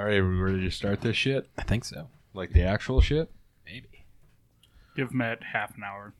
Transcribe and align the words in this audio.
All 0.00 0.06
right, 0.06 0.14
we 0.22 0.28
ready 0.28 0.62
to 0.62 0.70
start 0.70 1.02
this 1.02 1.14
shit? 1.14 1.46
I 1.58 1.62
think 1.62 1.84
so. 1.84 2.08
Like 2.32 2.52
the 2.54 2.62
actual 2.62 3.02
shit? 3.02 3.30
Maybe. 3.66 4.06
Give 4.96 5.12
Matt 5.12 5.42
half 5.52 5.76
an 5.76 5.82
hour. 5.84 6.14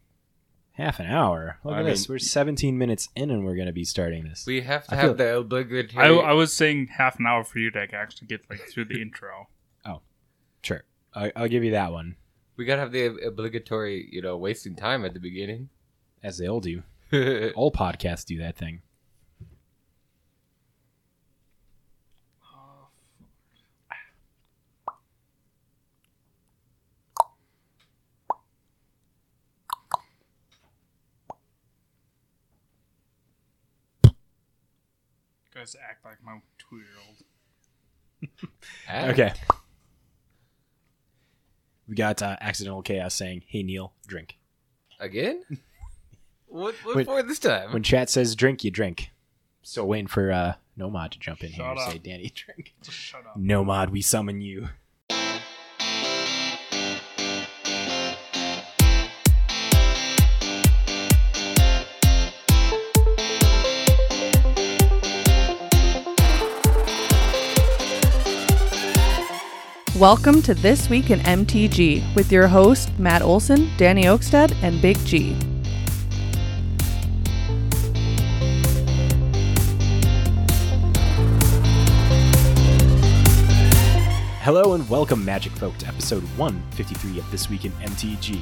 Half 0.72 1.00
an 1.00 1.06
hour. 1.06 1.56
Look 1.64 1.74
I 1.74 1.80
at 1.80 1.86
this. 1.86 2.06
We're 2.06 2.18
17 2.18 2.76
minutes 2.76 3.08
in 3.16 3.30
and 3.30 3.42
we're 3.42 3.54
going 3.54 3.68
to 3.68 3.72
be 3.72 3.86
starting 3.86 4.24
this. 4.24 4.44
We 4.46 4.60
have 4.60 4.86
to 4.88 4.92
I 4.92 4.96
have 4.96 5.04
feel- 5.06 5.14
the 5.14 5.36
obligatory. 5.38 6.20
I 6.20 6.32
was 6.34 6.52
saying 6.54 6.88
half 6.98 7.18
an 7.18 7.24
hour 7.26 7.42
for 7.42 7.58
you 7.58 7.70
to 7.70 7.78
actually 7.94 8.26
get 8.26 8.42
like 8.50 8.60
through 8.68 8.84
the 8.84 9.00
intro. 9.00 9.48
Oh, 9.86 10.02
sure. 10.62 10.84
I, 11.14 11.32
I'll 11.34 11.48
give 11.48 11.64
you 11.64 11.70
that 11.70 11.90
one, 11.90 12.16
we 12.58 12.66
gotta 12.66 12.82
have 12.82 12.92
the 12.92 13.06
obligatory, 13.26 14.06
you 14.12 14.20
know, 14.20 14.36
wasting 14.36 14.76
time 14.76 15.06
at 15.06 15.14
the 15.14 15.20
beginning. 15.20 15.70
as 16.22 16.36
they 16.36 16.46
all 16.46 16.60
do. 16.60 16.82
All 17.56 17.72
podcasts 17.72 18.26
do 18.26 18.36
that 18.40 18.58
thing. 18.58 18.82
Guys 35.60 35.76
act 35.88 36.04
like 36.04 36.16
my 36.24 36.38
two 36.58 36.76
year 36.76 36.86
old. 37.06 37.16
Okay. 39.10 39.32
We 41.88 41.94
got 41.94 42.22
uh, 42.22 42.36
Accidental 42.40 42.82
Chaos 42.82 43.14
saying, 43.14 43.42
Hey, 43.46 43.62
Neil, 43.62 43.92
drink. 44.06 44.38
Again? 44.98 45.44
What, 46.52 46.74
what 46.82 46.96
Wait, 46.96 47.06
for 47.06 47.22
this 47.22 47.38
time? 47.38 47.72
When 47.72 47.84
chat 47.84 48.10
says 48.10 48.34
drink, 48.34 48.64
you 48.64 48.72
drink. 48.72 49.10
Still 49.62 49.86
waiting 49.86 50.08
for 50.08 50.32
uh, 50.32 50.54
Nomad 50.76 51.12
to 51.12 51.20
jump 51.20 51.44
in 51.44 51.52
here 51.52 51.64
Shut 51.64 51.78
and 51.78 51.92
say, 51.92 51.98
Danny, 51.98 52.28
drink. 52.34 52.74
Just 52.82 52.96
shut 52.98 53.24
up. 53.24 53.36
Nomad, 53.36 53.90
we 53.90 54.02
summon 54.02 54.40
you. 54.40 54.70
Welcome 70.00 70.40
to 70.44 70.54
This 70.54 70.88
Week 70.88 71.10
in 71.10 71.20
MTG 71.20 72.14
with 72.14 72.32
your 72.32 72.48
host, 72.48 72.98
Matt 72.98 73.20
Olson, 73.20 73.70
Danny 73.76 74.04
Oakstead, 74.04 74.56
and 74.62 74.80
Big 74.80 74.96
G. 75.04 75.36
Hello 84.40 84.72
and 84.72 84.88
welcome, 84.88 85.22
Magic 85.22 85.52
Folk, 85.52 85.76
to 85.76 85.86
episode 85.86 86.22
153 86.38 87.18
of 87.18 87.30
This 87.30 87.50
Week 87.50 87.66
in 87.66 87.72
MTG, 87.72 88.40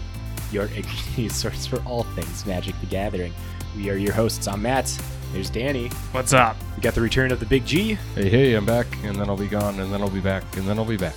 your 0.53 0.69
news 1.17 1.35
source 1.35 1.67
for 1.67 1.83
all 1.83 2.05
things 2.05 2.47
Magic 2.47 2.79
the 2.79 2.87
Gathering. 2.87 3.33
We 3.75 3.91
are 3.91 3.97
your 3.97 4.13
hosts. 4.13 4.47
I'm 4.47 4.63
Matt. 4.63 4.97
There's 5.33 5.51
Danny. 5.51 5.89
What's 6.13 6.33
up? 6.33 6.57
We 6.77 6.83
got 6.83 6.95
the 6.95 7.01
return 7.01 7.33
of 7.33 7.41
the 7.41 7.47
Big 7.47 7.67
G. 7.67 7.95
Hey, 8.15 8.29
hey, 8.29 8.55
I'm 8.55 8.65
back, 8.65 8.87
and 9.03 9.17
then 9.17 9.29
I'll 9.29 9.37
be 9.37 9.49
gone, 9.49 9.81
and 9.81 9.93
then 9.93 10.01
I'll 10.03 10.09
be 10.09 10.21
back, 10.21 10.45
and 10.57 10.65
then 10.65 10.79
I'll 10.79 10.85
be 10.85 10.97
back. 10.97 11.17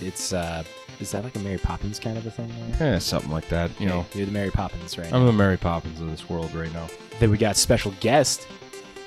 It's, 0.00 0.32
uh, 0.32 0.62
is 1.00 1.10
that 1.12 1.24
like 1.24 1.34
a 1.36 1.38
Mary 1.40 1.58
Poppins 1.58 1.98
kind 1.98 2.16
of 2.18 2.26
a 2.26 2.30
thing? 2.30 2.52
there? 2.78 2.94
Eh, 2.94 2.98
something 2.98 3.30
like 3.30 3.48
that. 3.48 3.70
You 3.80 3.86
know, 3.86 4.06
You're 4.14 4.26
the 4.26 4.32
Mary 4.32 4.50
Poppins, 4.50 4.96
right? 4.98 5.12
I'm 5.12 5.26
the 5.26 5.32
Mary 5.32 5.56
Poppins 5.56 6.00
of 6.00 6.10
this 6.10 6.28
world 6.28 6.54
right 6.54 6.72
now. 6.72 6.88
then 7.18 7.30
we 7.30 7.38
got 7.38 7.56
special 7.56 7.92
guest, 8.00 8.46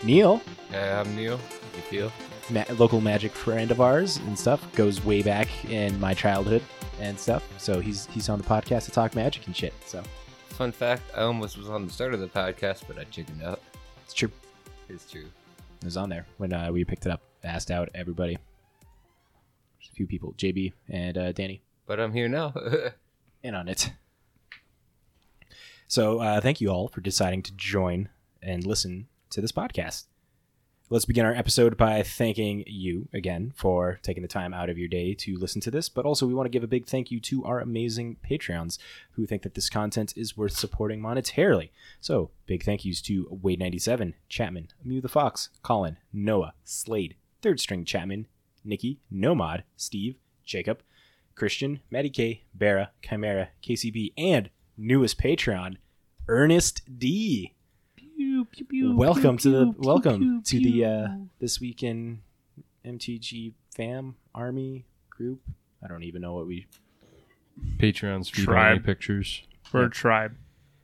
Neil, 0.04 0.42
Yeah, 0.72 1.02
I'm 1.02 1.16
Neil. 1.16 1.40
You 1.76 1.82
feel? 1.84 2.12
ma- 2.50 2.64
local 2.78 3.02
magic 3.02 3.32
friend 3.32 3.70
of 3.72 3.80
ours 3.82 4.18
and 4.18 4.38
stuff. 4.38 4.66
Goes 4.76 5.04
way 5.06 5.22
back 5.22 5.48
in 5.66 6.00
my 6.00 6.14
childhood 6.14 6.64
and 7.00 7.18
stuff. 7.20 7.48
So 7.58 7.80
he's 7.80 8.08
he's 8.08 8.28
on 8.30 8.40
the 8.40 8.44
podcast 8.46 8.86
to 8.86 8.92
talk 8.92 9.16
magic 9.16 9.46
and 9.48 9.56
shit. 9.56 9.74
So 9.86 10.04
Fun 10.50 10.72
fact: 10.74 11.04
I 11.16 11.22
almost 11.22 11.58
was 11.58 11.70
on 11.70 11.86
the 11.86 11.92
start 11.94 12.14
of 12.14 12.20
the 12.20 12.28
podcast, 12.28 12.84
but 12.88 12.98
I 13.00 13.04
chickened 13.06 13.42
out. 13.44 13.62
it's 14.04 14.14
true. 14.14 14.32
It's 14.90 15.10
true. 15.10 15.28
It 15.82 15.86
was 15.86 15.96
on 15.96 16.10
there 16.10 16.26
when 16.38 16.52
uh, 16.52 16.70
we 16.72 16.84
picked 16.84 17.06
it 17.06 17.12
up. 17.12 17.22
Asked 17.44 17.72
out 17.72 17.88
everybody. 17.96 18.38
Few 20.00 20.08
people, 20.08 20.34
JB 20.38 20.72
and 20.88 21.18
uh, 21.18 21.34
Danny, 21.34 21.62
But 21.86 22.00
I'm 22.00 22.14
here 22.14 22.30
now. 22.30 22.54
in 23.44 23.54
on 23.54 23.68
it. 23.68 23.92
So 25.90 26.22
uh, 26.22 26.40
thank 26.40 26.62
you 26.62 26.70
all 26.70 26.88
for 26.88 27.02
deciding 27.02 27.44
to 27.44 27.52
join 27.52 28.08
and 28.42 28.66
listen 28.66 29.10
to 29.32 29.42
this 29.42 29.52
podcast. 29.52 30.06
Let's 30.90 31.04
begin 31.04 31.26
our 31.26 31.36
episode 31.36 31.76
by 31.76 32.02
thanking 32.04 32.64
you 32.66 33.10
again 33.12 33.52
for 33.58 34.00
taking 34.02 34.22
the 34.22 34.30
time 34.30 34.54
out 34.54 34.70
of 34.70 34.78
your 34.78 34.88
day 34.88 35.14
to 35.16 35.38
listen 35.38 35.60
to 35.60 35.70
this. 35.70 35.90
But 35.90 36.06
also, 36.06 36.26
we 36.26 36.34
want 36.34 36.46
to 36.46 36.50
give 36.50 36.64
a 36.64 36.68
big 36.68 36.88
thank 36.88 37.12
you 37.12 37.20
to 37.20 37.44
our 37.44 37.60
amazing 37.60 38.20
Patreons 38.26 38.78
who 39.12 39.26
think 39.26 39.42
that 39.42 39.54
this 39.54 39.70
content 39.70 40.14
is 40.16 40.38
worth 40.38 40.54
supporting 40.54 41.02
monetarily. 41.02 41.72
So, 42.00 42.32
big 42.46 42.64
thank 42.64 42.86
yous 42.86 43.02
to 43.02 43.26
Wade97, 43.26 44.14
Chapman, 44.30 44.70
Mew 44.82 45.02
the 45.02 45.10
Fox, 45.10 45.50
Colin, 45.62 45.98
Noah, 46.14 46.54
Slade, 46.64 47.16
Third 47.42 47.60
String 47.60 47.84
Chapman, 47.84 48.28
Nikki, 48.70 49.00
Nomad, 49.10 49.64
Steve, 49.76 50.16
Jacob, 50.46 50.82
Christian, 51.36 51.80
Maddie 51.90 52.12
K, 52.12 52.44
Bara, 52.54 52.92
Chimera, 53.02 53.50
KCB, 53.64 54.14
and 54.18 54.50
newest 54.78 55.18
Patreon, 55.20 55.78
Ernest 56.28 56.84
D. 57.00 57.56
welcome 58.96 59.38
to 59.40 59.50
the 59.50 59.74
welcome 59.78 60.44
to 60.44 60.60
the 60.60 60.86
uh, 60.86 61.08
this 61.40 61.60
week 61.60 61.82
in 61.82 62.22
MTG 62.86 63.54
fam 63.76 64.16
army 64.36 64.86
group. 65.10 65.42
I 65.84 65.88
don't 65.88 66.04
even 66.04 66.22
know 66.22 66.34
what 66.36 66.46
we. 66.46 66.68
Patreon's 67.78 68.30
feed 68.30 68.46
Tribe. 68.46 68.72
only 68.72 68.84
pictures. 68.84 69.42
We're 69.74 69.82
Yeah. 69.82 69.88
a 69.88 69.90
tribe. 69.90 70.36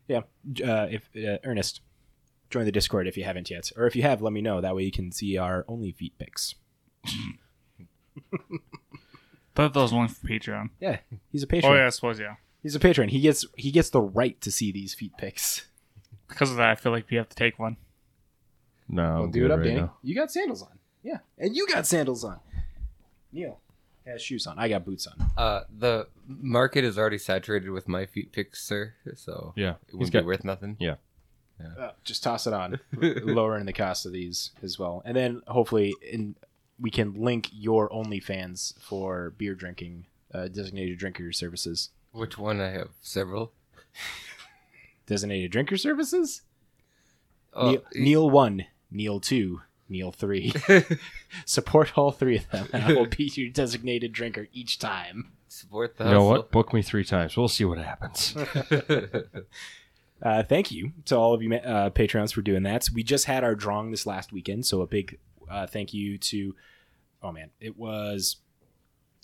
Yeah, 0.07 0.17
uh, 0.63 0.87
if 0.89 1.09
uh, 1.15 1.37
Ernest, 1.43 1.81
join 2.49 2.65
the 2.65 2.71
Discord 2.71 3.07
if 3.07 3.15
you 3.17 3.23
haven't 3.23 3.49
yet, 3.49 3.71
or 3.77 3.85
if 3.87 3.95
you 3.95 4.01
have, 4.01 4.21
let 4.21 4.33
me 4.33 4.41
know. 4.41 4.59
That 4.61 4.75
way 4.75 4.83
you 4.83 4.91
can 4.91 5.11
see 5.11 5.37
our 5.37 5.63
only 5.67 5.91
feet 5.91 6.17
pics. 6.17 6.55
Thought 9.55 9.73
that 9.73 9.79
was 9.79 9.93
only 9.93 10.09
for 10.09 10.27
Patreon. 10.27 10.69
Yeah, 10.81 10.97
he's 11.31 11.43
a 11.43 11.47
patron. 11.47 11.71
Oh 11.71 11.75
yeah, 11.75 11.85
I 11.85 11.89
suppose 11.89 12.19
yeah. 12.19 12.35
He's 12.61 12.75
a 12.75 12.79
patron. 12.79 13.09
He 13.09 13.21
gets 13.21 13.45
he 13.55 13.71
gets 13.71 13.89
the 13.89 14.01
right 14.01 14.39
to 14.41 14.51
see 14.51 14.71
these 14.71 14.93
feet 14.93 15.13
pics. 15.17 15.65
Because 16.27 16.51
of 16.51 16.57
that, 16.57 16.69
I 16.69 16.75
feel 16.75 16.91
like 16.91 17.09
we 17.09 17.17
have 17.17 17.29
to 17.29 17.35
take 17.35 17.57
one. 17.59 17.77
No, 18.89 19.03
Well, 19.03 19.23
I'm 19.23 19.31
do 19.31 19.45
it 19.45 19.51
up, 19.51 19.59
right 19.59 19.65
Danny. 19.67 19.81
now. 19.81 19.93
You 20.03 20.15
got 20.15 20.31
sandals 20.31 20.61
on. 20.63 20.77
Yeah, 21.03 21.19
and 21.37 21.55
you 21.55 21.67
got 21.67 21.85
sandals 21.87 22.23
on. 22.23 22.39
Neil 23.31 23.59
has 24.05 24.21
shoes 24.21 24.45
on. 24.47 24.59
I 24.59 24.67
got 24.67 24.83
boots 24.85 25.07
on. 25.07 25.29
uh, 25.37 25.61
the 25.75 26.07
market 26.27 26.83
is 26.83 26.97
already 26.97 27.17
saturated 27.17 27.69
with 27.69 27.87
my 27.87 28.05
feet 28.05 28.31
pics, 28.31 28.63
sir. 28.63 28.93
So 29.15 29.53
Yeah, 29.55 29.71
it 29.71 29.77
he's 29.87 29.93
wouldn't 29.95 30.13
got. 30.13 30.19
be 30.21 30.25
worth 30.25 30.43
nothing. 30.43 30.77
Uh, 31.79 31.91
just 32.03 32.21
toss 32.21 32.45
it 32.47 32.53
on, 32.53 32.79
lowering 32.91 33.65
the 33.65 33.71
cost 33.73 34.05
of 34.05 34.11
these 34.11 34.51
as 34.61 34.77
well, 34.77 35.01
and 35.05 35.15
then 35.15 35.41
hopefully 35.47 35.93
in, 36.11 36.35
we 36.79 36.89
can 36.89 37.13
link 37.13 37.49
your 37.51 37.89
OnlyFans 37.89 38.79
for 38.81 39.31
beer 39.37 39.55
drinking, 39.55 40.05
uh, 40.33 40.47
designated 40.47 40.97
drinker 40.99 41.31
services. 41.31 41.89
Which 42.11 42.37
one? 42.37 42.59
I 42.61 42.69
have 42.71 42.89
several. 43.01 43.51
Designated 45.05 45.51
drinker 45.51 45.77
services. 45.77 46.41
Oh, 47.53 47.69
Neil, 47.71 47.83
Neil 47.93 48.29
one, 48.29 48.65
Neil 48.91 49.19
two, 49.19 49.61
Neil 49.87 50.11
three. 50.11 50.51
Support 51.45 51.97
all 51.97 52.11
three 52.11 52.37
of 52.37 52.49
them, 52.49 52.67
and 52.73 52.83
I 52.83 52.93
will 52.93 53.05
be 53.05 53.31
your 53.35 53.49
designated 53.51 54.11
drinker 54.13 54.47
each 54.51 54.79
time. 54.79 55.31
support 55.47 55.97
the 55.97 56.05
You 56.05 56.09
know 56.11 56.15
hustle. 56.21 56.29
what? 56.29 56.51
Book 56.51 56.73
me 56.73 56.81
three 56.81 57.03
times. 57.05 57.37
We'll 57.37 57.47
see 57.47 57.65
what 57.65 57.77
happens. 57.77 58.35
Uh, 60.21 60.41
thank 60.41 60.71
you 60.71 60.93
to 61.03 61.13
all 61.15 61.33
of 61.33 61.43
you 61.43 61.53
uh, 61.53 61.89
patrons 61.89 62.31
for 62.31 62.41
doing 62.41 62.63
that. 62.63 62.87
We 62.93 63.03
just 63.03 63.25
had 63.25 63.43
our 63.43 63.53
drawing 63.53 63.91
this 63.91 64.05
last 64.07 64.31
weekend, 64.31 64.65
so 64.65 64.81
a 64.81 64.87
big 64.87 65.19
uh, 65.49 65.67
thank 65.67 65.93
you 65.93 66.17
to. 66.17 66.55
Oh 67.21 67.31
man, 67.31 67.49
it 67.59 67.77
was 67.77 68.37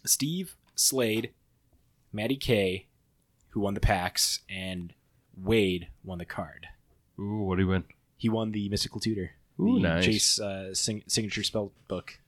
Steve 0.05 0.55
Slade, 0.75 1.31
Maddie 2.11 2.35
K, 2.37 2.87
who 3.49 3.59
won 3.61 3.73
the 3.73 3.79
packs, 3.79 4.39
and 4.49 4.93
Wade 5.35 5.87
won 6.03 6.17
the 6.17 6.25
card. 6.25 6.67
Ooh, 7.19 7.43
what 7.43 7.57
do 7.57 7.63
you 7.63 7.67
win? 7.67 7.83
He 8.17 8.29
won 8.29 8.51
the 8.51 8.69
Mystical 8.69 8.99
Tutor, 8.99 9.31
Ooh, 9.59 9.75
the 9.75 9.87
nice. 9.87 10.05
Chase 10.05 10.39
uh, 10.39 10.73
sing- 10.73 11.03
signature 11.07 11.43
spell 11.43 11.71
book, 11.87 12.19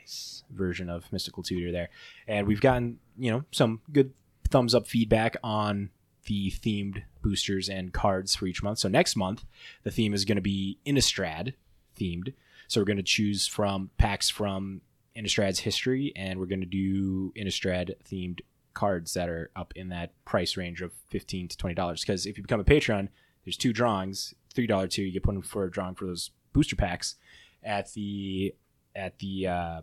nice 0.00 0.42
version 0.50 0.88
of 0.90 1.10
Mystical 1.12 1.42
Tutor 1.42 1.72
there, 1.72 1.88
and 2.26 2.46
we've 2.46 2.60
gotten 2.60 2.98
you 3.18 3.30
know 3.30 3.44
some 3.50 3.80
good 3.92 4.12
thumbs 4.48 4.74
up 4.74 4.86
feedback 4.86 5.36
on 5.42 5.90
the 6.26 6.50
themed 6.50 7.02
boosters 7.22 7.68
and 7.68 7.92
cards 7.92 8.34
for 8.34 8.46
each 8.46 8.62
month. 8.62 8.78
So 8.78 8.88
next 8.88 9.16
month, 9.16 9.44
the 9.82 9.90
theme 9.90 10.14
is 10.14 10.24
going 10.24 10.36
to 10.36 10.42
be 10.42 10.78
Innistrad 10.86 11.54
themed. 11.98 12.32
So 12.68 12.80
we're 12.80 12.86
going 12.86 12.96
to 12.96 13.02
choose 13.02 13.46
from 13.46 13.90
packs 13.98 14.30
from 14.30 14.80
Innistrad's 15.16 15.60
history, 15.60 16.12
and 16.16 16.38
we're 16.38 16.46
going 16.46 16.60
to 16.60 16.66
do 16.66 17.32
Innistrad 17.36 17.94
themed 18.04 18.40
cards 18.72 19.14
that 19.14 19.28
are 19.28 19.50
up 19.54 19.72
in 19.76 19.88
that 19.90 20.12
price 20.24 20.56
range 20.56 20.82
of 20.82 20.92
fifteen 21.08 21.46
to 21.48 21.56
twenty 21.56 21.74
dollars. 21.74 22.00
Because 22.00 22.26
if 22.26 22.36
you 22.36 22.42
become 22.42 22.60
a 22.60 22.64
patron, 22.64 23.08
there's 23.44 23.56
two 23.56 23.72
drawings, 23.72 24.34
three 24.52 24.66
dollar 24.66 24.88
two. 24.88 25.02
You 25.02 25.12
get 25.12 25.22
put 25.22 25.36
in 25.36 25.42
for 25.42 25.64
a 25.64 25.70
drawing 25.70 25.94
for 25.94 26.06
those 26.06 26.30
booster 26.52 26.76
packs 26.76 27.16
at 27.62 27.92
the 27.92 28.54
at 28.96 29.18
the 29.20 29.46
uh, 29.46 29.80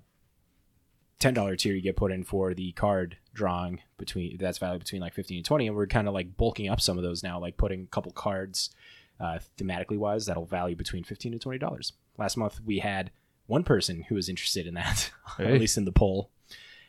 ten 1.19 1.33
dollar 1.33 1.55
tier 1.55 1.73
you 1.73 1.81
get 1.81 1.95
put 1.95 2.11
in 2.11 2.23
for 2.23 2.53
the 2.53 2.73
card 2.73 3.17
drawing 3.33 3.81
between 3.97 4.37
that's 4.37 4.57
valued 4.57 4.81
between 4.81 5.01
like 5.01 5.13
fifteen 5.13 5.37
and 5.37 5.45
twenty, 5.45 5.67
and 5.67 5.75
we're 5.75 5.87
kind 5.87 6.09
of 6.09 6.13
like 6.13 6.35
bulking 6.35 6.67
up 6.67 6.81
some 6.81 6.97
of 6.97 7.03
those 7.03 7.23
now, 7.23 7.39
like 7.39 7.55
putting 7.55 7.83
a 7.83 7.87
couple 7.87 8.11
cards 8.11 8.71
uh, 9.19 9.39
thematically 9.57 9.97
wise 9.97 10.25
that'll 10.25 10.45
value 10.45 10.75
between 10.75 11.05
fifteen 11.05 11.31
and 11.31 11.41
twenty 11.41 11.59
dollars. 11.59 11.93
Last 12.17 12.37
month 12.37 12.59
we 12.65 12.79
had 12.79 13.11
one 13.47 13.63
person 13.63 14.03
who 14.03 14.15
was 14.15 14.29
interested 14.29 14.67
in 14.67 14.73
that, 14.75 15.11
Hey. 15.37 15.53
at 15.53 15.59
least 15.59 15.77
in 15.77 15.85
the 15.85 15.91
poll, 15.91 16.29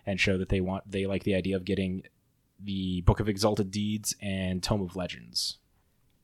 and 0.07 0.21
show 0.21 0.37
that 0.39 0.49
they 0.49 0.61
want 0.61 0.91
they 0.91 1.07
like 1.07 1.25
the 1.25 1.35
idea 1.35 1.57
of 1.57 1.65
getting 1.65 2.03
the 2.61 3.01
Book 3.03 3.19
of 3.21 3.29
Exalted 3.29 3.71
Deeds 3.71 4.15
and 4.21 4.63
Tome 4.63 4.83
of 4.83 4.95
Legends. 4.97 5.59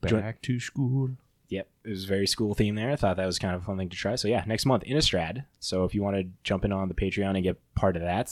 Join- 0.06 0.21
Back 0.21 0.41
to 0.43 0.61
school. 0.61 1.11
Yep, 1.49 1.67
it 1.85 1.89
was 1.89 2.05
very 2.05 2.27
school 2.27 2.55
theme 2.55 2.75
there. 2.75 2.91
I 2.91 2.97
thought 2.97 3.17
that 3.17 3.25
was 3.25 3.39
kind 3.39 3.55
of 3.55 3.62
a 3.62 3.65
fun 3.65 3.79
thing 3.79 3.89
to 3.89 3.97
try. 3.97 4.17
So 4.17 4.29
yeah, 4.29 4.45
next 4.47 4.67
month 4.67 4.85
Innistrad. 4.85 5.47
So 5.61 5.85
if 5.85 5.95
you 5.95 6.03
want 6.03 6.17
to 6.17 6.29
jump 6.45 6.65
in 6.67 6.73
on 6.73 6.89
the 6.89 6.95
Patreon 6.95 7.35
and 7.35 7.43
get 7.43 7.56
part 7.75 7.97
of 7.97 8.03
that, 8.03 8.31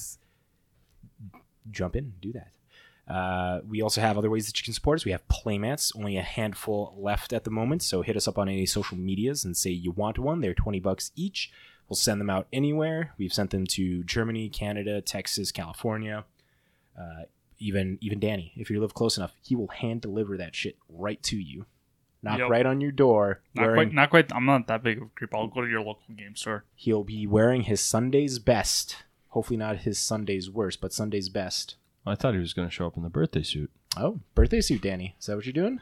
jump 1.71 1.97
in, 1.97 2.13
do 2.21 2.33
that. 2.35 2.51
Uh, 3.09 3.61
we 3.69 3.81
also 3.83 4.01
have 4.01 4.19
other 4.19 4.29
ways 4.31 4.47
that 4.47 4.59
you 4.59 4.65
can 4.65 4.73
support 4.75 4.99
us. 4.99 5.05
We 5.05 5.13
have 5.13 5.27
playmats, 5.29 5.93
only 5.97 6.17
a 6.17 6.23
handful 6.23 6.95
left 6.99 7.33
at 7.33 7.45
the 7.45 7.51
moment. 7.51 7.83
So 7.83 8.03
hit 8.03 8.17
us 8.17 8.27
up 8.27 8.37
on 8.39 8.49
any 8.49 8.67
social 8.67 8.97
medias 8.99 9.45
and 9.45 9.57
say 9.57 9.71
you 9.71 9.93
want 9.93 10.19
one. 10.19 10.41
They're 10.41 10.55
twenty 10.55 10.81
bucks 10.81 11.13
each. 11.15 11.51
We'll 11.89 11.97
send 11.97 12.21
them 12.21 12.31
out 12.31 12.49
anywhere. 12.53 13.13
We've 13.17 13.33
sent 13.33 13.51
them 13.51 13.65
to 13.69 14.03
Germany, 14.03 14.49
Canada, 14.49 15.01
Texas, 15.01 15.53
California. 15.53 16.25
Uh, 16.99 17.25
even 17.59 17.99
even 18.01 18.19
Danny, 18.19 18.53
if 18.57 18.71
you 18.71 18.81
live 18.81 18.95
close 18.95 19.17
enough, 19.17 19.35
he 19.41 19.55
will 19.55 19.69
hand 19.69 20.01
deliver 20.01 20.37
that 20.37 20.57
shit 20.57 20.77
right 20.89 21.23
to 21.25 21.37
you. 21.37 21.65
Knock 22.23 22.41
Yep. 22.41 22.51
right 22.51 22.67
on 22.67 22.81
your 22.81 22.91
door. 22.91 23.41
Not 23.55 23.63
wearing- 23.67 23.89
quite. 23.91 23.95
Not 23.95 24.11
quite. 24.11 24.33
I'm 24.35 24.47
not 24.47 24.67
that 24.67 24.83
big 24.83 24.97
of 24.99 25.05
a 25.05 25.11
creep. 25.15 25.33
I'll 25.33 25.47
go 25.47 25.61
to 25.61 25.69
your 25.69 25.81
local 25.81 26.13
game 26.17 26.35
store. 26.35 26.65
He'll 26.75 27.05
be 27.05 27.25
wearing 27.27 27.63
his 27.63 27.81
Sunday's 27.81 28.41
best. 28.41 29.05
Hopefully 29.29 29.59
not 29.59 29.79
his 29.79 29.99
Sunday's 30.01 30.51
worst, 30.51 30.81
but 30.81 30.93
Sunday's 30.93 31.29
best. 31.29 31.77
I 32.07 32.15
thought 32.15 32.35
he 32.35 32.41
was 32.41 32.53
going 32.53 32.69
to 32.69 32.73
show 32.73 32.87
up 32.87 32.97
in 32.97 33.03
the 33.03 33.09
birthday 33.09 33.43
suit. 33.43 33.71
Oh, 33.97 34.21
birthday 34.35 34.61
suit, 34.61 34.83
Danny. 34.83 35.17
Is 35.19 35.27
that 35.27 35.37
what 35.37 35.45
you're 35.47 35.53
doing? 35.53 35.81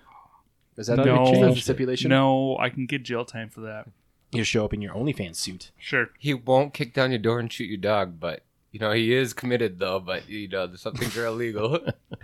Is 0.77 0.87
that 0.89 0.97
No, 0.97 1.05
the, 1.05 1.13
we 1.13 1.19
is 1.19 1.31
that 1.31 1.35
the 1.35 1.47
changed 1.47 1.63
stipulation? 1.65 2.09
No, 2.11 2.57
I 2.59 2.71
can 2.71 2.87
get 2.87 3.03
jail 3.03 3.25
time 3.25 3.49
for 3.51 3.61
that. 3.63 3.89
You 4.33 4.43
show 4.43 4.65
up 4.65 4.73
in 4.75 4.83
your 4.83 4.95
OnlyFans 4.95 5.37
suit. 5.37 5.71
Sure. 5.79 6.09
He 6.19 6.35
won't 6.35 6.75
kick 6.75 6.93
down 6.95 7.11
your 7.11 7.21
door 7.21 7.39
and 7.39 7.53
shoot 7.53 7.67
your 7.67 7.77
dog, 7.77 8.19
but 8.19 8.43
you 8.73 8.81
know 8.81 8.91
he 8.91 9.13
is 9.15 9.33
committed 9.33 9.79
though. 9.79 10.01
But 10.01 10.29
you 10.29 10.49
know, 10.49 10.67
there's 10.67 10.81
some 10.81 10.95
things 10.95 11.17
are 11.17 11.27
illegal. 11.27 11.79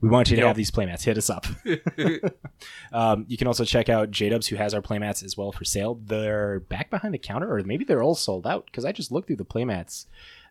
We 0.00 0.10
want 0.10 0.28
you 0.28 0.36
to 0.36 0.42
Yep. 0.42 0.48
have 0.48 0.56
these 0.56 0.70
playmats. 0.70 1.02
Hit 1.02 1.16
us 1.16 1.30
up. 1.30 1.46
um, 2.92 3.24
you 3.26 3.38
can 3.38 3.46
also 3.46 3.64
check 3.64 3.88
out 3.88 4.10
J-Dubs, 4.10 4.48
who 4.48 4.56
has 4.56 4.74
our 4.74 4.82
playmats 4.82 5.22
as 5.24 5.34
well 5.36 5.50
for 5.50 5.64
sale. 5.64 5.98
They're 6.04 6.60
back 6.60 6.90
behind 6.90 7.14
the 7.14 7.18
counter, 7.18 7.50
or 7.56 7.62
maybe 7.62 7.86
they're 7.86 8.02
all 8.02 8.14
sold 8.14 8.46
out, 8.46 8.66
because 8.66 8.84
I 8.84 8.92
just 8.92 9.10
looked 9.10 9.28
through 9.28 9.36
the 9.36 9.46
playmats 9.46 10.04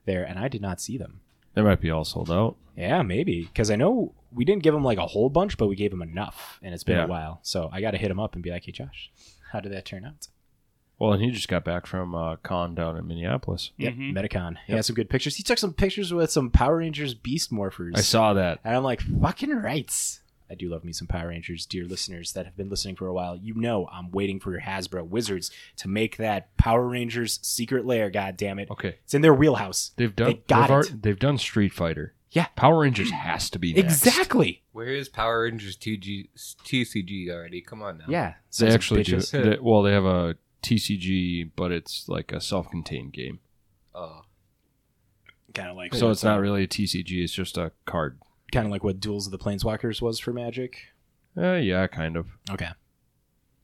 there, 0.06 0.24
and 0.24 0.40
I 0.40 0.48
did 0.48 0.62
not 0.64 0.82
see 0.82 0.98
them. 0.98 1.20
They 1.54 1.62
might 1.62 1.82
be 1.82 1.92
all 1.92 2.04
sold 2.06 2.32
out. 2.32 2.56
Yeah, 2.76 3.02
maybe, 3.04 3.44
because 3.44 3.70
I 3.70 3.76
know 3.76 4.14
we 4.32 4.46
didn't 4.46 4.64
give 4.64 4.74
him 4.74 4.84
like 4.84 4.98
a 4.98 5.06
whole 5.08 5.30
bunch, 5.30 5.58
but 5.58 5.68
we 5.68 5.76
gave 5.76 5.94
him 5.94 6.02
enough, 6.02 6.60
and 6.64 6.74
it's 6.74 6.84
been 6.84 6.98
Yeah. 6.98 7.06
a 7.06 7.08
while. 7.08 7.40
So 7.44 7.70
I 7.72 7.82
got 7.82 7.92
to 7.92 7.98
hit 7.98 8.10
him 8.10 8.20
up 8.20 8.34
and 8.34 8.44
be 8.44 8.50
like, 8.50 8.66
hey, 8.66 8.72
Josh, 8.72 9.12
how 9.52 9.60
did 9.60 9.72
that 9.72 9.86
turn 9.86 10.06
out? 10.06 10.28
Well, 10.98 11.14
and 11.14 11.22
he 11.24 11.32
just 11.32 11.48
got 11.50 11.64
back 11.66 11.86
from 11.86 12.16
uh, 12.16 12.38
con 12.38 12.74
down 12.76 12.98
in 12.98 13.06
Minneapolis. 13.08 13.72
Yep, 13.78 13.94
Mhm. 13.94 14.14
Metacon. 14.14 14.56
He 14.66 14.72
Yep. 14.74 14.78
had 14.78 14.86
some 14.86 14.96
good 14.96 15.10
pictures. 15.10 15.36
He 15.36 15.44
took 15.44 15.58
some 15.60 15.74
pictures 15.74 16.14
with 16.14 16.32
some 16.32 16.50
Power 16.50 16.78
Rangers 16.78 17.14
Beast 17.14 17.52
Morphers. 17.52 17.98
I 17.98 18.02
saw 18.02 18.34
that. 18.34 18.60
And 18.64 18.76
I'm 18.76 18.84
like, 18.84 19.02
fucking 19.02 19.50
rights. 19.52 20.22
I 20.54 20.56
do 20.56 20.70
love 20.70 20.84
me 20.84 20.94
some 20.94 21.08
Power 21.08 21.30
Rangers, 21.30 21.66
dear 21.66 21.84
listeners 21.84 22.34
that 22.34 22.46
have 22.46 22.56
been 22.56 22.70
listening 22.70 22.96
for 22.96 23.08
a 23.08 23.14
while. 23.14 23.36
You 23.36 23.56
know 23.56 23.90
I'm 23.92 24.12
waiting 24.12 24.40
for 24.40 24.52
your 24.52 24.62
Hasbro 24.62 25.08
Wizards 25.08 25.50
to 25.78 25.88
make 25.88 26.18
that 26.18 26.56
Power 26.58 26.88
Rangers 26.88 27.40
secret 27.42 27.88
lair, 27.88 28.12
god 28.12 28.38
damn 28.38 28.60
it. 28.60 28.70
Okay, 28.70 28.98
It's 29.04 29.16
in 29.16 29.24
their 29.24 29.34
wheelhouse. 29.34 29.94
they've 29.96 30.16
done. 30.16 30.28
They 30.28 30.34
got 30.48 30.68
they've, 30.68 30.78
it. 30.78 30.92
ar- 30.92 30.98
they've 31.02 31.20
done 31.20 31.40
Street 31.40 31.74
Fighter. 31.74 32.14
Yeah. 32.30 32.46
Power 32.56 32.82
Rangers 32.82 33.10
has 33.10 33.50
to 33.50 33.58
be 33.60 33.74
next. 33.74 34.06
Exactly. 34.06 34.62
Where 34.72 34.88
is 34.88 35.10
Power 35.10 35.44
Rangers 35.44 35.76
TG, 35.76 36.30
TCG 36.36 37.30
already? 37.30 37.62
Come 37.62 37.82
on 37.82 37.98
now. 37.98 38.06
Yeah. 38.08 38.36
They 38.60 38.70
actually 38.70 39.04
do. 39.04 39.20
They, 39.22 39.58
well, 39.60 39.82
they 39.82 39.92
have 39.92 40.06
a 40.06 40.36
TCG, 40.62 41.50
but 41.56 41.72
it's 41.72 42.08
like 42.08 42.32
a 42.32 42.40
self-contained 42.40 43.14
game. 43.14 43.40
Oh, 43.96 44.22
Kind 45.54 45.70
of 45.70 45.76
like 45.76 45.94
So 45.94 46.10
it's 46.10 46.24
not 46.24 46.40
really 46.40 46.64
a 46.64 46.68
TCG. 46.68 47.24
It's 47.24 47.34
just 47.34 47.58
a 47.58 47.72
card. 47.86 48.20
Kind 48.54 48.66
of 48.66 48.72
like 48.72 48.84
what 48.84 49.00
Duels 49.00 49.26
of 49.28 49.32
the 49.32 49.38
Planeswalkers 49.38 50.02
was 50.02 50.20
for 50.20 50.32
Magic. 50.34 50.78
Uh, 51.38 51.54
yeah, 51.56 51.88
kind 51.88 52.16
of. 52.16 52.28
Okay. 52.50 52.70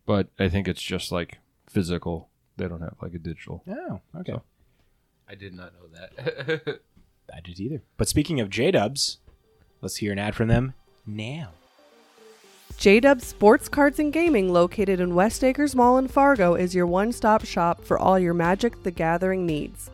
But 0.06 0.28
I 0.40 0.50
think 0.50 0.68
it's 0.68 0.82
just 0.82 1.12
like 1.12 1.38
physical. 1.70 2.30
They 2.58 2.68
don't 2.68 2.82
have 2.82 2.96
like 3.02 3.14
a 3.14 3.20
digital. 3.20 3.64
Oh, 3.70 4.02
okay. 4.20 4.34
So- 4.34 4.44
I 5.30 5.36
did 5.36 5.54
not 5.54 5.74
know 5.74 5.88
that. 5.94 6.80
I 7.36 7.40
did 7.42 7.60
either. 7.60 7.84
But 7.98 8.08
speaking 8.08 8.40
of 8.40 8.50
J 8.50 8.72
Dubs, 8.72 9.20
let's 9.82 9.98
hear 9.98 10.12
an 10.12 10.18
ad 10.18 10.34
from 10.36 10.48
them 10.48 10.74
now. 11.06 11.52
JDub 12.80 13.22
Sports 13.22 13.68
Cards 13.68 14.00
and 14.00 14.12
Gaming, 14.14 14.52
located 14.54 15.00
in 15.02 15.14
West 15.14 15.44
Acres 15.44 15.76
Mall 15.76 15.98
in 15.98 16.08
Fargo, 16.08 16.56
is 16.56 16.74
your 16.74 16.88
one 16.88 17.12
stop 17.12 17.44
shop 17.46 17.84
for 17.84 18.00
all 18.00 18.18
your 18.18 18.34
Magic 18.34 18.82
the 18.84 18.92
Gathering 18.92 19.46
needs. 19.46 19.90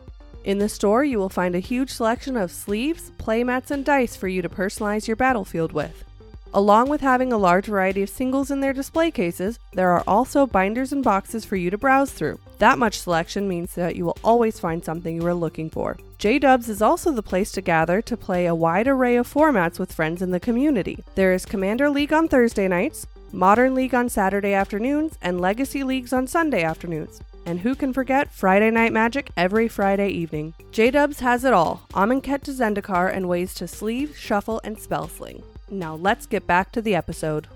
In 0.46 0.58
the 0.58 0.68
store, 0.68 1.02
you 1.02 1.18
will 1.18 1.28
find 1.28 1.56
a 1.56 1.58
huge 1.58 1.90
selection 1.90 2.36
of 2.36 2.52
sleeves, 2.52 3.10
playmats, 3.18 3.72
and 3.72 3.84
dice 3.84 4.14
for 4.14 4.28
you 4.28 4.42
to 4.42 4.48
personalize 4.48 5.08
your 5.08 5.16
battlefield 5.16 5.72
with. 5.72 6.04
Along 6.54 6.88
with 6.88 7.00
having 7.00 7.32
a 7.32 7.36
large 7.36 7.66
variety 7.66 8.00
of 8.00 8.08
singles 8.08 8.52
in 8.52 8.60
their 8.60 8.72
display 8.72 9.10
cases, 9.10 9.58
there 9.72 9.90
are 9.90 10.04
also 10.06 10.46
binders 10.46 10.92
and 10.92 11.02
boxes 11.02 11.44
for 11.44 11.56
you 11.56 11.68
to 11.70 11.76
browse 11.76 12.12
through. 12.12 12.38
That 12.58 12.78
much 12.78 13.00
selection 13.00 13.48
means 13.48 13.74
that 13.74 13.96
you 13.96 14.04
will 14.04 14.16
always 14.22 14.60
find 14.60 14.84
something 14.84 15.16
you 15.16 15.26
are 15.26 15.34
looking 15.34 15.68
for. 15.68 15.98
J 16.16 16.38
Dubs 16.38 16.68
is 16.68 16.80
also 16.80 17.10
the 17.10 17.24
place 17.24 17.50
to 17.52 17.60
gather 17.60 18.00
to 18.02 18.16
play 18.16 18.46
a 18.46 18.54
wide 18.54 18.86
array 18.86 19.16
of 19.16 19.30
formats 19.30 19.80
with 19.80 19.92
friends 19.92 20.22
in 20.22 20.30
the 20.30 20.38
community. 20.38 21.02
There 21.16 21.34
is 21.34 21.44
Commander 21.44 21.90
League 21.90 22.12
on 22.12 22.28
Thursday 22.28 22.68
nights, 22.68 23.08
Modern 23.32 23.74
League 23.74 23.94
on 23.94 24.08
Saturday 24.08 24.52
afternoons, 24.52 25.18
and 25.20 25.40
Legacy 25.40 25.82
Leagues 25.82 26.12
on 26.12 26.26
Sunday 26.26 26.62
afternoons. 26.62 27.20
And 27.44 27.60
who 27.60 27.74
can 27.74 27.92
forget 27.92 28.32
Friday 28.32 28.70
Night 28.70 28.92
Magic 28.92 29.30
every 29.36 29.68
Friday 29.68 30.08
evening? 30.08 30.54
J 30.72 30.90
Dubs 30.90 31.20
has 31.20 31.44
it 31.44 31.52
all 31.52 31.86
Amonkhet 31.92 32.42
to 32.42 32.50
Zendikar 32.50 33.14
and 33.14 33.28
ways 33.28 33.54
to 33.54 33.68
sleeve, 33.68 34.16
shuffle, 34.16 34.60
and 34.64 34.78
spell 34.78 35.08
sling. 35.08 35.42
Now 35.70 35.94
let's 35.94 36.26
get 36.26 36.46
back 36.46 36.72
to 36.72 36.82
the 36.82 36.94
episode. 36.94 37.46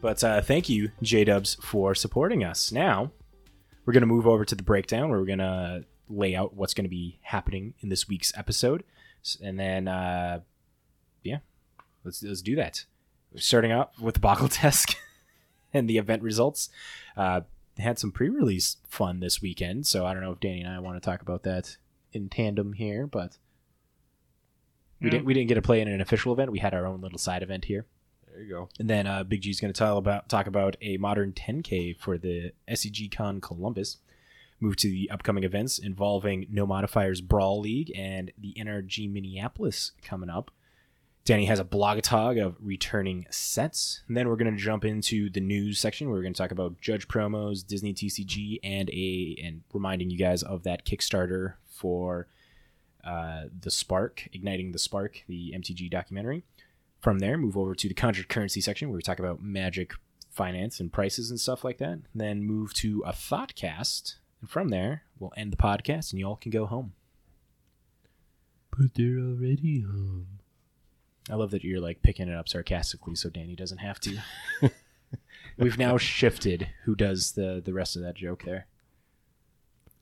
But 0.00 0.22
uh, 0.22 0.40
thank 0.42 0.68
you, 0.68 0.90
J 1.02 1.24
Dubs, 1.24 1.56
for 1.62 1.94
supporting 1.94 2.44
us. 2.44 2.70
Now, 2.70 3.10
we're 3.84 3.92
going 3.92 4.02
to 4.02 4.06
move 4.06 4.26
over 4.26 4.44
to 4.44 4.54
the 4.54 4.62
breakdown 4.62 5.08
where 5.08 5.18
we're 5.18 5.26
going 5.26 5.38
to 5.38 5.84
lay 6.08 6.36
out 6.36 6.54
what's 6.54 6.74
going 6.74 6.84
to 6.84 6.90
be 6.90 7.18
happening 7.22 7.74
in 7.80 7.88
this 7.88 8.06
week's 8.06 8.32
episode. 8.36 8.84
And 9.42 9.58
then, 9.58 9.88
uh, 9.88 10.40
yeah, 11.24 11.38
let's, 12.06 12.22
let's 12.22 12.42
do 12.42 12.56
that. 12.56 12.86
Starting 13.36 13.72
out 13.72 13.92
with 14.00 14.14
the 14.14 14.20
Bageltesk 14.20 14.94
and 15.74 15.88
the 15.88 15.98
event 15.98 16.22
results. 16.22 16.70
Uh, 17.16 17.42
had 17.78 17.98
some 17.98 18.12
pre 18.12 18.28
release 18.28 18.78
fun 18.88 19.20
this 19.20 19.42
weekend. 19.42 19.86
So 19.86 20.06
I 20.06 20.14
don't 20.14 20.22
know 20.22 20.32
if 20.32 20.40
Danny 20.40 20.62
and 20.62 20.72
I 20.72 20.78
want 20.78 21.00
to 21.00 21.04
talk 21.04 21.20
about 21.20 21.42
that 21.42 21.76
in 22.12 22.28
tandem 22.28 22.72
here, 22.72 23.06
but 23.06 23.36
we 25.00 25.10
didn't 25.10 25.26
we 25.26 25.34
didn't 25.34 25.48
get 25.48 25.56
to 25.56 25.62
play 25.62 25.80
in 25.80 25.88
an 25.88 26.00
official 26.00 26.32
event. 26.32 26.50
We 26.50 26.60
had 26.60 26.72
our 26.72 26.86
own 26.86 27.00
little 27.00 27.18
side 27.18 27.42
event 27.42 27.66
here. 27.66 27.86
There 28.26 28.42
you 28.42 28.50
go. 28.50 28.68
And 28.78 28.88
then 28.88 29.06
uh, 29.06 29.24
Big 29.24 29.42
G's 29.42 29.60
going 29.60 29.72
to 29.72 29.78
tell 29.78 29.98
about 29.98 30.28
talk 30.28 30.46
about 30.46 30.76
a 30.80 30.96
modern 30.96 31.32
10K 31.32 31.98
for 31.98 32.16
the 32.18 32.52
SCG 32.68 33.14
Con 33.14 33.40
Columbus. 33.40 33.98
Move 34.58 34.76
to 34.76 34.88
the 34.88 35.10
upcoming 35.10 35.44
events 35.44 35.78
involving 35.78 36.46
No 36.50 36.66
Modifiers 36.66 37.20
Brawl 37.20 37.60
League 37.60 37.92
and 37.94 38.32
the 38.38 38.54
NRG 38.58 39.12
Minneapolis 39.12 39.92
coming 40.02 40.30
up. 40.30 40.50
Danny 41.26 41.46
has 41.46 41.58
a 41.58 41.64
blogatog 41.64 42.40
of 42.42 42.54
returning 42.60 43.26
sets. 43.30 44.02
And 44.06 44.16
then 44.16 44.28
we're 44.28 44.36
going 44.36 44.54
to 44.54 44.62
jump 44.62 44.84
into 44.84 45.28
the 45.28 45.40
news 45.40 45.80
section 45.80 46.06
where 46.06 46.16
we're 46.16 46.22
going 46.22 46.34
to 46.34 46.40
talk 46.40 46.52
about 46.52 46.80
Judge 46.80 47.08
promos, 47.08 47.66
Disney 47.66 47.92
TCG, 47.92 48.60
and 48.62 48.88
a 48.90 49.36
and 49.42 49.62
reminding 49.72 50.08
you 50.08 50.18
guys 50.18 50.44
of 50.44 50.62
that 50.62 50.86
Kickstarter 50.86 51.54
for 51.66 52.28
uh, 53.04 53.46
the 53.60 53.72
Spark, 53.72 54.28
igniting 54.32 54.70
the 54.70 54.78
Spark, 54.78 55.24
the 55.26 55.52
MTG 55.56 55.90
documentary. 55.90 56.44
From 57.00 57.18
there, 57.18 57.36
move 57.36 57.56
over 57.56 57.74
to 57.74 57.88
the 57.88 57.94
conjured 57.94 58.28
currency 58.28 58.60
section 58.60 58.88
where 58.88 58.96
we 58.96 59.02
talk 59.02 59.18
about 59.18 59.42
magic 59.42 59.94
finance 60.30 60.78
and 60.78 60.92
prices 60.92 61.30
and 61.30 61.40
stuff 61.40 61.64
like 61.64 61.78
that. 61.78 61.98
Then 62.14 62.44
move 62.44 62.72
to 62.74 63.02
a 63.04 63.10
thoughtcast, 63.10 64.14
and 64.40 64.48
from 64.48 64.68
there, 64.68 65.02
we'll 65.18 65.32
end 65.36 65.52
the 65.52 65.56
podcast 65.56 66.12
and 66.12 66.20
you 66.20 66.26
all 66.26 66.36
can 66.36 66.52
go 66.52 66.66
home. 66.66 66.92
But 68.70 68.94
they're 68.94 69.18
already 69.18 69.80
home. 69.80 70.38
I 71.30 71.34
love 71.34 71.50
that 71.50 71.64
you're 71.64 71.80
like 71.80 72.02
picking 72.02 72.28
it 72.28 72.34
up 72.34 72.48
sarcastically 72.48 73.16
so 73.16 73.30
Danny 73.30 73.56
doesn't 73.56 73.78
have 73.78 73.98
to. 74.00 74.18
We've 75.58 75.78
now 75.78 75.96
shifted 75.96 76.68
who 76.84 76.94
does 76.94 77.32
the 77.32 77.60
the 77.64 77.72
rest 77.72 77.96
of 77.96 78.02
that 78.02 78.14
joke 78.14 78.44
there. 78.44 78.66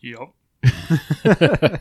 Yep. 0.00 0.32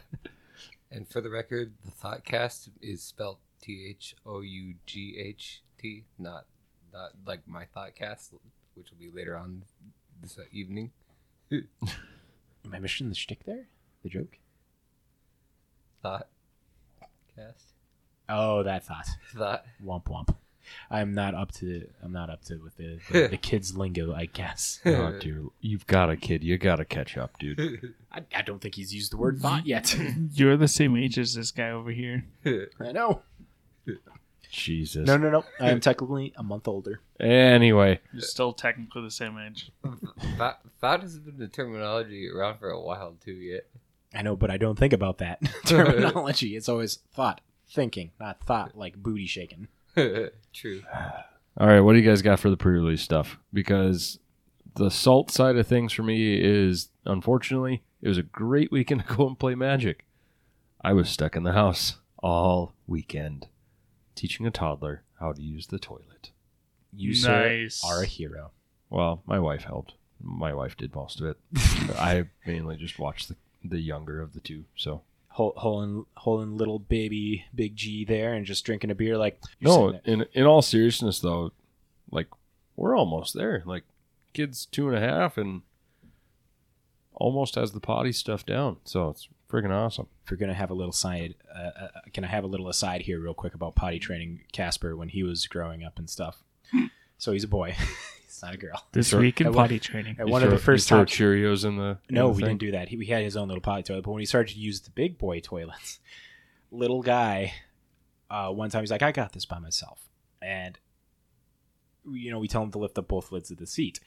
and 0.92 1.08
for 1.10 1.20
the 1.22 1.30
record, 1.30 1.74
the 1.84 1.92
Thoughtcast 1.92 2.70
is 2.82 3.02
spelled 3.04 3.38
T 3.62 3.88
H 3.90 4.16
O 4.26 4.42
U 4.42 4.76
G 4.86 5.18
H 5.20 5.62
T, 5.78 6.06
not 6.18 6.46
not 6.94 7.12
like 7.26 7.48
my 7.48 7.66
Thoughtcast, 7.76 8.34
which 8.76 8.92
will 8.92 9.00
be 9.00 9.10
later 9.10 9.36
on 9.36 9.64
this 10.22 10.38
uh, 10.38 10.44
evening. 10.52 10.92
Am 11.52 11.68
I 12.72 12.80
missing 12.80 13.10
the 13.10 13.16
shtick 13.16 13.46
there? 13.46 13.68
The 14.04 14.10
joke? 14.10 14.38
Thought 16.02 16.28
cast. 17.36 17.73
Oh, 18.30 18.64
that 18.64 18.86
thought. 18.86 19.08
Thought. 19.36 19.66
Womp 19.84 20.06
womp. 20.06 20.36
I'm 20.90 21.14
not 21.14 21.36
up 21.36 21.52
to. 21.56 21.88
I'm 22.02 22.14
not 22.14 22.30
up 22.30 22.44
to 22.46 22.56
with 22.56 22.78
the 22.78 23.00
the, 23.12 23.28
the 23.28 23.38
kids 23.50 23.76
lingo. 23.76 24.14
I 24.14 24.26
guess. 24.26 24.80
Oh, 24.86 25.18
dude, 25.20 25.50
you've 25.60 25.86
got 25.88 26.10
a 26.10 26.16
kid. 26.16 26.44
You 26.44 26.58
got 26.58 26.78
to 26.78 26.86
catch 26.86 27.18
up, 27.18 27.38
dude. 27.40 27.94
I, 28.12 28.22
I 28.36 28.42
don't 28.42 28.62
think 28.62 28.76
he's 28.76 28.94
used 28.94 29.12
the 29.12 29.18
word 29.18 29.40
thought 29.40 29.66
yet. 29.66 29.96
You're 30.34 30.56
the 30.56 30.68
same 30.68 30.96
age 30.96 31.18
as 31.18 31.34
this 31.34 31.52
guy 31.52 31.72
over 31.72 31.92
here. 31.92 32.26
I 32.80 32.92
know. 32.92 33.24
Jesus. 34.50 35.08
No, 35.08 35.18
no, 35.18 35.32
no. 35.32 35.46
I 35.60 35.72
am 35.72 35.80
technically 35.80 36.32
a 36.38 36.44
month 36.44 36.68
older. 36.68 37.02
Anyway, 37.20 38.00
You're 38.14 38.22
still 38.22 38.54
technically 38.54 39.02
the 39.02 39.12
same 39.12 39.38
age. 39.40 39.72
Thought, 40.38 40.60
thought 40.80 41.02
has 41.02 41.18
been 41.18 41.38
the 41.40 41.48
terminology 41.48 42.30
around 42.30 42.60
for 42.60 42.70
a 42.70 42.80
while 42.80 43.16
too. 43.24 43.34
Yet. 43.34 43.66
I 44.14 44.22
know, 44.22 44.36
but 44.36 44.52
I 44.52 44.58
don't 44.58 44.78
think 44.78 44.94
about 44.94 45.18
that 45.18 45.42
terminology. 45.66 46.56
It's 46.56 46.70
always 46.70 47.00
thought, 47.14 47.42
thinking, 47.74 48.12
not 48.20 48.44
thought 48.44 48.78
like 48.78 48.96
booty 48.96 49.26
shaking. 49.26 49.68
True. 49.96 50.82
all 51.58 51.68
right, 51.68 51.82
what 51.82 51.94
do 51.94 52.00
you 52.00 52.08
guys 52.08 52.22
got 52.22 52.40
for 52.40 52.50
the 52.50 52.58
pre-release 52.58 53.02
stuff? 53.02 53.38
Because 53.52 54.20
the 54.76 54.90
salt 54.90 55.32
side 55.32 55.58
of 55.58 55.68
things 55.68 55.94
for 55.94 56.04
me 56.04 56.40
is, 56.40 56.90
unfortunately, 57.06 57.84
it 58.02 58.08
was 58.08 58.18
a 58.18 58.24
great 58.24 58.72
weekend 58.72 59.06
to 59.08 59.16
go 59.16 59.28
and 59.28 59.38
play 59.38 59.56
Magic. 59.56 60.06
I 60.82 60.94
was 60.94 61.10
stuck 61.10 61.36
in 61.36 61.44
the 61.44 61.54
house 61.54 61.98
all 62.22 62.74
weekend, 62.88 63.48
teaching 64.16 64.46
a 64.46 64.52
toddler 64.52 65.04
how 65.20 65.34
to 65.34 65.42
use 65.42 65.68
the 65.68 65.80
toilet. 65.80 66.32
You 66.96 67.16
sir, 67.16 67.68
are 67.86 68.04
a 68.04 68.06
hero. 68.06 68.52
Well, 68.90 69.24
my 69.26 69.40
wife 69.40 69.64
helped. 69.64 69.94
My 70.22 70.54
wife 70.54 70.78
did 70.78 70.94
most 70.94 71.20
of 71.20 71.28
it. 71.28 71.38
I 71.98 72.26
mainly 72.46 72.76
just 72.76 73.00
watched 73.00 73.30
the, 73.30 73.36
the 73.64 73.80
younger 73.80 74.22
of 74.22 74.34
the 74.34 74.40
two. 74.40 74.66
So 74.76 75.02
Hol- 75.34 75.54
Holding, 75.58 76.06
holding 76.16 76.58
little 76.58 76.80
baby 76.80 77.46
Big 77.56 77.76
G 77.76 78.06
there 78.06 78.34
and 78.34 78.46
just 78.46 78.66
drinking 78.66 78.92
a 78.92 78.96
beer 78.96 79.18
like 79.18 79.40
no, 79.60 80.00
in 80.06 80.26
in 80.34 80.46
all 80.46 80.62
seriousness 80.62 81.20
though, 81.20 81.52
like 82.12 82.28
we're 82.76 82.96
almost 82.96 83.34
there. 83.34 83.64
Like 83.66 83.84
kid's 84.34 84.66
two 84.66 84.88
and 84.88 84.98
a 84.98 85.00
half 85.00 85.38
and 85.38 85.62
almost 87.14 87.56
has 87.56 87.72
the 87.72 87.80
potty 87.80 88.12
stuff 88.12 88.46
down. 88.46 88.78
So 88.84 89.10
it's 89.10 89.28
freaking 89.50 89.72
awesome. 89.72 90.08
If 90.24 90.32
you're 90.32 90.38
gonna 90.38 90.54
have 90.54 90.72
a 90.72 90.76
little 90.76 90.94
side, 90.94 91.36
uh, 91.54 91.72
uh, 91.84 91.88
can 92.14 92.24
I 92.24 92.28
have 92.28 92.44
a 92.44 92.48
little 92.48 92.70
aside 92.70 93.02
here, 93.02 93.20
real 93.20 93.34
quick, 93.34 93.54
about 93.54 93.76
potty 93.76 94.00
training 94.00 94.42
Casper 94.52 94.96
when 94.96 95.10
he 95.10 95.24
was 95.24 95.48
growing 95.48 95.84
up 95.84 95.98
and 96.00 96.10
stuff? 96.10 96.44
So 97.24 97.32
he's 97.32 97.44
a 97.44 97.48
boy. 97.48 97.76
he's 98.26 98.42
not 98.44 98.54
a 98.54 98.58
girl. 98.58 98.84
This 98.92 99.10
Sure. 99.10 99.20
week 99.22 99.40
in 99.42 99.48
At 99.48 99.54
one- 99.54 99.64
potty 99.66 99.80
training. 99.80 100.18
At 100.20 100.28
You 100.28 100.32
one 100.34 100.44
of 100.44 100.50
the 100.52 100.58
first 100.58 100.90
you 100.90 100.96
throw 100.96 101.06
times, 101.06 101.12
Cheerios 101.12 101.66
in 101.66 101.78
the 101.78 101.98
in 102.10 102.16
No, 102.16 102.28
the 102.28 102.34
we 102.34 102.42
thing? 102.42 102.50
didn't 102.50 102.60
do 102.60 102.72
that. 102.72 102.90
He, 102.90 102.98
we 102.98 103.06
had 103.06 103.24
his 103.24 103.38
own 103.38 103.48
little 103.48 103.62
potty 103.62 103.84
toilet. 103.84 104.04
But 104.04 104.12
when 104.12 104.20
he 104.20 104.26
started 104.26 104.54
to 104.54 104.60
use 104.60 104.82
the 104.82 104.92
big 104.92 105.18
boy 105.18 105.40
toilets, 105.40 106.00
little 106.72 107.02
guy, 107.02 107.54
uh, 108.30 108.50
one 108.52 108.70
time 108.70 108.82
he's 108.82 108.92
like, 108.92 109.02
"I 109.04 109.12
got 109.12 109.32
this 109.34 109.46
by 109.46 109.60
myself," 109.60 110.10
and 110.42 110.78
you 112.12 112.32
know 112.32 112.40
we 112.40 112.48
tell 112.48 112.64
him 112.64 112.72
to 112.72 112.80
lift 112.80 112.98
up 112.98 113.08
both 113.08 113.32
lids 113.32 113.50
of 113.52 113.58
the 113.58 113.68
seat, 113.68 114.00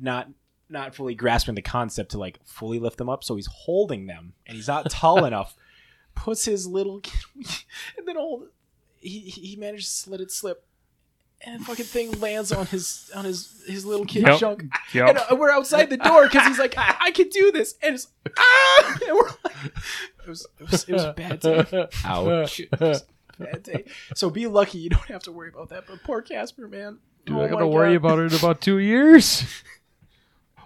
not 0.00 0.28
not 0.68 0.94
fully 0.94 1.14
grasping 1.14 1.54
the 1.54 1.62
concept 1.62 2.12
to 2.12 2.18
like 2.18 2.38
fully 2.44 2.78
lift 2.78 2.96
them 2.98 3.08
up. 3.08 3.24
So 3.24 3.36
he's 3.36 3.46
holding 3.48 4.06
them, 4.06 4.34
and 4.46 4.56
he's 4.56 4.68
not 4.68 4.88
tall 4.90 5.24
enough. 5.30 5.56
Puts 6.14 6.44
his 6.44 6.66
little 6.66 7.00
and 7.98 8.06
then 8.06 8.16
hold. 8.16 8.48
He 9.00 9.18
he 9.20 9.56
manages 9.56 10.02
to 10.04 10.10
let 10.10 10.20
it 10.20 10.30
slip. 10.30 10.64
And 11.44 11.60
the 11.60 11.64
fucking 11.64 11.84
thing 11.86 12.20
lands 12.20 12.52
on 12.52 12.66
his 12.66 13.10
on 13.16 13.24
his 13.24 13.64
his 13.66 13.84
little 13.84 14.06
kid 14.06 14.22
Yep. 14.26 14.38
junk, 14.38 14.64
Yep. 14.92 15.08
and 15.08 15.18
uh, 15.18 15.34
we're 15.36 15.50
outside 15.50 15.90
the 15.90 15.96
door 15.96 16.24
because 16.24 16.46
he's 16.46 16.58
like, 16.58 16.78
I, 16.78 16.94
I 17.00 17.10
can 17.10 17.28
do 17.30 17.50
this, 17.50 17.74
and 17.82 17.94
it's 17.96 18.06
ah, 18.38 18.98
and 19.08 19.16
we're 19.16 19.28
like, 19.44 19.54
it 20.24 20.28
was 20.28 20.46
it 20.60 20.70
was, 20.70 20.84
it 20.88 20.92
was 20.92 21.04
a 21.04 21.12
bad 21.12 21.40
day, 21.40 21.64
Ouch. 22.04 22.60
It 22.60 22.80
was 22.80 23.04
a 23.40 23.42
bad 23.42 23.62
day. 23.64 23.84
So 24.14 24.30
be 24.30 24.46
lucky 24.46 24.78
you 24.78 24.90
don't 24.90 25.04
have 25.06 25.24
to 25.24 25.32
worry 25.32 25.48
about 25.48 25.70
that. 25.70 25.84
But 25.88 26.04
poor 26.04 26.22
Casper, 26.22 26.68
man, 26.68 26.98
Dude, 27.26 27.36
Oh 27.36 27.40
I 27.40 27.44
my 27.46 27.50
gotta 27.50 27.66
worry 27.66 27.98
God. 27.98 28.06
about 28.06 28.18
it 28.20 28.32
in 28.32 28.38
about 28.38 28.60
two 28.60 28.78
years. 28.78 29.44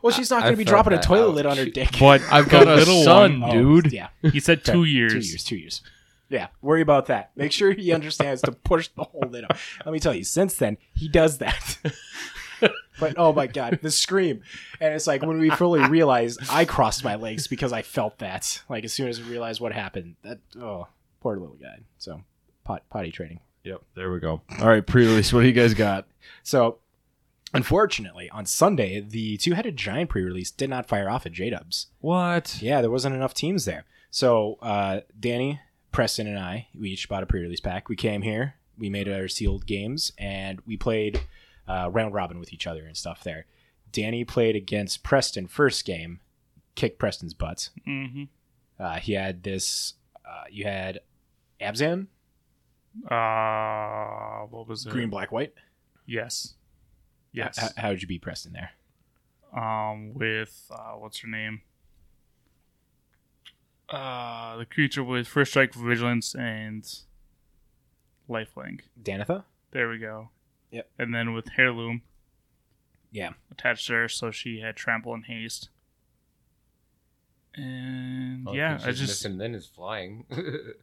Well, 0.02 0.12
she's 0.14 0.30
not 0.30 0.40
I 0.40 0.42
going 0.42 0.52
to 0.52 0.58
be 0.58 0.64
dropping 0.64 0.92
a 0.92 1.02
toilet 1.02 1.30
Ouch. 1.30 1.34
lid 1.36 1.46
on 1.46 1.56
her 1.56 1.64
dick. 1.64 1.96
But 1.98 2.20
I've 2.30 2.48
got 2.48 2.68
a 2.68 2.74
little 2.76 3.02
son, 3.02 3.40
one- 3.40 3.50
Oh, 3.56 3.80
dude. 3.80 3.92
yeah, 3.92 4.08
He 4.30 4.38
said 4.38 4.64
two 4.64 4.84
years. 4.84 5.12
two 5.12 5.18
years, 5.18 5.42
two 5.44 5.56
years. 5.56 5.82
Yeah, 6.28 6.48
worry 6.60 6.80
about 6.80 7.06
that. 7.06 7.30
Make 7.36 7.52
sure 7.52 7.72
he 7.72 7.92
understands 7.92 8.42
to 8.42 8.52
push 8.52 8.88
the 8.88 9.04
whole 9.04 9.28
lid 9.28 9.44
up. 9.44 9.56
Let 9.84 9.92
me 9.92 10.00
tell 10.00 10.14
you, 10.14 10.24
since 10.24 10.54
then 10.54 10.78
he 10.94 11.08
does 11.08 11.38
that. 11.38 11.78
but 13.00 13.14
oh 13.16 13.32
my 13.32 13.46
god, 13.46 13.78
the 13.82 13.90
scream! 13.90 14.42
And 14.80 14.94
it's 14.94 15.06
like 15.06 15.22
when 15.22 15.38
we 15.38 15.50
fully 15.50 15.86
realized, 15.88 16.40
I 16.50 16.64
crossed 16.64 17.04
my 17.04 17.16
legs 17.16 17.46
because 17.46 17.72
I 17.72 17.82
felt 17.82 18.18
that. 18.18 18.62
Like 18.68 18.84
as 18.84 18.92
soon 18.92 19.08
as 19.08 19.20
we 19.20 19.30
realized 19.30 19.60
what 19.60 19.72
happened, 19.72 20.16
that 20.22 20.38
oh, 20.60 20.88
poor 21.20 21.36
little 21.36 21.56
guy. 21.56 21.80
So 21.98 22.22
pot, 22.64 22.82
potty 22.90 23.10
training. 23.10 23.40
Yep, 23.64 23.82
there 23.94 24.12
we 24.12 24.20
go. 24.20 24.42
All 24.60 24.68
right, 24.68 24.86
pre-release. 24.86 25.32
What 25.32 25.40
do 25.40 25.46
you 25.48 25.52
guys 25.52 25.74
got? 25.74 26.06
So 26.44 26.78
unfortunately, 27.52 28.30
on 28.30 28.46
Sunday, 28.46 29.00
the 29.00 29.36
two-headed 29.38 29.76
giant 29.76 30.10
pre-release 30.10 30.52
did 30.52 30.70
not 30.70 30.86
fire 30.86 31.10
off 31.10 31.26
at 31.26 31.32
J 31.32 31.50
Dubs. 31.50 31.88
What? 32.00 32.60
Yeah, 32.62 32.80
there 32.80 32.90
wasn't 32.90 33.16
enough 33.16 33.34
teams 33.34 33.64
there. 33.64 33.84
So 34.10 34.58
uh, 34.62 35.00
Danny, 35.18 35.60
Preston, 35.96 36.26
and 36.26 36.38
I, 36.38 36.68
we 36.78 36.90
each 36.90 37.08
bought 37.08 37.22
a 37.22 37.26
pre-release 37.26 37.60
pack. 37.60 37.88
We 37.88 37.96
came 37.96 38.20
here, 38.22 38.54
we 38.78 38.90
made 38.90 39.08
our 39.08 39.28
sealed 39.28 39.66
games, 39.66 40.12
and 40.18 40.60
we 40.66 40.76
played 40.76 41.22
uh, 41.66 41.88
round 41.90 42.12
robin 42.14 42.38
with 42.38 42.52
each 42.52 42.66
other 42.66 42.84
and 42.84 42.94
stuff 42.96 43.24
there. 43.24 43.46
Danny 43.92 44.22
played 44.24 44.54
against 44.56 45.02
Preston 45.02 45.46
first 45.46 45.86
game, 45.86 46.20
kicked 46.74 46.98
Preston's 46.98 47.32
butts. 47.34 47.70
hmm 47.86 48.24
Uh, 48.78 48.96
he 48.98 49.14
had 49.14 49.42
this. 49.42 49.94
Uh, 50.28 50.44
you 50.50 50.64
had 50.64 51.00
Abzan, 51.60 52.08
Uh, 53.10 54.46
what 54.50 54.68
was 54.68 54.84
it? 54.86 54.90
green, 54.90 55.08
black, 55.08 55.32
white. 55.32 55.54
Yes. 56.04 56.54
Yes. 57.32 57.58
H- 57.62 57.70
how 57.76 57.90
did 57.90 58.02
you 58.02 58.08
beat 58.08 58.22
Preston 58.22 58.52
there? 58.52 58.70
um, 59.56 60.12
with 60.12 60.70
uh, 60.70 60.92
what's 60.98 61.20
her 61.20 61.28
name? 61.28 61.62
Uh, 63.88 64.56
the 64.56 64.66
creature 64.66 65.04
with 65.04 65.28
first 65.28 65.52
strike, 65.52 65.72
vigilance, 65.74 66.34
and 66.34 66.84
lifelink. 68.28 68.80
Danitha. 69.00 69.44
There 69.70 69.88
we 69.88 69.98
go. 69.98 70.30
Yep. 70.72 70.88
And 70.98 71.14
then 71.14 71.32
with 71.32 71.48
heirloom 71.56 72.02
Yeah. 73.12 73.34
attached 73.50 73.86
to 73.88 73.92
her, 73.94 74.08
so 74.08 74.30
she 74.30 74.60
had 74.60 74.74
trample 74.76 75.14
and 75.14 75.24
haste. 75.26 75.68
And 77.54 78.44
Well, 78.44 78.54
yeah, 78.54 78.74
if 78.76 78.82
I 78.86 78.90
just 78.90 79.02
missing 79.02 79.38
then 79.38 79.54
is 79.54 79.66
flying. 79.66 80.26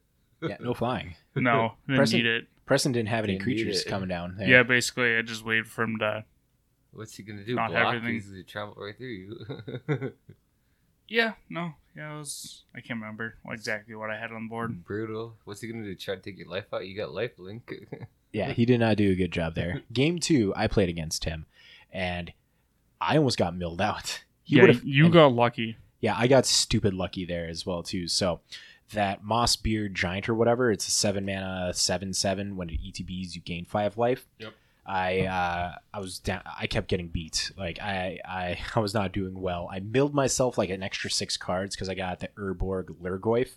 Yeah, 0.42 0.58
no 0.60 0.74
flying. 0.74 1.16
no 1.36 1.76
didn't 1.88 1.96
Preston- 2.00 2.18
need 2.20 2.26
it. 2.26 2.48
Preston 2.66 2.92
didn't 2.92 3.08
have 3.08 3.24
any 3.24 3.38
Didn't 3.38 3.48
need 3.48 3.64
creatures 3.64 3.84
coming 3.86 4.10
down. 4.10 4.36
There. 4.38 4.46
Yeah, 4.46 4.64
basically, 4.64 5.16
I 5.16 5.22
just 5.22 5.46
waited 5.46 5.68
for 5.68 5.84
him 5.84 6.00
to. 6.00 6.26
What's 6.92 7.16
he 7.16 7.24
gonna 7.24 7.46
do? 7.46 7.56
Not 7.56 7.70
Block? 7.72 7.96
everything. 7.96 8.16
He's 8.16 8.28
gonna 8.28 8.44
travel 8.44 8.76
right 8.78 8.98
through 8.98 9.08
you. 9.08 10.14
Yeah, 11.08 11.34
no, 11.50 11.74
yeah, 11.96 12.16
it 12.16 12.18
was. 12.20 12.64
I 12.76 12.80
can't 12.82 13.00
remember 13.00 13.36
exactly 13.50 13.94
what 13.96 14.10
I 14.10 14.18
had 14.18 14.32
on 14.32 14.48
board. 14.48 14.84
Brutal. 14.84 15.36
What's 15.46 15.62
he 15.62 15.68
gonna 15.68 15.84
do? 15.84 15.96
Try 15.96 16.16
to 16.16 16.22
take 16.22 16.38
your 16.38 16.48
life 16.50 16.66
out? 16.74 16.88
You 16.88 16.96
got 16.98 17.14
life 17.14 17.38
link. 17.38 17.72
Yeah, 18.36 18.52
he 18.52 18.66
did 18.66 18.80
not 18.80 18.98
do 18.98 19.12
a 19.12 19.16
good 19.16 19.32
job 19.32 19.54
there. 19.54 19.84
Game 19.94 20.18
two, 20.18 20.54
I 20.56 20.66
played 20.66 20.90
against 20.90 21.26
him, 21.26 21.46
and 21.92 22.34
I 23.00 23.18
almost 23.18 23.38
got 23.38 23.56
milled 23.56 23.80
out. 23.82 24.24
He 24.46 24.58
yeah, 24.58 24.74
you 24.84 25.06
and- 25.06 25.14
got 25.14 25.28
lucky. 25.34 25.78
Yeah, 26.02 26.16
I 26.18 26.28
got 26.28 26.46
stupid 26.48 26.94
lucky 26.96 27.26
there 27.26 27.48
as 27.48 27.66
well 27.66 27.82
too. 27.84 28.08
So 28.10 28.42
that 28.92 29.24
Moss 29.24 29.56
Beard 29.56 29.96
Giant 29.96 30.28
or 30.28 30.34
whatever, 30.34 30.70
it's 30.72 30.86
a 30.88 30.92
seven 30.92 31.26
mana 31.26 31.72
seven 31.76 32.12
seven. 32.12 32.58
When 32.58 32.70
it 32.70 32.82
ETBs, 32.82 33.36
you 33.36 33.42
gain 33.42 33.64
five 33.66 33.98
life. 33.98 34.28
Yep. 34.40 34.54
I 34.86 35.22
uh, 35.22 35.76
I 35.94 36.00
was 36.00 36.20
down. 36.20 36.42
I 36.46 36.68
kept 36.68 36.88
getting 36.88 37.08
beat. 37.08 37.52
Like 37.58 37.80
I 37.80 38.20
I 38.26 38.60
I 38.76 38.80
was 38.80 38.94
not 38.94 39.12
doing 39.12 39.40
well. 39.40 39.70
I 39.72 39.80
milled 39.80 40.14
myself 40.14 40.58
like 40.58 40.70
an 40.70 40.84
extra 40.84 41.10
six 41.10 41.38
cards 41.38 41.76
because 41.76 41.90
I 41.90 41.96
got 41.96 42.20
the 42.20 42.30
Urborg 42.38 42.96
Lhurgoyf. 43.02 43.50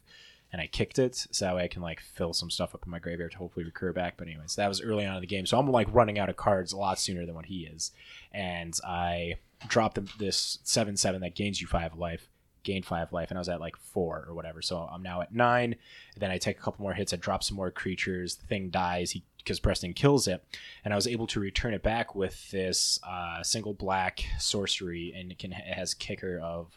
And 0.53 0.63
I 0.63 0.69
kicked 0.69 0.99
it 1.01 1.27
so 1.33 1.45
that 1.45 1.57
way 1.57 1.65
I 1.65 1.69
can 1.69 1.83
like 1.83 2.01
fill 2.01 2.33
some 2.33 2.51
stuff 2.51 2.75
up 2.75 2.85
in 2.87 2.91
my 2.91 3.01
graveyard 3.01 3.33
to 3.33 3.39
hopefully 3.39 3.65
recur 3.65 3.93
back. 3.93 4.15
But 4.17 4.29
anyways, 4.29 4.55
that 4.55 4.69
was 4.69 4.81
early 4.81 5.05
on 5.05 5.17
in 5.17 5.21
the 5.21 5.27
game, 5.27 5.45
so 5.45 5.59
I'm 5.59 5.69
like 5.71 5.93
running 5.93 6.19
out 6.19 6.31
of 6.31 6.37
cards 6.37 6.73
a 6.73 6.77
lot 6.77 7.01
sooner 7.01 7.27
than 7.27 7.35
what 7.35 7.47
he 7.47 7.67
is. 7.67 7.91
And 8.33 8.73
I 8.87 9.35
dropped 9.67 9.99
this 10.19 10.61
seven 10.63 10.97
seven 10.97 11.21
that 11.23 11.35
gains 11.35 11.61
you 11.61 11.67
five 11.67 11.97
life 11.97 12.29
gained 12.67 12.85
five 12.85 13.13
life 13.13 13.31
and 13.31 13.39
I 13.39 13.41
was 13.41 13.49
at 13.49 13.61
like 13.61 13.77
four 13.77 14.27
or 14.29 14.35
whatever. 14.35 14.61
So 14.61 14.79
I'm 14.93 15.03
now 15.03 15.23
at 15.23 15.33
nine. 15.33 15.77
Then 16.17 16.31
I 16.31 16.37
take 16.37 16.59
a 16.59 16.61
couple 16.61 16.83
more 16.83 16.93
hits, 16.93 17.15
I 17.15 17.17
drop 17.17 17.43
some 17.43 17.57
more 17.57 17.71
creatures, 17.71 18.35
the 18.35 18.47
thing 18.47 18.69
dies, 18.69 19.13
he 19.13 19.23
because 19.47 19.61
Preston 19.61 19.93
kills 19.93 20.27
it, 20.27 20.45
and 20.85 20.93
I 20.93 20.97
was 20.97 21.07
able 21.07 21.29
to 21.29 21.39
return 21.39 21.73
it 21.73 21.85
back 21.85 22.17
with 22.17 22.51
this 22.51 22.99
uh, 23.09 23.45
single 23.45 23.75
black 23.75 24.25
sorcery, 24.41 25.15
and 25.17 25.31
it 25.31 25.39
can 25.39 25.53
it 25.53 25.75
has 25.75 25.95
kicker 25.95 26.41
of 26.41 26.77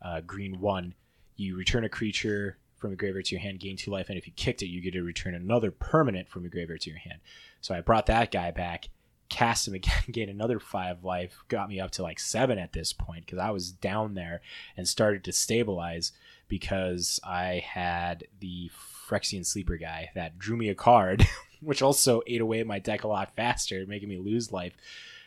uh, 0.00 0.22
green 0.22 0.58
one. 0.58 0.94
You 1.36 1.54
return 1.54 1.84
a 1.84 1.88
creature 1.90 2.56
from 2.76 2.90
your 2.90 2.96
graveyard 2.96 3.26
to 3.26 3.34
your 3.34 3.42
hand, 3.42 3.60
gain 3.60 3.76
two 3.76 3.90
life, 3.90 4.08
and 4.08 4.16
if 4.16 4.26
you 4.26 4.32
kicked 4.34 4.62
it, 4.62 4.68
you 4.68 4.80
get 4.80 4.94
to 4.94 5.02
return 5.02 5.34
another 5.34 5.70
permanent 5.70 6.30
from 6.30 6.42
your 6.42 6.50
graveyard 6.50 6.80
to 6.82 6.90
your 6.90 6.98
hand. 6.98 7.20
So 7.60 7.74
I 7.74 7.82
brought 7.82 8.06
that 8.06 8.30
guy 8.30 8.52
back, 8.52 8.88
cast 9.28 9.68
him 9.68 9.74
again, 9.74 10.02
gain 10.10 10.30
another 10.30 10.58
five 10.58 11.04
life, 11.04 11.44
got 11.48 11.68
me 11.68 11.78
up 11.78 11.90
to 11.92 12.02
like 12.02 12.18
seven 12.18 12.58
at 12.58 12.72
this 12.72 12.94
point 12.94 13.26
because 13.26 13.38
I 13.38 13.50
was 13.50 13.70
down 13.70 14.14
there 14.14 14.40
and 14.78 14.88
started 14.88 15.24
to 15.24 15.32
stabilize 15.32 16.12
because 16.48 17.20
I 17.22 17.62
had 17.66 18.24
the 18.40 18.70
Phyrexian 19.08 19.44
sleeper 19.44 19.76
guy 19.76 20.10
that 20.14 20.38
drew 20.38 20.56
me 20.56 20.68
a 20.68 20.74
card, 20.74 21.26
which 21.60 21.82
also 21.82 22.22
ate 22.26 22.40
away 22.40 22.62
my 22.62 22.78
deck 22.78 23.04
a 23.04 23.08
lot 23.08 23.34
faster, 23.36 23.84
making 23.86 24.08
me 24.08 24.18
lose 24.18 24.52
life. 24.52 24.74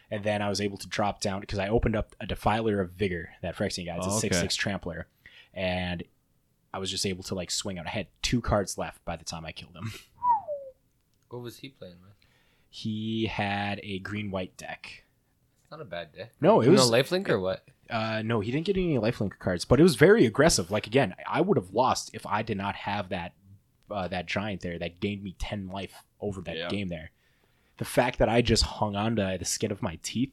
And 0.09 0.23
then 0.23 0.41
I 0.41 0.50
was 0.50 0.59
able 0.59 0.77
to 0.77 0.88
drop 0.88 1.21
down 1.21 1.39
because 1.39 1.59
I 1.59 1.69
opened 1.69 1.95
up 1.95 2.15
a 2.19 2.25
Defiler 2.27 2.81
of 2.81 2.91
Vigor, 2.91 3.29
that 3.41 3.55
Phyrexian 3.55 3.85
guy. 3.85 3.95
It's 3.97 4.07
a 4.07 4.09
Oh, 4.09 4.17
okay. 4.17 4.27
6 4.29 4.39
6 4.39 4.55
trampler. 4.55 5.07
And 5.53 6.03
I 6.73 6.79
was 6.79 6.89
just 6.91 7.05
able 7.05 7.23
to 7.23 7.35
like 7.35 7.50
swing 7.51 7.79
out. 7.79 7.85
I 7.88 7.91
had 7.91 8.07
two 8.21 8.41
cards 8.41 8.77
left 8.77 9.03
by 9.05 9.15
the 9.15 9.23
time 9.25 9.45
I 9.45 9.51
killed 9.51 9.75
him. 9.75 9.91
What 11.29 11.41
was 11.41 11.57
he 11.57 11.69
playing 11.69 11.95
with? 12.01 12.11
He 12.69 13.25
had 13.27 13.79
a 13.83 14.00
green 14.00 14.31
white 14.31 14.55
deck. 14.57 15.03
It's 15.63 15.71
not 15.71 15.81
a 15.81 15.85
bad 15.85 16.11
deck. 16.13 16.31
No, 16.41 16.61
it 16.61 16.69
was 16.69 16.89
no 16.89 16.97
lifelink 16.97 17.29
or 17.29 17.39
what? 17.39 17.63
Uh, 17.89 18.21
no, 18.21 18.39
he 18.39 18.51
didn't 18.51 18.65
get 18.65 18.77
any 18.77 18.97
lifelink 18.97 19.38
cards, 19.39 19.65
but 19.65 19.79
it 19.79 19.83
was 19.83 19.95
very 19.95 20.25
aggressive. 20.25 20.71
Like 20.71 20.88
again, 20.88 21.13
I 21.27 21.41
would 21.41 21.57
have 21.57 21.73
lost 21.73 22.09
if 22.13 22.25
I 22.25 22.41
did 22.41 22.57
not 22.57 22.75
have 22.75 23.09
that 23.09 23.33
uh, 23.91 24.07
that 24.10 24.25
giant 24.25 24.62
there 24.62 24.79
that 24.79 25.00
gained 25.00 25.24
me 25.24 25.36
ten 25.39 25.67
life 25.67 26.03
over 26.19 26.41
that 26.41 26.57
Yeah. 26.57 26.69
game 26.69 26.88
there. 26.89 27.12
The 27.77 27.86
fact 27.86 28.19
that 28.19 28.29
I 28.29 28.41
just 28.41 28.63
hung 28.63 28.95
on 28.95 29.15
to 29.15 29.38
the 29.39 29.45
skin 29.45 29.71
of 29.71 29.81
my 29.81 29.98
teeth, 30.03 30.31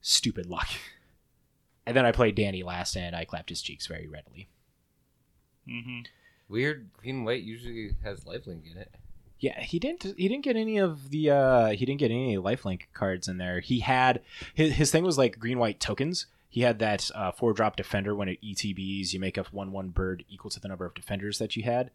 stupid 0.00 0.46
luck. 0.46 0.68
And 1.86 1.96
then 1.96 2.04
I 2.06 2.12
played 2.12 2.34
Danny 2.36 2.62
last, 2.62 2.96
and 2.96 3.16
I 3.16 3.24
clapped 3.24 3.48
his 3.48 3.60
cheeks 3.62 3.86
very 3.86 4.06
readily. 4.06 4.48
hmm 5.66 6.00
Weird 6.48 6.90
green 6.92 7.24
white 7.24 7.42
usually 7.42 7.96
has 8.02 8.24
lifelink 8.24 8.70
in 8.70 8.76
it. 8.76 8.94
Yeah, 9.38 9.60
he 9.60 9.78
didn't. 9.78 10.02
He 10.18 10.28
didn't 10.28 10.44
get 10.44 10.54
any 10.56 10.76
of 10.78 11.10
the. 11.10 11.30
uh 11.30 11.68
He 11.70 11.84
didn't 11.86 12.00
get 12.00 12.10
any 12.10 12.36
lifelink 12.36 12.82
cards 12.92 13.26
in 13.26 13.38
there. 13.38 13.60
He 13.60 13.80
had 13.80 14.20
his 14.54 14.74
his 14.74 14.90
thing 14.90 15.02
was 15.02 15.16
like 15.18 15.38
green 15.38 15.58
white 15.58 15.80
tokens. 15.80 16.26
He 16.48 16.60
had 16.60 16.78
that 16.80 17.10
uh, 17.14 17.32
four 17.32 17.54
drop 17.54 17.76
defender 17.76 18.14
when 18.14 18.28
it 18.28 18.38
ETBs, 18.42 19.14
you 19.14 19.18
make 19.20 19.38
up 19.38 19.50
one 19.52 19.72
one 19.72 19.88
bird 19.88 20.24
equal 20.28 20.50
to 20.50 20.60
the 20.60 20.68
number 20.68 20.84
of 20.84 20.92
defenders 20.94 21.38
that 21.38 21.56
you 21.56 21.62
had. 21.62 21.90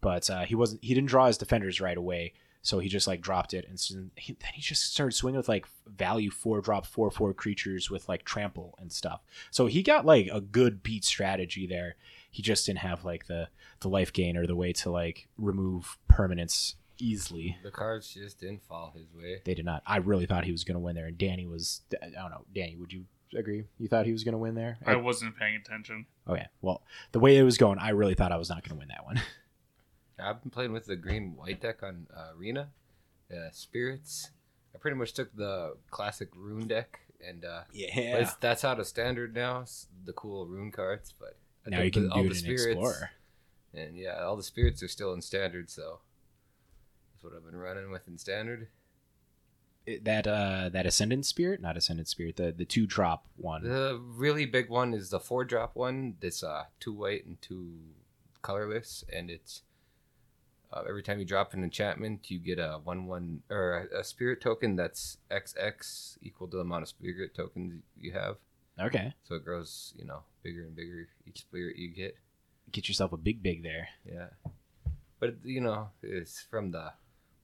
But 0.00 0.28
uh, 0.30 0.44
he 0.44 0.54
wasn't. 0.54 0.84
He 0.84 0.94
didn't 0.94 1.08
draw 1.08 1.26
his 1.26 1.38
defenders 1.38 1.80
right 1.80 1.96
away, 1.96 2.34
so 2.62 2.78
he 2.78 2.88
just 2.88 3.06
like 3.06 3.20
dropped 3.20 3.54
it, 3.54 3.66
and 3.68 3.78
so 3.78 4.04
he, 4.16 4.34
then 4.34 4.50
he 4.54 4.60
just 4.60 4.92
started 4.92 5.12
swinging 5.12 5.38
with 5.38 5.48
like 5.48 5.66
value 5.86 6.30
four 6.30 6.60
drop 6.60 6.86
four 6.86 7.10
four 7.10 7.32
creatures 7.34 7.90
with 7.90 8.08
like 8.08 8.24
trample 8.24 8.74
and 8.78 8.92
stuff. 8.92 9.20
So 9.50 9.66
he 9.66 9.82
got 9.82 10.06
like 10.06 10.28
a 10.32 10.40
good 10.40 10.82
beat 10.82 11.04
strategy 11.04 11.66
there. 11.66 11.96
He 12.30 12.42
just 12.42 12.66
didn't 12.66 12.80
have 12.80 13.04
like 13.04 13.26
the 13.26 13.48
the 13.80 13.88
life 13.88 14.12
gain 14.12 14.36
or 14.36 14.46
the 14.46 14.56
way 14.56 14.72
to 14.74 14.90
like 14.90 15.28
remove 15.36 15.98
permanence 16.08 16.76
easily. 17.00 17.56
The 17.62 17.70
cards 17.70 18.12
just 18.12 18.40
didn't 18.40 18.62
fall 18.62 18.92
his 18.96 19.12
way. 19.12 19.40
They 19.44 19.54
did 19.54 19.64
not. 19.64 19.82
I 19.86 19.98
really 19.98 20.26
thought 20.26 20.44
he 20.44 20.52
was 20.52 20.64
going 20.64 20.74
to 20.74 20.80
win 20.80 20.94
there, 20.94 21.06
and 21.06 21.18
Danny 21.18 21.46
was. 21.46 21.80
I 22.02 22.06
don't 22.10 22.30
know, 22.30 22.44
Danny. 22.54 22.76
Would 22.76 22.92
you 22.92 23.04
agree? 23.36 23.64
You 23.78 23.88
thought 23.88 24.06
he 24.06 24.12
was 24.12 24.24
going 24.24 24.32
to 24.32 24.38
win 24.38 24.54
there? 24.54 24.78
I 24.86 24.96
wasn't 24.96 25.36
paying 25.36 25.56
attention. 25.56 26.06
okay. 26.28 26.46
Well, 26.60 26.82
the 27.12 27.20
way 27.20 27.36
it 27.36 27.42
was 27.42 27.58
going, 27.58 27.78
I 27.78 27.90
really 27.90 28.14
thought 28.14 28.32
I 28.32 28.36
was 28.36 28.48
not 28.48 28.62
going 28.62 28.76
to 28.76 28.78
win 28.78 28.88
that 28.88 29.04
one. 29.04 29.20
I've 30.20 30.42
been 30.42 30.50
playing 30.50 30.72
with 30.72 30.86
the 30.86 30.96
green 30.96 31.34
white 31.36 31.60
deck 31.60 31.82
on 31.82 32.06
uh, 32.14 32.30
Arena, 32.38 32.68
uh, 33.32 33.50
Spirits. 33.52 34.30
I 34.74 34.78
pretty 34.78 34.96
much 34.96 35.12
took 35.12 35.34
the 35.36 35.76
classic 35.90 36.28
rune 36.36 36.66
deck, 36.66 37.00
and 37.26 37.44
uh, 37.44 37.62
Yeah. 37.72 38.30
that's 38.40 38.64
out 38.64 38.80
of 38.80 38.86
standard 38.86 39.34
now. 39.34 39.64
The 40.04 40.12
cool 40.12 40.46
rune 40.46 40.70
cards, 40.72 41.14
but 41.18 41.36
I 41.66 41.70
Now 41.70 41.82
you 41.82 41.90
can 41.90 42.08
the- 42.08 42.12
all 42.14 42.22
do 42.22 42.28
the 42.28 42.34
it 42.34 42.38
in 42.38 42.42
spirits, 42.58 42.66
Explorer. 42.66 43.10
and 43.74 43.96
yeah, 43.96 44.22
all 44.22 44.36
the 44.36 44.42
spirits 44.42 44.82
are 44.82 44.88
still 44.88 45.12
in 45.12 45.22
standard. 45.22 45.70
So 45.70 46.00
that's 47.12 47.24
what 47.24 47.32
I've 47.34 47.44
been 47.44 47.56
running 47.58 47.90
with 47.90 48.06
in 48.08 48.18
standard. 48.18 48.68
It- 49.86 50.04
That 50.04 50.26
uh, 50.26 50.68
that 50.70 50.84
Ascendant 50.86 51.24
Spirit, 51.26 51.60
not 51.60 51.76
Ascendant 51.76 52.08
Spirit, 52.08 52.36
the 52.36 52.52
the 52.52 52.64
two 52.66 52.86
drop 52.86 53.26
one. 53.36 53.62
The 53.64 53.98
really 54.02 54.44
big 54.46 54.68
one 54.68 54.92
is 54.94 55.10
the 55.10 55.20
four 55.20 55.44
drop 55.44 55.74
one. 55.76 56.16
That's 56.20 56.42
uh 56.42 56.64
two 56.80 56.92
white 56.92 57.24
and 57.24 57.40
two 57.40 57.78
colorless, 58.42 59.04
and 59.12 59.30
it's 59.30 59.62
uh, 60.72 60.82
every 60.88 61.02
time 61.02 61.18
you 61.18 61.24
drop 61.24 61.54
an 61.54 61.64
enchantment, 61.64 62.30
you 62.30 62.38
get 62.38 62.58
a 62.58 62.80
one 62.84 63.06
one 63.06 63.42
or 63.50 63.88
a, 63.92 64.00
a 64.00 64.04
spirit 64.04 64.40
token 64.40 64.76
that's 64.76 65.18
XX 65.30 66.18
equal 66.22 66.48
to 66.48 66.56
the 66.56 66.62
amount 66.62 66.82
of 66.82 66.88
spirit 66.88 67.34
tokens 67.34 67.82
you 67.98 68.12
have. 68.12 68.36
Okay, 68.80 69.12
So 69.24 69.34
it 69.34 69.44
grows, 69.44 69.92
you 69.98 70.04
know, 70.04 70.20
bigger 70.42 70.62
and 70.62 70.76
bigger 70.76 71.08
each 71.26 71.40
spirit 71.40 71.76
you 71.76 71.88
get. 71.88 72.16
get 72.70 72.86
yourself 72.88 73.12
a 73.12 73.16
big 73.16 73.42
big 73.42 73.62
there. 73.62 73.88
Yeah, 74.04 74.28
but 75.18 75.36
you 75.44 75.60
know, 75.60 75.88
it's 76.02 76.40
from 76.42 76.70
the 76.70 76.92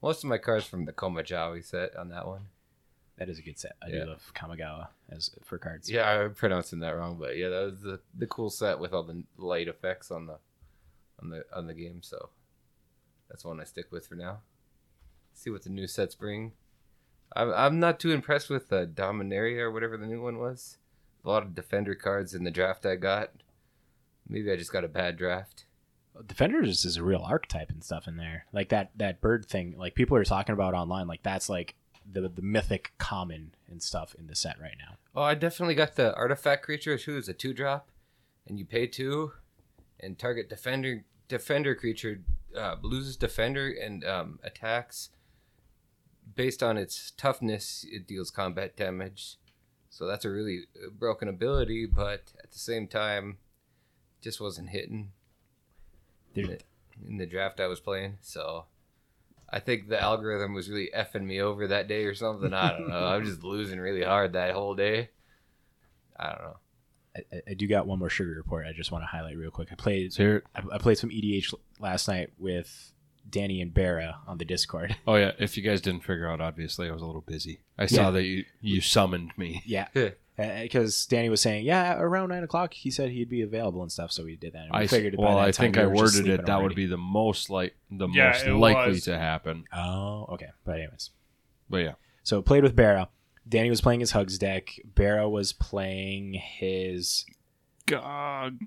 most 0.02 0.22
of 0.22 0.28
my 0.30 0.38
cards 0.38 0.66
from 0.66 0.84
the 0.84 0.92
Komajawi 0.92 1.64
set 1.64 1.96
on 1.96 2.10
that 2.10 2.26
one. 2.26 2.42
That 3.16 3.28
is 3.28 3.38
a 3.38 3.42
good 3.42 3.58
set. 3.58 3.76
I 3.82 3.88
Yeah. 3.88 4.04
do 4.04 4.10
love 4.10 4.32
Kamigawa 4.34 4.88
as 5.08 5.30
for 5.44 5.56
cards. 5.56 5.88
Yeah, 5.90 6.08
I'm 6.08 6.34
pronouncing 6.34 6.80
that 6.80 6.90
wrong, 6.96 7.16
but 7.18 7.36
yeah, 7.36 7.48
that 7.48 7.64
was 7.64 7.80
the, 7.80 8.00
the 8.16 8.26
cool 8.26 8.50
set 8.50 8.78
with 8.78 8.92
all 8.92 9.02
the 9.04 9.22
light 9.38 9.68
effects 9.68 10.10
on 10.10 10.26
the 10.26 10.36
on 11.22 11.30
the 11.30 11.44
on 11.54 11.66
the 11.66 11.74
game. 11.74 12.00
So 12.02 12.28
that's 13.28 13.44
one 13.44 13.60
I 13.60 13.64
stick 13.64 13.90
with 13.90 14.06
for 14.06 14.14
now. 14.14 14.40
See 15.32 15.50
what 15.50 15.62
the 15.64 15.70
new 15.70 15.86
sets 15.86 16.14
bring. 16.14 16.52
I'm 17.34 17.52
I'm 17.52 17.80
not 17.80 17.98
too 17.98 18.12
impressed 18.12 18.50
with 18.50 18.68
the 18.68 18.86
Dominaria 18.86 19.60
or 19.60 19.72
whatever 19.72 19.96
the 19.96 20.06
new 20.06 20.22
one 20.22 20.38
was. 20.38 20.78
A 21.24 21.28
lot 21.28 21.42
of 21.42 21.54
defender 21.54 21.94
cards 21.94 22.34
in 22.34 22.44
the 22.44 22.50
draft 22.50 22.86
I 22.86 22.96
got. 22.96 23.30
Maybe 24.28 24.50
I 24.52 24.56
just 24.56 24.72
got 24.72 24.84
a 24.84 24.88
bad 24.88 25.16
draft. 25.16 25.64
Defenders 26.26 26.84
is 26.84 26.96
a 26.96 27.02
real 27.02 27.22
archetype 27.22 27.70
and 27.70 27.82
stuff 27.82 28.06
in 28.06 28.16
there. 28.16 28.46
Like 28.52 28.68
that 28.68 28.90
that 28.96 29.20
bird 29.20 29.46
thing. 29.46 29.74
Like 29.76 29.94
people 29.94 30.16
are 30.16 30.24
talking 30.24 30.52
about 30.52 30.74
online. 30.74 31.08
Like 31.08 31.22
that's 31.22 31.48
like 31.48 31.74
the 32.10 32.28
the 32.28 32.42
mythic 32.42 32.92
common 32.98 33.54
and 33.68 33.82
stuff 33.82 34.14
in 34.18 34.26
the 34.26 34.36
set 34.36 34.60
right 34.60 34.76
now. 34.78 34.96
Oh, 35.14 35.22
I 35.22 35.34
definitely 35.34 35.74
got 35.74 35.96
the 35.96 36.14
artifact 36.14 36.64
creature 36.64 36.96
who 36.96 37.16
is 37.16 37.28
a 37.28 37.34
two 37.34 37.54
drop, 37.54 37.88
and 38.46 38.58
you 38.58 38.64
pay 38.64 38.86
two, 38.86 39.32
and 39.98 40.18
target 40.18 40.48
defender 40.48 41.04
defender 41.26 41.74
creature 41.74 42.20
uh, 42.56 42.76
loses 42.82 43.16
defender 43.16 43.70
and 43.70 44.04
um, 44.04 44.38
attacks. 44.42 45.10
Based 46.34 46.62
on 46.62 46.76
its 46.76 47.12
toughness, 47.16 47.84
it 47.88 48.06
deals 48.06 48.30
combat 48.30 48.76
damage. 48.76 49.36
So 49.90 50.06
that's 50.06 50.24
a 50.24 50.30
really 50.30 50.62
uh, 50.76 50.90
broken 50.90 51.28
ability, 51.28 51.86
but 51.86 52.32
at 52.42 52.50
the 52.50 52.58
same 52.58 52.88
time, 52.88 53.38
just 54.20 54.40
wasn't 54.40 54.70
hitting 54.70 55.12
in 56.34 56.46
the, 56.46 56.58
in 57.06 57.18
the 57.18 57.26
draft 57.26 57.60
I 57.60 57.66
was 57.66 57.80
playing. 57.80 58.18
So 58.20 58.64
I 59.48 59.60
think 59.60 59.88
the 59.88 60.00
algorithm 60.00 60.54
was 60.54 60.68
really 60.68 60.90
effing 60.96 61.24
me 61.24 61.40
over 61.40 61.68
that 61.68 61.86
day 61.86 62.04
or 62.06 62.14
something. 62.14 62.52
I 62.52 62.70
don't 62.70 62.88
know. 62.88 63.04
I 63.04 63.18
was 63.18 63.28
just 63.28 63.44
losing 63.44 63.78
really 63.78 64.02
hard 64.02 64.32
that 64.32 64.54
whole 64.54 64.74
day. 64.74 65.10
I 66.16 66.30
don't 66.30 66.42
know. 66.42 66.56
I, 67.16 67.20
I- 67.32 67.42
I 67.50 67.54
do 67.54 67.66
got 67.66 67.86
one 67.86 67.98
more 67.98 68.10
sugar 68.10 68.32
report. 68.36 68.66
I 68.66 68.72
just 68.72 68.90
want 68.92 69.02
to 69.02 69.06
highlight 69.06 69.36
real 69.36 69.50
quick. 69.50 69.68
I 69.70 69.74
played 69.74 70.12
So 70.12 70.40
I, 70.54 70.62
I 70.72 70.78
played 70.78 70.98
some 70.98 71.10
EDH 71.10 71.54
last 71.78 72.08
night 72.08 72.30
with 72.38 72.92
Danny 73.28 73.60
and 73.60 73.72
Barra 73.72 74.18
on 74.26 74.38
the 74.38 74.44
Discord. 74.44 74.96
oh 75.06 75.14
yeah. 75.16 75.32
If 75.38 75.56
you 75.56 75.62
guys 75.62 75.80
didn't 75.80 76.02
figure 76.02 76.28
out, 76.28 76.40
obviously 76.40 76.88
I 76.88 76.92
was 76.92 77.02
a 77.02 77.06
little 77.06 77.20
busy. 77.22 77.60
I 77.78 77.86
saw 77.86 78.02
Yeah. 78.04 78.10
that 78.10 78.24
you 78.24 78.44
you 78.60 78.80
summoned 78.80 79.32
me. 79.36 79.62
Yeah, 79.64 79.88
Yeah. 79.94 80.10
Uh, 80.36 80.42
uh, 80.42 80.62
because 80.62 81.06
Danny 81.06 81.28
was 81.28 81.40
saying, 81.40 81.64
yeah, 81.64 81.96
around 81.96 82.30
nine 82.30 82.42
o'clock, 82.42 82.74
he 82.74 82.90
said 82.90 83.10
he'd 83.10 83.28
be 83.30 83.42
available 83.42 83.82
and 83.82 83.92
stuff. 83.92 84.10
So 84.10 84.24
we 84.24 84.34
did 84.34 84.52
that. 84.54 84.62
And 84.64 84.72
we 84.72 84.78
I 84.80 84.86
figured. 84.88 85.16
by 85.16 85.22
well, 85.22 85.36
that 85.36 85.42
I 85.44 85.50
time 85.52 85.66
think 85.72 85.76
we 85.76 85.82
I 85.82 85.86
were 85.86 85.94
worded 85.94 86.26
it. 86.28 86.46
That 86.46 86.60
would 86.60 86.74
be 86.74 86.86
the 86.86 86.96
most 86.96 87.50
like 87.50 87.76
the 87.88 88.08
Yeah, 88.08 88.30
most 88.32 88.46
likely 88.48 88.92
was. 88.94 89.04
to 89.04 89.16
happen. 89.16 89.64
Oh, 89.72 90.26
okay. 90.32 90.48
But 90.64 90.80
anyways, 90.80 91.10
But 91.70 91.76
yeah, 91.78 91.92
so 92.24 92.42
played 92.42 92.64
with 92.64 92.74
Barra. 92.74 93.08
Danny 93.48 93.70
was 93.70 93.80
playing 93.80 94.00
his 94.00 94.12
Hugs 94.12 94.38
deck. 94.38 94.70
Barra 94.84 95.28
was 95.28 95.52
playing 95.52 96.34
his. 96.34 97.26
God, 97.86 98.58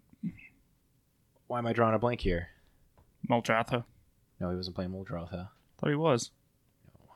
Why 1.48 1.58
am 1.58 1.66
I 1.68 1.74
drawing 1.74 1.96
a 1.96 2.00
blank 2.00 2.22
here? 2.22 2.50
Muldrotha. 3.30 3.84
No, 4.40 4.50
he 4.52 4.56
wasn't 4.56 4.76
playing 4.76 4.92
Muldrotha. 4.92 5.50
Thought 5.80 5.90
he 5.90 5.96
was. 5.96 6.32
No. 7.00 7.08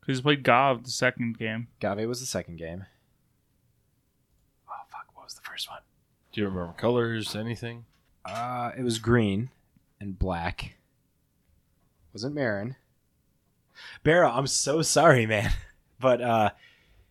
Because 0.00 0.18
he 0.18 0.22
played 0.22 0.44
Gov 0.44 0.84
the 0.84 0.90
second 0.90 1.38
game. 1.38 1.68
Gave 1.80 2.06
was 2.06 2.20
the 2.20 2.26
second 2.26 2.56
game. 2.56 2.84
Oh 4.68 4.72
fuck! 4.90 5.06
What 5.14 5.24
was 5.24 5.34
the 5.34 5.40
first 5.42 5.70
one? 5.70 5.80
do 6.32 6.40
you 6.40 6.48
remember 6.48 6.72
colors? 6.72 7.36
Anything? 7.36 7.84
Uh, 8.24 8.70
it 8.76 8.82
was 8.82 8.98
green 8.98 9.50
and 10.00 10.18
black. 10.18 10.74
Wasn't 12.12 12.34
Marin. 12.34 12.76
Barra, 14.02 14.30
I'm 14.30 14.46
so 14.46 14.82
sorry, 14.82 15.26
man. 15.26 15.50
But 16.02 16.20
uh, 16.20 16.50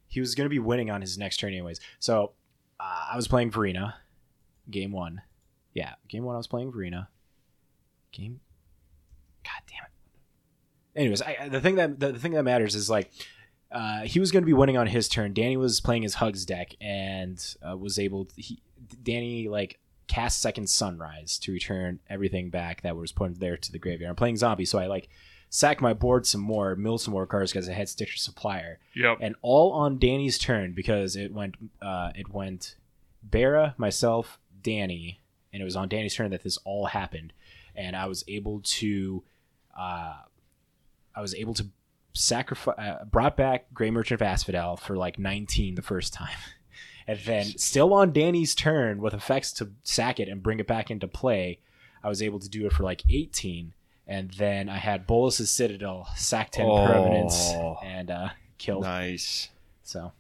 he 0.07 0.19
was 0.19 0.35
going 0.35 0.45
to 0.45 0.49
be 0.49 0.59
winning 0.59 0.91
on 0.91 1.01
his 1.01 1.17
next 1.17 1.37
turn, 1.37 1.53
anyways. 1.53 1.79
So 1.99 2.33
uh, 2.79 3.05
I 3.13 3.15
was 3.15 3.27
playing 3.27 3.49
Varina, 3.49 3.95
game 4.69 4.91
one. 4.91 5.21
Yeah, 5.73 5.93
game 6.09 6.23
one, 6.23 6.35
I 6.35 6.37
was 6.37 6.47
playing 6.47 6.71
Varina. 6.71 7.09
Game. 8.11 8.41
God 9.43 9.61
damn 9.67 9.85
it. 9.85 10.99
Anyways, 10.99 11.21
I, 11.21 11.47
the 11.47 11.61
thing 11.61 11.75
that 11.75 11.99
the, 11.99 12.11
the 12.11 12.19
thing 12.19 12.33
that 12.33 12.43
matters 12.43 12.75
is 12.75 12.89
like 12.89 13.09
uh, 13.71 14.01
he 14.01 14.19
was 14.19 14.31
going 14.31 14.43
to 14.43 14.47
be 14.47 14.53
winning 14.53 14.77
on 14.77 14.87
his 14.87 15.07
turn. 15.07 15.33
Danny 15.33 15.55
was 15.55 15.79
playing 15.79 16.03
his 16.03 16.15
Hugs 16.15 16.45
deck 16.45 16.75
and 16.81 17.41
uh, 17.67 17.77
was 17.77 17.97
able. 17.97 18.27
he 18.35 18.61
Danny 19.01 19.47
like 19.47 19.79
cast 20.07 20.41
Second 20.41 20.69
Sunrise 20.69 21.39
to 21.39 21.53
return 21.53 21.99
everything 22.09 22.49
back 22.49 22.81
that 22.81 22.97
was 22.97 23.13
put 23.13 23.39
there 23.39 23.55
to 23.55 23.71
the 23.71 23.79
graveyard. 23.79 24.09
I'm 24.09 24.15
playing 24.17 24.37
zombie, 24.37 24.65
so 24.65 24.77
I 24.77 24.87
like 24.87 25.07
sack 25.53 25.81
my 25.81 25.93
board 25.93 26.25
some 26.25 26.39
more, 26.41 26.75
mill 26.77 26.97
some 26.97 27.11
more 27.11 27.27
cards 27.27 27.51
because 27.51 27.67
I 27.69 27.73
had 27.73 27.89
Stitcher 27.89 28.17
Supplier, 28.17 28.79
Yep. 28.95 29.17
and 29.21 29.35
all 29.41 29.73
on 29.73 29.99
Danny's 29.99 30.39
turn 30.39 30.71
because 30.71 31.15
it 31.15 31.31
went 31.33 31.55
uh, 31.81 32.11
it 32.15 32.29
went 32.33 32.75
Barra, 33.21 33.75
myself, 33.77 34.39
Danny, 34.63 35.19
and 35.53 35.61
it 35.61 35.65
was 35.65 35.75
on 35.75 35.89
Danny's 35.89 36.15
turn 36.15 36.31
that 36.31 36.41
this 36.43 36.57
all 36.63 36.85
happened, 36.87 37.33
and 37.75 37.95
I 37.95 38.05
was 38.07 38.23
able 38.27 38.61
to, 38.63 39.23
uh, 39.77 40.13
I 41.15 41.21
was 41.21 41.35
able 41.35 41.53
to 41.55 41.67
sacrifice, 42.13 42.75
uh, 42.79 43.03
brought 43.05 43.35
back 43.37 43.73
Gray 43.73 43.91
Merchant 43.91 44.21
of 44.21 44.25
Asphodel 44.25 44.77
for 44.77 44.95
like 44.95 45.19
19 45.19 45.75
the 45.75 45.81
first 45.81 46.13
time. 46.13 46.29
And 47.07 47.17
then, 47.25 47.45
still 47.57 47.95
on 47.95 48.13
Danny's 48.13 48.53
turn, 48.53 49.01
with 49.01 49.15
effects 49.15 49.51
to 49.53 49.71
sack 49.83 50.19
it 50.19 50.29
and 50.29 50.41
bring 50.41 50.59
it 50.59 50.67
back 50.67 50.91
into 50.91 51.07
play, 51.07 51.57
I 52.03 52.07
was 52.09 52.21
able 52.21 52.37
to 52.39 52.47
do 52.47 52.67
it 52.67 52.71
for 52.73 52.83
like 52.83 53.01
18. 53.09 53.73
And 54.07 54.31
then 54.31 54.67
I 54.69 54.77
had 54.77 55.07
Bolas's 55.07 55.49
Citadel, 55.51 56.07
sack 56.15 56.51
10 56.51 56.65
Oh. 56.65 56.75
permanents, 56.87 57.83
and 57.85 58.11
uh, 58.11 58.29
killed. 58.57 58.83
Nice. 58.83 59.49
So, 59.83 60.11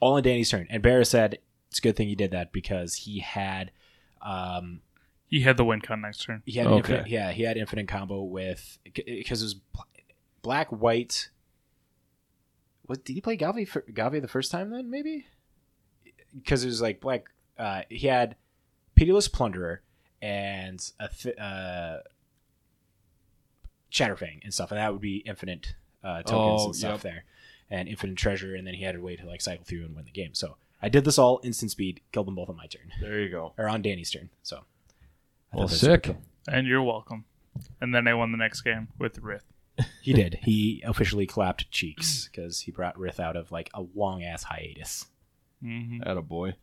all 0.00 0.14
on 0.14 0.22
Danny's 0.22 0.50
turn. 0.50 0.66
And 0.68 0.82
Barra 0.82 1.04
said, 1.04 1.38
it's 1.70 1.78
a 1.78 1.82
good 1.82 1.96
thing 1.96 2.08
you 2.08 2.16
did 2.16 2.32
that 2.32 2.52
because 2.52 2.94
he 2.94 3.20
had. 3.20 3.70
Um, 4.20 4.82
He 5.28 5.40
had 5.40 5.56
the 5.56 5.64
win 5.64 5.80
con 5.80 6.00
next 6.02 6.24
turn. 6.24 6.42
he 6.44 6.52
had 6.58 6.66
Okay. 6.66 6.76
infinite, 6.76 7.08
yeah, 7.08 7.32
he 7.32 7.42
had 7.44 7.56
infinite 7.56 7.88
combo 7.88 8.22
with 8.22 8.78
because 8.84 9.40
it 9.40 9.44
was 9.44 9.54
bl- 9.54 9.80
black 10.42 10.68
white. 10.68 11.30
What 12.86 13.04
did 13.04 13.14
he 13.14 13.20
play 13.20 13.36
Gavi 13.38 13.66
for, 13.66 13.82
Gavi 13.82 14.20
the 14.20 14.28
first 14.28 14.50
time 14.50 14.70
then? 14.70 14.90
Maybe 14.90 15.26
because 16.34 16.64
it 16.64 16.66
was 16.66 16.82
like 16.82 17.00
black. 17.00 17.24
Uh, 17.58 17.82
he 17.88 18.06
had 18.08 18.36
pitiless 18.94 19.28
plunderer 19.28 19.82
and 20.20 20.84
a 21.00 21.08
th- 21.08 21.36
uh, 21.38 21.98
Chatterfang 23.92 24.40
and 24.42 24.52
stuff, 24.54 24.70
and 24.70 24.78
that 24.78 24.92
would 24.92 25.02
be 25.02 25.18
infinite 25.18 25.74
uh, 26.02 26.22
tokens 26.22 26.62
Oh, 26.62 26.66
and 26.66 26.76
stuff 26.76 26.90
yep. 26.92 27.00
there, 27.02 27.24
and 27.70 27.88
infinite 27.88 28.16
treasure, 28.16 28.54
and 28.54 28.66
then 28.66 28.74
he 28.74 28.84
had 28.84 28.94
a 28.96 29.00
way 29.00 29.16
to 29.16 29.26
like 29.26 29.40
cycle 29.40 29.64
through 29.64 29.84
and 29.84 29.94
win 29.94 30.04
the 30.04 30.10
game. 30.10 30.34
So 30.34 30.56
I 30.80 30.88
did 30.88 31.04
this 31.04 31.18
all 31.18 31.40
instant 31.44 31.70
speed, 31.70 32.00
killed 32.12 32.26
them 32.26 32.34
both 32.34 32.48
on 32.48 32.56
my 32.56 32.66
turn 32.66 32.90
There 33.00 33.20
you 33.20 33.28
go. 33.28 33.52
or 33.58 33.68
on 33.68 33.82
Danny's 33.82 34.10
turn. 34.10 34.30
So 34.42 34.56
I 35.52 35.56
Well, 35.56 35.66
thought 35.68 35.70
that's 35.72 35.82
really 35.82 35.94
sick. 35.94 36.02
cool. 36.04 36.22
And 36.48 36.66
you're 36.66 36.82
welcome. 36.82 37.24
And 37.80 37.94
then 37.94 38.08
I 38.08 38.14
won 38.14 38.32
the 38.32 38.38
next 38.38 38.62
game 38.62 38.88
with 38.98 39.20
Rith. 39.22 39.42
He 40.00 40.12
did. 40.12 40.40
He 40.42 40.82
officially 40.84 41.26
clapped 41.26 41.70
cheeks 41.70 42.28
because 42.30 42.60
he 42.60 42.70
brought 42.72 42.96
Rith 42.96 43.20
out 43.20 43.36
of 43.36 43.52
like 43.52 43.70
a 43.74 43.82
long 43.94 44.22
ass 44.22 44.44
hiatus. 44.44 45.06
hmm 45.62 45.98
boy. 46.22 46.54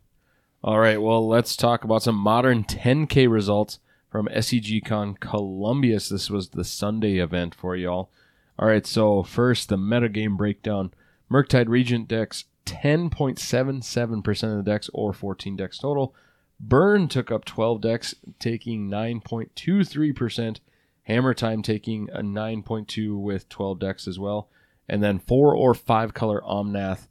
All 0.62 0.78
right, 0.78 1.00
well, 1.00 1.26
let's 1.26 1.56
talk 1.56 1.84
about 1.84 2.02
some 2.02 2.14
modern 2.16 2.64
10K 2.64 3.30
results 3.30 3.78
from 4.10 4.26
SCG 4.26 4.84
Con 4.84 5.14
Columbus. 5.14 6.08
This 6.08 6.28
was 6.28 6.50
the 6.50 6.64
Sunday 6.64 7.18
event 7.18 7.54
for 7.54 7.76
y'all. 7.76 8.10
All 8.58 8.68
right, 8.68 8.86
so 8.86 9.22
first, 9.22 9.68
the 9.68 9.76
metagame 9.76 10.36
breakdown. 10.36 10.92
Murktide 11.30 11.68
Regent 11.68 12.08
decks, 12.08 12.44
10.77% 12.66 14.42
of 14.50 14.64
the 14.64 14.70
decks, 14.70 14.90
or 14.92 15.12
14 15.12 15.56
decks 15.56 15.78
total. 15.78 16.14
Burn 16.58 17.08
took 17.08 17.30
up 17.30 17.44
12 17.44 17.80
decks, 17.80 18.14
taking 18.38 18.90
9.23%. 18.90 20.58
Hammer 21.04 21.34
Time 21.34 21.62
taking 21.62 22.08
a 22.10 22.20
9.2 22.20 23.18
with 23.18 23.48
12 23.48 23.78
decks 23.78 24.06
as 24.06 24.18
well. 24.18 24.48
And 24.88 25.02
then 25.02 25.18
four 25.18 25.54
or 25.54 25.72
five 25.72 26.12
color 26.12 26.42
Omnath 26.42 27.08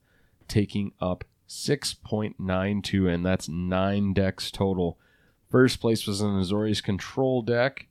taking 0.47 0.91
up 1.01 1.23
6.92, 1.47 3.11
and 3.11 3.25
that's 3.25 3.49
nine 3.49 4.13
decks 4.13 4.51
total. 4.51 4.99
First 5.49 5.81
place 5.81 6.05
was 6.05 6.21
an 6.21 6.39
Azorius 6.39 6.83
control 6.83 7.41
deck. 7.41 7.87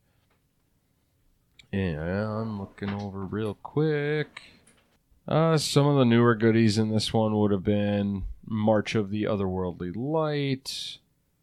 And 1.72 2.00
I'm 2.00 2.60
looking 2.60 2.90
over 2.90 3.24
real 3.24 3.54
quick. 3.54 4.42
Uh, 5.26 5.58
some 5.58 5.86
of 5.86 5.96
the 5.96 6.04
newer 6.04 6.34
goodies 6.34 6.78
in 6.78 6.90
this 6.90 7.12
one 7.12 7.36
would 7.36 7.50
have 7.50 7.64
been 7.64 8.24
March 8.46 8.94
of 8.94 9.10
the 9.10 9.24
Otherworldly 9.24 9.94
Light. 9.94 10.98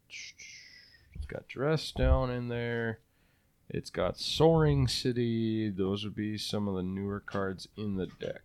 It's 0.08 1.26
got 1.28 1.46
Dress 1.46 1.92
Down 1.92 2.30
in 2.30 2.48
there. 2.48 2.98
It's 3.68 3.90
got 3.90 4.18
Soaring 4.18 4.88
City. 4.88 5.68
Those 5.70 6.02
would 6.04 6.16
be 6.16 6.38
some 6.38 6.66
of 6.66 6.76
the 6.76 6.82
newer 6.82 7.20
cards 7.20 7.68
in 7.76 7.96
the 7.96 8.06
deck. 8.06 8.42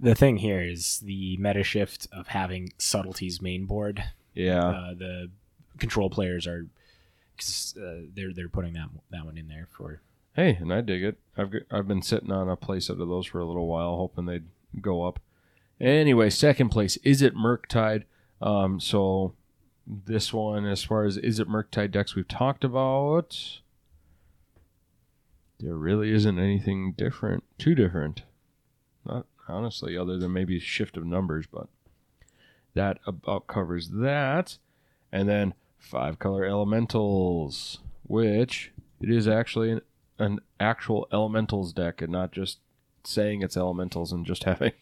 The 0.00 0.14
thing 0.14 0.38
here 0.38 0.60
is 0.60 1.00
the 1.00 1.36
meta 1.38 1.64
shift 1.64 2.06
of 2.12 2.28
having 2.28 2.72
subtleties 2.78 3.42
main 3.42 3.66
board. 3.66 4.04
Yeah. 4.34 4.64
Uh, 4.64 4.94
the 4.94 5.30
control 5.78 6.10
players 6.10 6.46
are 6.46 6.66
uh, 7.80 8.06
they're 8.14 8.32
they're 8.34 8.48
putting 8.48 8.74
that 8.74 8.88
that 9.10 9.24
one 9.24 9.38
in 9.38 9.48
there 9.48 9.68
for 9.70 10.00
Hey, 10.38 10.56
and 10.60 10.72
I 10.72 10.82
dig 10.82 11.02
it. 11.02 11.18
I've 11.36 11.52
I've 11.68 11.88
been 11.88 12.00
sitting 12.00 12.30
on 12.30 12.48
a 12.48 12.54
place 12.54 12.88
out 12.88 13.00
of 13.00 13.08
those 13.08 13.26
for 13.26 13.40
a 13.40 13.44
little 13.44 13.66
while, 13.66 13.96
hoping 13.96 14.26
they'd 14.26 14.46
go 14.80 15.02
up. 15.02 15.18
Anyway, 15.80 16.30
second 16.30 16.68
place 16.68 16.96
is 16.98 17.22
it 17.22 17.34
Murktide. 17.34 18.04
Um, 18.40 18.78
so 18.78 19.34
this 19.84 20.32
one, 20.32 20.64
as 20.64 20.84
far 20.84 21.04
as 21.04 21.16
is 21.16 21.40
it 21.40 21.48
Murktide 21.48 21.90
decks 21.90 22.14
we've 22.14 22.28
talked 22.28 22.62
about, 22.62 23.60
there 25.58 25.74
really 25.74 26.12
isn't 26.12 26.38
anything 26.38 26.92
different, 26.92 27.42
too 27.58 27.74
different. 27.74 28.22
Not 29.04 29.26
honestly, 29.48 29.96
other 29.96 30.18
than 30.18 30.32
maybe 30.32 30.60
shift 30.60 30.96
of 30.96 31.04
numbers, 31.04 31.46
but 31.50 31.66
that 32.74 32.98
about 33.08 33.48
covers 33.48 33.88
that. 33.88 34.58
And 35.10 35.28
then 35.28 35.54
five 35.78 36.18
color 36.18 36.44
elementals, 36.44 37.78
which 38.04 38.72
it 39.00 39.10
is 39.10 39.26
actually 39.28 39.70
an 39.72 39.80
an 40.20 40.40
actual 40.58 41.06
elementals 41.12 41.72
deck 41.72 42.02
and 42.02 42.10
not 42.10 42.32
just 42.32 42.58
saying 43.04 43.40
it's 43.42 43.56
elementals 43.56 44.10
and 44.12 44.26
just 44.26 44.42
having 44.44 44.72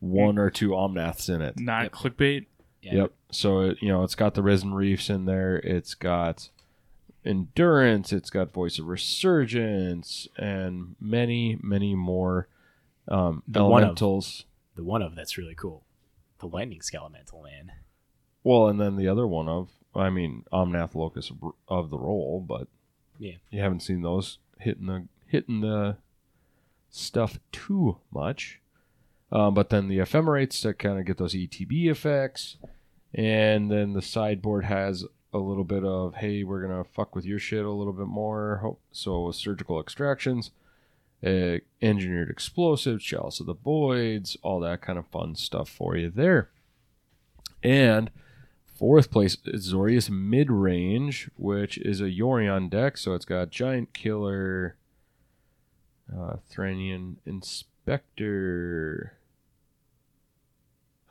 one 0.00 0.36
or 0.38 0.50
two 0.50 0.70
omnaths 0.70 1.32
in 1.32 1.40
it. 1.40 1.58
Not 1.60 1.84
Yep. 1.84 1.92
clickbait. 1.92 2.46
yeah. 2.82 2.94
Yep. 2.94 3.12
So 3.30 3.60
it, 3.60 3.78
you 3.80 3.88
know, 3.88 4.02
it's 4.02 4.16
got 4.16 4.34
the 4.34 4.42
risen 4.42 4.74
reefs 4.74 5.08
in 5.08 5.24
there. 5.26 5.56
It's 5.58 5.94
got 5.94 6.48
endurance. 7.24 8.12
It's 8.12 8.30
got 8.30 8.52
voice 8.52 8.78
of 8.80 8.86
resurgence 8.88 10.26
and 10.36 10.96
many, 11.00 11.56
many 11.62 11.94
more 11.94 12.48
um, 13.08 13.42
The 13.46 13.62
one 13.64 13.82
of- 13.82 13.86
elementals. 13.86 14.44
The 14.74 14.82
one 14.84 15.02
of 15.02 15.14
that's 15.14 15.38
really 15.38 15.54
cool. 15.54 15.84
The 16.40 16.46
lightning 16.48 16.80
skelemental 16.80 17.42
man. 17.44 17.72
Well, 18.42 18.66
and 18.68 18.80
then 18.80 18.96
the 18.96 19.06
other 19.06 19.26
one 19.26 19.48
of, 19.48 19.68
I 19.94 20.10
mean, 20.10 20.44
Omnath 20.52 20.94
Locus 20.94 21.30
of- 21.68 21.90
the 21.90 21.98
Roil, 21.98 22.40
but 22.40 22.68
Yeah. 23.18 23.34
you 23.50 23.60
haven't 23.60 23.80
seen 23.80 24.02
those 24.02 24.38
hitting 24.58 24.86
the 24.86 25.06
hitting 25.26 25.60
the 25.60 25.96
stuff 26.90 27.38
too 27.52 27.98
much. 28.12 28.60
Um, 29.30 29.54
but 29.54 29.70
then 29.70 29.88
the 29.88 29.98
ephemerates 29.98 30.60
to 30.60 30.74
kind 30.74 30.98
of 30.98 31.06
get 31.06 31.16
those 31.16 31.34
ETB 31.34 31.88
effects, 31.88 32.58
and 33.14 33.70
then 33.70 33.94
the 33.94 34.02
sideboard 34.02 34.64
has 34.66 35.06
a 35.32 35.38
little 35.38 35.64
bit 35.64 35.84
of 35.84 36.16
hey, 36.16 36.44
we're 36.44 36.60
gonna 36.60 36.84
fuck 36.84 37.14
with 37.16 37.24
your 37.24 37.38
shit 37.38 37.64
a 37.64 37.70
little 37.70 37.94
bit 37.94 38.06
more. 38.06 38.76
So. 38.92 39.30
Surgical 39.32 39.80
extractions, 39.80 40.50
uh, 41.24 41.56
engineered 41.80 42.28
explosives, 42.30 43.02
chalice 43.02 43.40
of 43.40 43.46
the 43.46 43.54
voids, 43.54 44.36
all 44.42 44.60
that 44.60 44.82
kind 44.82 44.98
of 44.98 45.06
fun 45.06 45.34
stuff 45.34 45.68
for 45.70 45.96
you 45.96 46.10
there. 46.10 46.50
And 47.62 48.10
fourth 48.82 49.12
place 49.12 49.36
is 49.44 49.72
Zorius 49.72 50.10
mid 50.10 50.50
range, 50.50 51.30
which 51.36 51.78
is 51.78 52.00
a 52.00 52.10
Yorion 52.10 52.68
deck. 52.68 52.98
So 52.98 53.14
it's 53.14 53.24
got 53.24 53.50
Giant 53.50 53.94
Killer, 53.94 54.74
uh, 56.12 56.38
Thraben 56.50 57.18
Inspector. 57.24 59.12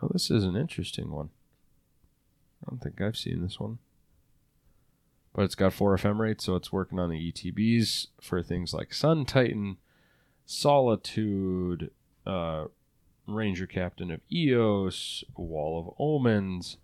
Oh, 0.04 0.10
this 0.12 0.30
is 0.30 0.44
an 0.44 0.58
interesting 0.58 1.12
one. 1.12 1.30
I 2.62 2.70
don't 2.70 2.82
think 2.82 3.00
I've 3.00 3.16
seen 3.16 3.42
this 3.42 3.58
one. 3.58 3.78
But 5.34 5.44
it's 5.44 5.56
got 5.56 5.72
four 5.72 5.94
ephemerates, 5.94 6.44
so 6.44 6.58
it's 6.58 6.74
working 6.74 7.00
on 7.00 7.10
the 7.10 7.32
ETBs 7.32 8.08
for 8.20 8.44
things 8.44 8.74
like 8.74 8.94
Sun 8.94 9.28
Titan, 9.28 9.78
Solitude, 10.46 11.92
uh, 12.28 12.66
Ranger 13.28 13.66
Captain 13.66 14.12
of 14.12 14.20
Eos, 14.30 15.24
Wall 15.38 15.80
of 15.80 15.96
Omens, 15.98 16.76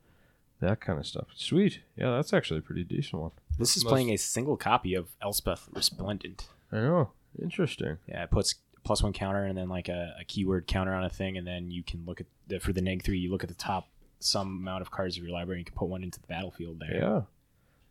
that 0.60 0.82
kind 0.82 1.00
of 1.00 1.06
stuff. 1.06 1.28
Sweet. 1.36 1.82
Yeah, 1.96 2.12
that's 2.12 2.34
actually 2.34 2.60
a 2.60 2.63
pretty 2.63 2.84
decent 2.84 3.22
one. 3.22 3.32
This 3.58 3.76
is 3.78 3.84
Most- 3.84 3.91
playing 3.91 4.10
a 4.12 4.17
single 4.17 4.58
copy 4.58 4.93
of 4.96 5.10
Elspeth 5.22 5.67
Resplendent. 5.74 6.48
I 6.72 6.78
know. 6.78 7.12
Interesting. 7.41 7.98
Yeah, 8.08 8.24
it 8.24 8.32
puts 8.32 8.56
plus 8.84 9.04
one 9.04 9.13
counter 9.13 9.43
and 9.43 9.58
then 9.58 9.67
like 9.70 9.89
a, 9.89 10.15
a 10.20 10.24
keyword 10.26 10.65
counter 10.67 10.93
on 10.93 11.04
a 11.04 11.10
thing, 11.10 11.38
and 11.38 11.46
then 11.46 11.72
you 11.72 11.84
can 11.84 12.04
look 12.06 12.20
at 12.22 12.28
the, 12.48 12.60
for 12.60 12.74
the 12.74 12.82
neg 12.82 13.04
three. 13.04 13.17
You 13.20 13.32
look 13.32 13.43
at 13.43 13.50
the 13.50 13.56
top 13.56 13.88
some 14.20 14.48
amount 14.60 14.82
of 14.82 14.89
cards 14.91 15.17
of 15.17 15.24
your 15.24 15.32
library. 15.32 15.60
and 15.60 15.67
You 15.67 15.72
can 15.72 15.78
put 15.78 15.89
one 15.89 16.04
into 16.04 16.20
the 16.20 16.28
battlefield 16.28 16.80
there. 16.80 16.96
Yeah. 16.96 17.22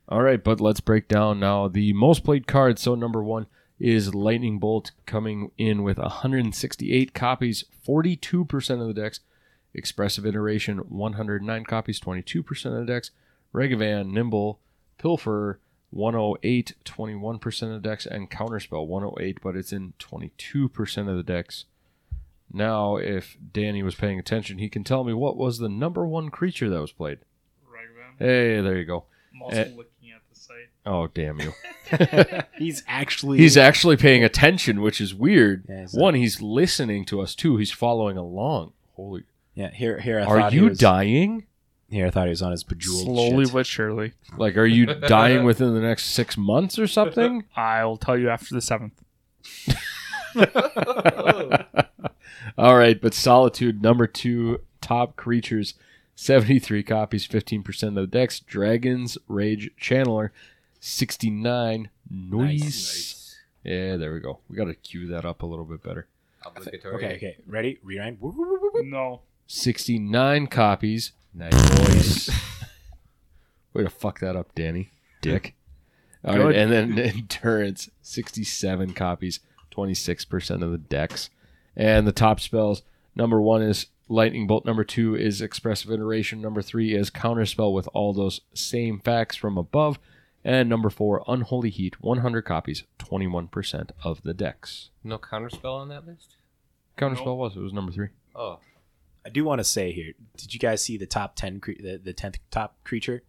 All 0.09 0.22
right, 0.22 0.42
but 0.42 0.61
let's 0.61 0.81
break 0.81 1.09
down 1.09 1.40
now 1.40 1.68
the 1.68 1.92
most 1.92 2.22
played 2.24 2.46
card. 2.46 2.79
So 2.79 2.94
number 2.94 3.22
one 3.22 3.46
is 3.79 4.14
Lightning 4.14 4.59
Bolt 4.59 4.92
coming 5.05 5.50
in 5.59 5.83
with 5.83 5.98
168 5.98 7.12
copies, 7.12 7.64
42% 7.87 8.81
of 8.81 8.87
the 8.87 8.94
decks. 8.94 9.20
Expressive 9.76 10.26
Iteration, 10.26 10.78
109 10.78 11.64
copies, 11.64 12.00
22% 12.00 12.66
of 12.66 12.86
the 12.86 12.92
decks. 12.92 13.10
Ragavan, 13.54 14.10
Nimble, 14.10 14.58
Pilfer, 14.98 15.60
108, 15.90 16.74
21% 16.84 17.62
of 17.62 17.82
the 17.82 17.88
decks, 17.88 18.06
and 18.06 18.30
Counterspell 18.30 18.86
108, 18.86 19.38
but 19.42 19.54
it's 19.56 19.72
in 19.72 19.92
22% 19.98 21.08
of 21.08 21.16
the 21.16 21.22
decks. 21.22 21.66
Now, 22.52 22.96
if 22.96 23.36
Danny 23.52 23.82
was 23.82 23.94
paying 23.94 24.18
attention, 24.18 24.58
he 24.58 24.68
can 24.68 24.84
tell 24.84 25.04
me 25.04 25.12
what 25.12 25.36
was 25.36 25.58
the 25.58 25.68
number 25.68 26.06
one 26.06 26.30
creature 26.30 26.68
that 26.70 26.80
was 26.80 26.92
played. 26.92 27.18
Ragavan. 27.68 28.18
Hey, 28.18 28.60
there 28.60 28.78
you 28.78 28.84
go. 28.84 29.04
I'm 29.34 29.42
also 29.42 29.56
Eh. 29.56 29.68
looking 29.76 30.10
at 30.14 30.22
the 30.32 30.38
site. 30.40 30.68
Oh, 30.86 31.08
damn 31.08 31.40
you. 31.40 31.52
He's 32.58 32.82
actually 32.86 33.38
He's 33.38 33.56
actually 33.56 33.96
paying 33.96 34.24
attention, 34.24 34.80
which 34.80 35.00
is 35.00 35.14
weird. 35.14 35.64
Yeah, 35.68 35.82
he's 35.82 35.94
One, 35.94 36.14
he's 36.14 36.40
listening 36.40 37.04
to 37.06 37.20
us. 37.20 37.34
Two, 37.34 37.56
he's 37.58 37.72
following 37.72 38.16
along. 38.16 38.72
Holy. 38.94 39.24
Yeah. 39.56 39.70
Here, 39.72 39.98
here. 39.98 40.20
I 40.20 40.24
Are 40.24 40.40
thought 40.40 40.52
he 40.52 40.58
you 40.60 40.68
was, 40.68 40.78
dying? 40.78 41.46
Here, 41.88 42.06
I 42.06 42.10
thought 42.10 42.26
he 42.26 42.30
was 42.30 42.42
on 42.42 42.52
his 42.52 42.62
bejeweled. 42.62 43.04
Slowly 43.04 43.44
shit. 43.46 43.54
but 43.54 43.66
surely. 43.66 44.12
Like, 44.36 44.56
are 44.56 44.66
you 44.66 44.86
dying 44.86 45.44
within 45.44 45.74
the 45.74 45.80
next 45.80 46.06
six 46.06 46.36
months 46.36 46.78
or 46.78 46.86
something? 46.86 47.44
I'll 47.56 47.96
tell 47.96 48.18
you 48.18 48.28
after 48.28 48.54
the 48.54 48.60
seventh. 48.60 49.02
All 52.58 52.76
right, 52.76 53.00
but 53.00 53.14
Solitude, 53.14 53.82
number 53.82 54.06
two, 54.06 54.60
top 54.80 55.16
creatures, 55.16 55.74
73 56.16 56.82
copies, 56.82 57.26
15% 57.26 57.88
of 57.88 57.94
the 57.94 58.06
decks. 58.06 58.40
Dragon's 58.40 59.16
Rage 59.28 59.70
Channeler, 59.80 60.30
69. 60.80 61.90
Noise. 62.10 62.60
Nice. 62.62 63.36
Yeah, 63.64 63.96
there 63.96 64.12
we 64.12 64.20
go. 64.20 64.38
We 64.48 64.56
got 64.56 64.66
to 64.66 64.74
cue 64.74 65.08
that 65.08 65.24
up 65.24 65.42
a 65.42 65.46
little 65.46 65.64
bit 65.64 65.82
better. 65.82 66.06
Obligatory. 66.44 66.94
Okay, 66.96 67.16
okay. 67.16 67.36
Ready? 67.46 67.78
Rewind. 67.82 68.18
No. 68.84 69.22
69 69.46 70.46
copies. 70.48 71.12
Nice. 71.35 71.54
Voice. 71.54 72.30
Way 73.72 73.85
to 73.85 73.90
fuck 73.90 74.20
that 74.20 74.37
up, 74.37 74.54
Danny. 74.54 74.90
Dick. 75.20 75.54
All 76.24 76.35
Good. 76.35 76.44
right, 76.46 76.56
and 76.56 76.72
then 76.72 76.98
Endurance, 76.98 77.88
67 78.02 78.94
copies, 78.94 79.40
26% 79.70 80.62
of 80.62 80.70
the 80.72 80.78
decks. 80.78 81.30
And 81.76 82.06
the 82.06 82.12
top 82.12 82.40
spells 82.40 82.82
number 83.14 83.40
one 83.40 83.62
is 83.62 83.87
Lightning 84.09 84.46
Bolt, 84.46 84.64
number 84.64 84.82
two 84.85 85.14
is 85.14 85.40
Expressive 85.42 85.90
Iteration, 85.90 86.40
number 86.40 86.62
three 86.62 86.94
is 86.94 87.11
Counterspell 87.11 87.72
with 87.72 87.88
all 87.92 88.12
those 88.12 88.40
same 88.54 88.98
facts 89.00 89.37
from 89.37 89.59
above. 89.59 89.98
And 90.44 90.68
number 90.68 90.90
four, 90.90 91.24
Unholy 91.26 91.70
Heat, 91.70 92.00
100 92.00 92.42
copies, 92.42 92.85
21% 93.00 93.90
of 94.04 94.22
the 94.22 94.32
decks. 94.32 94.90
No 95.02 95.18
counterspell 95.18 95.80
on 95.80 95.88
that 95.88 96.06
list? 96.06 96.37
Counterspell 96.96 97.26
Nope. 97.26 97.38
was, 97.38 97.56
it 97.56 97.61
was 97.61 97.72
number 97.72 97.90
three. 97.92 98.09
Oh. 98.35 98.61
I 99.26 99.28
do 99.28 99.44
want 99.44 99.58
to 99.58 99.64
say 99.64 99.92
here. 99.92 100.12
Did 100.36 100.54
you 100.54 100.60
guys 100.60 100.82
see 100.82 100.96
the 100.96 101.06
top 101.06 101.36
ten? 101.36 101.60
Cre- 101.60 101.72
the 101.80 102.00
the 102.02 102.12
tenth 102.12 102.38
top 102.50 102.76
creature? 102.84 103.22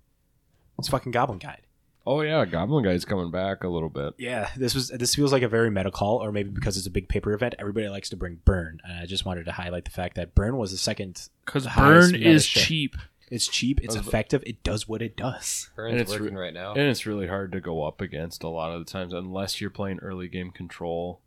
It's 0.80 0.88
fucking 0.88 1.12
Goblin 1.12 1.40
Guide. 1.40 1.64
Oh, 2.06 2.22
yeah, 2.22 2.46
Goblin 2.46 2.86
Guide's 2.86 3.04
coming 3.04 3.32
back 3.32 3.66
a 3.66 3.68
little 3.68 3.90
bit. 3.90 4.14
Yeah, 4.18 4.50
this 4.56 4.74
was 4.74 4.90
this 4.90 5.14
feels 5.14 5.34
like 5.34 5.44
a 5.44 5.50
very 5.50 5.70
meta 5.70 5.92
call, 5.92 6.24
or 6.24 6.32
maybe 6.32 6.50
because 6.50 6.78
it's 6.78 6.88
a 6.88 6.92
big 6.92 7.10
paper 7.10 7.34
event, 7.34 7.56
everybody 7.60 7.90
likes 7.90 8.10
to 8.12 8.16
bring 8.16 8.40
Burn. 8.46 8.80
And 8.86 9.00
I 9.00 9.06
just 9.06 9.26
wanted 9.26 9.44
to 9.46 9.52
highlight 9.52 9.84
the 9.84 9.92
fact 9.92 10.16
that 10.16 10.34
Burn 10.34 10.56
was 10.58 10.72
the 10.72 10.78
second. 10.78 11.28
Because 11.46 11.68
burn 11.76 12.16
is 12.16 12.46
shit. 12.46 12.64
cheap. 12.64 12.96
It's 13.30 13.50
cheap, 13.50 13.82
it's 13.84 13.96
That 13.96 14.08
effective, 14.08 14.42
it 14.46 14.64
does 14.64 14.88
what 14.88 15.02
it 15.02 15.18
does. 15.18 15.70
And 15.76 15.98
Burns 15.98 16.02
it's 16.02 16.12
working 16.12 16.36
re- 16.36 16.46
right 16.46 16.54
now. 16.54 16.72
And 16.72 16.84
it's 16.84 17.06
really 17.06 17.28
hard 17.28 17.52
to 17.52 17.60
go 17.60 17.84
up 17.84 18.00
against 18.00 18.42
a 18.42 18.48
lot 18.48 18.72
of 18.72 18.80
the 18.86 18.90
times 18.90 19.12
unless 19.12 19.60
you're 19.60 19.70
playing 19.70 20.00
early 20.00 20.30
game 20.30 20.52
control. 20.52 21.20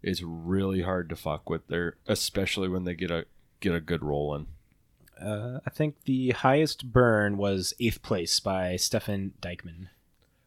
It's 0.00 0.22
really 0.22 0.82
hard 0.82 1.08
to 1.08 1.16
fuck 1.16 1.50
with 1.50 1.66
there, 1.66 1.96
especially 2.06 2.68
when 2.68 2.84
they 2.84 2.94
get 2.94 3.10
a 3.10 3.24
get 3.62 3.74
a 3.74 3.80
good 3.80 4.02
roll 4.04 4.34
in. 4.34 4.46
Uh, 5.24 5.60
I 5.64 5.70
think 5.70 6.04
the 6.04 6.30
highest 6.32 6.92
burn 6.92 7.36
was 7.36 7.72
eighth 7.80 8.02
place 8.02 8.40
by 8.40 8.76
Stefan 8.76 9.32
Dykman. 9.40 9.88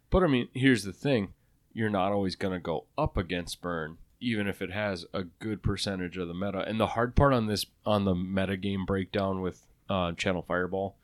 But 0.09 0.23
I 0.23 0.27
mean, 0.27 0.49
here's 0.53 0.83
the 0.83 0.93
thing: 0.93 1.33
you're 1.73 1.89
not 1.89 2.11
always 2.11 2.35
going 2.35 2.53
to 2.53 2.59
go 2.59 2.85
up 2.97 3.17
against 3.17 3.61
burn, 3.61 3.97
even 4.19 4.47
if 4.47 4.61
it 4.61 4.71
has 4.71 5.05
a 5.13 5.23
good 5.23 5.63
percentage 5.63 6.17
of 6.17 6.27
the 6.27 6.33
meta. 6.33 6.59
And 6.59 6.79
the 6.79 6.87
hard 6.87 7.15
part 7.15 7.33
on 7.33 7.47
this 7.47 7.65
on 7.85 8.05
the 8.05 8.15
meta 8.15 8.57
game 8.57 8.85
breakdown 8.85 9.41
with 9.41 9.65
uh, 9.89 10.11
Channel 10.13 10.43
Fireball 10.43 10.97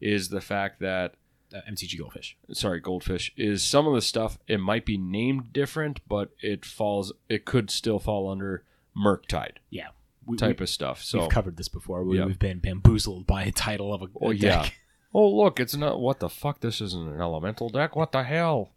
is 0.00 0.28
the 0.28 0.40
fact 0.40 0.80
that 0.80 1.14
Uh, 1.54 1.60
MTG 1.70 1.96
Goldfish. 1.98 2.36
sorry, 2.52 2.78
goldfish 2.78 3.32
is 3.36 3.64
some 3.64 3.86
of 3.86 3.94
the 3.94 4.02
stuff 4.02 4.38
it 4.46 4.58
might 4.60 4.84
be 4.84 4.98
named 4.98 5.50
different, 5.52 6.00
but 6.06 6.28
it 6.40 6.66
falls 6.66 7.10
it 7.30 7.46
could 7.46 7.70
still 7.70 7.98
fall 7.98 8.28
under 8.30 8.64
Murktide 8.94 9.56
Yeah, 9.70 9.88
we, 10.28 10.36
type 10.36 10.60
we, 10.60 10.64
of 10.64 10.68
stuff. 10.68 11.02
So 11.02 11.20
we've 11.20 11.30
covered 11.30 11.56
this 11.56 11.68
before. 11.68 12.04
We, 12.04 12.18
Yeah. 12.18 12.26
We've 12.26 12.38
been 12.38 12.58
bamboozled 12.58 13.26
by 13.26 13.44
a 13.44 13.52
title 13.52 13.92
of 13.92 14.02
a, 14.02 14.06
Oh 14.20 14.30
a 14.30 14.34
yeah. 14.34 14.62
deck. 14.62 14.74
Oh 15.14 15.26
look, 15.26 15.58
it's 15.58 15.74
not 15.74 16.00
what 16.00 16.20
the 16.20 16.28
fuck 16.28 16.60
this 16.60 16.82
isn't 16.82 17.08
an 17.08 17.18
elemental 17.18 17.70
deck. 17.70 17.96
What 17.96 18.12
the 18.12 18.24
hell? 18.24 18.72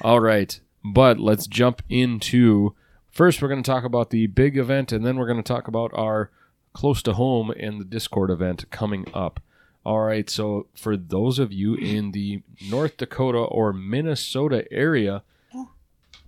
All 0.00 0.18
right. 0.18 0.58
But 0.82 1.20
let's 1.20 1.46
jump 1.46 1.82
into 1.90 2.74
first 3.10 3.42
we're 3.42 3.48
going 3.48 3.62
to 3.62 3.70
talk 3.70 3.84
about 3.84 4.08
the 4.08 4.28
big 4.28 4.56
event 4.56 4.92
and 4.92 5.04
then 5.04 5.18
we're 5.18 5.26
going 5.26 5.42
to 5.42 5.42
talk 5.42 5.68
about 5.68 5.90
our 5.92 6.30
close 6.72 7.02
to 7.02 7.12
home 7.12 7.50
and 7.50 7.80
the 7.80 7.84
Discord 7.84 8.30
event 8.30 8.64
coming 8.70 9.04
up. 9.12 9.40
All 9.84 10.00
right, 10.00 10.28
so 10.28 10.66
for 10.74 10.96
those 10.96 11.38
of 11.38 11.52
you 11.52 11.74
in 11.74 12.12
the 12.12 12.42
North 12.68 12.98
Dakota 12.98 13.38
or 13.38 13.72
Minnesota 13.72 14.70
area, 14.70 15.22
oh. 15.54 15.70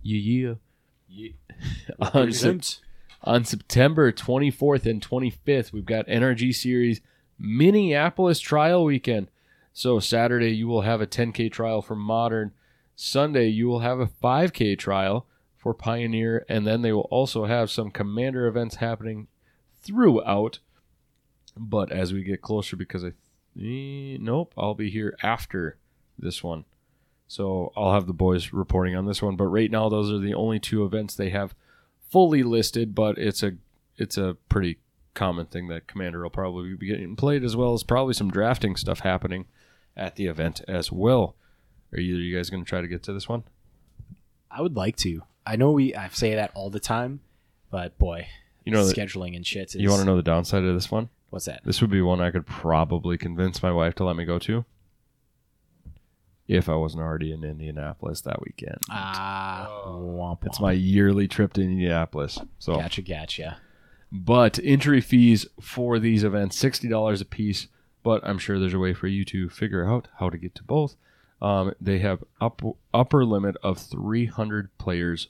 yeah, 0.02 0.54
yeah. 1.08 1.30
on, 2.00 2.32
Sep- 2.32 2.62
on 3.22 3.44
September 3.44 4.12
24th 4.12 4.86
and 4.86 5.06
25th, 5.06 5.72
we've 5.72 5.84
got 5.84 6.06
NRG 6.06 6.54
Series 6.54 7.00
Minneapolis 7.38 8.40
Trial 8.40 8.84
Weekend. 8.84 9.30
So 9.72 10.00
Saturday 10.00 10.50
you 10.50 10.66
will 10.68 10.82
have 10.82 11.00
a 11.00 11.06
10K 11.06 11.50
trial 11.52 11.82
for 11.82 11.94
Modern. 11.94 12.52
Sunday 12.96 13.48
you 13.48 13.66
will 13.66 13.80
have 13.80 14.00
a 14.00 14.06
5K 14.06 14.78
trial 14.78 15.26
for 15.56 15.74
Pioneer, 15.74 16.44
and 16.48 16.66
then 16.66 16.82
they 16.82 16.92
will 16.92 17.08
also 17.10 17.44
have 17.44 17.70
some 17.70 17.90
Commander 17.90 18.46
events 18.46 18.76
happening 18.76 19.28
throughout. 19.82 20.60
But 21.56 21.92
as 21.92 22.12
we 22.12 22.22
get 22.22 22.40
closer, 22.40 22.76
because 22.76 23.04
I 23.04 23.08
eh, 23.58 24.16
nope, 24.20 24.54
I'll 24.56 24.74
be 24.74 24.90
here 24.90 25.16
after 25.22 25.76
this 26.18 26.42
one. 26.42 26.64
So 27.26 27.72
I'll 27.76 27.92
have 27.92 28.06
the 28.06 28.12
boys 28.12 28.52
reporting 28.52 28.96
on 28.96 29.06
this 29.06 29.22
one. 29.22 29.36
But 29.36 29.46
right 29.46 29.70
now, 29.70 29.88
those 29.88 30.10
are 30.10 30.18
the 30.18 30.34
only 30.34 30.58
two 30.58 30.84
events 30.84 31.14
they 31.14 31.30
have 31.30 31.54
fully 32.10 32.42
listed. 32.42 32.94
But 32.94 33.18
it's 33.18 33.42
a 33.42 33.52
it's 33.96 34.16
a 34.16 34.36
pretty 34.48 34.78
common 35.14 35.46
thing 35.46 35.68
that 35.68 35.86
Commander 35.86 36.22
will 36.22 36.30
probably 36.30 36.74
be 36.74 36.86
getting 36.86 37.16
played, 37.16 37.44
as 37.44 37.56
well 37.56 37.74
as 37.74 37.82
probably 37.82 38.14
some 38.14 38.30
drafting 38.30 38.76
stuff 38.76 39.00
happening 39.00 39.46
at 39.96 40.16
the 40.16 40.26
event 40.26 40.62
as 40.68 40.92
well. 40.92 41.36
Are 41.92 41.98
either 41.98 42.18
you 42.20 42.36
guys 42.36 42.50
going 42.50 42.64
to 42.64 42.68
try 42.68 42.80
to 42.80 42.88
get 42.88 43.02
to 43.04 43.12
this 43.12 43.28
one? 43.28 43.44
I 44.50 44.62
would 44.62 44.76
like 44.76 44.96
to. 44.98 45.22
I 45.46 45.56
know 45.56 45.72
we 45.72 45.94
I 45.94 46.08
say 46.08 46.34
that 46.34 46.52
all 46.54 46.70
the 46.70 46.80
time, 46.80 47.20
but 47.70 47.98
boy, 47.98 48.28
You 48.64 48.72
know, 48.72 48.82
scheduling 48.84 49.34
and 49.36 49.46
shit. 49.46 49.74
Is, 49.74 49.76
you 49.76 49.88
want 49.90 50.00
to 50.00 50.06
know 50.06 50.16
the 50.16 50.22
downside 50.22 50.64
of 50.64 50.74
this 50.74 50.90
one? 50.90 51.08
what's 51.30 51.46
that? 51.46 51.60
This 51.64 51.80
would 51.80 51.90
be 51.90 52.00
one 52.02 52.20
I 52.20 52.30
could 52.30 52.46
probably 52.46 53.16
convince 53.16 53.62
my 53.62 53.70
wife 53.72 53.94
to 53.96 54.04
let 54.04 54.16
me 54.16 54.24
go 54.24 54.38
to 54.40 54.64
if 56.50 56.68
I 56.68 56.74
wasn't 56.74 57.02
already 57.02 57.32
in 57.32 57.44
Indianapolis 57.44 58.20
that 58.22 58.42
weekend. 58.42 58.78
Ah, 58.90 59.68
Oh. 59.84 60.00
womp 60.18 60.44
It's 60.44 60.60
my 60.60 60.72
yearly 60.72 61.28
trip 61.28 61.52
to 61.54 61.62
Indianapolis. 61.62 62.38
So, 62.58 62.74
Gotcha, 62.74 63.02
gotcha. 63.02 63.58
but 64.10 64.58
entry 64.62 65.00
fees 65.00 65.46
for 65.60 65.98
these 65.98 66.24
events 66.24 66.56
sixty 66.56 66.88
dollars 66.88 67.20
a 67.20 67.24
piece. 67.24 67.68
But 68.02 68.22
I'm 68.26 68.38
sure 68.38 68.58
there's 68.58 68.74
a 68.74 68.78
way 68.78 68.94
for 68.94 69.06
you 69.08 69.24
to 69.26 69.48
figure 69.50 69.86
out 69.88 70.08
how 70.18 70.30
to 70.30 70.38
get 70.38 70.54
to 70.56 70.64
both. 70.64 70.96
Um, 71.42 71.72
they 71.80 71.98
have 72.00 72.24
up, 72.40 72.62
upper 72.94 73.24
limit 73.26 73.56
of 73.62 73.78
300 73.78 74.76
players 74.78 75.28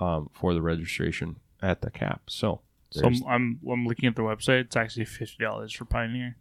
um, 0.00 0.30
for 0.32 0.52
the 0.54 0.62
registration 0.62 1.36
at 1.62 1.80
the 1.82 1.90
cap. 1.90 2.22
So, 2.28 2.60
So 2.90 3.06
I'm, 3.06 3.22
I'm 3.28 3.60
I'm 3.70 3.86
looking 3.86 4.06
at 4.08 4.16
the 4.16 4.22
website. 4.22 4.60
It's 4.62 4.76
actually 4.76 5.04
fifty 5.04 5.42
dollars 5.44 5.72
for 5.74 5.84
Pioneer. 5.84 6.36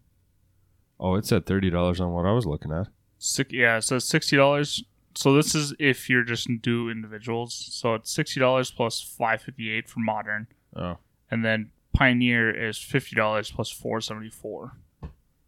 oh, 1.00 1.16
it 1.16 1.26
said 1.26 1.46
thirty 1.46 1.70
dollars 1.70 2.00
on 2.02 2.12
what 2.14 2.26
I 2.26 2.32
was 2.32 2.46
looking 2.46 2.72
at. 2.72 2.88
Six, 3.18 3.52
yeah, 3.54 3.78
it 3.78 3.82
says 3.84 4.04
sixty 4.04 4.36
dollars. 4.36 4.84
So 5.16 5.34
this 5.34 5.56
is 5.56 5.74
if 5.80 6.10
you're 6.10 6.24
just 6.24 6.50
do 6.62 6.90
individuals. 6.90 7.54
So 7.72 7.96
it's 7.96 8.12
sixty 8.12 8.40
dollars 8.40 8.72
plus 8.72 9.02
five 9.02 9.42
fifty 9.42 9.72
eight 9.72 9.88
for 9.90 10.00
modern, 10.02 10.48
Oh, 10.76 10.98
and 11.32 11.44
then 11.46 11.72
Pioneer 11.94 12.50
is 12.52 12.78
fifty 12.78 13.16
dollars 13.16 13.50
plus 13.52 13.70
four 13.72 14.02
seventy 14.02 14.30
four. 14.30 14.74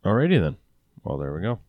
alrighty 0.06 0.40
then. 0.40 0.56
Well, 1.04 1.18
there 1.18 1.34
we 1.34 1.42
go. 1.42 1.60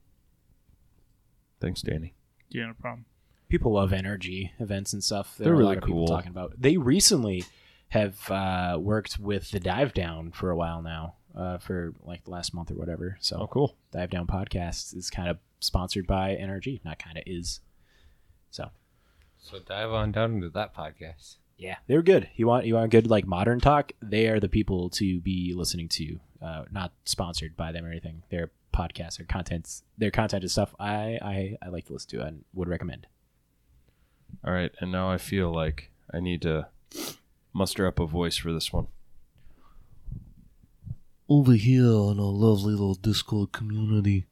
Thanks, 1.61 1.83
Danny. 1.83 2.15
Yeah, 2.51 2.67
no 2.67 2.75
problem. 2.81 3.05
People 3.49 3.73
love 3.73 3.91
NRG 3.91 4.51
events 4.61 4.93
and 4.93 5.03
stuff. 5.03 5.37
There 5.37 5.47
They're 5.47 5.53
are 5.53 5.57
a 5.57 5.59
really 5.59 5.69
lot 5.75 5.79
of 5.79 5.85
people 5.85 6.07
cool. 6.07 6.17
talking 6.17 6.31
about. 6.31 6.55
They 6.59 6.77
recently 6.77 7.45
have 7.89 8.31
uh, 8.31 8.79
worked 8.81 9.19
with 9.19 9.51
the 9.51 9.59
Dive 9.61 9.93
Down 9.95 10.31
for 10.31 10.51
a 10.51 10.57
while 10.57 10.83
now, 10.83 11.15
uh, 11.39 11.57
for 11.59 11.95
like 12.05 12.25
the 12.25 12.31
last 12.31 12.53
month 12.53 12.71
or 12.71 12.75
whatever. 12.75 13.17
So 13.21 13.39
Oh, 13.41 13.47
cool. 13.47 13.77
Dive 13.93 14.11
Down 14.11 14.27
podcast 14.27 14.95
is 14.95 15.09
kind 15.09 15.29
of 15.31 15.39
sponsored 15.61 16.07
by 16.07 16.37
NRG. 16.39 16.85
Not 16.85 16.99
kind 16.99 17.17
of 17.17 17.25
is. 17.27 17.61
So 18.51 18.71
So 19.39 19.59
dive 19.61 19.91
on 19.93 20.13
down 20.13 20.35
into 20.35 20.51
that 20.51 20.75
podcast. 20.77 21.37
yeah, 21.57 21.77
they're 21.87 22.03
good. 22.03 22.29
You 22.37 22.47
want 22.47 22.67
you 22.67 22.75
want 22.75 22.91
good 22.91 23.09
like 23.09 23.27
modern 23.27 23.61
talk? 23.61 23.93
They 24.03 24.27
are 24.29 24.41
the 24.41 24.49
people 24.49 24.91
to 24.91 25.21
be 25.21 25.55
listening 25.55 25.89
to. 25.91 26.21
Uh, 26.43 26.65
not 26.71 26.93
sponsored 27.05 27.57
by 27.57 27.73
them 27.73 27.85
or 27.85 27.91
anything. 27.91 28.23
They're 28.31 28.45
a 28.45 28.77
podcasts. 28.77 29.17
Their 29.17 29.27
contents, 29.27 29.83
their 29.97 30.11
content 30.13 30.45
is 30.45 30.53
stuff 30.53 30.75
I, 30.79 31.19
I 31.23 31.57
I 31.63 31.69
like 31.69 31.87
to 31.87 31.93
listen 31.95 32.11
to 32.11 32.25
and 32.27 32.45
would 32.55 32.69
recommend. 32.69 33.07
All 34.47 34.53
right, 34.53 34.71
and 34.81 34.93
now 34.93 35.11
I 35.11 35.19
feel 35.19 35.53
like 35.53 35.91
I 36.15 36.21
need 36.21 36.43
to 36.43 36.69
muster 37.53 37.87
up 37.89 37.99
a 37.99 38.07
voice 38.07 38.37
for 38.37 38.53
this 38.53 38.73
one. 38.73 38.87
Over 41.29 41.53
here 41.53 41.85
on 41.93 42.19
our 42.19 42.33
lovely 42.33 42.73
little 42.73 42.95
Discord 42.95 43.53
community, 43.53 44.27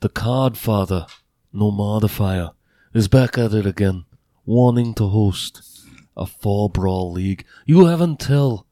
the 0.00 0.08
Card 0.08 0.56
Father, 0.56 1.06
no 1.52 1.70
modifier, 1.72 2.50
is 2.94 3.08
back 3.08 3.36
at 3.36 3.52
it 3.52 3.66
again, 3.66 4.04
wanting 4.44 4.94
to 4.94 5.08
host 5.08 5.62
a 6.16 6.24
Fall 6.24 6.68
Brawl 6.68 7.10
League. 7.10 7.44
You 7.66 7.86
have 7.86 8.00
until 8.00 8.66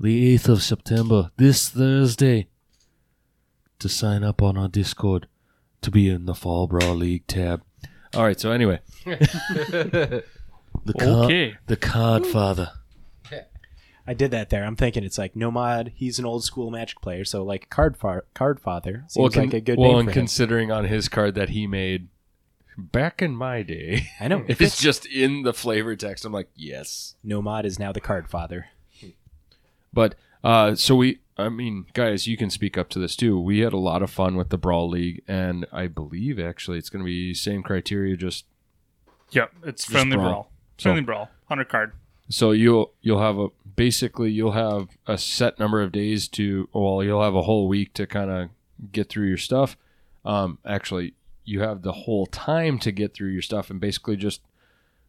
the 0.00 0.34
8th 0.38 0.48
of 0.48 0.62
September, 0.62 1.30
this 1.36 1.68
Thursday, 1.68 2.48
to 3.78 3.88
sign 3.90 4.24
up 4.24 4.40
on 4.40 4.56
our 4.56 4.68
Discord 4.68 5.28
to 5.82 5.90
be 5.90 6.08
in 6.08 6.24
the 6.24 6.34
Fall 6.34 6.66
Brawl 6.66 6.94
League 6.94 7.26
tab. 7.26 7.62
All 8.14 8.22
right, 8.24 8.40
so 8.40 8.52
anyway, 8.52 8.80
The, 9.04 10.94
Card, 10.98 11.24
Okay. 11.26 11.54
the 11.66 11.76
Card 11.76 12.26
Father. 12.26 12.70
I 14.08 14.14
did 14.14 14.30
that 14.30 14.48
there. 14.48 14.64
I'm 14.64 14.74
thinking 14.74 15.04
it's 15.04 15.18
like 15.18 15.36
Nomad. 15.36 15.92
He's 15.94 16.18
an 16.18 16.24
old 16.24 16.42
school 16.42 16.70
Magic 16.70 17.02
player, 17.02 17.26
so 17.26 17.44
like 17.44 17.68
Card 17.68 17.94
Far- 17.94 18.24
Card 18.32 18.58
Father 18.58 19.04
seems 19.06 19.36
well, 19.36 19.44
like 19.44 19.52
a 19.52 19.60
good 19.60 19.78
well, 19.78 19.90
name 19.90 19.98
and 19.98 20.06
for 20.06 20.12
him. 20.12 20.22
considering 20.22 20.72
on 20.72 20.86
his 20.86 21.10
card 21.10 21.34
that 21.34 21.50
he 21.50 21.66
made 21.66 22.08
back 22.78 23.20
in 23.20 23.36
my 23.36 23.62
day, 23.62 24.06
I 24.18 24.28
know. 24.28 24.44
if 24.48 24.62
it's 24.62 24.80
just 24.80 25.04
in 25.04 25.42
the 25.42 25.52
flavor 25.52 25.94
text, 25.94 26.24
I'm 26.24 26.32
like, 26.32 26.48
yes. 26.56 27.16
Nomad 27.22 27.66
is 27.66 27.78
now 27.78 27.92
the 27.92 28.00
Card 28.00 28.30
Father. 28.30 28.68
But 29.92 30.14
uh, 30.42 30.74
so 30.74 30.94
we, 30.96 31.20
I 31.36 31.50
mean, 31.50 31.84
guys, 31.92 32.26
you 32.26 32.38
can 32.38 32.48
speak 32.48 32.78
up 32.78 32.88
to 32.90 32.98
this 32.98 33.14
too. 33.14 33.38
We 33.38 33.58
had 33.58 33.74
a 33.74 33.78
lot 33.78 34.02
of 34.02 34.10
fun 34.10 34.36
with 34.36 34.48
the 34.48 34.58
Brawl 34.58 34.88
League, 34.88 35.22
and 35.28 35.66
I 35.70 35.86
believe 35.86 36.38
actually 36.38 36.78
it's 36.78 36.88
going 36.88 37.04
to 37.04 37.06
be 37.06 37.34
same 37.34 37.62
criteria. 37.62 38.16
Just 38.16 38.46
Yep, 39.32 39.52
it's 39.64 39.84
friendly 39.84 40.16
brawl. 40.16 40.30
brawl. 40.30 40.52
So- 40.78 40.82
Friendly 40.84 41.02
brawl. 41.02 41.28
Hundred 41.48 41.68
card. 41.68 41.92
So 42.28 42.50
you'll 42.52 42.92
you'll 43.00 43.20
have 43.20 43.38
a 43.38 43.48
basically 43.76 44.30
you'll 44.30 44.52
have 44.52 44.88
a 45.06 45.16
set 45.18 45.58
number 45.58 45.80
of 45.82 45.92
days 45.92 46.26
to 46.28 46.68
well 46.72 47.02
you'll 47.02 47.22
have 47.22 47.34
a 47.34 47.42
whole 47.42 47.68
week 47.68 47.94
to 47.94 48.06
kind 48.06 48.30
of 48.30 48.48
get 48.92 49.08
through 49.08 49.28
your 49.28 49.36
stuff. 49.38 49.76
Um, 50.24 50.58
actually, 50.66 51.14
you 51.44 51.60
have 51.60 51.82
the 51.82 51.92
whole 51.92 52.26
time 52.26 52.78
to 52.80 52.92
get 52.92 53.14
through 53.14 53.30
your 53.30 53.42
stuff, 53.42 53.70
and 53.70 53.80
basically 53.80 54.16
just 54.16 54.40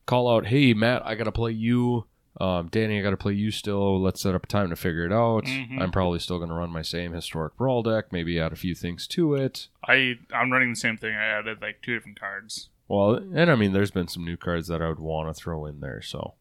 call 0.05 0.34
out, 0.34 0.47
"Hey, 0.47 0.73
Matt, 0.73 1.05
I 1.05 1.15
got 1.15 1.25
to 1.25 1.32
play 1.32 1.51
you." 1.51 2.05
Um, 2.39 2.69
Danny, 2.69 2.97
I 2.99 3.01
got 3.01 3.10
to 3.10 3.17
play 3.17 3.34
you 3.34 3.51
still. 3.51 3.99
Let's 4.01 4.21
set 4.21 4.34
up 4.36 4.45
a 4.45 4.47
time 4.47 4.69
to 4.69 4.75
figure 4.77 5.05
it 5.05 5.12
out. 5.12 5.43
Mhm. 5.45 5.82
I'm 5.82 5.91
probably 5.91 6.19
still 6.19 6.38
going 6.38 6.49
to 6.49 6.55
run 6.55 6.69
my 6.69 6.84
same 6.84 7.12
historic 7.12 7.58
brawl 7.58 7.84
deck, 7.84 8.13
maybe 8.13 8.39
add 8.39 8.53
a 8.53 8.55
few 8.55 8.75
things 8.75 9.08
to 9.08 9.34
it. 9.36 9.67
I 9.86 10.19
I'm 10.34 10.51
running 10.51 10.69
the 10.69 10.75
same 10.79 10.95
thing. 10.95 11.15
I 11.15 11.25
added 11.25 11.62
like 11.62 11.82
two 11.82 11.95
different 11.95 12.19
cards. 12.19 12.69
Well, 12.88 13.15
and 13.15 13.51
I 13.51 13.55
mean, 13.55 13.73
there's 13.73 13.91
been 13.91 14.08
some 14.08 14.23
new 14.23 14.38
cards 14.38 14.67
that 14.67 14.82
I 14.82 14.88
would 14.88 14.99
want 14.99 15.27
to 15.27 15.34
throw 15.34 15.65
in 15.65 15.79
there. 15.82 16.01
So, 16.01 16.36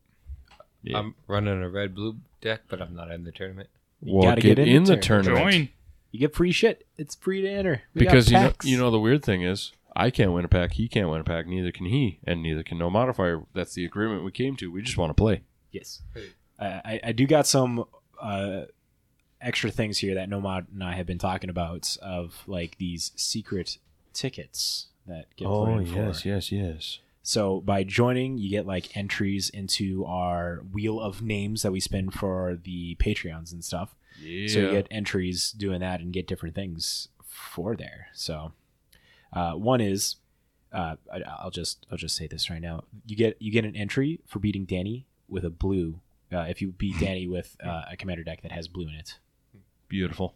yeah. 0.83 0.99
I'm 0.99 1.15
running 1.27 1.63
a 1.63 1.69
red 1.69 1.95
blue 1.95 2.17
deck, 2.41 2.63
but 2.69 2.81
I'm 2.81 2.95
not 2.95 3.11
in 3.11 3.25
the 3.25 3.33
tournament. 3.33 3.69
You 4.01 4.15
well, 4.15 4.23
gotta 4.25 4.41
get, 4.41 4.57
get 4.57 4.69
in 4.69 4.77
in 4.77 4.85
the 4.85 4.97
the 4.97 5.01
tournament. 5.01 5.37
tournament 5.37 5.55
Join. 5.55 5.69
You 6.11 6.21
get 6.21 6.35
free 6.35 6.53
shit. 6.53 6.87
It's 6.97 7.15
free 7.15 7.43
to 7.43 7.49
enter. 7.49 7.83
We 7.95 8.05
got 8.05 8.13
because 8.13 8.31
you 8.31 8.39
know, 8.39 8.49
packs. 8.49 8.67
you 8.67 8.79
know 8.79 8.91
the 8.91 9.01
weird 9.01 9.25
thing 9.25 9.43
is 9.43 9.73
I 9.95 10.11
can't 10.11 10.33
win 10.33 10.45
a 10.45 10.49
pack, 10.49 10.73
he 10.73 10.89
can't 10.89 11.11
win 11.11 11.21
a 11.21 11.25
pack, 11.25 11.47
neither 11.47 11.73
can 11.73 11.87
he, 11.87 12.21
and 12.25 12.43
neither 12.43 12.63
can 12.63 12.79
no 12.79 12.89
modifier. 12.89 13.43
That's 13.53 13.75
the 13.75 13.85
agreement 13.85 14.25
we 14.25 14.31
came 14.31 14.57
to. 14.57 14.71
We 14.71 14.81
just 14.83 14.97
want 14.97 15.11
to 15.11 15.15
play. 15.15 15.43
Yes. 15.73 16.03
Uh, 16.59 16.81
I, 16.85 17.01
I 17.05 17.13
do 17.13 17.27
got 17.27 17.47
some 17.47 17.85
uh, 18.21 18.63
extra 19.41 19.71
things 19.71 19.99
here 19.99 20.15
that 20.15 20.29
Nomad 20.29 20.69
and 20.73 20.85
I 20.85 20.95
have 20.95 21.07
been 21.07 21.19
talking 21.19 21.51
about 21.51 21.97
of 22.01 22.43
like 22.47 22.79
these 22.79 23.13
secret 23.17 23.79
tickets 24.13 24.87
that 25.07 25.27
get 25.37 25.49
put 25.49 25.69
in 25.69 25.87
for. 25.87 25.99
Oh, 26.01 26.13
yes, 26.25 26.53
yes. 26.53 26.99
So 27.29 27.61
by 27.61 27.85
joining, 27.85 28.39
you 28.39 28.49
get 28.49 28.67
like 28.67 28.97
entries 28.97 29.51
into 29.51 30.03
our 30.07 30.63
wheel 30.73 30.99
of 30.99 31.21
names 31.21 31.61
that 31.61 31.71
we 31.71 31.79
spin 31.79 32.09
for 32.09 32.57
the 32.65 32.95
Patreons 32.95 33.53
and 33.53 33.63
stuff. 33.63 33.95
Yeah. 34.19 34.49
So 34.49 34.59
you 34.61 34.71
get 34.71 34.87
entries 34.91 35.53
doing 35.53 35.81
that 35.81 36.01
and 36.01 36.11
get 36.11 36.27
different 36.27 36.55
things 36.55 37.09
for 37.23 37.77
there. 37.77 38.07
So 38.15 38.53
uh, 39.31 39.53
one 39.53 39.83
is 39.83 40.17
uh, 40.73 40.97
I, 41.13 41.21
I'll 41.39 41.51
just 41.51 41.85
I'll 41.93 41.99
just 41.99 42.17
say 42.17 42.29
this 42.29 42.49
right 42.49 42.63
now. 42.63 42.85
You 43.05 43.15
get 43.15 43.37
you 43.43 43.53
get 43.53 43.67
an 43.67 43.77
entry 43.77 44.21
for 44.27 44.39
beating 44.39 44.65
Danny 44.65 45.05
with 45.29 45.45
a 45.45 45.51
blue. 45.51 46.01
Uh, 46.33 46.47
if 46.49 46.63
you 46.63 46.69
beat 46.69 46.95
Danny 47.01 47.29
with 47.29 47.59
uh, 47.63 47.83
a 47.93 47.97
commander 47.99 48.25
deck 48.25 48.41
that 48.41 48.53
has 48.53 48.69
blue 48.69 48.89
in 48.89 48.95
it. 48.95 49.19
beautiful, 49.87 50.35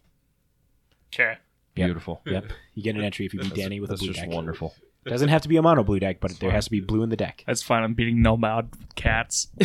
Okay. 1.11 1.39
Yep. 1.75 1.87
beautiful. 1.87 2.21
Yep. 2.27 2.51
You 2.75 2.83
get 2.83 2.93
an 2.95 3.01
entry 3.01 3.25
if 3.25 3.33
you 3.33 3.39
beat 3.39 3.55
Danny 3.55 3.79
with 3.79 3.89
a 3.89 3.93
that's 3.93 4.01
blue 4.03 4.13
just 4.13 4.19
deck. 4.19 4.29
wonderful. 4.29 4.75
Doesn't 5.05 5.29
have 5.29 5.41
to 5.41 5.49
be 5.49 5.57
a 5.57 5.61
mono 5.61 5.83
blue 5.83 5.99
deck, 5.99 6.19
but 6.19 6.31
there 6.39 6.51
has 6.51 6.65
to 6.65 6.71
be 6.71 6.79
blue 6.79 7.03
in 7.03 7.09
the 7.09 7.15
deck. 7.17 7.43
That's 7.47 7.61
fine. 7.61 7.83
I'm 7.83 7.93
beating 7.93 8.21
Nomad 8.21 8.69
with 8.71 8.95
cats. 8.95 9.47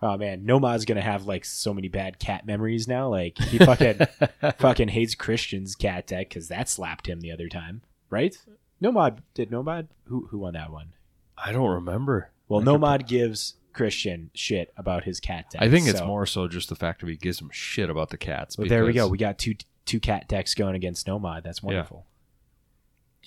Oh 0.00 0.16
man, 0.16 0.44
Nomad's 0.46 0.84
gonna 0.84 1.00
have 1.00 1.26
like 1.26 1.44
so 1.44 1.74
many 1.74 1.88
bad 1.88 2.20
cat 2.20 2.46
memories 2.46 2.86
now. 2.86 3.08
Like 3.08 3.36
he 3.36 3.58
fucking 3.58 3.98
fucking 4.58 4.88
hates 4.88 5.16
Christian's 5.16 5.74
cat 5.74 6.06
deck 6.06 6.28
because 6.28 6.46
that 6.48 6.68
slapped 6.68 7.08
him 7.08 7.20
the 7.20 7.32
other 7.32 7.48
time, 7.48 7.82
right? 8.08 8.36
Nomad 8.80 9.22
did 9.34 9.50
Nomad 9.50 9.88
who 10.04 10.28
who 10.30 10.38
won 10.38 10.52
that 10.54 10.70
one? 10.70 10.92
I 11.36 11.50
don't 11.50 11.68
remember. 11.68 12.30
Well, 12.46 12.60
I 12.60 12.62
could- 12.64 12.70
Nomad 12.70 13.08
gives 13.08 13.54
Christian 13.72 14.30
shit 14.34 14.72
about 14.76 15.02
his 15.02 15.18
cat 15.18 15.46
deck. 15.50 15.62
I 15.62 15.68
think 15.68 15.88
it's 15.88 15.98
so- 15.98 16.06
more 16.06 16.26
so 16.26 16.46
just 16.46 16.68
the 16.68 16.76
fact 16.76 17.00
that 17.00 17.08
he 17.08 17.16
gives 17.16 17.40
him 17.40 17.50
shit 17.52 17.90
about 17.90 18.10
the 18.10 18.18
cats. 18.18 18.54
But 18.54 18.68
there 18.68 18.84
we 18.84 18.92
go. 18.92 19.08
We 19.08 19.18
got 19.18 19.36
two 19.38 19.56
two 19.84 19.98
cat 19.98 20.28
decks 20.28 20.54
going 20.54 20.76
against 20.76 21.08
Nomad. 21.08 21.42
That's 21.42 21.60
Yeah. 21.64 21.86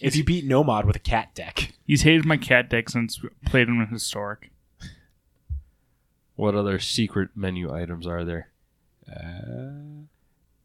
Wonderful. 0.02 0.08
If 0.08 0.16
you 0.16 0.24
beat 0.24 0.46
Nomad 0.46 0.86
with 0.86 0.96
a 0.96 1.00
cat 1.00 1.34
deck, 1.36 1.74
He's 1.86 2.04
hated 2.04 2.26
my 2.26 2.38
cat 2.38 2.70
deck 2.70 2.90
since 2.90 3.22
we 3.22 3.30
played 3.46 3.68
him 3.68 3.82
in 3.82 3.88
historic. 3.88 4.52
What 6.36 6.56
other 6.56 6.80
secret 6.80 7.30
menu 7.36 7.74
items 7.74 8.08
are 8.08 8.24
there? 8.24 8.50
Uh, 9.08 10.06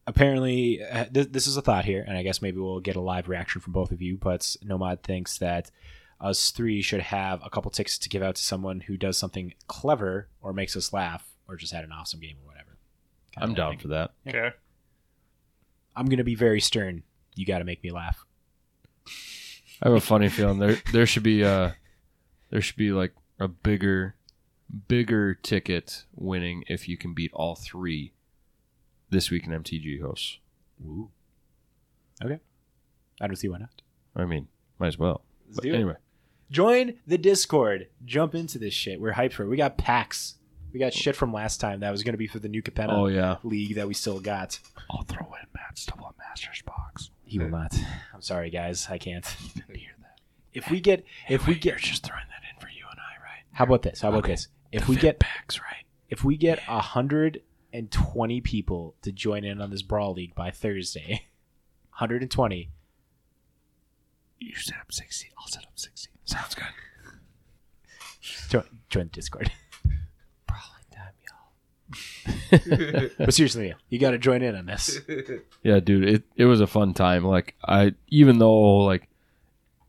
apparently, 0.07 0.83
uh, 0.83 1.05
th- 1.07 1.33
this 1.33 1.47
is 1.47 1.57
a 1.57 1.63
thought 1.63 1.85
here, 1.85 2.05
and 2.07 2.17
I 2.17 2.23
guess 2.23 2.41
maybe 2.41 2.59
we'll 2.59 2.81
get 2.81 2.97
a 2.97 3.01
live 3.01 3.29
reaction 3.29 3.61
from 3.61 3.73
both 3.73 3.91
of 3.91 4.01
you. 4.01 4.17
But 4.17 4.57
Nomad 4.63 5.03
thinks 5.03 5.39
that 5.39 5.71
us 6.21 6.51
three 6.51 6.81
should 6.81 7.01
have 7.03 7.43
a 7.45 7.51
couple 7.51 7.71
tickets 7.71 7.99
to 7.99 8.09
give 8.09 8.23
out 8.23 8.37
to 8.37 8.43
someone 8.43 8.81
who 8.81 8.97
does 8.97 9.19
something 9.19 9.53
clever 9.67 10.29
or 10.41 10.53
makes 10.53 10.77
us 10.77 10.93
laugh 10.93 11.29
or 11.49 11.57
just 11.57 11.73
had 11.73 11.85
an 11.85 11.93
awesome 11.93 12.21
game 12.21 12.37
or 12.43 12.47
whatever. 12.47 12.79
Kinda 13.35 13.47
I'm 13.49 13.55
down 13.55 13.73
thing. 13.73 13.81
for 13.81 13.89
that. 13.89 14.13
Okay. 14.27 14.51
I'm 15.95 16.07
gonna 16.07 16.25
be 16.25 16.35
very 16.35 16.61
stern. 16.61 17.03
You 17.35 17.45
got 17.45 17.59
to 17.59 17.65
make 17.65 17.83
me 17.83 17.91
laugh. 17.91 18.26
I 19.83 19.89
have 19.89 19.97
a 19.97 20.01
funny 20.01 20.29
feeling 20.29 20.59
there 20.59 20.79
there 20.93 21.07
should 21.07 21.23
be 21.23 21.45
uh 21.45 21.73
there 22.51 22.61
should 22.61 22.77
be 22.77 22.93
like 22.93 23.13
a 23.39 23.49
bigger 23.49 24.15
bigger 24.89 25.35
ticket 25.35 26.05
winning 26.15 26.65
if 26.69 26.89
you 26.89 26.97
can 26.97 27.15
beat 27.15 27.31
all 27.35 27.55
three 27.55 28.13
this 29.11 29.31
week 29.31 29.47
in 29.47 29.53
MTG 29.53 30.01
hosts. 30.01 30.39
Ooh. 30.85 31.11
Okay. 32.25 32.41
I 33.21 33.27
don't 33.27 33.37
see 33.37 33.49
why 33.49 33.59
not. 33.59 33.83
I 34.17 34.25
mean, 34.25 34.49
might 34.79 34.89
as 34.89 34.99
well. 34.99 35.23
Let's 35.47 35.57
But 35.57 35.63
do 35.65 35.73
it. 35.73 35.75
anyway, 35.77 35.95
Join 36.51 36.95
the 37.07 37.19
Discord. 37.19 37.89
Jump 38.05 38.35
into 38.35 38.59
this 38.59 38.73
shit. 38.75 39.01
We're 39.01 39.13
hyped 39.15 39.33
for 39.35 39.43
it. 39.45 39.49
We 39.49 39.57
got 39.57 39.77
packs. 39.79 40.35
We 40.73 40.81
got 40.81 40.93
shit 40.93 41.17
from 41.17 41.33
last 41.33 41.61
time 41.61 41.81
that 41.81 41.91
was 41.91 42.03
going 42.03 42.13
to 42.15 42.19
be 42.19 42.27
for 42.27 42.39
the 42.39 42.49
new 42.49 42.63
Capenna 42.63 42.93
oh 42.93 43.07
yeah, 43.07 43.37
league 43.43 43.77
that 43.77 43.89
we 43.89 43.95
still 43.95 44.21
got. 44.21 44.59
I'll 44.91 45.05
throw 45.05 45.27
in 45.27 45.47
Matt's 45.55 45.87
double 45.87 46.15
Masters 46.19 46.63
box. 46.63 47.11
He 47.25 47.39
will 47.39 47.49
not. 47.49 47.75
I'm 48.15 48.21
sorry, 48.21 48.51
guys. 48.51 48.87
I 48.91 48.99
can't. 48.99 49.25
If 50.53 50.71
we 50.71 50.81
get, 50.81 51.05
if 51.29 51.47
we 51.47 51.55
get, 51.55 51.77
just 51.79 52.03
throwing 52.03 52.25
that 52.29 52.43
in 52.51 52.59
for 52.61 52.69
you 52.69 52.85
and 52.91 52.99
I, 52.99 53.23
right? 53.23 53.43
how 53.53 53.65
about 53.65 53.83
this? 53.83 54.01
How 54.01 54.09
about 54.09 54.25
this? 54.25 54.49
If 54.73 54.89
we 54.89 54.97
get, 54.97 55.19
packs, 55.19 55.61
right? 55.61 55.85
if 56.09 56.25
we 56.25 56.37
get 56.37 56.61
a 56.67 56.81
hundred 56.81 57.43
and 57.73 57.91
twenty 57.91 58.41
people 58.41 58.95
to 59.03 59.13
join 59.13 59.45
in 59.45 59.61
on 59.61 59.71
this 59.71 59.83
brawl 59.83 60.15
league 60.15 60.35
by 60.35 60.51
Thursday, 60.51 61.27
hundred 61.91 62.23
and 62.23 62.31
twenty. 62.31 62.71
You 64.39 64.55
set 64.55 64.79
up 64.81 64.93
sixty. 64.93 65.31
I'll 65.39 65.49
set 65.49 65.65
up 65.65 65.73
sixty. 65.75 66.11
Sounds 66.25 66.55
good. 66.55 66.67
Join, 68.49 68.65
join 68.89 69.09
Discord. 69.09 69.51
but 73.19 73.35
seriously, 73.35 73.75
you 73.89 73.99
got 73.99 74.11
to 74.11 74.19
join 74.19 74.43
in 74.43 74.55
on 74.57 74.67
this. 74.67 74.99
Yeah, 75.63 75.81
dude, 75.81 76.09
it, 76.09 76.25
it 76.37 76.45
was 76.47 76.61
a 76.61 76.67
fun 76.67 76.95
time. 76.95 77.25
Like 77.25 77.55
I 77.67 77.95
even 78.09 78.39
though 78.39 78.79
like 78.85 79.09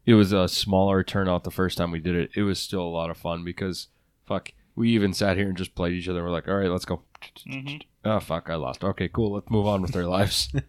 it 0.05 0.13
was 0.13 0.32
a 0.32 0.47
smaller 0.47 1.03
turnout 1.03 1.43
the 1.43 1.51
first 1.51 1.78
time 1.78 1.91
we 1.91 1.99
did 1.99 2.15
it, 2.15 2.32
it 2.36 2.43
was 2.43 2.59
still 2.59 2.82
a 2.82 2.88
lot 2.89 3.09
of 3.09 3.17
fun 3.17 3.43
because 3.43 3.88
fuck, 4.26 4.51
we 4.76 4.89
even 4.91 5.13
sat 5.13 5.38
here 5.38 5.47
and 5.47 5.57
just 5.57 5.76
played 5.76 5.93
each 5.93 6.07
other. 6.07 6.24
We're 6.24 6.30
like, 6.30 6.47
all 6.47 6.55
right, 6.55 6.69
let's 6.69 6.86
go. 6.86 7.01
Mhm. 7.47 7.82
Oh 8.05 8.19
fuck, 8.19 8.49
I 8.49 8.55
lost. 8.55 8.84
Okay, 8.84 9.09
cool. 9.09 9.34
Let's 9.34 9.49
move 9.49 9.67
on 9.67 9.82
with 9.82 9.95
our 9.95 10.05
lives. 10.05 10.51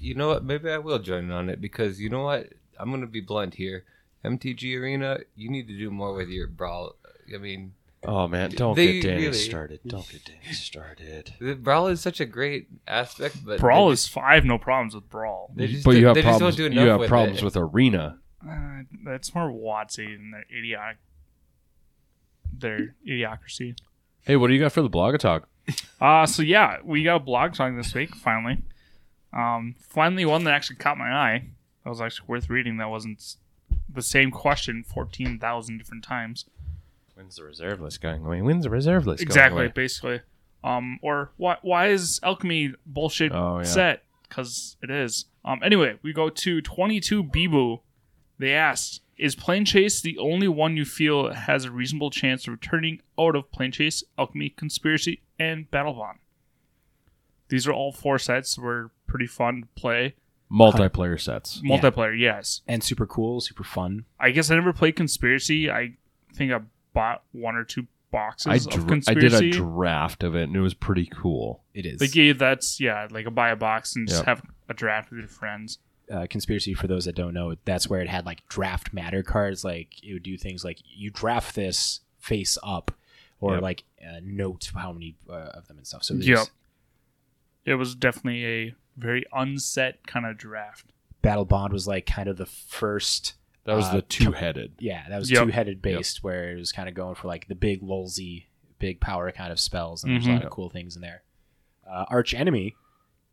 You 0.00 0.14
know 0.14 0.28
what? 0.28 0.44
Maybe 0.44 0.70
I 0.70 0.78
will 0.78 0.98
join 0.98 1.24
in 1.24 1.30
on 1.30 1.48
it 1.48 1.60
because 1.60 2.00
you 2.00 2.08
know 2.10 2.24
what? 2.24 2.52
I'm 2.78 2.90
gonna 2.90 3.06
be 3.06 3.20
blunt 3.20 3.54
here. 3.54 3.84
MTG 4.24 4.78
Arena, 4.80 5.18
you 5.36 5.50
need 5.50 5.66
to 5.68 5.76
do 5.76 5.90
more 5.90 6.14
with 6.14 6.28
your 6.28 6.46
brawl. 6.46 6.96
I 7.34 7.38
mean, 7.38 7.74
Oh 8.04 8.26
man, 8.26 8.50
don't 8.50 8.74
They 8.74 8.94
get 9.00 9.02
Danny 9.08 9.22
really- 9.26 9.32
started. 9.38 9.80
Don't 9.86 10.08
get 10.10 10.24
Danny 10.24 10.52
started. 10.54 11.34
The 11.40 11.54
brawl 11.54 11.86
is 11.86 12.00
such 12.00 12.20
a 12.20 12.24
great 12.26 12.68
aspect, 12.88 13.44
but 13.44 13.60
Brawl 13.60 13.88
they 13.88 13.92
is 13.92 14.08
five, 14.08 14.44
no 14.44 14.58
problems 14.58 14.94
with 14.94 15.08
brawl. 15.08 15.52
They 15.54 15.68
just 15.68 15.84
but 15.84 15.92
do- 15.92 16.00
you 16.00 16.06
have 16.06 16.14
they 16.16 16.22
just 16.22 16.40
don't 16.40 16.52
problems. 16.52 16.56
do 16.56 16.80
You 16.80 16.88
have 16.88 17.00
with 17.00 17.08
problems 17.08 17.38
it. 17.38 17.44
with 17.44 17.56
arena. 17.56 18.18
Uh, 18.44 18.82
that's 19.04 19.32
more 19.36 19.50
WotC 19.52 19.98
and 20.16 20.34
their 20.34 20.44
idiotic, 20.52 20.96
their 22.58 22.94
idiocracy. 23.06 23.76
Hey, 24.22 24.36
what 24.36 24.48
do 24.48 24.54
you 24.54 24.60
got 24.60 24.72
for 24.72 24.82
the 24.82 24.88
blog 24.88 25.18
talk? 25.18 25.48
Uh, 26.00 26.26
so 26.26 26.42
yeah, 26.42 26.78
we 26.82 27.04
got 27.04 27.14
a 27.14 27.20
blog 27.20 27.54
talk 27.54 27.72
this 27.76 27.94
week, 27.94 28.16
finally. 28.16 28.58
Um, 29.32 29.76
finally 29.78 30.24
one 30.24 30.42
that 30.42 30.52
actually 30.52 30.74
caught 30.74 30.98
my 30.98 31.12
eye. 31.12 31.44
That 31.84 31.90
was 31.90 32.00
actually 32.00 32.26
worth 32.26 32.50
reading. 32.50 32.78
That 32.78 32.90
wasn't 32.90 33.18
s- 33.18 33.36
the 33.88 34.02
same 34.02 34.32
question 34.32 34.82
14,000 34.82 35.78
different 35.78 36.02
times. 36.02 36.46
When's 37.14 37.36
the 37.36 37.44
reserve 37.44 37.80
list 37.80 38.00
going 38.00 38.24
away? 38.24 38.40
When's 38.42 38.64
the 38.64 38.70
reserve 38.70 39.06
list 39.06 39.22
exactly, 39.22 39.56
going 39.56 39.66
away? 39.66 39.72
basically. 39.74 40.20
Um, 40.64 40.98
or 41.02 41.32
why, 41.36 41.56
why 41.62 41.88
is 41.88 42.20
alchemy 42.22 42.74
bullshit 42.86 43.32
Oh, 43.32 43.58
yeah. 43.58 43.64
set? 43.64 44.04
Because 44.28 44.76
it 44.82 44.90
is. 44.90 45.26
Um, 45.44 45.60
anyway, 45.62 45.98
we 46.02 46.12
go 46.12 46.30
to 46.30 46.60
22 46.62 47.24
Bibu. 47.24 47.80
They 48.38 48.52
asked, 48.54 49.02
is 49.18 49.34
Plane 49.34 49.64
Chase 49.64 50.00
the 50.00 50.16
only 50.18 50.48
one 50.48 50.76
you 50.76 50.84
feel 50.84 51.32
has 51.32 51.64
a 51.64 51.70
reasonable 51.70 52.10
chance 52.10 52.46
of 52.46 52.52
returning 52.52 53.00
out 53.18 53.36
of 53.36 53.50
Plane 53.52 53.72
Chase, 53.72 54.02
Alchemy, 54.18 54.50
Conspiracy, 54.50 55.22
and 55.38 55.70
Battle 55.70 55.92
Bond? 55.94 56.18
These 57.48 57.66
are 57.66 57.72
all 57.72 57.92
four 57.92 58.18
sets. 58.18 58.56
Were 58.56 58.90
pretty 59.06 59.26
fun 59.26 59.62
to 59.62 59.80
play. 59.80 60.14
Multiplayer 60.50 61.20
sets. 61.20 61.60
Multiplayer, 61.62 62.18
yes. 62.18 62.62
and 62.66 62.82
super 62.82 63.06
cool, 63.06 63.40
super 63.40 63.64
fun. 63.64 64.04
I 64.18 64.30
guess 64.30 64.50
I 64.50 64.54
never 64.54 64.72
played 64.72 64.96
Conspiracy. 64.96 65.70
I 65.70 65.96
think 66.34 66.52
I 66.52 66.60
bought 66.92 67.22
one 67.32 67.56
or 67.56 67.64
two 67.64 67.86
boxes 68.10 68.46
I, 68.46 68.54
of 68.56 68.86
dr- 68.86 69.04
I 69.08 69.14
did 69.14 69.32
a 69.32 69.50
draft 69.50 70.22
of 70.22 70.34
it, 70.36 70.44
and 70.44 70.54
it 70.56 70.60
was 70.60 70.74
pretty 70.74 71.06
cool. 71.06 71.62
It 71.74 71.86
is. 71.86 72.00
Like 72.00 72.14
yeah, 72.14 72.32
that's 72.34 72.78
yeah, 72.80 73.08
like 73.10 73.26
a 73.26 73.30
buy 73.30 73.50
a 73.50 73.56
box 73.56 73.96
and 73.96 74.06
just 74.08 74.20
Yep. 74.20 74.26
have 74.26 74.42
a 74.68 74.74
draft 74.74 75.10
with 75.10 75.20
your 75.20 75.28
friends. 75.28 75.78
uh, 76.10 76.26
conspiracy 76.28 76.74
for 76.74 76.86
those 76.88 77.06
that 77.06 77.14
don't 77.14 77.32
know 77.32 77.54
that's 77.64 77.88
where 77.88 78.00
it 78.02 78.08
had 78.08 78.26
like 78.26 78.46
draft 78.48 78.92
matter 78.92 79.22
cards 79.22 79.64
like 79.64 80.02
it 80.04 80.12
would 80.12 80.22
do 80.22 80.36
things 80.36 80.62
like 80.64 80.78
you 80.84 81.08
draft 81.10 81.54
this 81.54 82.00
face 82.18 82.58
up 82.62 82.90
or 83.40 83.54
Yep. 83.54 83.62
like 83.62 83.84
uh, 84.06 84.18
note 84.22 84.70
how 84.74 84.92
many 84.92 85.14
uh, 85.30 85.32
of 85.54 85.68
them 85.68 85.78
and 85.78 85.86
stuff 85.86 86.02
so 86.02 86.14
Yep. 86.14 86.48
It 87.64 87.74
was 87.76 87.94
definitely 87.94 88.44
a 88.44 88.74
very 88.96 89.24
unset 89.32 90.06
kind 90.06 90.26
of 90.26 90.36
draft. 90.36 90.92
battle 91.22 91.44
bond 91.44 91.72
was 91.72 91.86
like 91.86 92.04
kind 92.04 92.28
of 92.28 92.36
the 92.36 92.46
first 92.46 93.34
That 93.64 93.74
was 93.76 93.86
Uh, 93.86 93.96
the 93.96 94.02
two-headed. 94.02 94.72
yeah 94.80 95.08
that 95.08 95.18
was 95.18 95.30
Yep. 95.30 95.44
two-headed 95.44 95.82
based 95.82 96.22
where 96.24 96.52
it 96.52 96.56
was 96.58 96.72
kind 96.72 96.88
of 96.88 96.94
going 96.94 97.14
for 97.14 97.28
like 97.28 97.46
the 97.48 97.54
big 97.54 97.80
lolzy 97.82 98.46
big 98.78 99.00
power 99.00 99.30
kind 99.30 99.52
of 99.52 99.60
spells 99.60 100.02
and 100.02 100.12
there's 100.12 100.26
a 100.26 100.30
Mhm. 100.30 100.34
lot 100.34 100.44
of 100.44 100.50
cool 100.50 100.68
things 100.68 100.96
in 100.96 101.02
there 101.02 101.22
uh, 101.88 102.04
arch 102.08 102.34
enemy 102.34 102.74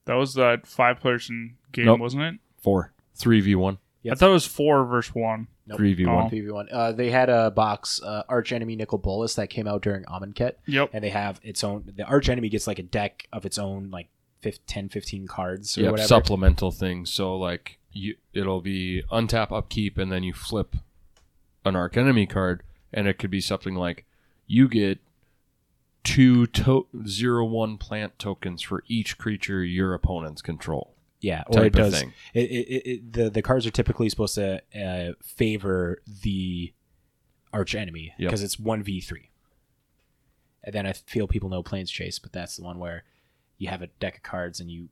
That 0.05 0.15
was 0.15 0.33
that 0.35 0.65
five 0.65 0.99
person 0.99 1.57
game, 1.71 1.85
Nope. 1.85 1.99
wasn't 1.99 2.23
it? 2.23 2.35
Four, 2.57 2.93
three 3.15 3.41
v 3.41 3.53
one, 3.55 3.77
Yep. 4.03 4.11
I 4.11 4.15
thought 4.15 4.29
it 4.29 4.33
was 4.33 4.45
four 4.47 4.85
versus 4.85 5.13
one. 5.15 5.47
Nope. 5.67 5.77
three 5.77 5.93
v 5.93 6.05
Oh. 6.07 6.15
one. 6.15 6.29
3v1 6.31 6.67
uh, 6.71 6.91
they 6.93 7.11
had 7.11 7.29
a 7.29 7.51
box 7.51 8.01
uh, 8.01 8.23
arch 8.29 8.51
enemy 8.51 8.75
nicol 8.75 8.97
bolas 8.97 9.35
that 9.35 9.49
came 9.51 9.67
out 9.67 9.81
during 9.83 10.03
amonkhet 10.05 10.53
Yep. 10.67 10.89
and 10.93 11.03
they 11.03 11.09
have 11.11 11.39
its 11.43 11.63
own 11.63 11.91
the 11.95 12.03
arch 12.05 12.27
enemy 12.29 12.49
gets 12.49 12.65
like 12.67 12.79
a 12.79 12.83
deck 12.83 13.27
of 13.33 13.45
its 13.45 13.57
own 13.59 13.89
like 13.91 14.09
fif- 14.41 14.63
10 14.67 14.89
15 14.89 15.27
cards 15.27 15.77
or 15.77 15.81
Yep, 15.81 15.91
whatever 15.91 16.07
supplemental 16.07 16.71
things. 16.71 17.11
So 17.11 17.35
like 17.37 17.78
you, 17.91 18.15
it'll 18.33 18.61
be 18.61 19.03
untap, 19.11 19.51
upkeep, 19.51 19.97
and 19.97 20.11
then 20.11 20.23
you 20.23 20.33
flip 20.33 20.75
an 21.65 21.75
arch 21.75 21.97
enemy 21.97 22.25
card, 22.25 22.63
and 22.93 23.07
it 23.07 23.17
could 23.19 23.31
be 23.31 23.41
something 23.41 23.75
like 23.75 24.05
you 24.47 24.67
get 24.67 24.99
two 26.03 26.47
to- 26.47 26.87
zero 27.05 27.43
one 27.45 27.77
plant 27.77 28.17
tokens 28.17 28.61
for 28.61 28.83
each 28.87 29.17
creature 29.17 29.63
your 29.63 29.93
opponents 29.93 30.41
control. 30.41 30.93
yeah 31.19 31.43
or 31.47 31.65
it 31.65 31.73
does 31.73 31.99
thing. 31.99 32.13
it, 32.33 32.49
it, 32.49 32.89
it, 32.89 33.13
the 33.13 33.29
the 33.29 33.41
cards 33.41 33.65
are 33.67 33.71
typically 33.71 34.07
supposed 34.09 34.35
to 34.35 34.61
uh, 34.73 35.11
favor 35.21 36.01
the 36.23 36.71
arch 37.51 37.75
enemy 37.75 38.13
Yep. 38.17 38.29
because 38.29 38.41
it's 38.43 38.55
1v3 38.55 39.27
and 40.63 40.73
then 40.73 40.85
i 40.87 40.93
feel 40.93 41.27
people 41.27 41.49
know 41.49 41.61
planes 41.61 41.91
chase 41.91 42.17
but 42.17 42.31
that's 42.31 42.55
the 42.55 42.63
one 42.63 42.79
where 42.79 43.03
you 43.57 43.67
have 43.67 43.81
a 43.81 43.87
deck 43.99 44.17
of 44.17 44.23
cards 44.23 44.59
and 44.61 44.71
you 44.71 44.87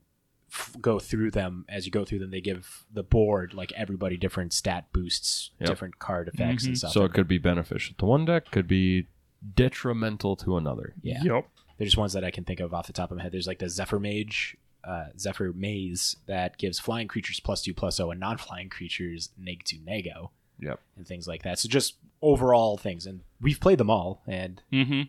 f- 0.52 0.76
go 0.82 1.00
through 1.00 1.32
them 1.32 1.66
as 1.70 1.86
you 1.86 1.92
go 1.92 2.06
through 2.06 2.20
them 2.20 2.32
they 2.32 2.42
give 2.42 2.86
the 2.94 3.04
board 3.04 3.54
like 3.54 3.72
everybody 3.74 4.16
different 4.18 4.54
stat 4.54 4.86
boosts 4.94 5.52
Yep. 5.60 5.70
different 5.70 6.00
card 6.00 6.28
effects 6.30 6.66
and 6.66 6.74
Mhm. 6.76 6.78
stuff 6.78 6.92
So 6.94 7.04
it 7.06 7.14
could 7.14 7.28
be 7.28 7.38
beneficial 7.38 7.96
to 7.98 8.06
one 8.06 8.26
deck, 8.26 8.50
could 8.52 8.68
be 8.68 9.08
detrimental 9.56 10.36
to 10.38 10.58
another. 10.58 10.94
yeah 11.02 11.22
Yep. 11.24 11.48
There's 11.78 11.90
just 11.92 11.98
ones 11.98 12.14
that 12.14 12.24
I 12.24 12.32
can 12.32 12.44
think 12.44 12.60
of 12.60 12.74
off 12.74 12.88
the 12.88 12.94
top 12.94 13.12
of 13.12 13.18
my 13.18 13.24
head. 13.24 13.32
There's 13.32 13.46
like 13.46 13.60
the 13.60 13.70
Zephyr 13.70 14.00
Mage, 14.00 14.58
uh, 14.84 15.08
Zephyr 15.20 15.54
Maze 15.54 16.16
that 16.26 16.58
gives 16.58 16.80
flying 16.80 17.08
creatures 17.08 17.40
plus 17.40 17.62
two 17.62 17.74
plus 17.74 18.00
oh 18.00 18.10
and 18.12 18.20
non-flying 18.20 18.70
creatures 18.70 19.30
neg 19.38 19.64
two 19.64 19.80
nego 19.86 20.32
Yep. 20.60 20.80
and 20.96 21.06
things 21.08 21.28
like 21.28 21.44
that. 21.44 21.60
So 21.60 21.70
just 21.70 21.96
overall 22.22 22.78
things, 22.78 23.06
and 23.06 23.22
we've 23.40 23.60
played 23.60 23.78
them 23.78 23.92
all. 23.92 24.24
And 24.26 24.62
Mm-hmm. 24.74 25.02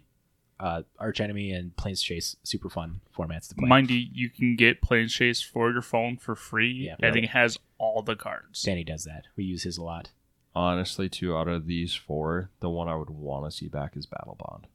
Uh, 0.60 0.82
Arch 0.98 1.20
Enemy 1.20 1.52
and 1.52 1.76
Planes 1.76 2.02
Chase, 2.02 2.36
super 2.42 2.68
fun 2.68 3.00
formats 3.16 3.48
to 3.48 3.54
play. 3.54 3.68
Mind 3.68 3.90
you, 3.90 4.04
you 4.12 4.28
can 4.30 4.56
get 4.56 4.82
Planes 4.82 5.12
Chase 5.12 5.40
for 5.40 5.70
your 5.70 5.82
phone 5.82 6.16
for 6.16 6.34
free. 6.34 6.86
Yeah. 6.88 6.96
I 7.08 7.12
think 7.12 7.24
it 7.26 7.30
has 7.30 7.58
all 7.78 8.02
the 8.02 8.16
cards. 8.16 8.62
Danny 8.62 8.84
does 8.84 9.04
that. 9.04 9.24
We 9.36 9.44
use 9.44 9.62
his 9.62 9.78
a 9.78 9.82
lot. 9.84 10.10
Honestly, 10.54 11.08
two 11.08 11.36
out 11.36 11.46
of 11.46 11.66
these 11.66 11.94
four, 11.94 12.50
the 12.60 12.68
one 12.70 12.88
I 12.88 12.96
would 12.96 13.10
want 13.10 13.44
to 13.50 13.56
see 13.56 13.68
back 13.68 13.96
is 13.96 14.06
Battle 14.06 14.36
Bond. 14.38 14.66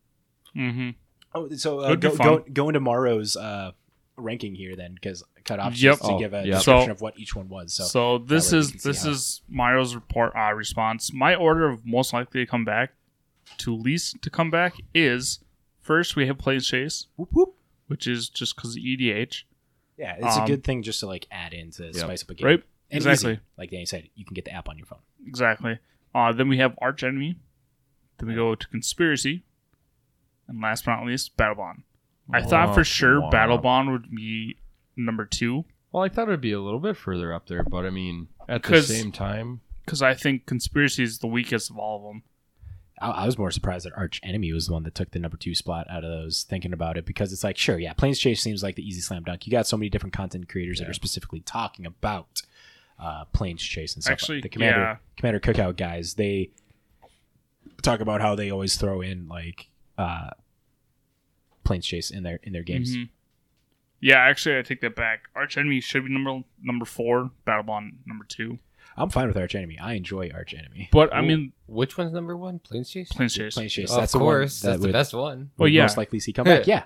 Mm-hmm. 0.56 0.90
Oh, 1.36 1.50
so 1.56 1.80
uh, 1.80 1.96
go, 1.96 2.16
go, 2.16 2.46
go 2.54 2.70
into 2.70 2.80
Morrow's 2.80 3.36
uh, 3.36 3.72
ranking 4.16 4.56
here 4.56 4.76
then, 4.76 4.94
because 4.94 5.24
cut 5.44 5.60
off 5.60 5.74
Yep. 5.76 5.94
just 5.98 6.02
to 6.06 6.12
Oh, 6.14 6.20
give 6.20 6.34
a 6.34 6.38
yeah. 6.46 6.56
description 6.56 6.86
So- 6.88 6.92
of 6.92 7.02
what 7.02 7.20
each 7.20 7.36
one 7.36 7.50
was. 7.50 7.74
So, 7.74 7.84
So, 7.84 8.18
this 8.20 8.54
is 8.54 8.72
this 8.84 9.04
how- 9.04 9.10
is 9.10 9.42
Mario's 9.50 9.96
report 9.96 10.34
uh, 10.38 10.54
response. 10.54 11.12
My 11.12 11.36
order 11.36 11.68
of 11.68 11.86
most 11.86 12.14
likely 12.14 12.42
to 12.46 12.50
come 12.50 12.64
back 12.64 12.94
to 13.58 13.76
least 13.76 14.22
to 14.22 14.30
come 14.30 14.50
back 14.52 14.76
is 14.94 15.40
first 15.84 16.16
we 16.16 16.26
have 16.28 16.38
Plane 16.40 16.60
Chase, 16.62 17.08
whoop, 17.16 17.30
whoop. 17.32 17.54
which 17.88 18.08
is 18.08 18.30
just 18.30 18.56
because 18.56 18.76
of 18.76 18.82
EDH. 18.82 19.44
yeah, 19.98 20.16
it's 20.20 20.38
Um, 20.38 20.44
a 20.44 20.48
good 20.48 20.64
thing 20.64 20.82
just 20.82 21.00
to 21.02 21.06
like 21.08 21.28
add 21.32 21.54
in 21.54 21.70
to 21.72 21.94
spice 21.94 22.24
up 22.24 22.30
a 22.32 22.34
game. 22.34 22.46
Right? 22.48 22.64
And 22.90 22.98
Exactly. 22.98 23.34
easy. 23.34 23.42
Like 23.58 23.70
Danny 23.72 23.86
said, 23.86 24.10
you 24.16 24.26
can 24.26 24.34
get 24.34 24.46
the 24.46 24.52
app 24.54 24.68
on 24.70 24.78
your 24.78 24.86
phone. 24.88 25.00
Exactly. 25.28 25.80
Uh, 26.16 26.32
then 26.32 26.48
we 26.48 26.58
have 26.58 26.78
Arch 26.82 27.04
Enemy. 27.04 27.38
Then 28.18 28.30
we 28.30 28.36
go 28.36 28.56
to 28.56 28.68
Conspiracy. 28.70 29.44
And 30.48 30.62
last 30.62 30.86
but 30.86 30.96
not 30.96 31.06
least, 31.06 31.36
Battle 31.38 31.56
Bond. 31.56 31.84
I 32.32 32.42
thought 32.42 32.74
for 32.74 32.84
sure 32.84 33.22
womp. 33.22 33.32
Battle 33.32 33.58
Bond 33.58 33.92
would 33.92 34.10
be 34.16 34.58
number 34.96 35.26
two 35.26 35.66
Well, 35.92 36.04
I 36.04 36.10
thought 36.10 36.28
it'd 36.28 36.42
be 36.42 36.52
a 36.52 36.60
little 36.62 36.80
bit 36.80 36.96
further 36.98 37.34
up 37.34 37.48
there, 37.48 37.64
but 37.64 37.86
I 37.86 37.90
mean, 37.90 38.28
at 38.48 38.64
the 38.64 38.82
same 38.82 39.12
time, 39.12 39.62
because 39.86 40.02
I 40.02 40.14
think 40.14 40.46
Conspiracy 40.46 41.04
is 41.04 41.20
the 41.20 41.28
weakest 41.28 41.70
of 41.70 41.78
all 41.78 41.98
of 41.98 42.04
them. 42.14 42.24
I, 43.02 43.10
I 43.10 43.26
was 43.26 43.38
more 43.38 43.52
surprised 43.52 43.86
that 43.86 43.98
Arch 43.98 44.20
Enemy 44.24 44.54
was 44.54 44.68
the 44.68 44.74
one 44.74 44.84
that 44.84 44.96
took 44.96 45.12
the 45.12 45.20
number 45.20 45.38
two 45.38 45.56
spot 45.56 45.88
out 45.90 46.04
of 46.04 46.10
those. 46.10 46.44
Thinking 46.44 46.74
about 46.74 46.98
it, 46.98 47.06
because 47.06 47.34
it's 47.34 47.44
like, 47.44 47.58
sure, 47.58 47.80
yeah, 47.80 47.94
Planes 47.94 48.20
Chase 48.20 48.42
seems 48.42 48.64
like 48.64 48.76
the 48.76 48.88
easy 48.88 49.02
slam 49.02 49.24
dunk. 49.24 49.46
You 49.46 49.52
got 49.52 49.68
so 49.68 49.78
many 49.78 49.90
different 49.90 50.14
content 50.14 50.50
creators 50.50 50.80
that 50.80 50.90
are 50.90 50.94
specifically 50.94 51.42
talking 51.42 51.86
about 51.86 52.42
uh, 53.00 53.26
Planes 53.26 53.62
Chase 53.62 53.96
and 53.96 54.04
stuff. 54.04 54.14
Actually, 54.14 54.42
the 54.42 54.50
Commander 54.50 54.80
yeah. 54.80 54.96
Commander 55.18 55.40
Cookout 55.40 55.78
guys, 55.78 56.14
they 56.16 56.52
talk 57.82 58.00
about 58.00 58.22
how 58.22 58.36
they 58.36 58.52
always 58.52 58.76
throw 58.76 59.02
in 59.02 59.28
like 59.28 59.70
uh, 59.98 60.32
Planes 61.64 61.86
Chase 61.86 62.12
in 62.12 62.24
their 62.24 62.40
in 62.44 62.54
their 62.54 62.64
games. 62.64 62.96
Mhm. 62.96 63.10
Yeah, 64.00 64.18
actually, 64.18 64.58
I 64.58 64.62
take 64.64 64.82
that 64.82 64.96
back. 64.96 65.30
Arch 65.34 65.58
Enemy 65.58 65.80
should 65.80 66.04
be 66.06 66.12
number 66.12 66.44
number 66.62 66.86
four. 66.86 67.32
Battle 67.46 67.64
Bond 67.64 68.00
number 68.06 68.26
two. 68.28 68.60
I'm 68.98 69.10
fine 69.10 69.28
with 69.28 69.38
Arch 69.38 69.56
Enemy. 69.56 69.80
I 69.80 69.94
enjoy 69.94 70.30
Arch 70.34 70.54
Enemy. 70.54 70.90
But 70.92 71.14
I 71.14 71.22
mean, 71.22 71.52
Which 71.68 71.98
one's 71.98 72.14
number 72.14 72.38
one? 72.38 72.60
Planes 72.60 72.90
Chase. 72.90 73.10
Planes 73.12 73.34
Chase. 73.34 73.56
Planes 73.56 73.72
Chase, 73.74 73.92
of 73.92 73.98
that's 74.02 74.14
course, 74.14 74.62
the 74.62 74.68
one 74.68 74.72
that 74.74 74.78
that's 74.78 74.82
the 74.82 74.88
would, 74.88 74.94
best 74.94 75.14
one. 75.14 75.52
Well, 75.58 75.66
would 75.66 75.74
yeah. 75.74 75.82
most 75.84 75.98
likely 75.98 76.20
see 76.20 76.32
come 76.34 76.46
back. 76.46 76.68
Yeah, 76.68 76.84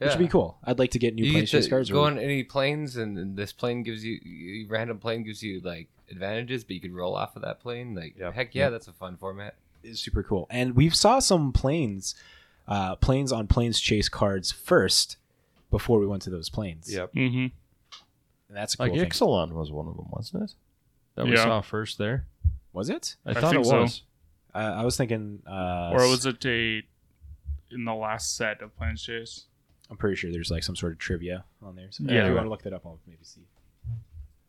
Yeah. 0.00 0.06
which 0.06 0.10
would 0.16 0.24
be 0.24 0.28
cool. 0.28 0.58
I'd 0.64 0.78
like 0.78 0.92
to 0.92 0.98
get 0.98 1.14
new 1.14 1.24
you 1.24 1.32
Planes 1.32 1.50
get 1.50 1.58
Chase 1.58 1.64
to 1.64 1.70
cards. 1.70 1.90
go 1.90 2.04
on 2.04 2.18
any 2.18 2.44
planes, 2.44 2.96
and, 2.96 3.18
and 3.18 3.36
this 3.36 3.52
plane 3.52 3.82
gives 3.82 4.04
you, 4.04 4.20
you 4.22 4.66
random 4.68 4.98
plane 4.98 5.24
gives 5.24 5.42
you 5.42 5.60
like 5.60 5.88
advantages, 6.10 6.62
but 6.64 6.74
you 6.74 6.80
could 6.80 6.94
roll 6.94 7.14
off 7.16 7.34
of 7.36 7.42
that 7.42 7.60
plane. 7.60 7.94
Like 7.94 8.16
Yep. 8.18 8.34
heck 8.34 8.54
yeah, 8.54 8.70
that's 8.70 8.86
a 8.88 8.92
fun 8.92 9.16
format. 9.16 9.54
is 9.82 10.00
super 10.00 10.22
cool. 10.22 10.46
And 10.50 10.76
we've 10.76 10.94
saw 10.94 11.18
some 11.18 11.52
planes, 11.52 12.14
uh, 12.68 12.94
planes 12.96 13.32
on 13.32 13.46
planes 13.48 13.80
chase 13.80 14.08
cards 14.08 14.52
first 14.52 15.16
before 15.70 15.98
we 15.98 16.06
went 16.06 16.22
to 16.22 16.30
those 16.30 16.48
planes. 16.48 16.88
mm-hmm. 16.92 17.46
And 18.48 18.56
that's 18.56 18.74
a 18.74 18.76
cool 18.78 18.86
like 18.88 18.98
thing. 18.98 19.10
Ixalan 19.10 19.52
was 19.52 19.70
one 19.70 19.86
of 19.88 19.96
them, 19.96 20.06
wasn't 20.10 20.44
it? 20.44 20.54
That 21.18 21.24
we 21.26 21.32
Yeah. 21.32 21.42
saw 21.44 21.60
first 21.60 21.98
there. 21.98 22.26
Was 22.72 22.88
it? 22.88 23.16
I, 23.26 23.30
I 23.30 23.34
thought 23.34 23.50
think 23.50 23.66
it 23.66 23.68
so. 23.68 23.80
was. 23.82 24.02
Uh, 24.54 24.58
I 24.58 24.84
was 24.84 24.96
thinking. 24.96 25.42
Uh, 25.44 25.90
or 25.92 26.08
was 26.08 26.24
it 26.26 26.44
a 26.46 26.82
in 27.72 27.84
the 27.84 27.94
last 27.94 28.36
set 28.36 28.62
of 28.62 28.76
Planes 28.78 29.02
Chase? 29.02 29.46
I'm 29.90 29.96
pretty 29.96 30.14
sure 30.16 30.30
there's 30.30 30.50
like 30.52 30.62
some 30.62 30.76
sort 30.76 30.92
of 30.92 30.98
trivia 30.98 31.44
on 31.60 31.74
there. 31.74 31.88
So 31.90 32.04
Yeah. 32.06 32.22
if 32.22 32.28
you 32.28 32.34
want 32.34 32.46
to 32.46 32.50
look 32.50 32.62
that 32.62 32.72
up, 32.72 32.86
I'll 32.86 33.00
maybe 33.06 33.18
see. 33.24 33.40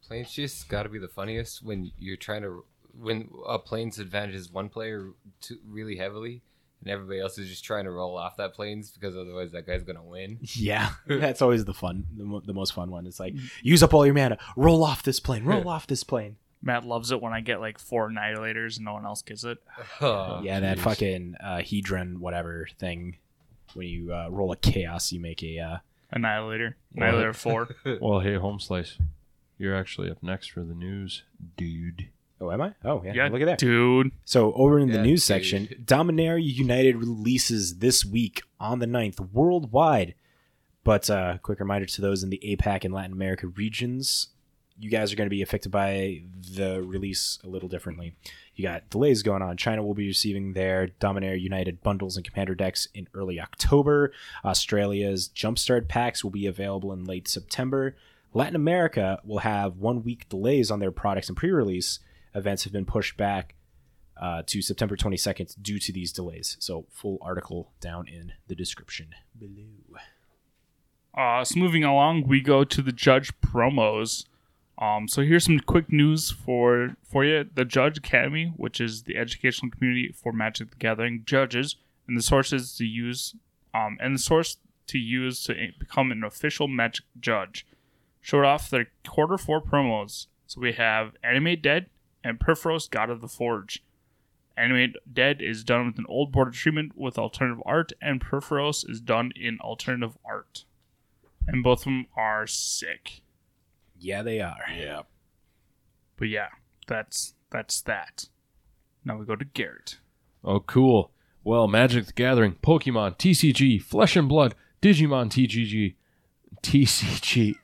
Planes 0.05 0.31
Chase 0.31 0.63
got 0.63 0.83
to 0.83 0.89
be 0.89 0.99
the 0.99 1.07
funniest 1.07 1.63
when 1.63 1.91
you're 1.97 2.17
trying 2.17 2.43
to 2.43 2.63
when 2.99 3.29
a 3.47 3.57
plane's 3.59 3.97
advantages 3.99 4.51
one 4.51 4.69
player 4.69 5.09
to 5.41 5.57
really 5.67 5.95
heavily, 5.97 6.41
and 6.81 6.89
everybody 6.91 7.19
else 7.19 7.37
is 7.37 7.47
just 7.49 7.63
trying 7.63 7.85
to 7.85 7.91
roll 7.91 8.17
off 8.17 8.37
that 8.37 8.53
planes 8.53 8.91
because 8.91 9.15
otherwise 9.17 9.51
that 9.53 9.65
guy's 9.65 9.83
gonna 9.83 10.03
win. 10.03 10.37
Yeah, 10.55 10.91
that's 11.07 11.41
always 11.41 11.65
the 11.65 11.73
fun, 11.73 12.05
the, 12.15 12.25
mo- 12.25 12.41
the 12.45 12.53
most 12.53 12.73
fun 12.73 12.89
one. 12.91 13.05
It's 13.07 13.19
like 13.19 13.33
use 13.63 13.81
up 13.83 13.93
all 13.93 14.05
your 14.05 14.15
mana, 14.15 14.37
roll 14.55 14.83
off 14.83 15.03
this 15.03 15.19
plane, 15.19 15.45
roll 15.45 15.67
off 15.67 15.87
this 15.87 16.03
plane. 16.03 16.37
Matt 16.61 16.85
loves 16.85 17.11
it 17.11 17.21
when 17.21 17.31
I 17.33 17.41
get 17.41 17.59
like 17.61 17.79
four 17.79 18.09
annihilators 18.09 18.77
and 18.77 18.85
no 18.85 18.93
one 18.93 19.05
else 19.05 19.21
gets 19.21 19.43
it. 19.43 19.59
Oh, 20.01 20.41
yeah, 20.43 20.59
that 20.59 20.79
fucking 20.79 21.35
uh, 21.41 21.57
hedron 21.57 22.17
whatever 22.17 22.67
thing. 22.79 23.17
When 23.73 23.87
you 23.87 24.13
uh, 24.13 24.27
roll 24.29 24.51
a 24.51 24.57
chaos, 24.57 25.11
you 25.11 25.19
make 25.19 25.43
a. 25.43 25.59
Uh, 25.59 25.77
Annihilator. 26.11 26.75
What? 26.93 27.03
Annihilator 27.03 27.33
four. 27.33 27.69
Well, 28.01 28.19
hey, 28.19 28.35
home 28.35 28.59
slice, 28.59 28.97
you're 29.57 29.75
actually 29.75 30.09
up 30.09 30.23
next 30.23 30.47
for 30.51 30.61
the 30.63 30.73
news, 30.73 31.23
dude. 31.55 32.09
oh, 32.41 32.51
am 32.51 32.61
I? 32.61 32.73
Oh, 32.83 33.03
yeah. 33.05 33.13
yeah, 33.13 33.27
Look 33.29 33.41
at 33.41 33.45
that. 33.45 33.59
dude. 33.59 34.11
So 34.25 34.51
over 34.53 34.79
in 34.79 34.89
the 34.89 35.01
news 35.03 35.21
dude. 35.21 35.27
section, 35.27 35.67
Dominaria 35.85 36.41
United 36.43 36.95
releases 36.95 37.77
this 37.77 38.03
week 38.03 38.41
on 38.59 38.79
the 38.79 38.87
9th 38.87 39.31
worldwide. 39.31 40.15
But 40.83 41.09
uh, 41.11 41.37
quick 41.43 41.59
reminder 41.59 41.85
to 41.85 42.01
those 42.01 42.23
in 42.23 42.29
the 42.31 42.41
APAC 42.43 42.83
and 42.85 42.93
Latin 42.93 43.11
America 43.11 43.45
regions, 43.47 44.29
you 44.79 44.89
guys 44.89 45.11
are 45.11 45.15
going 45.15 45.25
to 45.27 45.35
be 45.35 45.41
affected 45.41 45.71
by 45.71 46.23
the 46.55 46.81
release 46.81 47.37
a 47.43 47.47
little 47.47 47.69
differently. 47.69 48.15
You 48.55 48.63
got 48.63 48.89
delays 48.89 49.23
going 49.23 49.41
on. 49.41 49.57
China 49.57 49.83
will 49.83 49.93
be 49.93 50.07
receiving 50.07 50.53
their 50.53 50.87
Dominaria 50.99 51.39
United 51.39 51.81
bundles 51.83 52.15
and 52.15 52.25
commander 52.25 52.55
decks 52.55 52.87
in 52.93 53.07
early 53.13 53.39
October. 53.39 54.11
Australia's 54.43 55.29
Jumpstart 55.29 55.87
packs 55.87 56.23
will 56.23 56.31
be 56.31 56.45
available 56.45 56.93
in 56.93 57.03
late 57.03 57.27
September. 57.27 57.95
Latin 58.33 58.55
America 58.55 59.19
will 59.23 59.39
have 59.39 59.77
one 59.77 60.03
week 60.03 60.29
delays 60.29 60.71
on 60.71 60.79
their 60.79 60.91
products 60.91 61.27
and 61.27 61.37
pre 61.37 61.51
release. 61.51 61.99
Events 62.33 62.63
have 62.63 62.73
been 62.73 62.85
pushed 62.85 63.17
back 63.17 63.55
uh, 64.21 64.43
to 64.45 64.61
September 64.61 64.95
22nd 64.95 65.61
due 65.61 65.79
to 65.79 65.91
these 65.91 66.11
delays. 66.11 66.57
So, 66.59 66.85
full 66.91 67.17
article 67.21 67.71
down 67.79 68.07
in 68.07 68.33
the 68.47 68.55
description 68.55 69.09
below. 69.37 69.99
Uh, 71.17 71.43
so 71.43 71.59
moving 71.59 71.83
along, 71.83 72.27
we 72.27 72.39
go 72.39 72.63
to 72.63 72.81
the 72.81 72.91
judge 72.91 73.33
promos. 73.41 74.25
Um, 74.79 75.09
so 75.09 75.21
here's 75.21 75.43
some 75.43 75.59
quick 75.59 75.91
news 75.91 76.31
for 76.31 76.95
for 77.03 77.25
you. 77.25 77.45
The 77.53 77.65
Judge 77.65 77.97
Academy, 77.97 78.53
which 78.55 78.79
is 78.79 79.03
the 79.03 79.17
educational 79.17 79.71
community 79.71 80.13
for 80.13 80.31
Magic 80.31 80.71
the 80.71 80.77
Gathering 80.77 81.23
judges, 81.25 81.75
and 82.07 82.17
the 82.17 82.21
sources 82.21 82.75
to 82.77 82.85
use, 82.85 83.35
um, 83.73 83.97
and 84.01 84.15
the 84.15 84.19
source 84.19 84.57
to 84.87 84.97
use 84.97 85.43
to 85.43 85.53
become 85.77 86.11
an 86.11 86.23
official 86.23 86.67
Magic 86.67 87.05
judge, 87.19 87.65
showed 88.21 88.45
off 88.45 88.69
their 88.69 88.87
quarter 89.05 89.37
four 89.37 89.61
promos. 89.61 90.27
So 90.47 90.61
we 90.61 90.73
have 90.73 91.13
Animate 91.23 91.61
Dead 91.61 91.87
and 92.23 92.39
Purphoros 92.39 92.89
God 92.89 93.09
of 93.09 93.21
the 93.21 93.27
Forge. 93.27 93.83
Animate 94.55 94.95
Dead 95.11 95.41
is 95.41 95.63
done 95.63 95.87
with 95.87 95.97
an 95.97 96.05
old 96.07 96.31
border 96.31 96.51
treatment 96.51 96.97
with 96.97 97.17
alternative 97.17 97.61
art, 97.65 97.91
and 98.01 98.19
Perforos 98.21 98.89
is 98.89 98.99
done 98.99 99.31
in 99.35 99.59
alternative 99.59 100.17
art 100.25 100.63
and 101.51 101.63
both 101.63 101.79
of 101.79 101.85
them 101.85 102.05
are 102.15 102.45
sick. 102.45 103.21
Yeah, 103.99 104.21
they 104.23 104.39
are. 104.39 104.63
Yeah. 104.75 105.01
But 106.17 106.29
yeah, 106.29 106.49
that's 106.87 107.33
that's 107.51 107.81
that. 107.81 108.29
Now 109.05 109.17
we 109.17 109.25
go 109.25 109.35
to 109.35 109.45
Garrett. 109.45 109.97
Oh, 110.43 110.59
cool. 110.59 111.11
Well, 111.43 111.67
Magic 111.67 112.05
the 112.05 112.13
Gathering, 112.13 112.57
Pokemon, 112.61 113.17
TCG, 113.17 113.81
Flesh 113.81 114.15
and 114.15 114.27
Blood, 114.29 114.55
Digimon 114.81 115.29
TGG, 115.29 115.95
TCG, 116.61 117.55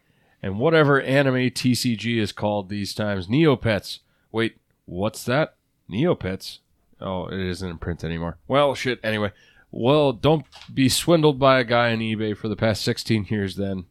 and 0.41 0.59
whatever 0.59 1.01
anime 1.01 1.49
TCG 1.51 2.17
is 2.19 2.31
called 2.31 2.69
these 2.69 2.93
times. 2.93 3.27
Neopets. 3.27 3.99
Wait, 4.31 4.57
what's 4.85 5.23
that? 5.25 5.55
Neopets? 5.89 6.59
Oh, 6.99 7.27
it 7.27 7.39
isn't 7.39 7.69
in 7.69 7.77
print 7.77 8.03
anymore. 8.03 8.37
Well, 8.47 8.73
shit, 8.75 8.99
anyway. 9.03 9.31
Well, 9.71 10.13
don't 10.13 10.45
be 10.73 10.87
swindled 10.87 11.37
by 11.37 11.59
a 11.59 11.65
guy 11.65 11.91
on 11.91 11.99
eBay 11.99 12.35
for 12.35 12.47
the 12.47 12.55
past 12.55 12.81
16 12.83 13.25
years 13.29 13.55
then. 13.57 13.85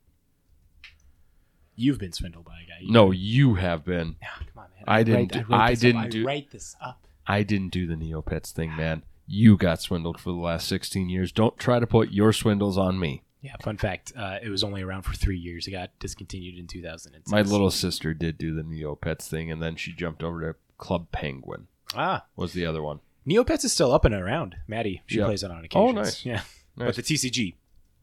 You've 1.76 1.98
been 1.98 2.12
swindled 2.12 2.44
by 2.44 2.60
a 2.64 2.66
guy. 2.66 2.86
No, 2.90 3.10
you 3.10 3.54
have 3.54 3.84
been. 3.84 4.16
Yeah, 4.22 4.28
come 4.38 4.64
on, 4.64 4.66
man. 4.76 4.84
I 4.86 5.02
didn't- 5.02 5.32
write- 5.34 5.50
I 5.50 5.56
write 5.58 5.70
this 5.70 5.78
up. 5.78 5.80
didn't 5.80 6.00
I 6.00 6.08
do- 6.08 6.24
write 6.26 6.50
this 6.50 6.76
up. 6.80 7.06
I 7.26 7.42
didn't 7.42 7.68
do 7.70 7.86
the 7.86 7.94
Neopets 7.96 8.50
thing, 8.52 8.76
man. 8.76 9.02
You 9.26 9.56
got 9.56 9.80
swindled 9.80 10.20
for 10.20 10.30
the 10.30 10.36
last 10.38 10.68
16 10.68 11.08
years. 11.08 11.32
Don't 11.32 11.56
try 11.58 11.78
to 11.78 11.86
put 11.86 12.10
your 12.12 12.32
swindles 12.32 12.76
on 12.76 12.98
me. 12.98 13.22
Yeah, 13.40 13.56
fun 13.62 13.76
fact. 13.78 14.12
Uh, 14.16 14.38
it 14.42 14.48
was 14.50 14.62
only 14.64 14.82
around 14.82 15.02
for 15.02 15.14
three 15.14 15.38
years. 15.38 15.66
It 15.66 15.70
got 15.72 15.90
discontinued 15.98 16.58
in 16.58 16.66
2006. 16.66 17.30
My 17.30 17.42
little 17.42 17.70
sister 17.70 18.14
did 18.14 18.38
do 18.38 18.54
the 18.54 18.62
Neopets 18.62 19.28
thing, 19.28 19.50
and 19.50 19.62
then 19.62 19.76
she 19.76 19.92
jumped 19.92 20.22
over 20.22 20.40
to 20.52 20.58
Club 20.78 21.10
Penguin. 21.12 21.66
Ah, 21.94 22.24
Was 22.36 22.52
the 22.52 22.66
other 22.66 22.82
one? 22.82 23.00
Neopets 23.26 23.64
is 23.64 23.72
still 23.72 23.92
up 23.92 24.04
and 24.04 24.14
around. 24.14 24.56
Maddie, 24.68 25.02
she 25.06 25.18
plays 25.18 25.42
it 25.42 25.50
on 25.50 25.64
occasion. 25.64 25.88
Oh, 25.88 25.92
nice. 25.92 26.24
Yeah, 26.26 26.42
Nice. 26.76 26.86
but 26.88 26.96
the 26.96 27.02
TCG 27.02 27.54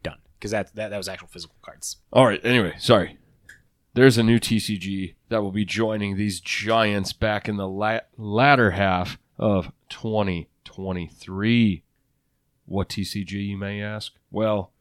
done 0.02 0.18
because 0.40 0.50
that, 0.52 0.74
that 0.76 0.90
that 0.90 0.98
was 0.98 1.08
actual 1.08 1.28
physical 1.28 1.56
cards. 1.62 1.98
All 2.12 2.26
right. 2.26 2.44
Anyway, 2.44 2.74
sorry. 2.80 3.18
There's 3.94 4.18
a 4.18 4.24
new 4.24 4.40
TCG 4.40 5.16
that 5.30 5.42
will 5.42 5.52
be 5.52 5.66
joining 5.66 6.16
these 6.16 6.40
giants 6.40 7.12
back 7.14 7.50
in 7.50 7.58
the 7.58 7.68
la- 7.68 8.00
latter 8.18 8.72
half 8.72 9.18
of 9.38 9.72
2023. 9.90 11.84
What 12.66 12.88
TCG, 12.90 13.32
you 13.32 13.58
may 13.58 13.82
ask? 13.82 14.14
Well, 14.30 14.72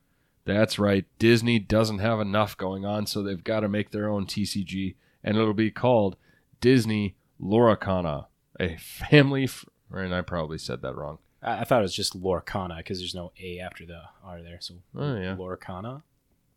that's 0.44 0.78
right. 0.78 1.06
Disney 1.18 1.58
doesn't 1.58 1.98
have 1.98 2.20
enough 2.20 2.56
going 2.56 2.84
on, 2.84 3.06
so 3.06 3.22
they've 3.22 3.42
got 3.42 3.60
to 3.60 3.68
make 3.68 3.90
their 3.90 4.08
own 4.08 4.26
TCG, 4.26 4.94
and 5.24 5.36
it'll 5.36 5.54
be 5.54 5.70
called 5.72 6.16
Disney 6.60 7.16
Loracana, 7.42 8.26
a 8.60 8.76
family. 8.76 9.44
F- 9.44 9.64
and 9.90 10.14
I 10.14 10.20
probably 10.20 10.58
said 10.58 10.82
that 10.82 10.94
wrong. 10.94 11.18
I, 11.42 11.60
I 11.60 11.64
thought 11.64 11.80
it 11.80 11.82
was 11.82 11.94
just 11.96 12.20
Lorcana 12.20 12.76
because 12.78 12.98
there's 13.00 13.14
no 13.14 13.32
A 13.42 13.58
after 13.58 13.84
the 13.84 14.02
R 14.24 14.40
there. 14.42 14.58
So 14.60 14.74
Oh, 14.96 15.16
yeah. 15.16 15.34
Lorcana. 15.36 16.02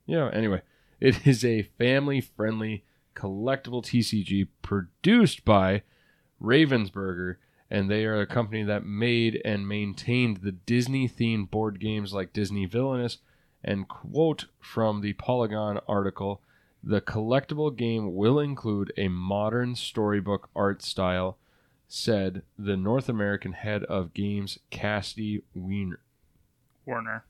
Yeah, 0.06 0.30
anyway, 0.34 0.62
it 1.04 1.28
is 1.28 1.44
a 1.44 1.64
family 1.78 2.22
friendly 2.22 2.86
collectible 3.14 3.84
TCG 3.84 4.48
produced 4.62 5.44
by 5.44 5.84
Ravensburger, 6.42 7.36
and 7.70 7.92
they 7.92 8.06
are 8.06 8.22
a 8.22 8.26
company 8.26 8.64
that 8.64 8.86
made 8.86 9.42
and 9.44 9.68
maintained 9.68 10.38
the 10.38 10.54
Disney 10.54 11.10
themed 11.10 11.52
board 11.52 11.82
games 11.82 12.14
like 12.14 12.32
Disney 12.32 12.66
Villainous. 12.66 13.18
And 13.66 13.90
quote 13.90 14.46
from 14.62 15.02
the 15.02 15.12
Polygon 15.14 15.80
article 15.90 16.42
the 16.82 17.02
collectible 17.02 17.76
game 17.76 18.16
will 18.16 18.40
include 18.40 18.94
a 18.98 19.10
modern 19.10 19.76
storybook 19.76 20.50
art 20.56 20.82
style, 20.82 21.38
said 21.90 22.44
the 22.58 22.78
North 22.78 23.10
American 23.10 23.52
head 23.52 23.84
of 23.86 24.14
games, 24.14 24.58
Cassidy 24.70 25.44
Wiener. 25.54 26.00
Warner. 26.86 27.26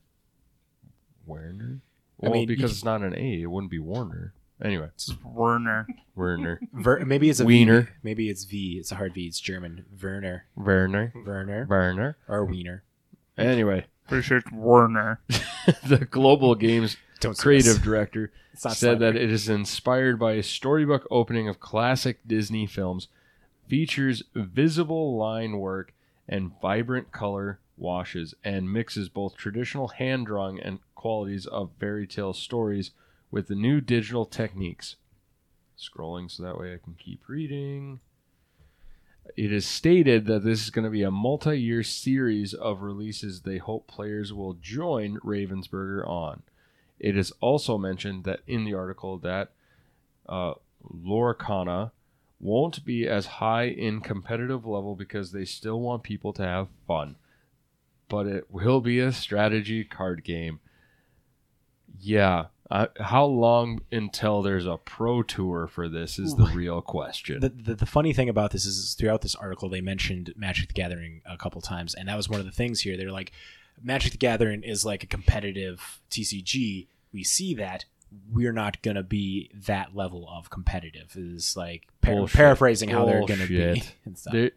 Werner? 1.25 1.81
I 2.21 2.27
Well, 2.27 2.33
mean, 2.33 2.47
because 2.47 2.71
it's 2.71 2.83
not 2.85 3.01
an 3.01 3.13
A, 3.15 3.41
it 3.41 3.47
wouldn't 3.51 3.71
be 3.71 3.79
Warner. 3.79 4.33
Anyway, 4.61 4.89
This 4.95 5.09
is 5.09 5.15
Werner. 5.23 5.87
Werner. 6.15 6.61
Ver- 6.73 7.03
maybe 7.05 7.29
it's 7.29 7.39
a 7.39 7.45
Wiener. 7.45 7.89
Maybe 8.01 8.29
it's 8.29 8.45
V. 8.45 8.77
It's 8.79 8.91
a 8.91 8.95
hard 8.95 9.13
V. 9.13 9.25
It's 9.27 9.39
German. 9.41 9.83
Werner. 10.01 10.45
Werner. 10.55 11.11
Werner. 11.25 11.65
Werner. 11.69 12.17
Or 12.29 12.45
Wiener. 12.45 12.83
Anyway, 13.37 13.85
Pretty 14.07 14.23
sure 14.23 14.37
it's 14.37 14.51
Werner. 14.51 15.19
the 15.87 16.07
Global 16.09 16.55
Games 16.55 16.97
Don't 17.19 17.37
creative 17.37 17.81
director 17.81 18.31
It's 18.53 18.63
not 18.65 18.75
said 18.75 18.99
that 18.99 19.15
it 19.15 19.31
is 19.31 19.49
inspired 19.49 20.19
by 20.19 20.33
a 20.33 20.43
storybook 20.43 21.07
opening 21.09 21.47
of 21.49 21.59
classic 21.59 22.19
Disney 22.27 22.65
films, 22.67 23.07
features 23.67 24.23
visible 24.35 25.17
line 25.17 25.57
work 25.57 25.93
and 26.27 26.51
vibrant 26.61 27.11
color 27.11 27.59
washes, 27.77 28.33
and 28.43 28.71
mixes 28.71 29.09
both 29.09 29.35
traditional 29.35 29.87
hand 29.89 30.27
drawing 30.27 30.59
and 30.59 30.79
qualities 31.03 31.45
of 31.45 31.69
fairy 31.81 32.07
tale 32.07 32.31
stories 32.31 32.91
with 33.29 33.49
the 33.49 33.55
new 33.55 33.81
digital 33.81 34.25
techniques. 34.25 34.95
Scrolling 35.77 36.31
so 36.31 36.43
that 36.43 36.57
way 36.57 36.73
I 36.73 36.77
can 36.77 36.93
keep 36.93 37.27
reading. 37.27 37.99
It 39.35 39.51
is 39.51 39.65
stated 39.65 40.27
that 40.27 40.45
this 40.45 40.63
is 40.63 40.69
going 40.69 40.85
to 40.85 40.89
be 40.89 41.03
a 41.03 41.11
multi 41.11 41.59
year 41.59 41.83
series 41.83 42.53
of 42.53 42.83
releases 42.83 43.41
they 43.41 43.57
hope 43.57 43.85
players 43.85 44.31
will 44.31 44.53
join 44.53 45.17
Ravensburger 45.17 46.07
on. 46.07 46.43
It 47.01 47.17
is 47.17 47.33
also 47.41 47.77
mentioned 47.77 48.23
that 48.23 48.39
in 48.47 48.63
the 48.63 48.73
article 48.73 49.17
that 49.17 49.51
uh, 50.29 50.53
won't 52.39 52.85
be 52.85 53.05
as 53.09 53.25
high 53.25 53.65
in 53.65 53.99
competitive 53.99 54.65
level 54.65 54.95
because 54.95 55.33
they 55.33 55.43
still 55.43 55.81
want 55.81 56.03
people 56.03 56.31
to 56.31 56.43
have 56.43 56.69
fun. 56.87 57.17
But 58.07 58.25
it 58.25 58.49
will 58.49 58.79
be 58.79 59.01
a 59.01 59.11
strategy 59.11 59.83
card 59.83 60.23
game. 60.23 60.61
Yeah. 62.03 62.45
Uh, 62.71 62.87
how 62.99 63.25
long 63.25 63.81
until 63.91 64.41
there's 64.41 64.65
a 64.65 64.77
pro 64.77 65.21
tour 65.21 65.67
for 65.67 65.87
this 65.87 66.17
is 66.17 66.33
the 66.35 66.45
real 66.55 66.81
question. 66.81 67.39
The, 67.39 67.49
the, 67.49 67.75
the 67.75 67.85
funny 67.85 68.13
thing 68.13 68.29
about 68.29 68.51
this 68.51 68.65
is 68.65 68.95
throughout 68.95 69.21
this 69.21 69.35
article 69.35 69.69
they 69.69 69.81
mentioned 69.81 70.33
Magic 70.35 70.69
the 70.69 70.73
Gathering 70.73 71.21
a 71.25 71.37
couple 71.37 71.61
times, 71.61 71.93
and 71.93 72.07
that 72.07 72.17
was 72.17 72.29
one 72.29 72.39
of 72.39 72.45
the 72.47 72.51
things 72.51 72.81
here. 72.81 72.97
They're 72.97 73.11
like, 73.11 73.31
Magic 73.83 74.13
the 74.13 74.17
Gathering 74.17 74.63
is 74.63 74.83
like 74.85 75.03
a 75.03 75.07
competitive 75.07 75.99
TCG. 76.09 76.87
We 77.11 77.23
see 77.23 77.53
that 77.55 77.85
we're 78.31 78.53
not 78.53 78.81
gonna 78.81 79.03
be 79.03 79.51
that 79.53 79.95
level 79.95 80.27
of 80.27 80.49
competitive. 80.49 81.13
Is 81.15 81.55
like 81.55 81.87
par- 82.01 82.25
paraphrasing 82.27 82.89
how 82.89 83.05
they're 83.05 83.25
gonna 83.25 83.45
be 83.45 83.83
and 84.05 84.17
stuff. 84.17 84.33
There- 84.33 84.51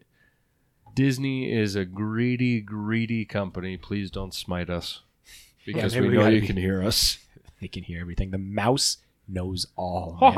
Disney 0.95 1.53
is 1.53 1.77
a 1.77 1.85
greedy, 1.85 2.63
greedy 2.63 3.27
company. 3.27 3.77
Please 3.77 4.11
don't 4.11 4.33
smite 4.33 4.71
us 4.71 5.03
because 5.67 5.95
maybe 5.95 6.09
we 6.09 6.17
we 6.17 6.25
know 6.25 6.31
you 6.31 6.41
be- 6.41 6.47
can 6.47 6.57
hear 6.57 6.83
us. 6.83 7.19
They 7.61 7.69
can 7.69 7.83
hear 7.85 8.01
everything. 8.01 8.31
The 8.31 8.39
mouse 8.39 8.99
knows 9.29 9.67
all. 9.77 10.17
Ha 10.21 10.31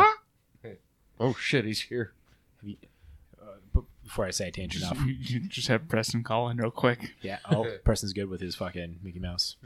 man. 0.62 0.76
Oh 1.20 1.34
shit, 1.34 1.64
he's 1.64 1.82
here. 1.82 2.12
But 3.72 3.84
before 4.04 4.24
I 4.24 4.30
say 4.30 4.50
tangent 4.50 4.84
off, 4.84 4.98
You, 5.04 5.14
you 5.20 5.40
just 5.48 5.68
have 5.68 5.88
Preston 5.88 6.22
call 6.22 6.48
in 6.48 6.56
real 6.56 6.70
quick. 6.70 7.14
yeah. 7.22 7.38
Oh, 7.50 7.66
person's 7.84 8.12
good 8.12 8.28
with 8.28 8.40
his 8.40 8.54
fucking 8.56 9.00
Mickey 9.02 9.18
Mouse. 9.18 9.56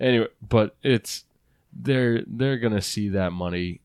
Anyway, 0.00 0.28
but 0.46 0.76
it's 0.82 1.24
they're 1.72 2.22
they're 2.26 2.58
gonna 2.58 2.80
see 2.82 3.08
that 3.10 3.32
money 3.32 3.80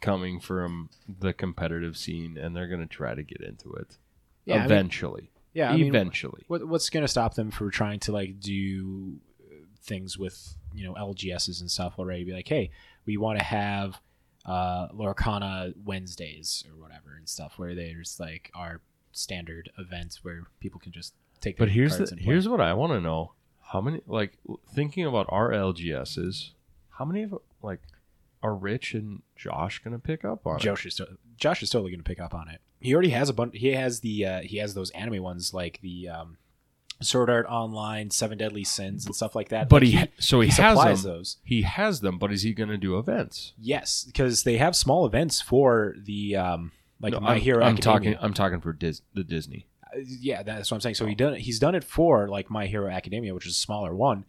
coming 0.00 0.38
from 0.40 0.88
the 1.08 1.32
competitive 1.32 1.96
scene, 1.96 2.36
and 2.38 2.54
they're 2.54 2.68
gonna 2.68 2.86
try 2.86 3.14
to 3.14 3.22
get 3.22 3.40
into 3.40 3.72
it 3.74 3.96
Yeah, 4.44 4.54
I 4.54 4.58
mean- 4.58 4.64
eventually. 4.66 5.30
Yeah, 5.54 5.70
I 5.72 5.76
mean, 5.76 5.86
eventually. 5.86 6.44
what, 6.46 6.68
what's 6.68 6.88
going 6.88 7.02
to 7.02 7.08
stop 7.08 7.34
them 7.34 7.50
from 7.50 7.70
trying 7.72 7.98
to 8.00 8.12
like 8.12 8.38
do 8.38 9.14
uh, 9.50 9.54
things 9.82 10.16
with 10.16 10.54
you 10.78 10.84
know 10.86 10.94
LGSs 10.94 11.60
and 11.60 11.70
stuff 11.70 11.94
already? 11.98 12.24
Be 12.24 12.32
like, 12.32 12.48
hey, 12.48 12.70
we 13.06 13.16
want 13.16 13.38
to 13.38 13.44
have 13.44 14.00
uh, 14.46 14.88
Lorcana 14.88 15.74
Wednesdays 15.84 16.64
or 16.68 16.80
whatever 16.80 17.14
and 17.16 17.28
stuff, 17.28 17.58
where 17.58 17.74
there's 17.74 18.18
like 18.20 18.50
our 18.54 18.80
standard 19.12 19.70
events 19.78 20.22
where 20.24 20.44
people 20.60 20.80
can 20.80 20.92
just 20.92 21.14
take. 21.40 21.56
But 21.56 21.70
here's 21.70 21.98
the 21.98 22.16
here's 22.18 22.48
what 22.48 22.60
I 22.60 22.74
want 22.74 22.92
to 22.92 23.00
know: 23.00 23.32
how 23.72 23.80
many 23.80 24.00
like 24.06 24.38
thinking 24.74 25.04
about 25.04 25.26
our 25.28 25.50
LGSs? 25.50 26.50
How 26.90 27.04
many 27.04 27.22
of 27.24 27.38
like 27.62 27.80
are 28.42 28.54
Rich 28.54 28.94
and 28.94 29.22
Josh 29.36 29.80
gonna 29.82 29.98
pick 29.98 30.24
up 30.24 30.46
on? 30.46 30.58
Josh 30.58 30.86
is 30.86 30.94
to- 30.96 31.18
Josh 31.36 31.62
is 31.62 31.70
totally 31.70 31.92
going 31.92 32.00
to 32.00 32.04
pick 32.04 32.20
up 32.20 32.34
on 32.34 32.48
it. 32.48 32.60
He 32.80 32.92
already 32.92 33.10
has 33.10 33.28
a 33.28 33.32
bunch. 33.32 33.56
He 33.56 33.68
has 33.68 34.00
the 34.00 34.24
uh, 34.26 34.40
he 34.42 34.58
has 34.58 34.74
those 34.74 34.90
anime 34.90 35.22
ones 35.22 35.54
like 35.54 35.80
the 35.82 36.08
um, 36.08 36.36
Sword 37.00 37.30
Art 37.30 37.46
Online, 37.48 38.10
Seven 38.10 38.38
Deadly 38.38 38.64
Sins, 38.64 39.06
and 39.06 39.14
stuff 39.14 39.34
like 39.36 39.50
that. 39.50 39.68
But 39.68 39.82
Like, 39.82 39.90
he, 39.92 40.04
so 40.18 40.40
he, 40.40 40.48
he 40.48 40.60
has 40.62 41.02
them. 41.02 41.12
those. 41.12 41.36
He 41.44 41.62
has 41.62 42.00
them, 42.00 42.18
but 42.18 42.32
is 42.32 42.42
he 42.42 42.52
gonna 42.52 42.76
do 42.78 42.98
events? 42.98 43.52
Yes, 43.58 44.04
because 44.04 44.42
they 44.42 44.56
have 44.58 44.74
small 44.74 45.06
events 45.06 45.40
for 45.40 45.94
the 46.04 46.36
um, 46.36 46.72
like 47.00 47.12
No, 47.12 47.20
My 47.20 47.34
I'm, 47.34 47.40
Hero 47.40 47.62
I'm 47.64 47.74
Academia. 47.74 48.14
talking. 48.14 48.16
I'm 48.20 48.34
talking 48.34 48.60
for 48.60 48.72
Dis, 48.72 49.02
the 49.14 49.22
Disney. 49.24 49.66
Uh, 49.84 50.00
yeah, 50.20 50.42
that's 50.42 50.70
what 50.70 50.76
I'm 50.76 50.80
saying. 50.80 50.96
So 50.96 51.06
he 51.06 51.14
done 51.14 51.34
he's 51.36 51.58
done 51.58 51.74
it 51.74 51.84
for 51.84 52.28
like 52.28 52.50
My 52.50 52.66
Hero 52.66 52.90
Academia, 52.90 53.32
which 53.34 53.46
is 53.46 53.52
a 53.52 53.60
smaller 53.60 53.94
one, 53.94 54.24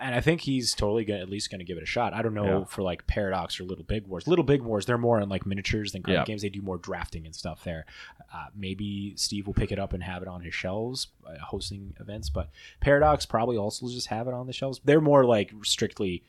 and 0.00 0.14
I 0.14 0.20
think 0.20 0.40
he's 0.40 0.74
totally 0.74 1.04
gonna 1.04 1.20
at 1.20 1.28
least 1.28 1.50
gonna 1.50 1.64
give 1.64 1.76
it 1.76 1.82
a 1.82 1.86
shot. 1.86 2.12
I 2.14 2.22
don't 2.22 2.34
know 2.34 2.60
Yeah. 2.60 2.64
for 2.64 2.82
like 2.82 3.06
Paradox 3.06 3.60
or 3.60 3.64
Little 3.64 3.84
Big 3.84 4.06
Wars. 4.06 4.26
Little 4.26 4.44
Big 4.44 4.62
Wars, 4.62 4.86
they're 4.86 4.98
more 4.98 5.20
in 5.20 5.28
like 5.28 5.46
miniatures 5.46 5.92
than 5.92 6.02
card 6.02 6.14
Yeah. 6.18 6.24
games. 6.24 6.42
They 6.42 6.48
do 6.48 6.62
more 6.62 6.78
drafting 6.78 7.26
and 7.26 7.34
stuff 7.34 7.62
there. 7.64 7.86
Uh, 8.32 8.46
maybe 8.54 9.14
Steve 9.16 9.46
will 9.46 9.54
pick 9.54 9.70
it 9.72 9.78
up 9.78 9.92
and 9.92 10.02
have 10.02 10.22
it 10.22 10.28
on 10.28 10.40
his 10.42 10.54
shelves, 10.54 11.08
uh, 11.26 11.38
hosting 11.38 11.94
events. 12.00 12.30
But 12.30 12.50
Paradox 12.80 13.26
probably 13.26 13.56
also 13.56 13.88
just 13.88 14.06
have 14.08 14.26
it 14.28 14.34
on 14.34 14.46
the 14.46 14.52
shelves. 14.52 14.80
They're 14.84 15.00
more 15.00 15.24
like 15.24 15.52
strictly 15.62 16.22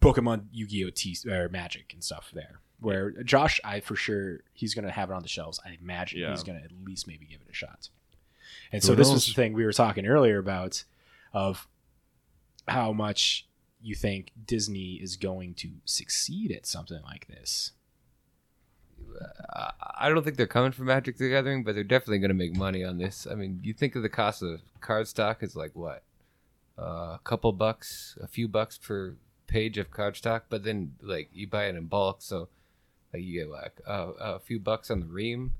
Pokemon, 0.00 0.44
Yu-Gi-Oh, 0.52 0.90
T 0.90 1.16
or 1.28 1.48
Magic 1.48 1.92
and 1.92 2.02
stuff 2.02 2.30
there. 2.32 2.60
Where 2.80 3.10
Josh, 3.22 3.60
I 3.62 3.80
for 3.80 3.94
sure 3.94 4.40
he's 4.54 4.72
gonna 4.74 4.90
have 4.90 5.10
it 5.10 5.12
on 5.14 5.22
the 5.22 5.28
shelves. 5.28 5.60
I 5.64 5.76
imagine 5.80 6.20
Yeah. 6.20 6.30
he's 6.30 6.42
gonna 6.42 6.60
at 6.64 6.72
least 6.84 7.06
maybe 7.06 7.26
give 7.26 7.40
it 7.42 7.50
a 7.50 7.54
shot. 7.54 7.90
And 8.72 8.82
Who 8.82 8.86
so 8.86 8.94
this 8.94 9.10
was 9.12 9.26
the 9.26 9.34
thing 9.34 9.52
we 9.52 9.64
were 9.64 9.72
talking 9.72 10.06
earlier 10.06 10.38
about 10.38 10.84
of 11.34 11.68
how 12.70 12.92
much 12.92 13.46
you 13.82 13.94
think 13.94 14.30
Disney 14.46 14.94
is 14.94 15.16
going 15.16 15.54
to 15.54 15.70
succeed 15.84 16.52
at 16.52 16.66
something 16.66 17.00
like 17.02 17.26
this. 17.28 17.72
I 19.96 20.08
don't 20.08 20.22
think 20.22 20.36
they're 20.36 20.46
coming 20.46 20.72
for 20.72 20.82
Magic 20.82 21.16
the 21.16 21.28
Gathering, 21.28 21.64
but 21.64 21.74
they're 21.74 21.84
definitely 21.84 22.18
going 22.18 22.30
to 22.30 22.34
make 22.34 22.56
money 22.56 22.84
on 22.84 22.98
this. 22.98 23.26
I 23.30 23.34
mean, 23.34 23.60
you 23.62 23.72
think 23.72 23.96
of 23.96 24.02
the 24.02 24.08
cost 24.08 24.42
of 24.42 24.60
card 24.80 25.08
stock 25.08 25.42
is 25.42 25.56
like 25.56 25.72
what? 25.74 26.02
Uh, 26.78 27.16
a 27.16 27.20
couple 27.24 27.52
bucks, 27.52 28.16
a 28.22 28.26
few 28.28 28.48
bucks 28.48 28.78
per 28.78 29.14
page 29.46 29.78
of 29.78 29.90
card 29.90 30.16
stock, 30.16 30.44
but 30.48 30.62
then 30.64 30.94
like 31.02 31.28
you 31.32 31.46
buy 31.46 31.64
it 31.64 31.74
in 31.74 31.86
bulk, 31.86 32.22
so 32.22 32.48
like 33.12 33.22
you 33.22 33.40
get 33.40 33.50
like 33.50 33.80
uh, 33.86 34.12
a 34.20 34.38
few 34.38 34.58
bucks 34.60 34.90
on 34.90 35.00
the 35.00 35.06
ream. 35.06 35.52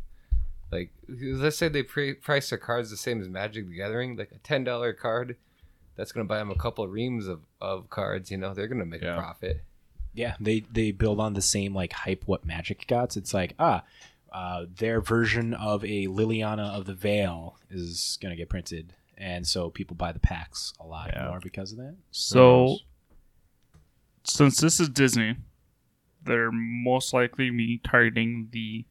Like 0.71 0.91
let's 1.09 1.59
say 1.59 1.69
they 1.69 1.83
pre- 1.83 2.15
price 2.15 2.51
their 2.51 2.59
cards 2.59 2.91
the 2.91 2.97
same 2.97 3.21
as 3.21 3.29
Magic 3.29 3.69
the 3.69 3.77
Gathering, 3.77 4.17
like 4.17 4.31
a 4.33 4.39
ten 4.39 4.65
dollar 4.65 4.93
card, 4.93 5.37
that's 6.01 6.13
going 6.13 6.27
to 6.27 6.29
buy 6.29 6.39
them 6.39 6.51
a 6.51 6.55
couple 6.55 6.83
of 6.83 6.91
reams 6.91 7.27
of, 7.27 7.41
of 7.61 7.91
cards. 7.91 8.31
You 8.31 8.39
know, 8.39 8.55
they're 8.55 8.69
going 8.69 8.79
to 8.81 8.87
make 8.87 9.03
Yeah. 9.03 9.17
a 9.17 9.19
profit. 9.19 9.63
Yeah, 10.15 10.35
they 10.41 10.61
they 10.73 10.93
build 10.93 11.21
on 11.21 11.35
the 11.35 11.43
same 11.43 11.75
like 11.75 11.93
hype 11.93 12.23
what 12.27 12.45
Magic 12.47 12.87
got. 12.89 13.17
It's 13.19 13.35
like 13.35 13.55
ah, 13.59 13.85
uh, 14.33 14.65
their 14.79 15.01
version 15.03 15.53
of 15.55 15.85
a 15.85 16.07
Liliana 16.07 16.71
of 16.75 16.87
the 16.87 16.95
Veil 16.95 17.59
is 17.71 18.19
gonna 18.21 18.35
get 18.35 18.49
printed, 18.49 18.95
and 19.19 19.47
so 19.47 19.71
people 19.71 19.95
buy 19.95 20.11
the 20.11 20.19
packs 20.19 20.73
a 20.81 20.87
lot 20.87 21.11
Yeah. 21.15 21.29
more 21.29 21.39
because 21.39 21.71
of 21.73 21.79
that. 21.79 21.95
So, 22.11 22.79
since 24.25 24.59
this 24.61 24.81
is 24.81 24.89
Disney, 24.89 25.37
they're 26.25 26.51
most 26.53 27.13
likely 27.13 27.51
be 27.51 27.79
targeting 27.79 28.49
the 28.51 28.87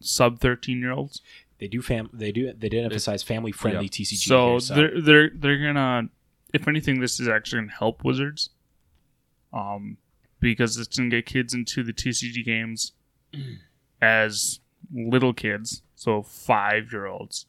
sub 0.00 0.40
13 0.40 0.80
year 0.80 0.90
olds. 0.92 1.22
They 1.62 1.68
do 1.68 1.80
fam. 1.80 2.10
They 2.12 2.32
do. 2.32 2.52
They 2.52 2.68
did 2.68 2.84
emphasize 2.86 3.22
family 3.22 3.52
friendly 3.52 3.84
yeah. 3.84 3.90
TCG. 3.90 4.26
So, 4.26 4.50
here, 4.50 4.60
so 4.60 4.74
they're 4.74 5.00
they're 5.00 5.30
they're 5.32 5.58
gonna, 5.58 6.08
if 6.52 6.66
anything, 6.66 6.98
this 6.98 7.20
is 7.20 7.28
actually 7.28 7.60
gonna 7.60 7.72
help 7.78 8.02
Wizards, 8.02 8.50
um, 9.52 9.96
because 10.40 10.76
it's 10.76 10.98
gonna 10.98 11.08
get 11.08 11.24
kids 11.24 11.54
into 11.54 11.84
the 11.84 11.92
TCG 11.92 12.44
games 12.44 12.94
as 14.02 14.58
little 14.92 15.32
kids, 15.32 15.82
so 15.94 16.20
five 16.20 16.90
year 16.90 17.06
olds 17.06 17.46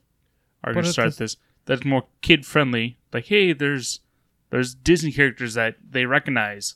are 0.64 0.76
gonna 0.76 0.94
start 0.94 1.18
this. 1.18 1.36
That's 1.66 1.84
more 1.84 2.04
kid 2.22 2.46
friendly. 2.46 3.00
Like, 3.12 3.26
hey, 3.26 3.52
there's 3.52 4.00
there's 4.52 4.76
Disney 4.76 5.12
characters 5.12 5.56
that 5.56 5.78
they 5.90 6.06
recognize. 6.06 6.76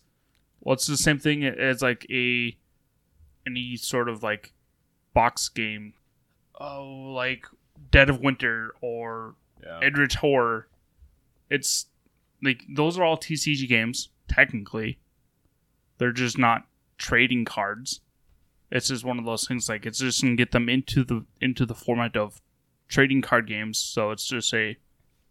Well, 0.61 0.73
it's 0.73 0.87
the 0.87 0.97
same 0.97 1.19
thing 1.19 1.45
as 1.45 1.83
like 1.83 2.03
a 2.09 2.57
any 3.45 3.75
sort 3.75 4.09
of 4.09 4.23
like 4.23 4.53
box 5.13 5.49
game. 5.49 5.93
Oh, 6.59 7.11
like 7.13 7.45
Dead 7.91 8.09
of 8.09 8.19
Winter 8.21 8.73
or 8.81 9.35
Yeah. 9.63 9.79
Eldritch 9.83 10.15
Horror. 10.15 10.67
It's 11.49 11.87
like 12.43 12.63
those 12.69 12.97
are 12.97 13.03
all 13.03 13.17
TCG 13.17 13.67
games 13.67 14.09
technically. 14.27 14.99
They're 15.97 16.11
just 16.11 16.37
not 16.37 16.67
trading 16.97 17.45
cards. 17.45 18.01
It's 18.71 18.89
just 18.89 19.05
one 19.05 19.17
of 19.19 19.25
those 19.25 19.47
things 19.47 19.69
like 19.69 19.85
it's 19.85 19.99
just 19.99 20.21
gonna 20.21 20.35
get 20.35 20.51
them 20.51 20.67
into 20.69 21.03
the 21.03 21.25
into 21.41 21.65
the 21.65 21.73
format 21.75 22.15
of 22.17 22.41
trading 22.87 23.21
card 23.21 23.47
games. 23.47 23.77
So 23.79 24.11
it's 24.11 24.27
just 24.27 24.53
a 24.53 24.77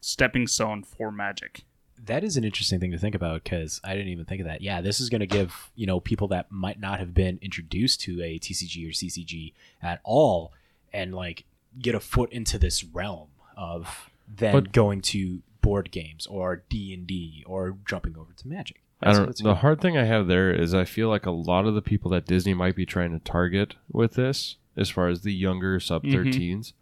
stepping 0.01 0.47
stone 0.47 0.83
for 0.83 1.11
Magic. 1.13 1.65
that 1.99 2.23
is 2.23 2.37
an 2.37 2.45
interesting 2.45 2.79
thing 2.79 2.91
to 2.93 2.99
think 2.99 3.15
about 3.15 3.43
because 3.43 3.81
I 3.83 3.95
didn't 3.95 4.09
even 4.13 4.27
think 4.27 4.41
of 4.43 4.47
that. 4.47 4.61
Yeah, 4.61 4.81
this 4.83 5.01
is 5.01 5.09
going 5.09 5.21
to 5.23 5.27
give 5.27 5.71
you 5.75 5.87
know 5.87 5.99
people 6.01 6.29
that 6.29 6.51
might 6.53 6.79
not 6.79 6.99
have 7.01 7.15
been 7.15 7.39
introduced 7.43 8.01
to 8.03 8.23
a 8.23 8.39
TCG 8.39 8.87
or 8.87 8.93
CCG 8.93 9.55
at 9.83 10.01
all, 10.05 10.53
and 10.97 11.15
like 11.15 11.45
get 11.79 11.95
a 11.95 12.01
foot 12.01 12.33
into 12.33 12.59
this 12.59 12.83
realm 12.85 13.29
of 13.57 14.11
then 14.29 14.53
But- 14.53 14.73
going 14.73 15.01
to 15.03 15.43
board 15.61 15.91
games 15.91 16.27
or 16.27 16.63
D 16.69 16.95
and 16.95 17.07
D 17.07 17.43
or 17.47 17.77
jumping 17.89 18.17
over 18.17 18.33
to 18.33 18.49
Magic. 18.49 18.81
I 19.03 19.07
That's- 19.07 19.17
don't. 19.19 19.27
that's 19.27 19.39
The 19.43 19.45
cool. 19.51 19.55
hard 19.57 19.81
thing 19.81 19.97
I 19.99 20.05
have 20.05 20.27
there 20.27 20.51
is 20.53 20.73
I 20.75 20.85
feel 20.85 21.09
like 21.09 21.27
a 21.27 21.31
lot 21.31 21.67
of 21.67 21.75
the 21.75 21.83
people 21.83 22.11
that 22.13 22.25
Disney 22.27 22.55
might 22.55 22.75
be 22.77 22.87
trying 22.87 23.13
to 23.13 23.19
target 23.19 23.75
with 23.93 24.15
this, 24.15 24.57
as 24.77 24.89
far 24.91 25.09
as 25.09 25.21
the 25.23 25.35
younger 25.35 25.79
sub 25.81 26.03
Mhm. 26.05 26.13
13s, 26.13 26.73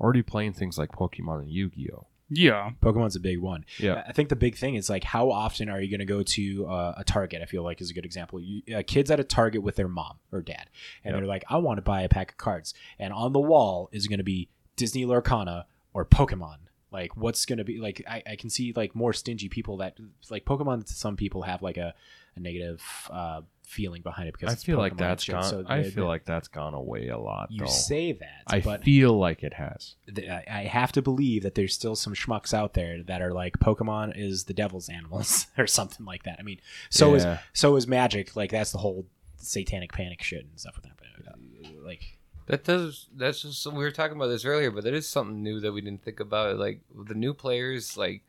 already 0.00 0.22
playing 0.22 0.54
things 0.54 0.78
like 0.78 0.90
Pokemon 0.92 1.40
and 1.42 1.50
Yu 1.50 1.68
Gi 1.70 1.90
Oh. 1.92 2.06
Yeah. 2.30 2.70
Pokemon's 2.80 3.16
a 3.16 3.20
big 3.20 3.40
one. 3.40 3.64
Yeah. 3.78 4.04
I 4.06 4.12
think 4.12 4.28
the 4.28 4.36
big 4.36 4.56
thing 4.56 4.76
is 4.76 4.88
like 4.88 5.04
how 5.04 5.30
often 5.30 5.68
are 5.68 5.80
you 5.80 5.90
going 5.90 5.98
to 6.00 6.06
go 6.06 6.22
to 6.22 6.66
uh, 6.66 6.94
a 6.96 7.04
Target? 7.04 7.42
I 7.42 7.46
feel 7.46 7.62
like 7.64 7.80
is 7.80 7.90
a 7.90 7.94
good 7.94 8.04
example. 8.04 8.40
You, 8.40 8.62
uh, 8.76 8.82
kids 8.86 9.10
at 9.10 9.18
a 9.20 9.24
Target 9.24 9.62
with 9.62 9.76
their 9.76 9.88
mom 9.88 10.18
or 10.32 10.40
dad, 10.40 10.68
and 11.04 11.12
Yep. 11.12 11.20
they're 11.20 11.28
like, 11.28 11.44
"I 11.48 11.56
want 11.58 11.78
to 11.78 11.82
buy 11.82 12.02
a 12.02 12.08
pack 12.08 12.30
of 12.32 12.36
cards," 12.38 12.72
and 12.98 13.12
on 13.12 13.32
the 13.32 13.40
wall 13.40 13.88
is 13.92 14.06
going 14.06 14.18
to 14.18 14.24
be 14.24 14.48
Disney 14.76 15.04
Lorcana 15.04 15.64
or 15.92 16.04
Pokemon. 16.04 16.58
Like, 16.92 17.16
what's 17.16 17.46
going 17.46 17.58
to 17.58 17.64
be 17.64 17.78
like? 17.78 18.02
I, 18.08 18.22
I 18.26 18.36
can 18.36 18.50
see 18.50 18.72
like 18.74 18.94
more 18.94 19.12
stingy 19.12 19.48
people 19.48 19.76
that 19.78 19.96
like 20.30 20.44
Pokemon. 20.44 20.86
To 20.86 20.94
some 20.94 21.16
people 21.16 21.42
have 21.42 21.62
like 21.62 21.76
a, 21.76 21.94
a 22.36 22.40
negative 22.40 22.82
uh, 23.10 23.42
feeling 23.62 24.02
behind 24.02 24.28
it 24.28 24.32
because 24.32 24.50
I 24.50 24.52
it's 24.54 24.64
feel 24.64 24.78
like 24.78 24.94
Pokemon 24.94 24.98
that's 24.98 25.24
shit. 25.24 25.34
gone. 25.34 25.44
So 25.44 25.64
I 25.68 25.82
feel 25.84 26.06
like 26.06 26.24
that's 26.24 26.48
gone 26.48 26.74
away 26.74 27.08
a 27.08 27.18
lot. 27.18 27.50
you 27.50 27.60
though. 27.60 27.66
say 27.66 28.12
that, 28.12 28.42
I 28.46 28.60
but 28.60 28.82
feel 28.84 29.18
like 29.18 29.42
it 29.42 29.54
has. 29.54 29.94
th- 30.14 30.28
I 30.28 30.44
I 30.48 30.62
have 30.64 30.92
to 30.92 31.02
believe 31.02 31.42
that 31.44 31.54
there's 31.54 31.74
still 31.74 31.96
some 31.96 32.14
schmucks 32.14 32.52
out 32.52 32.74
there 32.74 33.02
that 33.04 33.22
are 33.22 33.32
like 33.32 33.58
Pokemon 33.58 34.12
is 34.16 34.44
the 34.44 34.54
devil's 34.54 34.88
animals 34.88 35.46
or 35.58 35.66
something 35.66 36.04
like 36.06 36.24
that. 36.24 36.36
I 36.38 36.42
mean, 36.42 36.60
so 36.90 37.14
is 37.14 37.24
so 37.52 37.76
is 37.76 37.86
Magic. 37.86 38.34
Like 38.36 38.50
that's 38.50 38.72
the 38.72 38.78
whole 38.78 39.06
satanic 39.36 39.92
panic 39.92 40.22
shit 40.22 40.44
and 40.44 40.58
stuff 40.58 40.76
with 40.76 40.84
that. 40.84 40.92
But, 40.98 41.32
uh, 41.32 41.70
Like 41.84 42.18
That 42.46 42.64
does. 42.64 43.06
That's 43.14 43.42
just 43.42 43.66
we 43.66 43.78
were 43.84 43.90
talking 43.90 44.16
about 44.16 44.28
this 44.28 44.44
earlier, 44.44 44.70
but 44.70 44.84
that 44.84 44.94
is 44.94 45.08
something 45.08 45.42
new 45.42 45.60
that 45.60 45.72
we 45.72 45.80
didn't 45.80 46.02
think 46.02 46.20
about. 46.20 46.58
Like 46.58 46.80
the 47.06 47.14
new 47.14 47.34
players, 47.34 47.96
like 47.96 48.22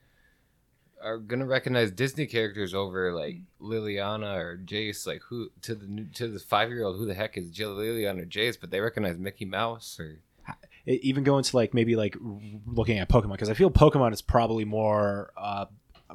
are 1.03 1.17
gonna 1.17 1.45
recognize 1.45 1.91
Disney 1.91 2.25
characters 2.27 2.73
over 2.73 3.13
like 3.13 3.37
Liliana 3.61 4.35
or 4.37 4.57
Jace. 4.63 5.05
Like 5.07 5.21
who 5.29 5.49
to 5.63 5.75
the 5.75 5.87
new, 5.87 6.05
to 6.15 6.27
the 6.27 6.39
five 6.39 6.69
year 6.69 6.83
old, 6.83 6.97
who 6.97 7.05
the 7.05 7.13
heck 7.13 7.37
is 7.37 7.49
Jill 7.49 7.75
Liliana 7.75 8.21
or 8.21 8.25
Jace? 8.25 8.57
But 8.59 8.71
they 8.71 8.79
recognize 8.79 9.17
Mickey 9.17 9.45
Mouse 9.45 9.99
or 9.99 10.19
even 10.85 11.23
going 11.23 11.43
to 11.43 11.55
like 11.55 11.73
maybe 11.73 11.95
like 11.95 12.15
looking 12.65 12.97
at 12.99 13.07
Pokemon 13.09 13.33
because 13.33 13.49
I 13.49 13.53
feel 13.53 13.69
Pokemon 13.69 14.13
is 14.13 14.21
probably 14.21 14.65
more 14.65 15.31
uh, 15.37 15.65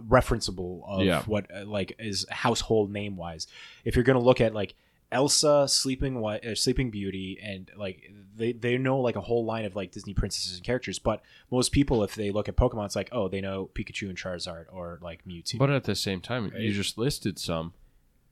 referenceable 0.09 0.82
of 0.87 1.03
Yeah. 1.03 1.22
what 1.22 1.47
uh, 1.55 1.64
like 1.64 1.95
is 1.99 2.26
household 2.30 2.91
name 2.91 3.16
wise. 3.16 3.47
If 3.84 3.95
you're 3.97 4.05
gonna 4.05 4.18
look 4.20 4.41
at 4.41 4.55
like 4.55 4.74
Elsa, 5.12 5.66
Sleeping 5.68 6.14
Wi- 6.14 6.40
uh, 6.40 6.54
Sleeping 6.54 6.90
Beauty, 6.90 7.38
and 7.42 7.70
like 7.76 8.11
they 8.36 8.52
they 8.52 8.76
know 8.76 8.98
like 8.98 9.16
a 9.16 9.20
whole 9.20 9.44
line 9.44 9.64
of 9.64 9.76
like 9.76 9.92
Disney 9.92 10.14
princesses 10.14 10.57
and 10.57 10.64
characters, 10.64 10.98
but 10.98 11.22
most 11.50 11.70
people 11.72 12.02
if 12.02 12.14
they 12.14 12.30
look 12.30 12.48
at 12.48 12.57
Pokemon, 12.57 12.86
it's 12.86 12.96
like 12.96 13.09
oh 13.12 13.28
they 13.28 13.40
know 13.40 13.70
Pikachu 13.74 14.09
and 14.09 14.18
Charizard 14.18 14.66
or 14.72 14.98
like 15.00 15.24
Mewtwo. 15.24 15.59
But 15.59 15.70
at 15.70 15.84
the 15.84 15.94
same 15.94 16.20
time, 16.20 16.52
you 16.59 16.72
just 16.72 16.98
listed 16.98 17.38
some, 17.38 17.72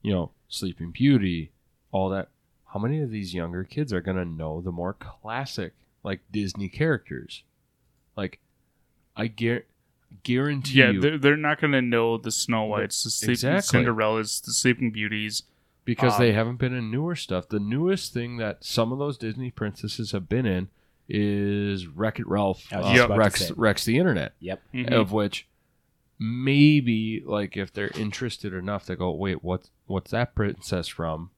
you 0.02 0.12
know, 0.12 0.32
Sleeping 0.48 0.90
Beauty, 0.90 1.52
all 1.92 2.08
that. 2.10 2.28
How 2.72 2.80
many 2.80 3.00
of 3.00 3.10
these 3.12 3.32
younger 3.32 3.62
kids 3.62 3.92
are 3.92 4.00
going 4.00 4.16
to 4.16 4.24
know 4.24 4.60
the 4.60 4.72
more 4.72 4.94
classic, 4.94 5.74
like 6.02 6.22
Disney 6.32 6.68
characters? 6.68 7.44
Like, 8.16 8.40
I 9.16 9.28
guar- 9.28 9.62
guarantee 10.24 10.80
Yeah, 10.80 10.90
you, 10.90 11.00
they're, 11.00 11.18
they're 11.18 11.36
not 11.36 11.60
going 11.60 11.72
to 11.72 11.80
know 11.80 12.18
the 12.18 12.32
Snow 12.32 12.64
Whites, 12.64 13.04
the 13.04 13.10
Sleeping 13.10 13.32
Exactly. 13.32 13.78
Cinderellas, 13.84 14.44
the 14.44 14.52
Sleeping 14.52 14.90
Beauties. 14.90 15.44
Because 15.84 16.14
um, 16.14 16.20
they 16.20 16.32
haven't 16.32 16.56
been 16.56 16.74
in 16.74 16.90
newer 16.90 17.14
stuff. 17.14 17.48
The 17.48 17.60
newest 17.60 18.12
thing 18.12 18.36
that 18.38 18.64
some 18.64 18.92
of 18.92 18.98
those 18.98 19.18
Disney 19.18 19.50
princesses 19.50 20.12
have 20.12 20.28
been 20.28 20.46
in 20.46 20.68
is 21.08 21.86
Wreck 21.86 22.18
It 22.18 22.26
Ralph, 22.26 22.66
I 22.72 22.78
was 22.78 22.86
uh, 22.86 22.94
just 22.94 23.10
Rex. 23.18 23.50
Rex 23.52 23.84
the 23.84 23.98
Internet. 23.98 24.32
yep. 24.40 24.62
Mhm. 24.72 24.92
of 24.92 25.12
which 25.12 25.46
maybe 26.18 27.22
like 27.26 27.56
if 27.56 27.72
they're 27.72 27.90
interested 27.96 28.54
enough 28.54 28.86
they 28.86 28.94
go 28.94 29.10
wait 29.10 29.42
what 29.42 29.68
what's 29.86 30.12
that 30.12 30.34
princess 30.34 30.86
from 30.86 31.30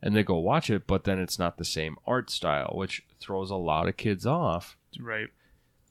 and 0.00 0.14
they 0.14 0.22
go 0.22 0.38
watch 0.38 0.70
it 0.70 0.86
but 0.86 1.02
then 1.04 1.18
it's 1.18 1.38
not 1.38 1.58
the 1.58 1.64
same 1.64 1.96
art 2.06 2.30
style 2.30 2.72
which 2.74 3.02
throws 3.20 3.50
a 3.50 3.56
lot 3.56 3.88
of 3.88 3.96
kids 3.96 4.24
off 4.24 4.76
right. 5.00 5.28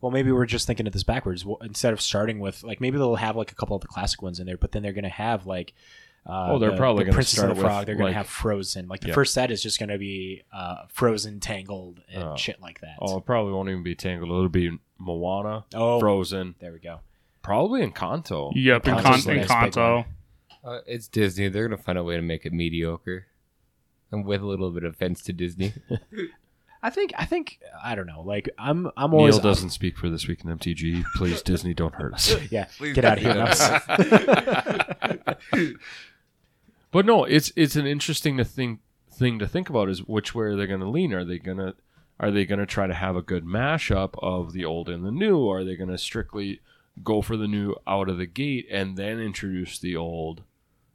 Well, 0.01 0.11
maybe 0.11 0.33
we're 0.33 0.45
just 0.45 0.67
thinking 0.67 0.85
of 0.85 0.91
this 0.91 1.03
backwards. 1.03 1.45
Well, 1.45 1.59
Instead 1.61 1.93
of 1.93 2.01
starting 2.01 2.39
with 2.41 2.61
like 2.61 2.81
maybe 2.81 2.97
they'll 2.97 3.15
have 3.15 3.37
like 3.37 3.53
a 3.53 3.55
couple 3.55 3.77
of 3.77 3.81
the 3.81 3.87
classic 3.87 4.21
ones 4.21 4.37
in 4.37 4.45
there, 4.45 4.57
but 4.57 4.73
then 4.73 4.83
they're 4.83 4.91
gonna 4.91 5.07
have 5.07 5.45
like. 5.45 5.73
Uh, 6.25 6.53
Oh, 6.53 6.59
they're 6.59 6.71
the- 6.71 6.77
probably 6.77 7.03
the 7.03 7.07
gonna 7.11 7.15
Princess 7.15 7.37
start 7.39 7.49
and 7.51 7.59
the 7.59 7.63
with, 7.63 7.69
Frog. 7.71 7.85
They're 7.85 7.95
gonna 7.95 8.13
have 8.13 8.27
Frozen. 8.27 8.87
Like 8.87 9.01
the 9.01 9.09
Yeah. 9.09 9.13
first 9.13 9.33
set 9.33 9.51
is 9.51 9.61
just 9.61 9.77
gonna 9.79 9.97
be 9.97 10.43
uh, 10.53 10.85
Frozen, 10.87 11.39
Tangled, 11.41 12.01
and 12.11 12.23
Oh. 12.23 12.35
shit 12.37 12.61
like 12.61 12.79
that. 12.81 12.95
oh 13.01 13.17
it 13.17 13.25
probably 13.25 13.51
won't 13.53 13.67
even 13.69 13.83
be 13.83 13.95
tangled 13.95 14.29
it'll 14.29 14.47
be 14.49 14.77
moana 14.97 15.65
Oh, 15.73 15.99
frozen 15.99 16.55
there 16.59 16.71
we 16.71 16.79
go. 16.79 17.01
probably 17.41 17.85
Encanto 17.85 18.51
Yep, 18.55 18.83
Encanto's 18.83 19.03
Encanto. 19.03 19.23
the 19.25 19.33
next 19.33 19.47
big 19.47 19.73
Encanto. 19.73 20.05
Uh, 20.63 20.79
it's 20.87 21.07
Disney. 21.09 21.49
They're 21.49 21.67
gonna 21.67 21.81
find 21.81 21.97
a 21.97 22.03
way 22.03 22.15
to 22.15 22.21
make 22.21 22.45
it 22.45 22.53
mediocre, 22.53 23.25
and 24.11 24.23
with 24.25 24.41
a 24.41 24.45
little 24.45 24.71
bit 24.71 24.83
of 24.85 24.93
offense 24.93 25.21
to 25.23 25.33
Disney. 25.33 25.73
I 26.81 26.89
think 26.89 27.11
I 27.17 27.25
think 27.25 27.59
I 27.83 27.95
don't 27.95 28.07
know. 28.07 28.21
Like 28.21 28.49
I'm 28.57 28.89
I'm 28.95 29.13
always 29.13 29.35
Neil 29.35 29.41
always 29.41 29.57
doesn't 29.57 29.71
speak 29.71 29.97
for 29.97 30.09
this 30.09 30.25
week 30.27 30.43
in 30.45 30.57
MTG. 30.57 31.03
Please, 31.15 31.41
Disney, 31.41 31.73
don't 31.73 31.95
hurt 31.95 32.13
us. 32.13 32.33
Yeah, 32.51 32.67
Please 32.77 32.93
get 32.93 33.03
out 33.05 33.17
of 33.17 33.23
here. 33.23 33.33
But 36.93 37.07
no, 37.07 37.23
it's 37.23 37.51
it's 37.55 37.75
an 37.75 37.87
interesting 37.87 38.37
to 38.37 38.45
think 38.45 38.79
thing 39.11 39.39
to 39.39 39.47
think 39.47 39.67
about 39.67 39.89
is 39.89 40.03
which 40.03 40.35
way 40.35 40.45
are 40.45 40.55
they 40.55 40.67
going 40.67 40.79
to 40.79 40.89
lean? 40.89 41.11
Are 41.11 41.25
they 41.25 41.39
going 41.39 41.57
to 41.57 41.73
are 42.19 42.29
they 42.29 42.45
going 42.45 42.59
to 42.59 42.67
try 42.67 42.85
to 42.85 42.93
have 42.93 43.15
a 43.15 43.23
good 43.23 43.45
mashup 43.45 44.13
of 44.21 44.53
the 44.53 44.63
old 44.63 44.87
and 44.89 45.03
the 45.03 45.11
new? 45.11 45.49
Are 45.49 45.63
they 45.63 45.75
going 45.75 45.89
to 45.89 45.97
strictly 45.97 46.61
go 47.03 47.23
for 47.23 47.35
the 47.35 47.47
new 47.47 47.75
out 47.87 48.09
of 48.09 48.19
the 48.19 48.27
gate 48.27 48.67
and 48.71 48.95
then 48.95 49.19
introduce 49.19 49.79
the 49.79 49.95
old 49.95 50.43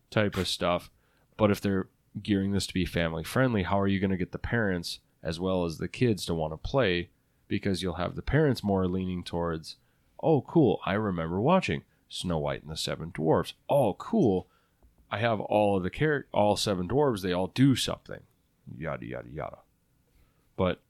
type 0.09 0.37
of 0.37 0.47
stuff? 0.47 0.89
But 1.37 1.51
if 1.51 1.61
they're 1.61 1.89
gearing 2.23 2.53
this 2.53 2.69
to 2.69 2.75
be 2.75 2.87
family 2.87 3.25
friendly, 3.25 3.65
how 3.65 3.81
are 3.81 3.89
you 3.89 3.99
going 3.99 4.13
to 4.13 4.17
get 4.17 4.31
the 4.31 4.39
parents 4.39 5.01
as 5.21 5.41
well 5.41 5.65
as 5.65 5.79
the 5.79 5.89
kids 5.89 6.25
to 6.27 6.35
want 6.35 6.53
to 6.53 6.57
play? 6.57 7.11
Because 7.49 7.83
you'll 7.83 7.95
have 7.95 8.15
the 8.15 8.23
parents 8.23 8.63
more 8.63 8.87
leaning 8.87 9.25
towards, 9.25 9.77
oh, 10.23 10.43
cool, 10.43 10.81
I 10.87 10.93
remember 10.93 11.41
watching 11.41 11.83
Snow 12.09 12.39
White 12.39 12.63
and 12.63 12.71
the 12.71 12.77
Seven 12.77 13.11
Dwarfs. 13.13 13.55
Oh, 13.69 13.95
cool. 13.95 14.47
I 15.11 15.19
have 15.19 15.41
all 15.41 15.77
of 15.77 15.83
the 15.83 15.91
char- 15.91 16.27
all 16.33 16.57
seven 16.57 16.89
dwarves. 16.89 17.23
They 17.23 17.33
all 17.33 17.49
do 17.49 17.75
something, 17.77 18.21
yada 18.77 19.07
yada 19.07 19.29
yada. 19.31 19.59
But 20.57 20.81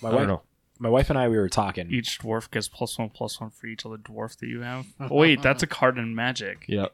My 0.00 0.08
I 0.08 0.12
don't 0.12 0.20
wife, 0.20 0.28
know. 0.28 0.42
my 0.78 0.88
wife 0.88 1.10
and 1.10 1.18
I, 1.18 1.28
we 1.28 1.36
were 1.38 1.48
talking. 1.48 1.90
Each 1.90 2.18
dwarf 2.20 2.50
gets 2.50 2.68
plus 2.68 2.98
one, 2.98 3.10
plus 3.10 3.40
one 3.40 3.50
for 3.50 3.66
each 3.66 3.84
other 3.86 3.96
dwarf 3.96 4.36
that 4.38 4.46
you 4.48 4.60
have. 4.60 4.86
Oh, 5.00 5.08
wait, 5.16 5.42
that's 5.42 5.62
a 5.62 5.66
card 5.66 5.98
in 5.98 6.14
Magic. 6.14 6.64
Yeah, 6.68 6.88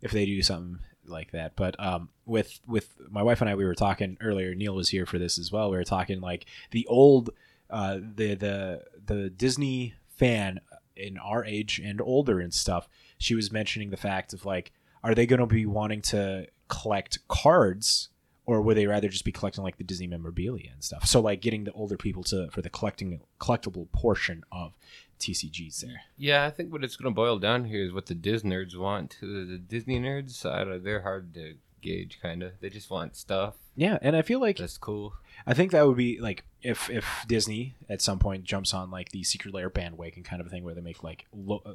if 0.00 0.10
they 0.12 0.26
do 0.26 0.42
something 0.42 0.78
like 1.06 1.32
that. 1.32 1.56
But 1.56 1.74
um, 1.82 2.10
with 2.26 2.60
with 2.66 2.94
my 3.10 3.22
wife 3.22 3.40
and 3.40 3.50
I, 3.50 3.54
we 3.56 3.64
were 3.64 3.74
talking 3.74 4.16
earlier. 4.20 4.54
Neil 4.54 4.74
was 4.74 4.90
here 4.90 5.06
for 5.06 5.18
this 5.18 5.38
as 5.38 5.50
well. 5.50 5.70
We 5.70 5.76
were 5.76 5.84
talking 5.84 6.20
like 6.20 6.46
the 6.70 6.86
old, 6.86 7.30
uh, 7.68 7.96
the 8.14 8.34
the 8.34 8.84
the 9.06 9.30
Disney 9.30 9.94
fan 10.08 10.60
in 10.94 11.16
our 11.18 11.44
age 11.44 11.80
and 11.82 12.00
older 12.00 12.38
and 12.38 12.52
stuff. 12.54 12.88
She 13.18 13.34
was 13.34 13.50
mentioning 13.50 13.90
the 13.90 13.96
fact 13.96 14.32
of 14.34 14.44
like, 14.44 14.70
are 15.02 15.14
they 15.14 15.26
going 15.26 15.40
to 15.40 15.46
be 15.46 15.66
wanting 15.66 16.02
to 16.02 16.46
collect 16.68 17.26
cards? 17.28 18.08
Or 18.46 18.60
would 18.62 18.76
they 18.76 18.86
rather 18.86 19.08
just 19.08 19.24
be 19.24 19.30
collecting 19.30 19.62
like 19.62 19.76
the 19.76 19.84
Disney 19.84 20.08
memorabilia 20.08 20.70
and 20.72 20.82
stuff? 20.82 21.06
So 21.06 21.20
like 21.20 21.40
getting 21.40 21.64
the 21.64 21.72
older 21.72 21.96
people 21.96 22.24
to 22.24 22.50
for 22.50 22.62
the 22.62 22.70
collecting 22.70 23.20
collectible 23.38 23.92
portion 23.92 24.42
of 24.50 24.72
TCGs 25.20 25.80
there. 25.82 26.00
yeah, 26.16 26.46
I 26.46 26.50
think 26.50 26.72
what 26.72 26.82
it's 26.82 26.96
gonna 26.96 27.12
boil 27.12 27.38
down 27.38 27.66
here 27.66 27.84
is 27.84 27.92
what 27.92 28.06
the 28.06 28.14
Disney 28.14 28.56
nerds 28.56 28.76
want. 28.76 29.18
The 29.20 29.60
Disney 29.64 30.00
nerds, 30.00 30.44
I 30.44 30.64
don't, 30.64 30.82
they're 30.82 31.02
hard 31.02 31.34
to 31.34 31.56
gauge. 31.80 32.18
Kind 32.20 32.42
of, 32.42 32.52
they 32.60 32.70
just 32.70 32.90
want 32.90 33.16
stuff 33.16 33.54
Yeah, 33.76 33.98
and 34.02 34.16
I 34.16 34.22
feel 34.22 34.40
like 34.40 34.56
that's 34.56 34.78
cool. 34.78 35.14
I 35.46 35.54
think 35.54 35.70
that 35.72 35.86
would 35.86 35.96
be 35.98 36.18
like 36.18 36.44
if 36.62 36.90
if 36.90 37.06
Disney 37.28 37.76
at 37.88 38.02
some 38.02 38.18
point 38.18 38.44
jumps 38.44 38.74
on 38.74 38.90
like 38.90 39.10
the 39.10 39.22
Secret 39.22 39.54
Lair 39.54 39.70
bandwagon 39.70 40.22
kind 40.24 40.40
of 40.40 40.46
a 40.46 40.50
thing 40.50 40.64
where 40.64 40.74
they 40.74 40.80
make 40.80 41.04
like 41.04 41.26
lo- 41.32 41.62
uh, 41.64 41.74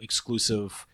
exclusive 0.00 0.86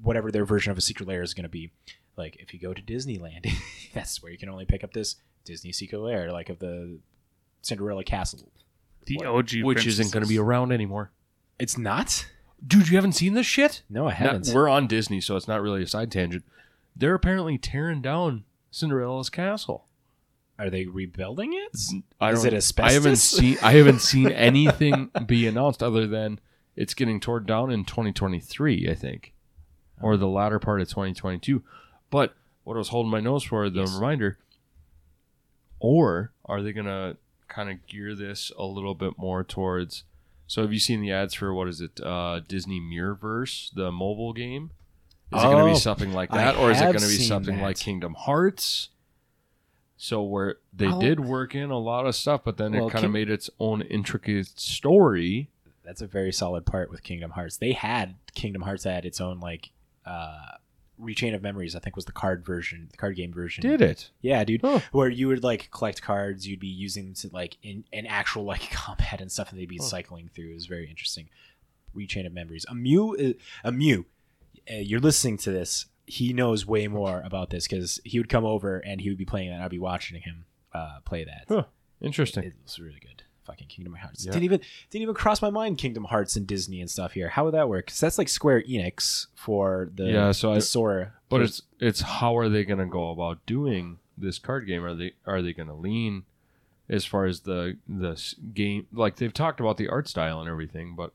whatever 0.00 0.30
their 0.30 0.44
version 0.44 0.70
of 0.72 0.78
a 0.78 0.80
Secret 0.80 1.08
Lair 1.08 1.22
is 1.22 1.34
going 1.34 1.44
to 1.44 1.48
be. 1.48 1.70
Like 2.16 2.36
if 2.40 2.52
you 2.52 2.60
go 2.60 2.74
to 2.74 2.82
Disneyland, 2.82 3.50
that's 3.94 4.22
where 4.22 4.30
you 4.30 4.38
can 4.38 4.48
only 4.48 4.64
pick 4.64 4.84
up 4.84 4.92
this 4.92 5.16
Disney 5.44 5.72
Secret 5.72 5.98
Lair, 5.98 6.30
like 6.32 6.48
of 6.48 6.58
the 6.58 6.98
Cinderella 7.62 8.04
Castle. 8.04 8.50
The 9.06 9.16
What? 9.16 9.26
OG, 9.26 9.50
which 9.62 9.86
isn't 9.86 10.12
going 10.12 10.22
to 10.22 10.28
be 10.28 10.38
around 10.38 10.72
anymore. 10.72 11.10
It's 11.58 11.76
not. 11.78 12.26
Dude, 12.64 12.88
you 12.88 12.96
haven't 12.96 13.12
seen 13.12 13.34
this 13.34 13.46
shit? 13.46 13.82
No, 13.90 14.06
I 14.06 14.12
haven't. 14.12 14.50
we're 14.54 14.68
on 14.68 14.86
Disney, 14.86 15.20
so 15.20 15.36
it's 15.36 15.48
not 15.48 15.60
really 15.62 15.82
a 15.82 15.86
side 15.86 16.12
tangent. 16.12 16.44
They're 16.94 17.14
apparently 17.14 17.58
tearing 17.58 18.02
down 18.02 18.44
Cinderella's 18.70 19.30
castle. 19.30 19.86
Are 20.58 20.70
they 20.70 20.86
rebuilding 20.86 21.54
it? 21.54 21.76
I 22.20 22.32
don't- 22.32 22.46
it 22.46 22.72
I 22.78 22.92
haven't 22.92 23.16
seen. 23.16 23.56
I 23.62 23.72
haven't 23.72 23.98
seen 24.12 24.28
anything 24.30 25.10
be 25.26 25.46
announced 25.46 25.82
other 25.82 26.06
than 26.06 26.38
it's 26.76 26.94
getting 26.94 27.18
torn 27.18 27.46
down 27.46 27.72
in 27.72 27.84
2023. 27.84 28.88
I 28.88 28.94
think, 28.94 29.32
or 30.02 30.16
the 30.16 30.26
latter 30.28 30.58
part 30.58 30.80
of 30.80 30.88
2022. 30.88 31.62
But 32.10 32.34
what 32.64 32.74
I 32.74 32.78
was 32.78 32.88
holding 32.88 33.10
my 33.10 33.20
nose 33.20 33.42
for 33.44 33.68
the 33.70 33.80
Yes. 33.80 33.94
reminder. 33.94 34.38
Or 35.80 36.32
are 36.44 36.62
they 36.62 36.72
gonna 36.72 37.16
kind 37.48 37.70
of 37.70 37.86
gear 37.86 38.14
this 38.14 38.52
a 38.58 38.64
little 38.64 38.94
bit 38.94 39.18
more 39.18 39.42
towards? 39.44 40.04
So 40.46 40.62
have 40.62 40.72
you 40.72 40.78
seen 40.78 41.00
the 41.00 41.12
ads 41.12 41.34
for 41.34 41.52
what 41.54 41.68
is 41.68 41.80
it? 41.80 42.00
Uh, 42.00 42.40
Disney 42.46 42.80
Mirrorverse, 42.80 43.72
the 43.74 43.90
mobile 43.90 44.32
game. 44.32 44.70
Is 45.34 45.40
it 45.42 45.46
going 45.46 45.56
to 45.56 45.62
Oh, 45.62 45.72
be 45.72 45.78
something 45.78 46.12
like 46.12 46.30
I 46.30 46.36
that, 46.36 46.56
or 46.56 46.70
is 46.70 46.78
it 46.78 46.84
going 46.84 46.98
to 46.98 47.06
be 47.06 47.16
something 47.16 47.56
that. 47.56 47.62
like 47.62 47.78
Kingdom 47.78 48.12
Hearts? 48.12 48.90
So 49.96 50.22
where 50.22 50.56
they 50.74 50.88
Oh. 50.88 51.00
did 51.00 51.20
work 51.20 51.54
in 51.54 51.70
a 51.70 51.78
lot 51.78 52.06
of 52.06 52.14
stuff, 52.14 52.42
but 52.44 52.58
then 52.58 52.72
Well, 52.72 52.88
it 52.88 52.90
kind 52.90 52.96
of 53.04 53.08
King- 53.08 53.12
made 53.12 53.30
its 53.30 53.48
own 53.58 53.80
intricate 53.80 54.48
story. 54.60 55.48
That's 55.84 56.02
a 56.02 56.06
very 56.06 56.32
solid 56.32 56.66
part 56.66 56.90
with 56.90 57.02
Kingdom 57.02 57.30
Hearts. 57.30 57.56
They 57.56 57.72
had 57.72 58.16
Kingdom 58.34 58.62
Hearts 58.62 58.84
had 58.84 59.06
its 59.06 59.22
own 59.22 59.40
like 59.40 59.70
uh 60.06 60.56
Re:Chain 60.98 61.34
of 61.34 61.42
Memories, 61.42 61.74
I 61.74 61.78
think 61.80 61.96
was 61.96 62.04
the 62.04 62.12
card 62.12 62.44
version, 62.44 62.86
the 62.90 62.96
card 62.96 63.16
game 63.16 63.32
version. 63.32 63.62
Did 63.62 63.80
it? 63.80 64.10
Yeah, 64.20 64.44
dude. 64.44 64.60
Huh. 64.60 64.80
Where 64.92 65.08
you 65.08 65.26
would 65.28 65.42
like 65.42 65.70
collect 65.72 66.00
cards, 66.02 66.46
you'd 66.46 66.60
be 66.60 66.68
using 66.68 67.06
them 67.06 67.14
to 67.14 67.30
like 67.32 67.56
in 67.62 67.84
an 67.92 68.06
actual 68.06 68.44
like 68.44 68.70
combat 68.70 69.20
and 69.20 69.32
stuff, 69.32 69.50
and 69.50 69.58
they'd 69.58 69.68
be 69.68 69.78
Huh. 69.78 69.84
cycling 69.86 70.28
through. 70.32 70.50
It 70.50 70.54
was 70.54 70.66
very 70.66 70.88
interesting. 70.88 71.28
Re:Chain 71.94 72.26
of 72.26 72.32
Memories. 72.32 72.64
A 72.68 72.74
Mew, 72.74 73.34
a 73.64 73.72
Mew. 73.72 74.06
Uh, 74.70 74.74
you're 74.76 75.00
listening 75.00 75.38
to 75.38 75.50
this. 75.50 75.86
He 76.06 76.32
knows 76.32 76.66
way 76.66 76.86
more 76.88 77.20
about 77.22 77.50
this 77.50 77.66
because 77.66 78.00
he 78.04 78.18
would 78.18 78.28
come 78.28 78.44
over 78.44 78.78
and 78.78 79.00
he 79.00 79.08
would 79.08 79.18
be 79.18 79.24
playing 79.24 79.50
that. 79.50 79.60
I'd 79.60 79.70
be 79.70 79.78
watching 79.78 80.20
him 80.20 80.44
uh, 80.72 80.98
play 81.04 81.24
that. 81.24 81.46
Huh. 81.48 81.64
Interesting. 82.00 82.44
It 82.44 82.54
was 82.62 82.78
really 82.78 83.00
good. 83.00 83.22
Fucking 83.52 83.68
Kingdom 83.68 83.94
Hearts. 83.94 84.24
Yeah. 84.24 84.32
Didn't 84.32 84.44
even 84.44 84.60
didn't 84.90 85.02
even 85.02 85.14
cross 85.14 85.42
my 85.42 85.50
mind. 85.50 85.76
Kingdom 85.78 86.04
Hearts 86.04 86.36
and 86.36 86.46
Disney 86.46 86.80
and 86.80 86.90
stuff 86.90 87.12
here. 87.12 87.28
How 87.28 87.44
would 87.44 87.54
that 87.54 87.68
work? 87.68 87.86
Because 87.86 88.00
that's 88.00 88.16
like 88.16 88.28
Square 88.28 88.62
Enix 88.62 89.26
for 89.34 89.90
the 89.94 90.04
Yeah, 90.04 90.32
so 90.32 90.50
the 90.50 90.56
I- 90.56 90.60
Sora. 90.60 91.12
But 91.28 91.42
it's 91.42 91.62
it's 91.78 92.00
how 92.00 92.36
are 92.38 92.48
they 92.48 92.64
going 92.64 92.78
to 92.78 92.86
go 92.86 93.10
about 93.10 93.44
doing 93.46 93.98
this 94.16 94.38
card 94.38 94.66
game? 94.66 94.84
Are 94.84 94.94
they 94.94 95.12
are 95.26 95.42
they 95.42 95.52
going 95.52 95.68
to 95.68 95.74
lean 95.74 96.24
as 96.88 97.04
far 97.04 97.26
as 97.26 97.40
the 97.40 97.76
the 97.88 98.20
game? 98.54 98.86
Like 98.92 99.16
they've 99.16 99.32
talked 99.32 99.60
about 99.60 99.76
the 99.76 99.88
art 99.88 100.08
style 100.08 100.40
and 100.40 100.48
everything, 100.48 100.94
but 100.96 101.12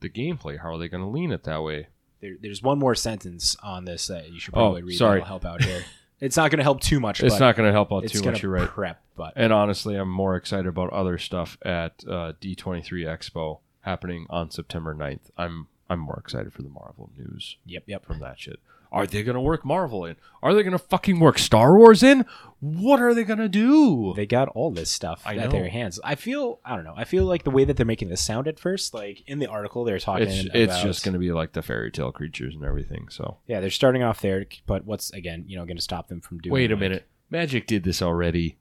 the 0.00 0.08
gameplay, 0.10 0.58
how 0.60 0.74
are 0.74 0.78
they 0.78 0.88
going 0.88 1.02
to 1.02 1.08
lean 1.10 1.30
it 1.32 1.44
that 1.44 1.62
way? 1.62 1.88
there, 2.20 2.36
there's 2.40 2.62
one 2.62 2.78
more 2.78 2.94
sentence 2.94 3.56
on 3.62 3.86
this 3.86 4.06
that 4.08 4.30
you 4.30 4.38
should 4.38 4.52
Oh, 4.54 4.60
probably 4.60 4.82
read. 4.82 4.96
sorry. 4.98 5.22
Help 5.22 5.44
out 5.46 5.62
here. 5.64 5.82
It's 6.20 6.36
not 6.36 6.50
going 6.50 6.58
to 6.58 6.64
help 6.64 6.80
too 6.80 7.00
much. 7.00 7.22
It's 7.22 7.40
not 7.40 7.56
going 7.56 7.66
to 7.66 7.72
help 7.72 7.92
out 7.92 8.06
too 8.06 8.22
much. 8.22 8.42
You're 8.42 8.52
right. 8.52 8.68
Prep, 8.68 9.02
but 9.16 9.32
And 9.36 9.52
honestly, 9.52 9.96
I'm 9.96 10.10
more 10.10 10.36
excited 10.36 10.66
about 10.66 10.92
other 10.92 11.18
stuff 11.18 11.56
at 11.62 12.04
uh, 12.06 12.34
D23 12.40 13.06
Expo 13.06 13.60
happening 13.80 14.26
on 14.28 14.50
September 14.50 14.94
9th. 14.94 15.30
I'm 15.36 15.68
I'm 15.88 15.98
more 15.98 16.18
excited 16.18 16.52
for 16.52 16.62
the 16.62 16.68
Marvel 16.68 17.10
news 17.16 17.56
yep, 17.64 17.82
yep. 17.86 18.04
from 18.04 18.20
that 18.20 18.38
shit. 18.38 18.60
Are 18.92 19.06
they 19.06 19.22
going 19.22 19.34
to 19.36 19.40
work 19.40 19.64
Marvel 19.64 20.04
in? 20.04 20.16
Are 20.42 20.52
they 20.52 20.62
going 20.62 20.72
to 20.72 20.78
fucking 20.78 21.20
work 21.20 21.38
Star 21.38 21.76
Wars 21.76 22.02
in? 22.02 22.24
What 22.58 23.00
are 23.00 23.14
they 23.14 23.22
going 23.24 23.38
to 23.38 23.48
do? 23.48 24.12
They 24.16 24.26
got 24.26 24.48
all 24.48 24.70
this 24.70 24.90
stuff 24.90 25.22
I 25.24 25.36
at 25.36 25.44
know. 25.44 25.50
their 25.50 25.68
hands. 25.68 26.00
I 26.04 26.14
feel 26.16 26.58
I 26.64 26.74
don't 26.74 26.84
know. 26.84 26.94
I 26.96 27.04
feel 27.04 27.24
like 27.24 27.44
the 27.44 27.50
way 27.50 27.64
that 27.64 27.76
they're 27.76 27.86
making 27.86 28.08
this 28.08 28.20
sound 28.20 28.48
at 28.48 28.58
first, 28.58 28.92
like 28.92 29.22
in 29.26 29.38
the 29.38 29.46
article, 29.46 29.84
they're 29.84 29.98
talking. 30.00 30.28
It's 30.28 30.48
it's 30.52 30.82
just 30.82 31.04
going 31.04 31.12
to 31.12 31.18
be 31.18 31.30
like 31.32 31.52
the 31.52 31.62
fairy 31.62 31.90
tale 31.90 32.12
creatures 32.12 32.54
and 32.54 32.64
everything. 32.64 33.08
So 33.10 33.38
yeah, 33.46 33.60
they're 33.60 33.70
starting 33.70 34.02
off 34.02 34.20
there, 34.20 34.44
but 34.66 34.84
what's 34.84 35.10
again, 35.12 35.44
you 35.46 35.56
know, 35.56 35.64
going 35.64 35.76
to 35.78 35.82
stop 35.82 36.08
them 36.08 36.20
from 36.20 36.38
doing? 36.38 36.52
wait 36.52 36.70
a 36.70 36.74
like- 36.74 36.80
minute. 36.80 37.06
Magic 37.30 37.68
did 37.68 37.84
this 37.84 38.02
already, 38.02 38.58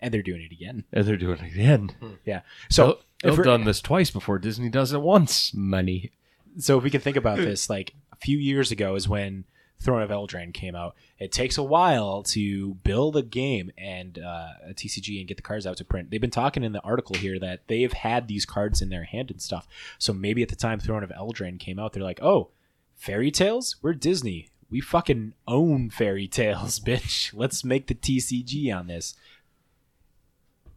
and 0.00 0.14
they're 0.14 0.22
doing 0.22 0.40
it 0.42 0.52
again. 0.52 0.84
and 0.92 1.04
they're 1.04 1.16
doing 1.16 1.38
it 1.38 1.52
again. 1.52 1.90
Hmm. 2.00 2.10
Yeah. 2.24 2.42
So 2.70 2.98
they've 3.22 3.32
we're- 3.36 3.44
done 3.44 3.64
this 3.64 3.80
twice 3.80 4.10
before. 4.10 4.38
Disney 4.38 4.68
does 4.68 4.92
it 4.92 5.00
once. 5.00 5.52
money. 5.54 6.12
So 6.58 6.78
if 6.78 6.84
we 6.84 6.90
can 6.90 7.00
think 7.00 7.16
about 7.16 7.38
this, 7.38 7.68
like 7.70 7.94
few 8.22 8.38
years 8.38 8.70
ago 8.70 8.94
is 8.94 9.08
when 9.08 9.44
Throne 9.80 10.00
of 10.00 10.10
Eldraine 10.10 10.54
came 10.54 10.76
out. 10.76 10.94
It 11.18 11.32
takes 11.32 11.58
a 11.58 11.62
while 11.62 12.22
to 12.24 12.74
build 12.74 13.16
a 13.16 13.22
game 13.22 13.72
and 13.76 14.16
uh, 14.18 14.52
a 14.68 14.74
TCG 14.74 15.18
and 15.18 15.26
get 15.26 15.36
the 15.36 15.42
cards 15.42 15.66
out 15.66 15.76
to 15.78 15.84
print. 15.84 16.10
They've 16.10 16.20
been 16.20 16.30
talking 16.30 16.62
in 16.62 16.72
the 16.72 16.82
article 16.82 17.16
here 17.16 17.38
that 17.40 17.66
they've 17.66 17.92
had 17.92 18.28
these 18.28 18.46
cards 18.46 18.80
in 18.80 18.90
their 18.90 19.02
hand 19.02 19.32
and 19.32 19.42
stuff. 19.42 19.66
So 19.98 20.12
maybe 20.12 20.42
at 20.42 20.50
the 20.50 20.56
time 20.56 20.78
Throne 20.78 21.02
of 21.02 21.10
Eldraine 21.10 21.58
came 21.58 21.80
out, 21.80 21.92
they're 21.92 22.02
like, 22.02 22.22
"Oh, 22.22 22.50
fairy 22.94 23.32
tales? 23.32 23.76
We're 23.82 23.94
Disney. 23.94 24.50
We 24.70 24.80
fucking 24.80 25.34
own 25.48 25.90
fairy 25.90 26.28
tales, 26.28 26.78
bitch. 26.86 27.32
Let's 27.34 27.64
make 27.64 27.88
the 27.88 27.94
TCG 27.94 28.72
on 28.72 28.86
this." 28.86 29.14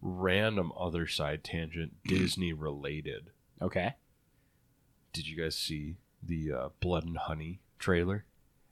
Random 0.01 0.71
other 0.77 1.07
side 1.07 1.43
tangent, 1.43 1.93
Disney 2.05 2.53
related. 2.53 3.29
Okay. 3.61 3.95
Did 5.13 5.27
you 5.27 5.37
guys 5.37 5.55
see 5.55 5.95
the 6.27 6.51
uh, 6.53 6.69
Blood 6.79 7.05
and 7.05 7.17
Honey 7.17 7.59
trailer? 7.79 8.25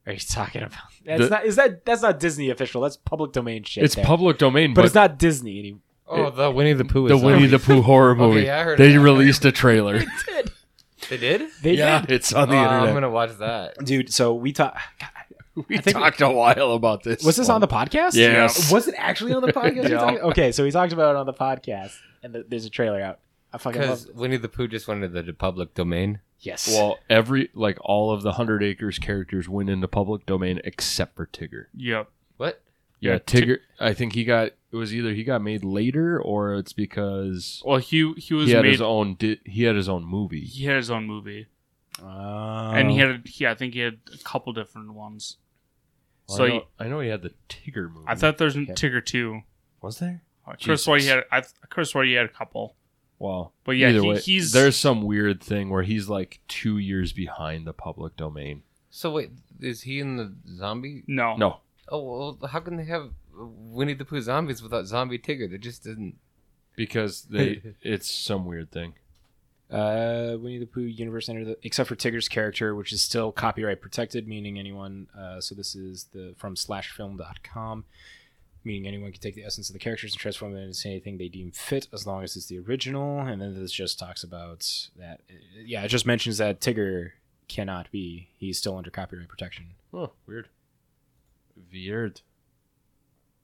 Are 0.05 0.13
you 0.13 0.19
talking 0.19 0.63
about? 0.63 0.79
That's 1.05 1.21
The- 1.23 1.29
not. 1.29 1.45
Is 1.45 1.55
that? 1.55 1.85
That's 1.85 2.01
not 2.01 2.19
Disney 2.19 2.49
official. 2.49 2.81
That's 2.81 2.97
public 2.97 3.31
domain 3.31 3.63
shit. 3.63 3.83
it's 3.83 3.95
there. 3.95 4.03
public 4.05 4.37
domain, 4.37 4.73
but, 4.73 4.81
but, 4.81 4.85
it's 4.85 4.95
not 4.95 5.17
Disney 5.17 5.59
anymore. 5.59 5.79
Oh, 6.05 6.29
the 6.29 6.51
Winnie 6.51 6.73
the 6.73 6.83
Pooh. 6.85 7.07
the 7.07 7.15
is 7.15 7.23
Winnie 7.23 7.47
the 7.47 7.59
Pooh 7.59 7.81
horror 7.81 8.13
movie. 8.23 8.41
yeah, 8.43 8.59
I 8.59 8.63
heard 8.63 8.77
they 8.77 8.91
that. 8.91 8.99
released 8.99 9.45
a 9.45 9.51
trailer. 9.51 9.99
They 9.99 11.17
did. 11.17 11.49
They 11.61 11.71
did. 11.71 11.79
yeah, 11.79 12.01
did, 12.01 12.11
it's 12.11 12.33
on 12.33 12.49
the 12.49 12.55
oh, 12.55 12.63
internet. 12.63 12.87
I'm 12.89 12.93
gonna 12.93 13.09
watch 13.09 13.37
that. 13.39 13.77
dude. 13.83 14.11
So 14.11 14.33
we 14.33 14.51
talked. 14.51 14.77
we 15.67 15.77
I 15.77 15.81
think- 15.81 15.95
talked 15.97 16.21
a 16.21 16.29
while 16.29 16.71
about 16.73 17.03
this. 17.03 17.23
Was 17.23 17.37
this 17.37 17.49
on 17.49 17.61
the 17.61 17.67
podcast? 17.67 18.13
Yes. 18.15 18.71
Was 18.71 18.87
it 18.87 18.95
actually 18.97 19.33
on 19.33 19.41
the 19.41 19.53
podcast? 19.53 19.89
Yeah. 19.89 20.11
We 20.11 20.19
Okay, 20.31 20.51
so 20.51 20.63
we 20.63 20.71
talked 20.71 20.91
about 20.93 21.15
it 21.15 21.17
on 21.17 21.25
the 21.25 21.33
podcast, 21.33 21.95
and 22.23 22.33
the, 22.33 22.45
there's 22.47 22.65
a 22.65 22.69
trailer 22.69 23.01
out. 23.01 23.19
I 23.53 23.57
fucking 23.57 23.81
love. 23.81 24.01
Because 24.05 24.15
Winnie 24.15 24.37
the 24.37 24.49
Pooh 24.49 24.67
just 24.67 24.87
went 24.87 25.03
into 25.03 25.21
the 25.21 25.33
public 25.33 25.73
domain. 25.73 26.19
Yes. 26.43 26.67
Well, 26.67 26.99
every 27.09 27.49
like 27.53 27.77
all 27.81 28.11
of 28.11 28.21
the 28.21 28.33
Hundred 28.33 28.63
Acres 28.63 28.99
characters 28.99 29.47
went 29.49 29.69
into 29.69 29.87
public 29.87 30.25
domain 30.25 30.59
except 30.63 31.15
for 31.15 31.25
Tigger. 31.25 31.65
Yep. 31.75 32.09
What? 32.37 32.61
Yeah, 32.99 33.13
Yeah, 33.13 33.19
Tigger. 33.19 33.57
I 33.79 33.93
think 33.93 34.13
he 34.13 34.23
got 34.25 34.47
it 34.71 34.75
was 34.75 34.93
either 34.93 35.13
he 35.13 35.23
got 35.23 35.41
made 35.41 35.63
later 35.63 36.19
or 36.21 36.55
it's 36.55 36.73
because 36.73 37.61
Well, 37.65 37.77
he 37.77 38.13
he 38.17 38.33
was 38.33 38.47
he 38.47 38.53
had 38.53 38.63
made. 38.63 38.71
his 38.71 38.81
own. 38.81 39.15
Di- 39.15 39.39
he 39.45 39.63
had 39.63 39.75
his 39.75 39.87
own 39.89 40.03
movie. 40.05 40.41
he 40.45 40.65
had 40.65 40.75
his 40.77 40.91
own 40.91 41.05
movie, 41.05 41.47
Oh. 42.01 42.71
and 42.73 42.91
he 42.91 42.97
had. 42.97 43.21
Yeah, 43.39 43.51
I 43.51 43.55
think 43.55 43.73
he 43.73 43.79
had 43.79 43.99
a 44.13 44.17
couple 44.23 44.51
different 44.53 44.93
ones. 44.93 45.37
Well, 46.27 46.37
so 46.37 46.43
I, 46.43 46.47
he- 46.49 46.53
know, 46.57 46.65
I 46.79 46.87
know 46.87 46.99
he 47.01 47.09
had 47.09 47.21
the 47.21 47.33
Tigger 47.49 47.89
movie. 47.91 48.05
I 48.07 48.15
thought 48.15 48.37
there's 48.37 48.55
Okay. 48.57 48.71
Tigger 48.73 49.05
too. 49.05 49.41
was 49.81 49.99
there? 49.99 50.23
Chris 50.61 50.85
White 50.87 51.01
he 51.01 51.07
had. 51.07 51.23
I 51.31 51.41
th- 51.41 51.53
Chris 51.69 51.93
White 51.95 52.07
he 52.07 52.13
had 52.13 52.25
a 52.25 52.29
couple. 52.29 52.75
Well, 53.24 53.53
But 53.63 53.78
yeah, 53.78 53.88
either 53.89 54.01
he- 54.01 54.07
way, 54.09 54.19
he's- 54.19 54.51
there's 54.51 54.76
some 54.76 55.01
weird 55.01 55.41
thing 55.41 55.69
where 55.69 55.84
he's 55.84 56.09
like 56.09 56.39
two 56.49 56.78
years 56.78 57.13
behind 57.13 57.65
the 57.65 57.71
public 57.74 58.17
domain. 58.17 58.63
So 58.89 59.11
wait, 59.11 59.32
is 59.61 59.84
he 59.84 59.99
in 59.99 60.17
the 60.17 60.34
zombie? 60.57 61.03
No. 61.07 61.38
No, 61.38 61.59
Oh 61.88 62.03
well, 62.39 62.49
how 62.49 62.59
can 62.59 62.76
they 62.76 62.84
have 62.86 63.11
Winnie 63.34 63.93
the 63.93 64.03
Pooh 64.05 64.19
zombies 64.21 64.61
without 64.61 64.88
zombie 64.88 65.17
Tigger? 65.19 65.49
They 65.49 65.57
just 65.57 65.84
didn't. 65.84 66.15
because 66.76 67.24
they 67.24 67.61
it's 67.82 68.11
some 68.11 68.45
weird 68.45 68.71
thing. 68.71 68.93
Uh, 69.71 70.36
Winnie 70.39 70.59
the 70.59 70.65
Pooh 70.67 70.82
universe 70.82 71.30
entered 71.30 71.45
the, 71.47 71.57
except 71.63 71.88
for 71.89 71.95
Tigger's 71.95 72.28
character, 72.28 72.76
which 72.76 72.91
is 72.91 73.01
still 73.01 73.32
copyright 73.32 73.82
protected, 73.82 74.28
meaning 74.28 74.59
anyone. 74.59 75.07
Uh, 75.17 75.39
so 75.41 75.55
this 75.55 75.76
is 75.76 76.05
the 76.13 76.34
from 76.38 76.55
slashfilm.com, 76.55 77.86
meaning 78.64 78.88
anyone 78.88 79.11
can 79.11 79.22
take 79.22 79.36
the 79.36 79.43
essence 79.43 79.70
of 79.70 79.74
the 79.74 79.80
characters 79.80 80.14
and 80.14 80.20
transform 80.20 80.53
them 80.53 80.64
into 80.64 80.88
anything 80.88 81.18
they 81.18 81.28
deem 81.30 81.51
fit, 81.51 81.88
as 81.93 82.05
long 82.07 82.24
as 82.24 82.36
it's 82.36 82.45
the 82.47 82.59
original. 82.59 83.20
And 83.20 83.41
then 83.41 83.59
this 83.59 83.72
just 83.72 83.99
talks 83.99 84.24
about 84.24 84.68
that. 84.97 85.22
uh, 85.30 85.34
Yeah, 85.66 85.84
it 85.84 85.89
just 85.89 86.05
mentions 86.05 86.38
that 86.38 86.59
Tigger 86.61 87.11
cannot 87.47 87.91
be. 87.91 88.30
He's 88.38 88.57
still 88.57 88.78
under 88.78 88.89
copyright 88.89 89.28
protection. 89.28 89.72
Oh, 89.93 90.11
weird. 90.26 90.49
Weird. 91.72 92.22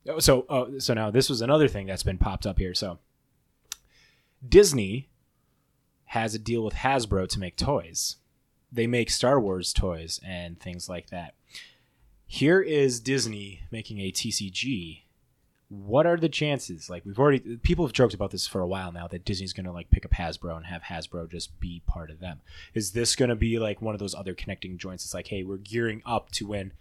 Oh, 0.07 0.19
So, 0.19 0.45
oh, 0.49 0.79
so 0.79 0.93
now 0.93 1.11
this 1.11 1.29
was 1.29 1.41
another 1.41 1.67
thing 1.67 1.85
that's 1.85 2.03
been 2.03 2.17
popped 2.17 2.47
up 2.47 2.57
here. 2.57 2.73
So, 2.73 2.99
Disney 4.47 5.09
has 6.05 6.33
a 6.33 6.39
deal 6.39 6.63
with 6.63 6.73
Hasbro 6.75 7.27
to 7.29 7.39
make 7.39 7.55
toys. 7.57 8.15
They 8.71 8.87
make 8.87 9.09
Star 9.09 9.39
Wars 9.39 9.73
toys 9.73 10.19
and 10.25 10.59
things 10.59 10.87
like 10.87 11.09
that. 11.09 11.33
Here 12.25 12.61
is 12.61 12.99
Disney 12.99 13.61
making 13.71 13.99
a 13.99 14.11
TCG. 14.11 15.01
What 15.69 16.07
are 16.07 16.17
the 16.17 16.29
chances? 16.29 16.89
Like 16.89 17.05
we've 17.05 17.19
already 17.19 17.57
people 17.57 17.85
have 17.85 17.93
joked 17.93 18.15
about 18.15 18.31
this 18.31 18.47
for 18.47 18.59
a 18.59 18.67
while 18.67 18.91
now 18.91 19.07
that 19.07 19.23
Disney's 19.23 19.53
going 19.53 19.65
to 19.67 19.71
like 19.71 19.91
pick 19.91 20.03
up 20.03 20.11
Hasbro 20.11 20.57
and 20.57 20.65
have 20.65 20.83
Hasbro 20.83 21.29
just 21.29 21.59
be 21.59 21.81
part 21.85 22.09
of 22.09 22.19
them. 22.19 22.41
Is 22.73 22.91
this 22.91 23.15
going 23.15 23.29
to 23.29 23.35
be 23.35 23.59
like 23.59 23.81
one 23.81 23.93
of 23.93 23.99
those 23.99 24.15
other 24.15 24.33
connecting 24.33 24.77
joints? 24.77 25.05
It's 25.05 25.13
like, 25.13 25.27
hey, 25.27 25.43
we're 25.43 25.57
gearing 25.57 26.01
up 26.05 26.31
to 26.31 26.47
when 26.47 26.73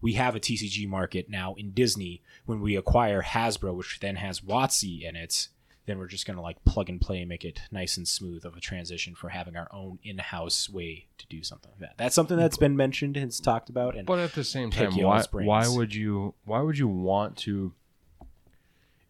we 0.00 0.14
have 0.14 0.34
a 0.34 0.40
TCG 0.40 0.88
market 0.88 1.28
now 1.28 1.54
in 1.54 1.72
Disney. 1.72 2.22
When 2.46 2.60
we 2.60 2.74
acquire 2.74 3.22
Hasbro, 3.22 3.74
which 3.74 4.00
then 4.00 4.16
has 4.16 4.40
WotC 4.40 5.02
in 5.02 5.14
it, 5.14 5.48
then 5.86 5.98
we're 5.98 6.06
just 6.06 6.26
going 6.26 6.36
to 6.36 6.42
like 6.42 6.64
plug 6.64 6.88
and 6.88 7.00
play 7.00 7.18
and 7.20 7.28
make 7.28 7.44
it 7.44 7.60
nice 7.70 7.96
and 7.96 8.06
smooth 8.06 8.44
of 8.44 8.56
a 8.56 8.60
transition 8.60 9.14
for 9.14 9.28
having 9.30 9.56
our 9.56 9.68
own 9.72 9.98
in-house 10.04 10.70
way 10.70 11.06
to 11.18 11.26
do 11.26 11.42
something 11.42 11.70
like 11.72 11.80
that. 11.80 11.94
That's 11.98 12.14
something 12.14 12.36
that's 12.36 12.56
been 12.56 12.76
mentioned 12.76 13.16
and 13.16 13.32
talked 13.42 13.68
about. 13.68 13.96
And 13.96 14.06
But 14.06 14.20
at 14.20 14.32
the 14.32 14.44
same 14.44 14.70
time, 14.70 14.96
why 14.96 15.22
why 15.32 15.68
would 15.68 15.94
you 15.94 16.34
why 16.44 16.60
would 16.60 16.78
you 16.78 16.88
want 16.88 17.36
to 17.38 17.74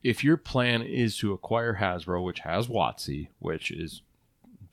if 0.02 0.24
your 0.24 0.36
plan 0.36 0.82
is 0.82 1.16
to 1.18 1.32
acquire 1.32 1.78
Hasbro, 1.80 2.24
which 2.24 2.40
has 2.40 2.66
WotC, 2.66 3.28
which 3.38 3.70
is 3.70 4.02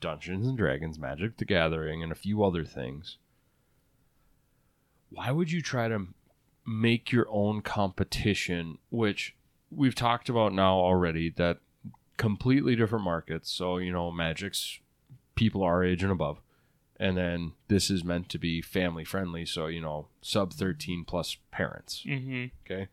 Dungeons 0.00 0.46
and 0.46 0.56
Dragons, 0.56 0.98
Magic 0.98 1.36
the 1.36 1.44
Gathering, 1.44 2.02
and 2.02 2.10
a 2.10 2.16
few 2.16 2.42
other 2.42 2.64
things, 2.64 3.18
why 5.10 5.30
would 5.30 5.50
you 5.50 5.62
try 5.62 5.88
to 5.88 6.08
make 6.66 7.10
your 7.10 7.26
own 7.30 7.62
competition, 7.62 8.78
which 8.90 9.34
we've 9.70 9.94
talked 9.94 10.28
about 10.28 10.52
now 10.52 10.74
already, 10.74 11.30
that 11.30 11.58
completely 12.16 12.76
different 12.76 13.04
markets. 13.04 13.50
So, 13.50 13.78
you 13.78 13.92
know, 13.92 14.10
Magic's 14.10 14.78
people 15.34 15.62
our 15.62 15.82
age 15.82 16.02
and 16.02 16.12
above. 16.12 16.40
And 16.98 17.16
then 17.16 17.52
this 17.68 17.88
is 17.90 18.04
meant 18.04 18.28
to 18.28 18.38
be 18.38 18.60
family 18.60 19.04
friendly. 19.04 19.46
So, 19.46 19.68
you 19.68 19.80
know, 19.80 20.08
sub 20.20 20.52
13 20.52 21.04
plus 21.06 21.38
parents. 21.50 22.04
Mm-hmm. 22.06 22.46
Okay. 22.64 22.88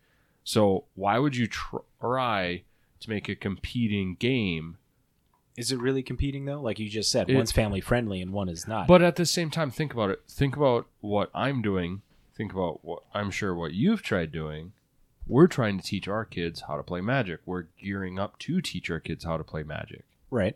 So, 0.48 0.86
why 0.96 1.20
would 1.20 1.36
you 1.36 1.46
try 1.46 2.64
to 3.02 3.10
make 3.10 3.28
a 3.28 3.36
competing 3.36 4.16
game? 4.16 4.78
is 5.58 5.72
it 5.72 5.80
really 5.80 6.04
competing 6.04 6.46
though? 6.46 6.62
Like 6.62 6.80
you 6.80 6.88
just 6.88 7.12
said, 7.12 7.30
It- 7.30 7.36
one's 7.36 7.52
family 7.52 7.82
friendly 7.82 8.22
and 8.22 8.32
one 8.32 8.48
is 8.48 8.66
not. 8.66 8.88
But 8.88 9.02
at 9.02 9.18
the 9.18 9.26
same 9.26 9.50
time, 9.50 9.72
think 9.72 9.92
about 9.92 10.10
it. 10.12 10.22
Think 10.30 10.56
about 10.56 10.88
what 11.02 11.32
I'm 11.34 11.62
doing. 11.62 12.02
Think 12.34 12.54
about 12.54 12.86
what 12.86 13.04
I'm 13.14 13.30
sure 13.30 13.54
what 13.54 13.74
you've 13.74 14.04
tried 14.04 14.32
doing. 14.32 14.72
We're 15.26 15.48
trying 15.48 15.80
to 15.80 15.84
teach 15.84 16.08
our 16.08 16.24
kids 16.24 16.62
how 16.62 16.78
to 16.78 16.84
play 16.84 17.02
Magic. 17.02 17.42
We're 17.46 17.66
gearing 17.82 18.18
up 18.18 18.40
to 18.40 18.62
teach 18.62 18.90
our 18.90 19.02
kids 19.02 19.26
how 19.26 19.36
to 19.38 19.44
play 19.44 19.64
Magic. 19.64 20.06
right. 20.30 20.56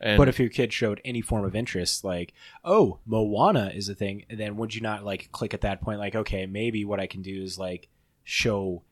And 0.00 0.18
but 0.18 0.28
if 0.28 0.40
your 0.40 0.48
kid 0.48 0.72
showed 0.72 1.00
any 1.04 1.20
form 1.20 1.44
of 1.44 1.54
interest, 1.54 2.02
like, 2.02 2.34
oh, 2.64 2.98
Moana 3.06 3.70
is 3.72 3.88
a 3.88 3.94
thing, 3.94 4.24
then 4.28 4.56
would 4.56 4.74
you 4.74 4.80
not 4.80 5.04
like 5.04 5.30
click 5.30 5.54
at 5.54 5.60
that 5.60 5.80
point, 5.80 6.00
like, 6.00 6.16
okay, 6.16 6.44
maybe 6.44 6.84
what 6.84 6.98
I 6.98 7.06
can 7.06 7.22
do 7.22 7.40
is 7.40 7.56
like 7.56 7.88
show 8.24 8.82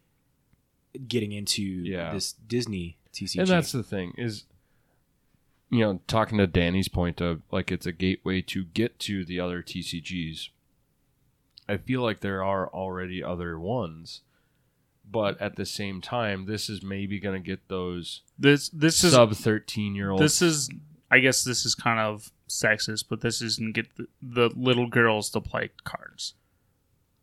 getting 1.09 1.33
into 1.33 1.63
Yeah. 1.63 2.13
this 2.13 2.33
Disney 2.33 2.97
TCG. 3.13 3.39
and 3.41 3.49
that's 3.49 3.73
the 3.73 3.83
thing 3.83 4.13
is 4.17 4.45
you 5.69 5.81
know 5.81 6.01
talking 6.07 6.39
to 6.39 6.47
danny's 6.47 6.89
point 6.89 7.21
of 7.21 7.43
like 7.53 7.71
it's 7.73 7.87
a 7.87 7.93
gateway 7.93 8.41
to 8.43 8.65
get 8.65 8.99
to 9.01 9.25
the 9.25 9.39
other 9.39 9.63
tcgs 9.63 10.49
i 11.69 11.77
feel 11.77 12.03
like 12.03 12.21
there 12.21 12.43
are 12.43 12.69
already 12.69 13.23
other 13.23 13.59
ones 13.59 14.23
but 15.09 15.41
at 15.41 15.57
the 15.57 15.67
same 15.67 16.01
time 16.01 16.47
this 16.47 16.69
is 16.69 16.83
maybe 16.83 17.19
going 17.21 17.41
to 17.41 17.45
get 17.47 17.67
those 17.69 18.23
This 18.39 18.69
this 18.71 19.03
is 19.05 19.13
sub 19.13 19.33
13 19.35 19.95
year 19.95 20.11
olds 20.11 20.23
this 20.23 20.43
is 20.43 20.71
I 21.11 21.19
guess 21.19 21.43
this 21.43 21.67
is 21.67 21.75
kind 21.75 21.99
of 21.99 22.31
sexist, 22.49 23.07
but 23.09 23.21
this 23.21 23.43
isn't 23.43 23.75
get 23.75 23.87
the, 23.97 24.07
the 24.23 24.51
little 24.55 24.87
girls 24.89 25.29
to 25.31 25.41
play 25.41 25.71
cards. 25.83 26.35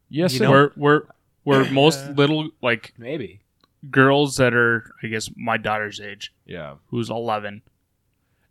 Yes, 0.09 0.33
You 0.33 0.39
and- 0.41 0.43
know? 0.43 0.51
where 0.51 0.71
where 0.75 1.03
where 1.47 1.71
most 1.71 2.09
little 2.11 2.49
like 2.61 2.93
Maybe. 2.97 3.41
girls 3.89 4.35
that 4.37 4.53
are 4.53 4.91
I 5.01 5.07
guess 5.07 5.29
my 5.35 5.57
daughter's 5.57 5.99
age, 5.99 6.33
yeah. 6.45 6.75
who's 6.87 7.09
eleven, 7.09 7.61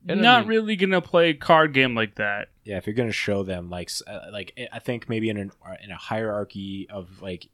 And 0.09 0.20
I 0.20 0.22
not 0.22 0.40
mean- 0.40 0.49
really 0.49 0.76
gonna 0.76 1.01
play 1.01 1.30
a 1.30 1.34
card 1.34 1.72
game 1.74 1.94
like 1.94 2.14
that. 2.16 2.49
Yeah, 2.64 2.78
if 2.78 2.86
you're 2.86 2.94
gonna 2.94 3.12
show 3.12 3.42
them 3.42 3.70
like 3.70 3.88
s- 3.88 4.03
uh, 4.07 4.26
like 4.32 4.59
I 4.72 4.78
think 4.78 5.09
maybe 5.09 5.28
in 5.28 5.36
an 5.36 5.53
in 5.84 5.90
a 5.90 5.97
hierarchy 5.97 6.86
of 6.90 7.22
like 7.22 7.49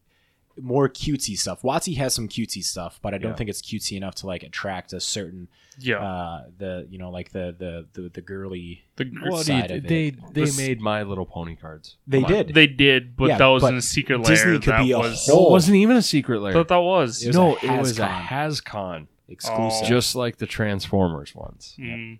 more 0.60 0.88
cutesy 0.88 1.36
stuff. 1.36 1.62
WotC 1.62 1.96
has 1.96 2.14
some 2.14 2.28
cutesy 2.28 2.62
stuff, 2.62 2.98
but 3.02 3.14
I 3.14 3.18
don't 3.18 3.32
Yeah. 3.32 3.36
think 3.36 3.50
it's 3.50 3.62
cutesy 3.62 3.96
enough 3.96 4.14
to 4.16 4.26
like 4.26 4.42
attract 4.42 4.92
a 4.92 5.00
certain 5.00 5.48
Yeah, 5.78 5.96
uh 6.04 6.44
the 6.58 6.86
you 6.90 6.98
know 6.98 7.10
like 7.10 7.30
the 7.32 7.54
the 7.58 7.86
the, 7.94 8.08
the 8.10 8.20
girly. 8.20 8.84
the, 8.96 9.04
What 9.06 9.46
do 9.46 9.54
you- 9.54 9.62
of 9.62 9.68
they 9.68 10.06
it. 10.08 10.34
they 10.34 10.40
This- 10.42 10.58
made 10.58 10.80
My 10.80 11.02
Little 11.02 11.24
Pony 11.26 11.56
cards. 11.56 11.96
They 12.06 12.18
Come 12.22 12.24
on. 12.26 12.30
did. 12.46 12.54
they 12.54 12.66
did, 12.66 13.16
but 13.16 13.28
Yeah, 13.30 13.38
that 13.38 13.46
was 13.46 13.62
but 13.62 13.72
in 13.72 13.78
a 13.78 13.82
Secret 13.82 14.18
Lair. 14.20 14.34
Disney 14.34 14.58
could 14.58 14.72
that 14.74 14.82
be 14.82 14.92
a 14.92 14.98
was, 14.98 15.26
No, 15.28 15.34
whole- 15.34 15.48
it 15.48 15.50
wasn't 15.52 15.76
even 15.76 15.96
a 15.96 16.02
Secret 16.02 16.40
Lair. 16.40 16.52
thought 16.52 16.68
that 16.68 16.76
was. 16.82 17.22
It 17.22 17.28
was 17.28 17.36
no, 17.36 17.56
a 17.56 17.64
it 17.74 17.78
was 17.80 17.98
a 17.98 18.02
HasCon. 18.06 18.26
HasCon, 18.26 19.06
exclusive. 19.28 19.86
Oh. 19.86 19.88
just 19.88 20.14
like 20.14 20.36
the 20.36 20.46
Transformers 20.46 21.34
ones. 21.34 21.74
Mm, 21.78 22.18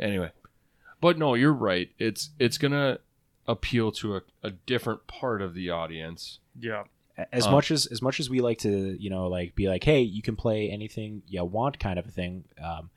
Anyway, 0.00 0.30
but 1.00 1.18
no, 1.18 1.34
you're 1.34 1.52
right. 1.52 1.90
It's 1.98 2.30
it's 2.38 2.58
gonna 2.58 2.98
appeal 3.46 3.92
to 3.92 4.16
a, 4.16 4.22
a 4.42 4.50
different 4.50 5.06
part 5.06 5.40
of 5.40 5.54
the 5.54 5.70
audience. 5.70 6.40
yeah, 6.58 6.82
as 7.32 7.46
Um, 7.46 7.52
much 7.52 7.70
as 7.70 7.86
as 7.86 8.02
much 8.02 8.20
as 8.20 8.28
we 8.28 8.40
like 8.40 8.58
to 8.58 8.96
you 9.02 9.10
know 9.10 9.28
like 9.28 9.54
be 9.54 9.68
like 9.68 9.82
hey 9.84 10.00
you 10.00 10.22
can 10.22 10.36
play 10.36 10.70
anything 10.70 11.22
you 11.26 11.44
want 11.44 11.78
kind 11.78 11.98
of 11.98 12.06
a 12.06 12.10
thing 12.10 12.44
um 12.62 12.90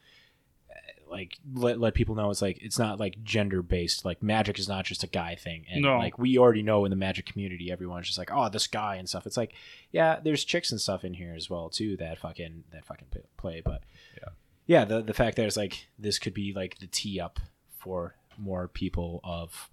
like 1.10 1.40
let, 1.56 1.80
let 1.80 1.96
people 1.96 2.14
know 2.14 2.30
it's 2.30 2.42
like 2.42 2.60
it's 2.62 2.78
not 2.78 3.00
like 3.00 3.24
gender 3.24 3.64
based 3.64 4.06
like 4.06 4.22
magic 4.22 4.60
is 4.60 4.68
not 4.70 4.86
just 4.86 5.04
a 5.04 5.08
guy 5.08 5.34
thing 5.34 5.66
and 5.72 5.82
No. 5.82 5.98
like 5.98 6.20
we 6.20 6.38
already 6.38 6.62
know 6.62 6.86
in 6.86 6.92
the 6.92 6.96
magic 6.96 7.26
community 7.26 7.72
everyone's 7.72 8.06
just 8.06 8.20
like 8.20 8.30
oh 8.32 8.48
this 8.50 8.68
guy 8.68 8.96
and 8.98 9.10
stuff 9.10 9.26
it's 9.26 9.38
like 9.38 9.54
yeah 9.92 10.20
there's 10.24 10.44
chicks 10.44 10.72
and 10.72 10.80
stuff 10.80 11.04
in 11.04 11.16
here 11.16 11.34
as 11.36 11.50
well 11.50 11.70
too 11.70 11.98
that 11.98 12.20
fucking 12.20 12.64
that 12.72 12.86
fucking 12.86 13.08
play 13.38 13.60
but 13.66 13.82
Yeah. 14.22 14.30
yeah 14.68 14.86
the 14.86 15.02
the 15.02 15.14
fact 15.16 15.38
that 15.38 15.48
it's 15.48 15.58
like 15.58 15.88
this 15.98 16.20
could 16.20 16.36
be 16.36 16.54
like 16.54 16.78
the 16.78 16.86
tee 16.88 17.20
up 17.20 17.40
for 17.80 18.14
more 18.38 18.68
people 18.68 19.20
of 19.24 19.70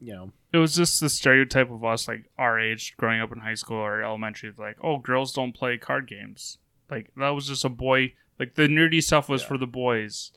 you 0.00 0.12
know 0.12 0.32
it 0.52 0.58
was 0.58 0.74
just 0.76 1.00
the 1.00 1.08
stereotype 1.08 1.70
of 1.70 1.84
us, 1.84 2.08
like 2.08 2.30
our 2.38 2.58
age, 2.58 2.94
growing 2.96 3.20
up 3.20 3.32
in 3.32 3.40
high 3.40 3.54
school 3.54 3.76
or 3.78 4.02
elementary, 4.02 4.52
like 4.56 4.76
oh, 4.82 4.98
girls 4.98 5.32
don't 5.32 5.52
play 5.54 5.76
card 5.78 6.06
games. 6.08 6.58
Like 6.90 7.10
that 7.16 7.30
was 7.30 7.46
just 7.48 7.64
a 7.64 7.68
boy. 7.68 8.14
Like 8.38 8.54
the 8.54 8.68
nerdy 8.68 9.02
stuff 9.02 9.28
was 9.28 9.42
Yeah. 9.42 9.48
for 9.48 9.58
the 9.58 9.66
boys. 9.66 10.32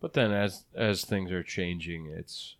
But 0.00 0.14
then 0.14 0.32
as 0.32 0.64
as 0.74 1.04
things 1.04 1.30
are 1.30 1.42
changing, 1.42 2.06
it's 2.06 2.56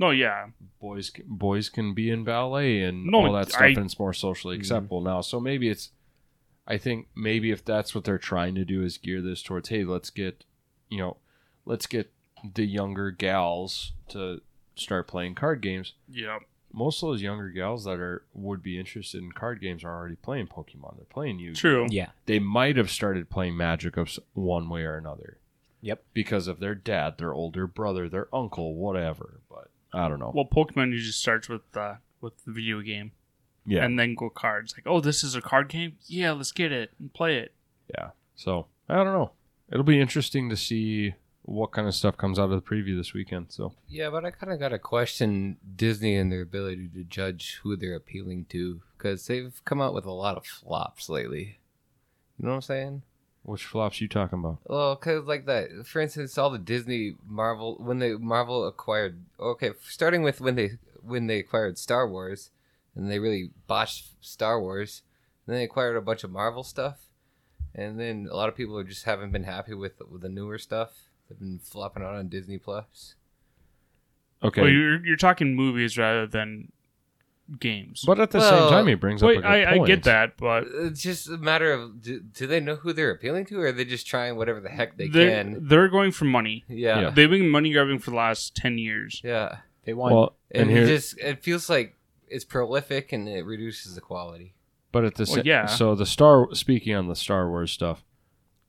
No, 0.00 0.10
yeah, 0.10 0.48
boys 0.80 1.10
can, 1.10 1.24
boys 1.26 1.68
can 1.68 1.92
be 1.94 2.08
in 2.10 2.22
ballet 2.22 2.82
and 2.82 3.06
No, 3.06 3.26
all 3.26 3.32
that 3.32 3.48
stuff, 3.48 3.62
I- 3.62 3.66
and 3.68 3.78
it's 3.78 3.98
more 3.98 4.12
socially 4.12 4.56
Mhm. 4.56 4.60
acceptable 4.60 5.00
now. 5.00 5.20
So 5.22 5.40
maybe 5.40 5.68
it's, 5.68 5.90
I 6.68 6.78
think 6.78 7.08
maybe 7.16 7.50
if 7.50 7.64
that's 7.64 7.94
what 7.96 8.04
they're 8.04 8.16
trying 8.18 8.54
to 8.56 8.64
do 8.64 8.84
is 8.84 8.96
gear 8.98 9.20
this 9.20 9.42
towards, 9.42 9.70
hey, 9.70 9.82
let's 9.84 10.10
get, 10.10 10.44
you 10.88 10.98
know, 10.98 11.16
let's 11.64 11.86
get 11.86 12.12
the 12.54 12.64
younger 12.64 13.10
gals 13.10 13.92
to 14.10 14.40
start 14.78 15.06
playing 15.08 15.34
card 15.34 15.60
games. 15.60 15.94
yeah, 16.08 16.38
Most 16.72 17.02
of 17.02 17.08
those 17.08 17.22
younger 17.22 17.48
gals 17.48 17.84
that 17.84 17.98
are 17.98 18.24
would 18.34 18.62
be 18.62 18.78
interested 18.78 19.22
in 19.22 19.32
card 19.32 19.60
games 19.60 19.84
are 19.84 19.94
already 19.94 20.16
playing 20.16 20.46
Pokemon. 20.48 20.96
They're 20.96 21.04
playing 21.08 21.38
Yu. 21.38 21.54
true. 21.54 21.86
yeah 21.90 22.10
They 22.26 22.38
might 22.38 22.76
have 22.76 22.90
started 22.90 23.30
playing 23.30 23.56
Magic 23.56 23.96
of 23.96 24.08
s- 24.08 24.18
one 24.34 24.68
way 24.68 24.82
or 24.82 24.96
another 24.96 25.38
yep 25.80 26.02
because 26.12 26.48
of 26.48 26.58
their 26.60 26.74
dad, 26.74 27.18
their 27.18 27.32
older 27.32 27.66
brother, 27.66 28.08
their 28.08 28.28
uncle, 28.34 28.74
whatever. 28.74 29.40
But 29.48 29.70
I 29.92 30.08
don't 30.08 30.18
know. 30.18 30.32
Well, 30.34 30.44
Pokemon 30.50 30.90
usually 30.90 31.12
starts 31.12 31.48
with 31.48 31.76
uh, 31.76 31.94
with 32.20 32.44
the 32.44 32.52
video 32.52 32.80
game, 32.82 33.12
yeah, 33.64 33.84
and 33.84 33.98
then 33.98 34.14
go 34.14 34.28
cards. 34.28 34.74
Like, 34.76 34.86
oh, 34.86 35.00
this 35.00 35.22
is 35.24 35.34
a 35.36 35.40
card 35.40 35.68
game. 35.68 35.96
Yeah, 36.06 36.32
let's 36.32 36.52
get 36.52 36.72
it 36.72 36.90
and 36.98 37.12
play 37.14 37.38
it. 37.38 37.54
Yeah. 37.96 38.10
So 38.34 38.66
I 38.88 38.96
don't 38.96 39.06
know. 39.06 39.30
It'll 39.70 39.84
be 39.84 40.00
interesting 40.00 40.48
to 40.50 40.56
see 40.56 41.14
what 41.48 41.72
kind 41.72 41.88
of 41.88 41.94
stuff 41.94 42.16
comes 42.16 42.38
out 42.38 42.50
of 42.50 42.62
the 42.62 42.62
preview 42.62 42.96
this 42.96 43.14
weekend. 43.14 43.46
So 43.50 43.72
Yeah, 43.88 44.10
but 44.10 44.24
I 44.24 44.30
kind 44.30 44.52
of 44.52 44.60
got 44.60 44.68
to 44.68 44.78
question 44.78 45.56
Disney 45.76 46.16
and 46.16 46.30
their 46.30 46.42
ability 46.42 46.88
to 46.94 47.04
judge 47.04 47.60
who 47.62 47.76
they're 47.76 47.96
appealing 47.96 48.46
to 48.50 48.82
because 48.96 49.26
they've 49.26 49.60
come 49.64 49.80
out 49.80 49.94
with 49.94 50.04
a 50.04 50.12
lot 50.12 50.36
of 50.36 50.46
flops 50.46 51.08
lately. 51.08 51.58
You 52.38 52.46
know 52.46 52.50
what 52.50 52.56
I'm 52.56 52.62
saying? 52.62 53.02
which 53.48 53.64
flops 53.64 54.00
you 54.00 54.08
talking 54.08 54.38
about? 54.38 54.58
Well, 54.66 54.94
cause 54.96 55.24
like 55.24 55.46
that, 55.46 55.86
for 55.86 56.00
instance, 56.00 56.36
all 56.36 56.50
the 56.50 56.58
Disney 56.58 57.14
Marvel 57.26 57.76
when 57.78 57.98
they 57.98 58.12
Marvel 58.14 58.66
acquired. 58.66 59.24
Okay, 59.40 59.70
starting 59.82 60.22
with 60.22 60.40
when 60.40 60.54
they 60.54 60.72
when 61.02 61.28
they 61.28 61.38
acquired 61.38 61.78
Star 61.78 62.06
Wars, 62.06 62.50
and 62.94 63.10
they 63.10 63.18
really 63.18 63.50
botched 63.66 64.08
Star 64.20 64.60
Wars. 64.60 65.02
And 65.46 65.54
then 65.54 65.60
they 65.60 65.64
acquired 65.64 65.96
a 65.96 66.02
bunch 66.02 66.24
of 66.24 66.30
Marvel 66.30 66.62
stuff, 66.62 66.98
and 67.74 67.98
then 67.98 68.28
a 68.30 68.36
lot 68.36 68.50
of 68.50 68.56
people 68.56 68.76
are 68.76 68.84
just 68.84 69.04
haven't 69.04 69.32
been 69.32 69.44
happy 69.44 69.72
with 69.72 69.94
with 70.10 70.20
the 70.20 70.28
newer 70.28 70.58
stuff. 70.58 71.07
They've 71.28 71.38
been 71.38 71.58
flopping 71.58 72.02
out 72.02 72.14
on 72.14 72.28
Disney 72.28 72.58
Plus. 72.58 73.14
Okay. 74.42 74.62
Well, 74.62 74.70
you're 74.70 75.04
you're 75.04 75.16
talking 75.16 75.54
movies 75.54 75.98
rather 75.98 76.26
than 76.26 76.70
games. 77.58 78.04
but 78.06 78.20
at 78.20 78.30
the 78.30 78.38
Well, 78.38 78.50
same 78.68 78.70
time, 78.70 78.86
he 78.86 78.94
brings 78.94 79.22
Wait, 79.22 79.38
up 79.38 79.44
a 79.44 79.46
good 79.46 79.50
I, 79.50 79.72
I 79.72 79.76
point. 79.78 79.86
get 79.86 80.02
that, 80.04 80.36
but 80.36 80.64
It's 80.70 81.00
just 81.02 81.28
a 81.28 81.38
matter 81.38 81.72
of 81.72 82.00
do, 82.02 82.20
do 82.20 82.46
they 82.46 82.60
know 82.60 82.76
who 82.76 82.92
they're 82.92 83.10
appealing 83.10 83.46
to, 83.46 83.58
or 83.60 83.66
are 83.68 83.72
they 83.72 83.84
just 83.86 84.06
trying 84.06 84.36
whatever 84.36 84.60
the 84.60 84.68
heck 84.68 84.96
they 84.96 85.08
they're, 85.08 85.42
can? 85.44 85.66
they're 85.66 85.88
going 85.88 86.12
for 86.12 86.24
money. 86.26 86.64
Yeah, 86.68 86.76
Yeah. 86.76 87.00
yeah. 87.04 87.10
They've 87.10 87.30
been 87.30 87.48
money 87.48 87.72
grabbing 87.72 87.98
for 88.00 88.10
the 88.10 88.16
last 88.16 88.54
ten 88.54 88.78
years. 88.78 89.20
Yeah. 89.24 89.58
They 89.84 89.94
want 89.94 90.14
Well, 90.14 90.36
And, 90.50 90.68
and, 90.68 90.70
it 90.70 90.74
here, 90.74 90.86
just 90.86 91.18
it 91.18 91.42
feels 91.42 91.68
like 91.70 91.96
it's 92.28 92.44
prolific 92.44 93.12
and 93.12 93.26
it 93.28 93.44
reduces 93.44 93.94
the 93.94 94.02
quality. 94.02 94.54
but 94.92 95.04
at 95.04 95.14
the 95.16 95.24
Well, 95.26 95.36
sa- 95.36 95.42
yeah. 95.44 95.66
So 95.66 95.94
the 95.94 96.06
Star 96.06 96.54
speaking 96.54 96.94
on 96.94 97.08
the 97.08 97.16
Star 97.16 97.48
Wars 97.48 97.72
stuff. 97.72 98.04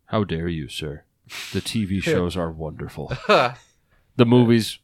How 0.05 0.24
dare 0.24 0.47
you, 0.47 0.68
sir? 0.70 1.03
The 1.53 1.61
TV 1.61 2.01
shows 2.03 2.36
are 2.38 2.51
wonderful. 2.51 3.11
The 4.15 4.25
movies, 4.25 4.80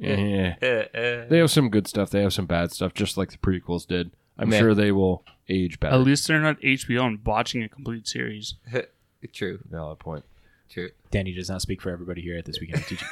eh. 0.00 0.54
They 0.60 1.38
have 1.38 1.50
some 1.50 1.70
good 1.70 1.88
stuff. 1.88 2.10
They 2.10 2.22
have 2.22 2.32
some 2.32 2.46
bad 2.46 2.70
stuff, 2.70 2.94
just 2.94 3.16
like 3.16 3.32
the 3.32 3.38
prequels 3.38 3.84
did. 3.84 4.12
I'm 4.38 4.50
Meh. 4.50 4.58
sure 4.60 4.74
they 4.76 4.92
will 4.92 5.24
age 5.48 5.80
better. 5.80 5.96
At 5.96 6.02
least 6.02 6.28
they're 6.28 6.40
not 6.40 6.60
HBO 6.60 7.02
and 7.04 7.24
botching 7.24 7.64
a 7.64 7.68
complete 7.68 8.06
series. 8.06 8.54
True, 9.32 9.58
Valid 9.68 9.98
point. 9.98 10.24
true. 10.70 10.90
Danny 11.10 11.32
does 11.34 11.50
not 11.50 11.60
speak 11.62 11.82
for 11.82 11.90
everybody 11.90 12.22
here 12.22 12.38
at 12.38 12.44
this 12.44 12.60
weekend 12.60 12.84
teaching. 12.86 13.08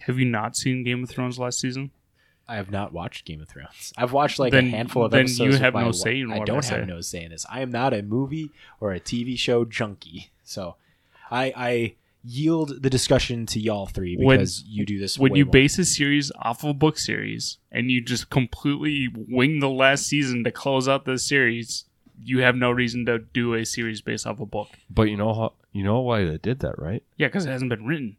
Have 0.00 0.18
you 0.18 0.24
not 0.26 0.56
seen 0.56 0.82
Game 0.84 1.04
of 1.04 1.08
Thrones 1.08 1.38
last 1.38 1.60
season? 1.60 1.92
I 2.48 2.56
have 2.56 2.70
not 2.72 2.92
watched 2.92 3.24
Game 3.24 3.40
of 3.40 3.48
Thrones. 3.48 3.92
I've 3.96 4.12
watched 4.12 4.38
like 4.40 4.50
Then- 4.52 4.66
a 4.66 4.70
handful 4.70 5.04
of 5.04 5.12
then 5.12 5.20
episodes. 5.20 5.38
you 5.38 5.48
with 5.50 5.60
have 5.60 5.72
my 5.74 5.80
no 5.82 5.86
wa- 5.86 5.92
say 5.92 6.18
in 6.20 6.32
I 6.32 6.38
what 6.38 6.46
don't 6.46 6.64
I 6.64 6.74
have 6.76 6.82
say. 6.84 6.84
no 6.86 7.00
say 7.00 7.22
in 7.24 7.30
this. 7.30 7.46
I 7.48 7.60
am 7.60 7.70
not 7.70 7.94
a 7.94 8.02
movie 8.02 8.50
or 8.80 8.92
a 8.92 8.98
TV 9.00 9.38
show 9.38 9.64
junkie, 9.64 10.30
so 10.42 10.74
I, 11.30 11.52
I 11.56 11.94
yield 12.28 12.82
the 12.82 12.90
discussion 12.90 13.46
to 13.46 13.60
y'all 13.60 13.86
three 13.86 14.16
When- 14.16 14.38
because 14.38 14.64
you 14.64 14.84
do 14.84 14.98
this. 14.98 15.18
When 15.18 15.32
way 15.32 15.38
you 15.38 15.44
more. 15.44 15.52
base 15.52 15.78
a 15.78 15.84
series 15.84 16.32
off 16.40 16.64
of 16.64 16.70
a 16.70 16.74
book 16.74 16.98
series 16.98 17.58
and 17.70 17.90
you 17.90 18.00
just 18.00 18.30
completely 18.30 19.08
wing 19.14 19.60
the 19.60 19.68
last 19.70 20.06
season 20.06 20.42
to 20.44 20.50
close 20.50 20.88
out 20.88 21.04
the 21.04 21.18
series, 21.18 21.84
you 22.22 22.40
have 22.40 22.56
no 22.56 22.70
reason 22.70 23.06
to 23.06 23.18
do 23.20 23.54
a 23.54 23.64
series 23.64 24.00
based 24.00 24.26
off 24.26 24.40
a 24.40 24.46
book. 24.46 24.68
But 24.90 25.04
you 25.04 25.16
know 25.16 25.32
how 25.34 25.52
you 25.72 25.84
know 25.84 26.00
why 26.00 26.24
they 26.24 26.38
did 26.38 26.60
that, 26.60 26.78
right? 26.78 27.02
Yeah, 27.16 27.28
because 27.28 27.46
it 27.46 27.50
hasn't 27.50 27.70
been 27.70 27.84
written. 27.86 28.16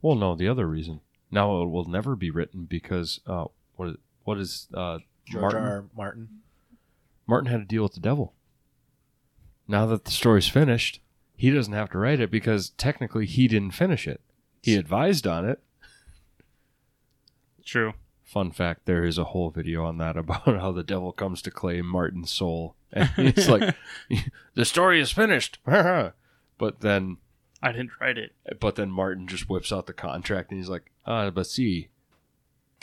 Well, 0.00 0.14
no, 0.16 0.34
the 0.34 0.48
other 0.48 0.66
reason. 0.66 1.00
Now 1.30 1.62
it 1.62 1.66
will 1.68 1.84
never 1.84 2.16
be 2.16 2.30
written 2.30 2.64
because 2.64 3.20
uh, 3.26 3.46
what 3.76 3.88
is 3.90 3.96
what 4.24 4.38
is 4.38 4.68
uh, 4.72 4.98
George 5.26 5.42
Martin? 5.42 5.62
R. 5.62 5.68
R. 5.68 5.84
Martin. 5.96 6.28
Martin 7.26 7.50
had 7.50 7.60
to 7.60 7.64
deal 7.66 7.82
with 7.82 7.94
the 7.94 8.00
devil. 8.00 8.34
Now 9.68 9.86
that 9.86 10.04
the 10.04 10.10
story's 10.10 10.48
finished, 10.48 11.00
he 11.42 11.50
doesn't 11.50 11.72
have 11.72 11.90
to 11.90 11.98
write 11.98 12.20
it 12.20 12.30
because 12.30 12.70
technically 12.70 13.26
he 13.26 13.48
didn't 13.48 13.72
finish 13.72 14.06
it. 14.06 14.20
He 14.62 14.76
advised 14.76 15.26
on 15.26 15.44
it. 15.44 15.60
True. 17.64 17.94
Fun 18.22 18.52
fact: 18.52 18.86
there 18.86 19.02
is 19.02 19.18
a 19.18 19.24
whole 19.24 19.50
video 19.50 19.84
on 19.84 19.98
that 19.98 20.16
about 20.16 20.44
how 20.44 20.70
the 20.70 20.84
devil 20.84 21.10
comes 21.10 21.42
to 21.42 21.50
claim 21.50 21.84
Martin's 21.84 22.32
soul, 22.32 22.76
and 22.92 23.10
it's 23.16 23.48
like 23.48 23.74
the 24.54 24.64
story 24.64 25.00
is 25.00 25.10
finished. 25.10 25.58
but 25.64 26.78
then 26.78 27.16
I 27.60 27.72
didn't 27.72 28.00
write 28.00 28.18
it. 28.18 28.36
But 28.60 28.76
then 28.76 28.92
Martin 28.92 29.26
just 29.26 29.50
whips 29.50 29.72
out 29.72 29.88
the 29.88 29.92
contract 29.92 30.52
and 30.52 30.60
he's 30.60 30.68
like, 30.68 30.92
uh, 31.06 31.30
but 31.30 31.48
see, 31.48 31.88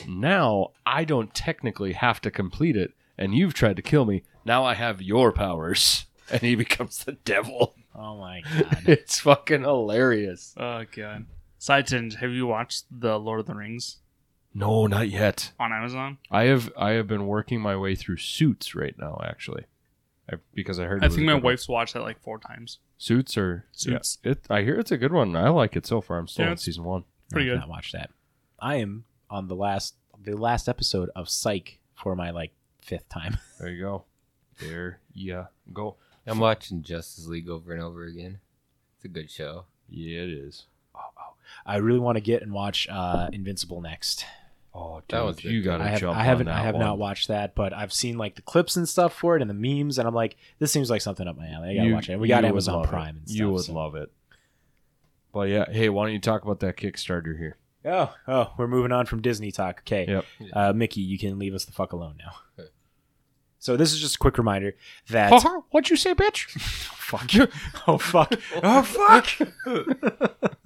now 0.05 0.71
I 0.85 1.05
don't 1.05 1.33
technically 1.33 1.93
have 1.93 2.19
to 2.19 2.29
complete 2.29 2.75
it, 2.75 2.91
and 3.17 3.33
you've 3.33 3.53
tried 3.53 3.77
to 3.77 3.81
kill 3.81 4.03
me. 4.03 4.23
Now 4.43 4.65
I 4.65 4.73
have 4.73 5.01
your 5.01 5.31
powers. 5.31 6.07
And 6.31 6.41
he 6.41 6.53
becomes 6.53 7.05
the 7.05 7.13
devil. 7.13 7.73
Oh 7.95 8.17
my 8.17 8.41
god. 8.59 8.83
It's 8.87 9.19
fucking 9.19 9.61
hilarious. 9.63 10.53
Oh 10.57 10.83
god. 10.95 11.25
Side 11.57 11.87
tangent, 11.87 12.21
have 12.21 12.31
you 12.31 12.47
watched 12.47 12.85
the 12.91 13.19
Lord 13.19 13.39
of 13.41 13.45
the 13.45 13.55
Rings 13.55 13.97
No, 14.53 14.87
not 14.87 15.09
yet. 15.09 15.51
on 15.59 15.73
Amazon? 15.73 16.17
I 16.31 16.43
have 16.43 16.71
I 16.77 16.91
have 16.91 17.07
been 17.07 17.27
working 17.27 17.59
my 17.61 17.75
way 17.75 17.95
through 17.95 18.17
Suits 18.17 18.75
right 18.75 18.95
now, 18.97 19.19
actually, 19.23 19.65
I, 20.31 20.35
because 20.53 20.79
I 20.79 20.85
heard. 20.85 21.01
it 21.01 21.05
I 21.05 21.07
was 21.07 21.15
think 21.15 21.23
a 21.23 21.25
my 21.25 21.31
good 21.33 21.43
one. 21.43 21.51
wife's 21.51 21.67
watched 21.67 21.93
that 21.95 22.01
like 22.03 22.21
four 22.21 22.39
times. 22.39 22.79
Suits 22.97 23.37
or 23.37 23.65
Suits. 23.71 24.17
Yeah, 24.23 24.31
it, 24.31 24.45
I 24.49 24.61
hear 24.61 24.79
it's 24.79 24.91
a 24.91 24.97
good 24.97 25.11
one. 25.13 25.35
I 25.35 25.49
like 25.49 25.75
it 25.75 25.85
so 25.85 25.99
far. 26.01 26.17
I'm 26.17 26.27
still 26.27 26.43
Yeah, 26.43 26.49
on 26.49 26.53
it's- 26.53 26.63
season 26.65 26.83
one. 26.83 27.03
Pretty 27.31 27.49
I 27.49 27.53
have 27.53 27.61
good. 27.63 27.67
Not 27.67 27.75
watched 27.75 27.93
that. 27.93 28.09
I 28.59 28.75
am 28.75 29.03
on 29.29 29.47
the 29.47 29.55
last 29.55 29.95
the 30.21 30.35
last 30.35 30.67
episode 30.69 31.09
of 31.15 31.29
Psych 31.29 31.79
for 31.95 32.15
my 32.15 32.29
like 32.31 32.51
fifth 32.81 33.07
time. 33.09 33.37
There 33.59 33.69
you 33.69 33.81
go. 33.83 34.05
There 34.59 34.99
you 35.13 35.47
go. 35.73 35.97
I'm 36.29 36.39
watching 36.39 36.83
Justice 36.83 37.27
League 37.27 37.49
over 37.49 37.73
and 37.73 37.81
over 37.81 38.03
again. 38.05 38.39
It's 38.97 39.05
a 39.05 39.07
good 39.09 39.29
show. 39.31 39.65
Yeah, 39.89 40.21
it 40.21 40.29
is. 40.29 40.65
Oh. 40.95 40.99
I 41.65 41.77
really 41.77 41.99
want 41.99 42.17
to 42.17 42.21
get 42.21 42.41
and 42.43 42.51
watch 42.53 42.87
uh, 42.89 43.29
Invincible 43.33 43.81
next. 43.81 44.25
Oh, 44.73 45.01
That 45.09 45.21
was 45.25 45.43
you 45.43 45.63
gotta 45.63 45.83
I, 45.83 45.87
have, 45.87 45.99
jump 45.99 46.15
I 46.17 46.23
haven't 46.23 46.47
on 46.47 46.53
that 46.55 46.59
I 46.61 46.63
have 46.63 46.75
one. 46.75 46.83
not 46.83 46.97
watched 46.99 47.27
that, 47.29 47.55
but 47.55 47.73
I've 47.73 47.91
seen 47.91 48.17
like 48.19 48.35
the 48.35 48.43
clips 48.43 48.75
and 48.75 48.87
stuff 48.87 49.13
for 49.13 49.35
it 49.35 49.41
and 49.41 49.49
the 49.49 49.53
memes, 49.55 49.97
and 49.97 50.07
I'm 50.07 50.13
like, 50.13 50.37
this 50.59 50.71
seems 50.71 50.89
like 50.91 51.01
something 51.01 51.27
up 51.27 51.35
my 51.37 51.49
alley. 51.49 51.69
I 51.71 51.75
gotta 51.75 51.87
You- 51.87 51.93
watch 51.95 52.09
it. 52.09 52.19
We 52.19 52.27
got 52.27 52.43
you 52.43 52.49
would 52.49 52.49
Amazon 52.53 52.75
love 52.75 52.85
it. 52.85 52.89
Prime 52.89 53.17
and 53.17 53.27
stuff. 53.27 53.39
You 53.39 53.49
would 53.51 53.63
so- 53.63 53.73
love 53.73 53.95
it. 53.95 54.11
But 55.33 55.49
yeah, 55.49 55.65
hey, 55.71 55.89
why 55.89 56.05
don't 56.05 56.13
you 56.13 56.19
talk 56.19 56.43
about 56.43 56.59
that 56.61 56.77
Kickstarter 56.77 57.37
here? 57.37 57.57
Oh, 57.85 58.13
oh, 58.27 58.53
we're 58.57 58.67
moving 58.67 58.91
on 58.91 59.05
from 59.05 59.21
Disney 59.21 59.51
talk. 59.51 59.79
Okay. 59.87 60.05
Yep. 60.07 60.25
Uh, 60.53 60.73
Mickey, 60.73 61.01
you 61.01 61.17
can 61.17 61.39
leave 61.39 61.53
us 61.55 61.65
the 61.65 61.71
fuck 61.71 61.93
alone 61.93 62.15
now. 62.19 62.65
So 63.59 63.75
this 63.75 63.93
is 63.93 63.99
just 63.99 64.15
a 64.15 64.19
quick 64.19 64.37
reminder 64.37 64.75
that 65.09 65.31
What'd 65.71 65.89
you 65.89 65.97
say, 65.97 66.15
bitch? 66.15 66.45
fuck. 66.49 67.33
you. 67.33 67.47
oh 67.87 67.97
fuck. 67.97 68.33
Oh 68.63 68.81
fuck. 68.81 69.27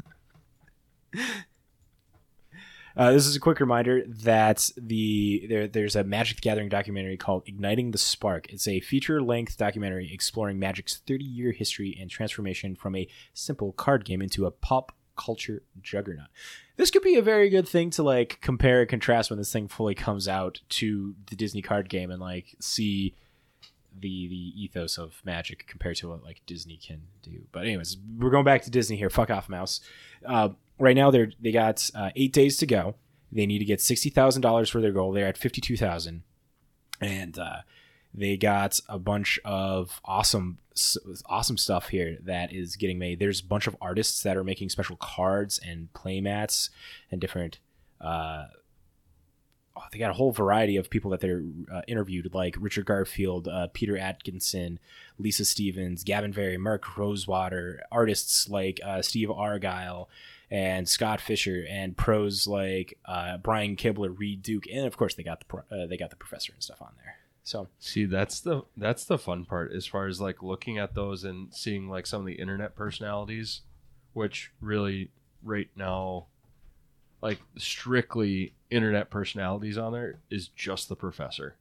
Uh, 2.95 3.11
this 3.11 3.25
is 3.25 3.35
a 3.35 3.39
quick 3.39 3.59
reminder 3.59 4.03
that 4.07 4.69
the 4.77 5.47
there, 5.49 5.67
there's 5.67 5.95
a 5.95 6.03
Magic 6.03 6.37
the 6.37 6.41
Gathering 6.41 6.69
documentary 6.69 7.17
called 7.17 7.41
"Igniting 7.47 7.89
the 7.89 7.97
Spark." 7.97 8.53
It's 8.53 8.67
a 8.67 8.81
feature-length 8.81 9.57
documentary 9.57 10.13
exploring 10.13 10.59
Magic's 10.59 11.01
30-year 11.07 11.53
history 11.53 11.97
and 11.99 12.07
transformation 12.07 12.75
from 12.75 12.95
a 12.95 13.07
simple 13.33 13.71
card 13.71 14.05
game 14.05 14.21
into 14.21 14.45
a 14.45 14.51
pop 14.51 14.95
culture 15.17 15.63
juggernaut. 15.81 16.27
This 16.75 16.89
could 16.89 17.03
be 17.03 17.15
a 17.15 17.21
very 17.21 17.49
good 17.49 17.67
thing 17.67 17.91
to 17.91 18.03
like 18.03 18.39
compare 18.41 18.81
and 18.81 18.89
contrast 18.89 19.29
when 19.29 19.37
this 19.37 19.53
thing 19.53 19.67
fully 19.67 19.95
comes 19.95 20.27
out 20.27 20.61
to 20.69 21.15
the 21.27 21.35
Disney 21.35 21.61
card 21.61 21.89
game 21.89 22.09
and 22.09 22.19
like 22.19 22.55
see 22.59 23.15
the 23.99 24.27
the 24.27 24.63
ethos 24.63 24.97
of 24.97 25.21
Magic 25.23 25.67
compared 25.67 25.97
to 25.97 26.09
what 26.09 26.23
like 26.23 26.41
Disney 26.45 26.77
can 26.77 27.03
do. 27.21 27.43
But 27.51 27.65
anyways, 27.65 27.97
we're 28.17 28.31
going 28.31 28.45
back 28.45 28.63
to 28.63 28.71
Disney 28.71 28.97
here. 28.97 29.09
Fuck 29.09 29.29
off, 29.29 29.49
mouse. 29.49 29.81
Uh, 30.25 30.49
right 30.79 30.95
now 30.95 31.11
they're 31.11 31.31
they 31.39 31.51
got 31.51 31.89
uh, 31.93 32.09
eight 32.15 32.33
days 32.33 32.57
to 32.57 32.65
go. 32.65 32.95
They 33.31 33.45
need 33.45 33.59
to 33.59 33.65
get 33.65 33.81
sixty 33.81 34.09
thousand 34.09 34.41
dollars 34.41 34.69
for 34.69 34.81
their 34.81 34.91
goal. 34.91 35.11
They're 35.11 35.27
at 35.27 35.37
fifty 35.37 35.61
two 35.61 35.77
thousand, 35.77 36.23
and 36.99 37.37
uh, 37.37 37.57
they 38.13 38.37
got 38.37 38.79
a 38.87 38.99
bunch 38.99 39.39
of 39.43 39.99
awesome 40.05 40.59
awesome 41.27 41.57
stuff 41.57 41.89
here 41.89 42.17
that 42.23 42.51
is 42.51 42.75
getting 42.75 42.97
made. 42.97 43.19
There's 43.19 43.41
a 43.41 43.45
bunch 43.45 43.67
of 43.67 43.75
artists 43.79 44.23
that 44.23 44.37
are 44.37 44.43
making 44.43 44.69
special 44.69 44.95
cards 44.95 45.59
and 45.63 45.91
playmats 45.93 46.69
and 47.11 47.21
different. 47.21 47.59
Uh, 48.01 48.45
oh, 49.77 49.83
they 49.91 49.99
got 49.99 50.11
a 50.11 50.15
whole 50.15 50.31
variety 50.31 50.77
of 50.77 50.89
people 50.89 51.11
that 51.11 51.19
they're 51.19 51.43
uh, 51.71 51.81
interviewed, 51.87 52.33
like 52.33 52.55
Richard 52.59 52.85
Garfield, 52.85 53.47
uh, 53.47 53.67
Peter 53.73 53.93
Adkison, 53.93 54.77
Lisa 55.19 55.45
Stevens, 55.45 56.03
Gavin 56.03 56.33
Verhey, 56.33 56.57
Mark 56.57 56.97
Rosewater, 56.97 57.81
artists 57.91 58.49
like 58.49 58.79
uh, 58.83 59.01
Steve 59.01 59.29
Argyle 59.29 60.09
and 60.49 60.87
Scott 60.87 61.21
Fischer, 61.21 61.65
and 61.69 61.97
pros 61.97 62.47
like 62.47 62.97
uh, 63.05 63.37
Brian 63.37 63.75
Kibler, 63.75 64.13
Reid 64.17 64.41
Duke, 64.41 64.65
and 64.71 64.85
of 64.85 64.97
course 64.97 65.15
they 65.15 65.23
got 65.23 65.39
the 65.39 65.45
pro- 65.45 65.63
uh, 65.71 65.87
they 65.87 65.97
got 65.97 66.09
the 66.09 66.15
professor 66.15 66.53
and 66.53 66.63
stuff 66.63 66.81
on 66.81 66.91
there. 67.03 67.17
So 67.43 67.67
See, 67.79 68.05
that's 68.05 68.39
the 68.39 68.61
that's 68.77 69.03
the 69.05 69.17
fun 69.17 69.43
part 69.45 69.73
as 69.73 69.85
far 69.85 70.07
as 70.07 70.21
like 70.21 70.41
looking 70.41 70.77
at 70.77 70.95
those 70.95 71.23
and 71.25 71.53
seeing 71.53 71.89
like 71.89 72.05
some 72.07 72.21
of 72.21 72.25
the 72.27 72.35
internet 72.35 72.75
personalities, 72.75 73.61
which 74.13 74.51
really 74.61 75.11
right 75.43 75.67
now, 75.75 76.27
like 77.21 77.39
strictly 77.57 78.53
internet 78.69 79.09
personalities 79.09 79.77
on 79.77 79.91
there 79.91 80.19
is 80.29 80.47
just 80.47 80.87
the 80.87 80.95
professor. 80.95 81.57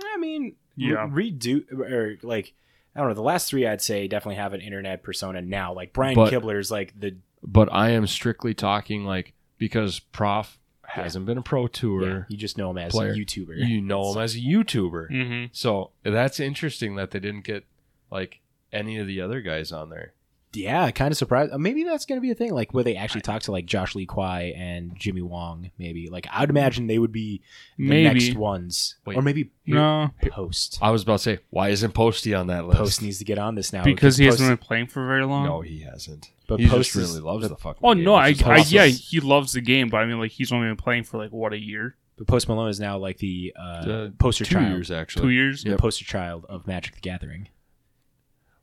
I 0.00 0.16
mean, 0.18 0.54
Yeah. 0.76 1.08
Reid 1.10 1.38
Duke 1.38 1.72
or 1.72 2.16
like. 2.22 2.54
I 2.94 3.00
don't 3.00 3.08
know. 3.08 3.14
The 3.14 3.20
last 3.22 3.50
three, 3.50 3.66
I'd 3.66 3.82
say, 3.82 4.08
definitely 4.08 4.36
have 4.36 4.54
an 4.54 4.62
internet 4.62 5.02
persona 5.02 5.42
now. 5.42 5.74
Like 5.74 5.92
Brian 5.92 6.14
But- 6.14 6.32
Kibler 6.32 6.58
is 6.58 6.70
like 6.70 6.98
the 6.98 7.16
But 7.42 7.68
I 7.70 7.90
am 7.90 8.06
strictly 8.06 8.54
talking 8.54 9.04
like 9.04 9.34
because 9.58 9.98
Prof 9.98 10.58
hasn't 10.88 11.26
been 11.26 11.38
a 11.38 11.42
pro 11.42 11.66
tour. 11.66 12.08
yeah, 12.08 12.22
you 12.28 12.36
just 12.36 12.56
know 12.58 12.70
him 12.70 12.78
as 12.78 12.92
player. 12.92 13.12
a 13.12 13.16
YouTuber. 13.16 13.54
You 13.56 13.80
know 13.80 14.12
him 14.12 14.18
as 14.22 14.34
a 14.34 14.40
YouTuber. 14.40 15.10
Mm-hmm. 15.10 15.44
So 15.52 15.90
that's 16.02 16.40
interesting 16.40 16.96
that 16.96 17.10
they 17.10 17.20
didn't 17.20 17.44
get 17.44 17.64
like 18.10 18.40
any 18.72 18.98
of 18.98 19.06
the 19.06 19.20
other 19.20 19.40
guys 19.40 19.72
on 19.72 19.90
there. 19.90 20.12
Yeah, 20.56 20.90
kind 20.90 21.12
of 21.12 21.18
surprised. 21.18 21.52
uh, 21.52 21.58
Maybe 21.58 21.84
that's 21.84 22.06
going 22.06 22.16
to 22.18 22.22
be 22.22 22.30
a 22.30 22.34
thing, 22.34 22.52
like 22.54 22.72
where 22.74 22.82
they 22.84 22.96
actually 22.96 23.20
talk 23.20 23.42
to 23.42 23.52
like 23.52 23.66
Josh 23.66 23.94
Lee 23.94 24.06
Kwai 24.06 24.52
and 24.56 24.96
Jimmy 24.98 25.22
Wong. 25.22 25.70
Maybe 25.78 26.08
like 26.08 26.26
I'd 26.32 26.50
imagine 26.50 26.86
they 26.86 26.98
would 26.98 27.12
be 27.12 27.42
the 27.78 27.84
Maybe. 27.88 28.04
next 28.28 28.34
ones, 28.36 28.96
Wait. 29.04 29.16
or 29.16 29.22
maybe 29.22 29.50
No, 29.66 30.10
Post. 30.30 30.78
I 30.80 30.90
was 30.90 31.02
about 31.02 31.14
to 31.18 31.22
say, 31.22 31.38
why 31.50 31.68
isn't 31.68 31.92
Posty 31.92 32.34
on 32.34 32.46
that 32.48 32.66
list? 32.66 32.78
Post 32.78 33.02
needs 33.02 33.18
to 33.18 33.24
get 33.24 33.38
on 33.38 33.54
this 33.54 33.72
now 33.72 33.84
because 33.84 34.16
he 34.16 34.26
Post- 34.26 34.38
hasn't 34.40 34.58
been 34.60 34.66
playing 34.66 34.86
for 34.86 35.06
very 35.06 35.24
long. 35.26 35.44
No, 35.46 35.60
he 35.60 35.80
hasn't. 35.80 36.30
But 36.48 36.60
he 36.60 36.68
Post 36.68 36.92
just 36.92 36.96
is- 36.96 37.10
really 37.10 37.22
loves 37.26 37.48
the 37.48 37.56
fucking. 37.56 37.80
Oh 37.82 37.94
game, 37.94 38.04
no, 38.04 38.14
I, 38.14 38.28
which 38.28 38.36
is 38.40 38.42
I 38.44 38.58
awesome. 38.60 38.74
yeah, 38.76 38.86
he 38.86 39.20
loves 39.20 39.52
the 39.52 39.60
game, 39.60 39.88
but 39.88 39.98
I 39.98 40.06
mean, 40.06 40.18
like 40.18 40.30
he's 40.30 40.52
only 40.52 40.68
been 40.68 40.76
playing 40.76 41.04
for 41.04 41.18
like 41.18 41.30
what 41.32 41.52
a 41.52 41.58
year, 41.60 41.96
But 42.16 42.28
Post 42.28 42.48
Malone 42.48 42.68
is 42.70 42.78
now 42.80 42.98
like 42.98 43.18
the 43.18 43.52
uh, 43.58 43.62
Uh, 43.62 44.08
poster 44.18 44.44
two 44.44 44.54
child, 44.54 44.70
years 44.70 44.90
actually. 44.92 45.22
two 45.22 45.30
years. 45.30 45.64
the 45.64 45.76
poster 45.76 46.04
child 46.04 46.46
of 46.48 46.66
Magic 46.66 46.94
the 46.94 47.00
Gathering. 47.00 47.48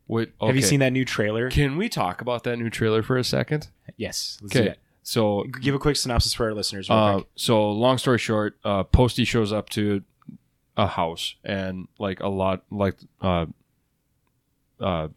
Wait, 0.07 0.31
Have 0.41 0.55
you 0.55 0.61
seen 0.61 0.79
that 0.81 0.91
new 0.91 1.05
trailer? 1.05 1.49
Can 1.49 1.77
we 1.77 1.87
talk 1.89 2.21
about 2.21 2.43
that 2.43 2.57
new 2.57 2.69
trailer 2.69 3.01
for 3.03 3.17
a 3.17 3.23
second? 3.23 3.69
yes. 3.97 4.39
Okay, 4.45 4.75
so 5.01 5.43
Give 5.61 5.73
a 5.75 5.79
quick 5.79 5.95
synopsis 5.95 6.33
for 6.33 6.45
our 6.45 6.53
listeners. 6.53 6.89
Real 6.89 6.97
uh, 6.99 7.13
quick. 7.15 7.27
so 7.35 7.71
long 7.71 7.97
story 7.97 8.17
short, 8.19 8.57
uh, 8.63 8.83
Posty 8.83 9.23
shows 9.25 9.51
up 9.53 9.69
to 9.69 10.03
a 10.75 10.87
house 10.87 11.35
and 11.43 11.87
like 11.99 12.19
a 12.19 12.27
lot 12.27 12.63
like 12.71 12.97
uh, 13.21 13.45
uh, 14.79 15.07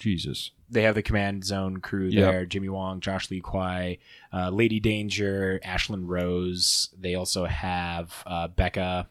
Jesus. 0.00 0.50
They 0.68 0.82
have 0.82 0.94
the 0.96 1.02
Command 1.02 1.44
Zone 1.44 1.76
crew 1.78 2.06
Yep. 2.08 2.24
there: 2.32 2.46
Jimmy 2.46 2.68
Wong, 2.68 3.00
Josh 3.00 3.30
Lee 3.30 3.40
Kwai, 3.40 3.98
uh, 4.32 4.50
Lady 4.50 4.80
Danger, 4.80 5.60
Ashlen 5.64 6.02
Rose. 6.06 6.88
They 6.98 7.14
also 7.14 7.44
have 7.44 8.22
uh, 8.26 8.48
Becca, 8.48 9.08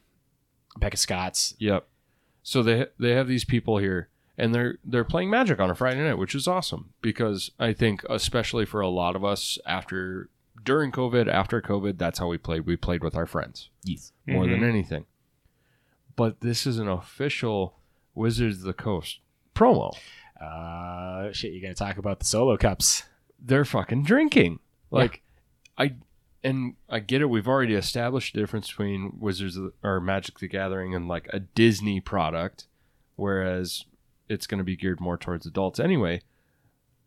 Becca 0.78 0.98
Scott's. 0.98 1.56
Yep. 1.60 1.88
So 2.44 2.62
they 2.62 2.88
they 3.00 3.12
have 3.12 3.28
these 3.30 3.46
people 3.46 3.78
here, 3.78 4.10
and 4.38 4.54
they're 4.54 4.78
they're 4.84 5.04
playing 5.04 5.30
Magic 5.30 5.60
on 5.60 5.70
a 5.70 5.76
Friday 5.76 6.02
night, 6.04 6.18
which 6.18 6.36
is 6.36 6.48
awesome 6.48 6.94
because 7.02 7.52
I 7.60 7.74
think 7.74 8.04
especially 8.10 8.66
for 8.66 8.82
a 8.82 8.90
lot 8.90 9.16
of 9.16 9.24
us 9.24 9.58
after 9.66 10.30
during 10.64 10.92
COVID, 10.92 11.28
after 11.28 11.62
COVID, 11.62 11.98
that's 11.98 12.20
how 12.20 12.28
we 12.28 12.38
played. 12.38 12.66
We 12.66 12.76
played 12.76 13.04
with 13.04 13.16
our 13.16 13.26
friends 13.26 13.70
Yes. 13.84 14.12
more 14.26 14.48
than 14.48 14.62
Mhm. 14.62 14.70
anything. 14.70 15.06
But 16.16 16.42
this 16.42 16.66
is 16.66 16.80
an 16.80 16.88
official 16.88 17.78
Wizards 18.14 18.60
of 18.60 18.64
the 18.64 18.74
Coast 18.74 19.20
promo. 19.54 19.94
Uh, 20.42 21.32
shit, 21.34 21.52
you're 21.54 21.62
gonna 21.62 21.74
talk 21.74 21.98
about 21.98 22.20
the 22.20 22.26
solo 22.26 22.58
cups. 22.58 23.04
They're 23.40 23.66
fucking 23.66 24.04
drinking. 24.04 24.60
Like 24.92 25.22
I 25.78 25.96
and 26.44 26.76
I 26.90 27.00
get 27.00 27.22
it. 27.22 27.30
We've 27.30 27.48
already 27.48 27.74
established 27.74 28.34
the 28.34 28.40
difference 28.40 28.70
between 28.70 29.18
Wizards 29.20 29.58
of 29.58 29.64
the, 29.64 29.74
or 29.88 30.00
Magic 30.00 30.40
the 30.40 30.48
Gathering 30.48 30.94
and 30.96 31.08
like 31.08 31.28
a 31.34 31.40
Disney 31.40 32.00
product, 32.00 32.68
whereas 33.16 33.86
it's 34.30 34.48
going 34.48 34.58
to 34.60 34.64
be 34.64 34.76
geared 34.76 35.00
more 35.00 35.18
towards 35.18 35.46
adults 35.46 35.80
anyway. 35.80 36.22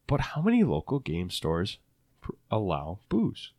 But 0.06 0.20
how 0.20 0.40
many 0.40 0.64
local 0.64 0.98
game 1.00 1.30
stores 1.30 1.78
pr- 2.20 2.32
allow 2.50 3.00
booze? 3.08 3.52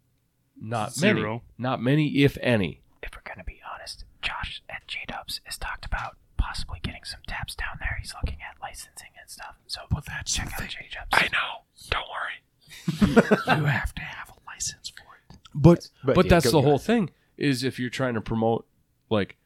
Not 0.59 0.99
many. 1.01 1.41
Not 1.57 1.81
many, 1.81 2.23
if 2.23 2.37
any. 2.41 2.81
If 3.01 3.11
we're 3.15 3.21
gonna 3.23 3.45
be 3.45 3.61
honest, 3.73 4.03
Josh 4.21 4.61
at 4.69 4.85
J 4.87 4.99
Dubs 5.07 5.39
has 5.45 5.57
talked 5.57 5.85
about 5.85 6.17
possibly 6.37 6.79
getting 6.83 7.03
some 7.05 7.21
taps 7.27 7.55
down 7.55 7.77
there. 7.79 7.97
He's 8.01 8.13
looking 8.21 8.39
at 8.41 8.61
licensing 8.61 9.09
and 9.19 9.29
stuff. 9.29 9.55
So, 9.67 9.81
well, 9.91 10.03
that's 10.05 10.33
check 10.33 10.51
out 10.59 10.67
J 10.67 10.87
Dubs. 10.91 11.07
I 11.13 11.29
know. 11.31 11.63
Don't 11.89 13.15
worry. 13.15 13.55
you 13.59 13.65
have 13.65 13.93
to 13.95 14.01
have 14.01 14.29
a 14.29 14.33
license 14.51 14.89
for 14.89 15.03
it. 15.29 15.37
But 15.53 15.87
But 16.03 16.15
but, 16.15 16.25
yeah, 16.25 16.29
that's 16.29 16.45
go- 16.45 16.51
the 16.51 16.61
go 16.61 16.67
whole 16.67 16.77
thing 16.79 17.11
is 17.37 17.63
if 17.63 17.79
you're 17.79 17.89
trying 17.89 18.15
to 18.15 18.21
promote 18.21 18.65
like 19.09 19.37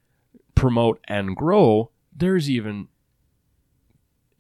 promote 0.56 1.00
and 1.08 1.36
grow, 1.36 1.92
there's 2.16 2.50
even 2.50 2.88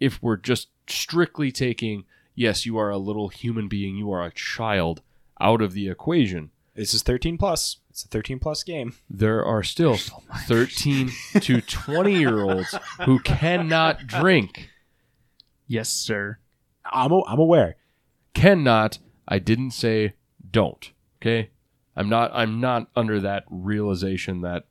if 0.03 0.21
we're 0.21 0.37
just 0.37 0.67
strictly 0.85 1.49
taking 1.49 2.03
yes, 2.35 2.65
you 2.65 2.77
are 2.77 2.89
a 2.89 2.97
little 2.97 3.29
human 3.29 3.67
being, 3.69 3.95
you 3.95 4.11
are 4.11 4.23
a 4.23 4.31
child 4.31 5.01
out 5.39 5.61
of 5.61 5.73
the 5.73 5.89
equation. 5.89 6.51
This 6.75 6.93
is 6.93 7.03
13 7.03 7.37
plus. 7.37 7.77
It's 7.89 8.03
a 8.03 8.07
13 8.07 8.39
plus 8.39 8.63
game. 8.63 8.95
There 9.09 9.45
are 9.45 9.63
still 9.63 9.95
13 10.47 11.11
to 11.39 11.61
20 11.61 12.15
year 12.19 12.41
olds 12.41 12.75
who 13.05 13.19
cannot 13.19 14.07
drink. 14.07 14.69
Yes, 15.67 15.89
sir. 15.89 16.39
I'm 16.91 17.11
a, 17.11 17.23
I'm 17.25 17.39
aware. 17.39 17.75
Cannot. 18.33 18.97
I 19.27 19.39
didn't 19.39 19.71
say 19.71 20.15
don't. 20.51 20.91
Okay? 21.21 21.51
I'm 21.95 22.09
not 22.09 22.31
I'm 22.33 22.59
not 22.59 22.89
under 22.95 23.19
that 23.21 23.45
realization 23.49 24.41
that 24.41 24.65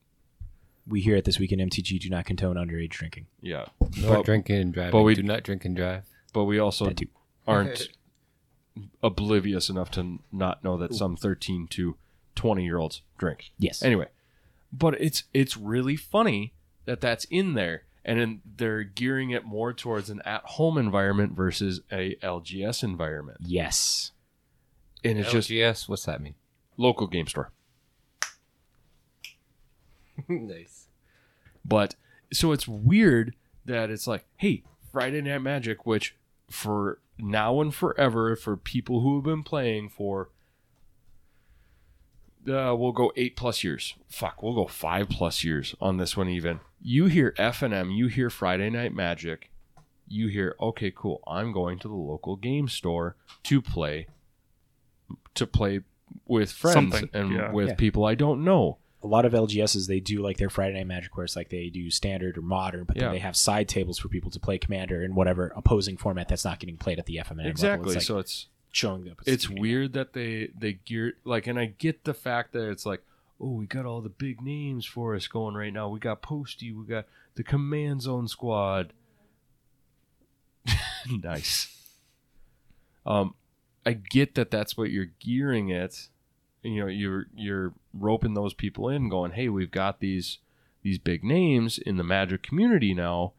We 0.87 1.01
here 1.01 1.17
at 1.17 1.25
this 1.25 1.39
weekend 1.39 1.61
in 1.61 1.69
MTG 1.69 2.01
do 2.01 2.11
not 2.11 2.25
condone 2.25 2.57
underage 2.57 2.91
drinking. 2.91 3.27
yeah. 3.41 3.67
No 4.01 4.17
But- 4.17 4.25
drinking 4.25 4.57
and 4.57 4.75
driving. 4.75 4.93
but 4.93 5.03
we- 5.03 5.15
do 5.15 5.23
not 5.23 5.43
drink 5.45 5.65
and 5.65 5.77
drive. 5.77 6.05
but 6.33 6.45
we 6.45 6.59
also 6.59 6.87
That 6.87 7.01
aren't 7.47 7.89
oblivious 9.03 9.69
enough 9.69 9.91
to 9.93 10.19
not 10.33 10.65
know 10.65 10.77
that 10.79 10.95
some 10.95 11.17
13 11.17 11.67
to 11.69 11.97
20 12.35 12.65
year 12.65 12.79
olds 12.79 13.03
drink. 13.19 13.53
Yes. 13.59 13.83
Anyway, 13.83 14.09
but 14.73 14.99
it's 15.01 15.25
it's 15.35 15.57
really 15.57 15.97
funny 15.97 16.55
that 16.87 17.01
that's 17.01 17.25
in 17.27 17.55
there, 17.55 17.85
and 18.05 18.19
then 18.19 18.41
they're 18.57 18.83
gearing 18.83 19.31
it 19.31 19.45
more 19.45 19.73
towards 19.73 20.09
an 20.11 20.21
at-home 20.25 20.79
environment 20.79 21.33
versus 21.37 21.83
a 21.93 22.17
LGS 22.23 22.83
environment, 22.83 23.39
Yes. 23.43 24.13
and 25.05 25.19
it's 25.19 25.31
just 25.31 25.51
LGS, 25.51 25.89
what's 25.89 26.05
that 26.07 26.21
mean? 26.21 26.35
local 26.79 27.07
game 27.07 27.27
store. 27.27 27.53
nice. 30.28 30.86
But 31.64 31.94
so 32.32 32.52
it's 32.52 32.66
weird 32.68 33.34
that 33.64 33.90
it's 33.90 34.06
like, 34.06 34.24
hey, 34.36 34.64
Friday 34.90 35.20
Night 35.22 35.39
Magic, 35.39 35.86
which 35.86 36.16
for 36.51 36.98
now 37.18 37.60
and 37.60 37.74
forever, 37.74 38.34
for 38.36 38.56
people 38.56 39.01
who 39.01 39.16
have 39.16 39.24
been 39.24 39.43
playing 39.43 39.89
for, 39.90 40.30
uh, 42.48 42.74
we'll 42.76 42.93
go 42.93 43.12
eight 43.16 43.36
plus 43.36 43.62
years. 43.62 43.94
Fuck, 44.09 44.43
we'll 44.43 44.55
go 44.55 44.66
five 44.66 45.09
plus 45.09 45.44
years 45.44 45.74
on 45.80 45.97
this 45.98 46.16
one. 46.16 46.28
Even 46.28 46.60
you 46.80 47.06
hear 47.06 47.34
F 47.39 47.62
and 47.62 47.72
M, 47.72 47.90
you 47.90 48.09
hear 48.09 48.28
Friday 48.30 48.68
Night 48.70 48.94
Magic, 48.94 49.51
you 50.09 50.28
hear, 50.28 50.56
okay, 50.60 50.93
cool. 50.94 51.22
I'm 51.26 51.52
going 51.52 51.78
to 51.80 51.89
the 51.89 51.94
local 51.94 52.36
game 52.36 52.68
store 52.68 53.16
to 53.44 53.62
play, 53.62 54.09
to 55.34 55.47
play 55.47 55.80
with 56.26 56.51
friends 56.51 56.74
Something, 56.74 57.09
and 57.14 57.32
yeah. 57.32 57.52
with 57.52 57.68
Yeah. 57.68 57.74
people 57.76 58.05
I 58.05 58.14
don't 58.14 58.44
know. 58.44 58.78
A 59.03 59.07
lot 59.07 59.24
of 59.24 59.33
LGSs 59.33 59.87
they 59.89 60.01
do 60.01 60.23
like 60.23 60.37
their 60.37 60.51
Friday 60.51 60.74
Night 60.74 60.87
Magic 60.87 61.16
where 61.16 61.24
it's 61.24 61.35
like 61.37 61.49
they 61.49 61.69
do 61.69 61.91
standard 61.91 62.39
or 62.39 62.43
modern, 62.43 62.85
but 62.85 62.97
Yeah. 62.97 63.05
then 63.05 63.12
they 63.12 63.19
have 63.19 63.37
side 63.37 63.69
tables 63.69 63.99
for 63.99 64.09
people 64.09 64.31
to 64.31 64.39
play 64.41 64.59
Commander 64.59 65.03
in 65.03 65.15
whatever 65.15 65.53
opposing 65.57 65.97
format 65.97 66.29
that's 66.29 66.45
not 66.45 66.61
getting 66.61 66.77
played 66.77 66.99
at 66.99 67.07
the 67.07 67.16
FMN 67.16 67.39
level. 67.39 67.51
Exactly. 67.51 67.87
It's 67.89 67.95
like 67.97 68.03
so 68.05 68.19
it's 68.19 68.47
showing 68.74 69.05
the 69.05 69.15
it's 69.27 69.51
weird 69.51 69.93
that 69.93 70.12
they 70.15 70.49
they 70.59 70.73
gear 70.73 71.12
like 71.24 71.47
and 71.47 71.59
i 71.59 71.66
get 71.66 72.05
the 72.05 72.15
fact 72.15 72.53
that 72.55 72.70
it's 72.70 72.87
like 72.87 73.03
oh 73.39 73.51
we 73.51 73.66
got 73.66 73.85
all 73.85 74.01
the 74.01 74.09
big 74.09 74.41
names 74.41 74.87
for 74.87 75.15
us 75.15 75.27
going 75.27 75.55
right 75.55 75.74
now 75.74 75.91
we 75.91 75.99
got 76.01 76.23
posty 76.23 76.73
we 76.73 76.83
got 76.87 77.05
the 77.35 77.43
command 77.43 78.01
zone 78.01 78.27
squad 78.27 78.95
nice 81.23 81.77
um 83.05 83.35
i 83.85 83.93
get 83.93 84.35
that 84.37 84.51
that's 84.51 84.74
what 84.77 84.91
you're 84.91 85.11
gearing 85.20 85.69
it 85.69 86.09
you 86.62 86.80
know 86.80 86.86
you're 86.86 87.26
you're 87.34 87.72
roping 87.93 88.34
those 88.34 88.55
people 88.55 88.89
in 88.89 89.09
going 89.09 89.32
hey 89.32 89.48
we've 89.48 89.70
got 89.70 90.01
these 90.01 90.39
these 90.82 90.98
big 90.98 91.22
names 91.24 91.78
in 91.78 91.97
the 91.97 92.05
magic 92.05 92.43
community 92.43 92.94
now 92.94 93.32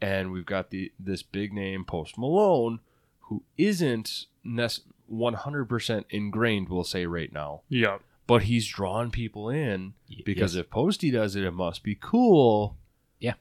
and 0.00 0.30
we've 0.32 0.46
got 0.46 0.70
the 0.70 0.92
this 0.98 1.22
big 1.22 1.52
name 1.52 1.84
post 1.84 2.16
malone 2.18 2.80
who 3.22 3.42
isn't 3.56 4.26
nec- 4.42 4.72
100% 5.12 6.04
ingrained, 6.10 6.68
we'll 6.68 6.84
say 6.84 7.06
right 7.06 7.32
now, 7.32 7.62
Yeah. 7.68 7.98
but 8.26 8.44
he's 8.44 8.66
drawn 8.66 9.10
people 9.10 9.48
in 9.48 9.94
because 10.24 10.54
yes. 10.54 10.60
if 10.60 10.70
Posty 10.70 11.10
does 11.10 11.36
it, 11.36 11.44
it 11.44 11.50
must 11.52 11.82
be 11.82 11.96
cool. 12.00 12.76
Yeah. 13.18 13.34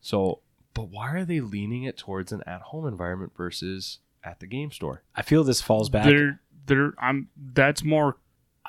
So, 0.00 0.40
but 0.74 0.88
why 0.88 1.12
are 1.12 1.24
they 1.24 1.40
leaning 1.40 1.84
it 1.84 1.96
towards 1.96 2.32
an 2.32 2.42
at 2.46 2.60
home 2.62 2.86
environment 2.86 3.32
versus 3.36 3.98
at 4.24 4.40
the 4.40 4.46
game 4.46 4.70
store? 4.72 5.02
I 5.14 5.22
feel 5.22 5.44
this 5.44 5.60
falls 5.60 5.88
back. 5.88 6.04
They're 6.04 6.40
they're 6.66 6.92
I'm 7.00 7.28
that's 7.52 7.82
more 7.84 8.16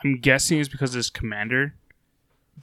I'm 0.03 0.19
guessing 0.19 0.59
is 0.59 0.69
because 0.69 0.95
it's 0.95 1.09
commander. 1.09 1.75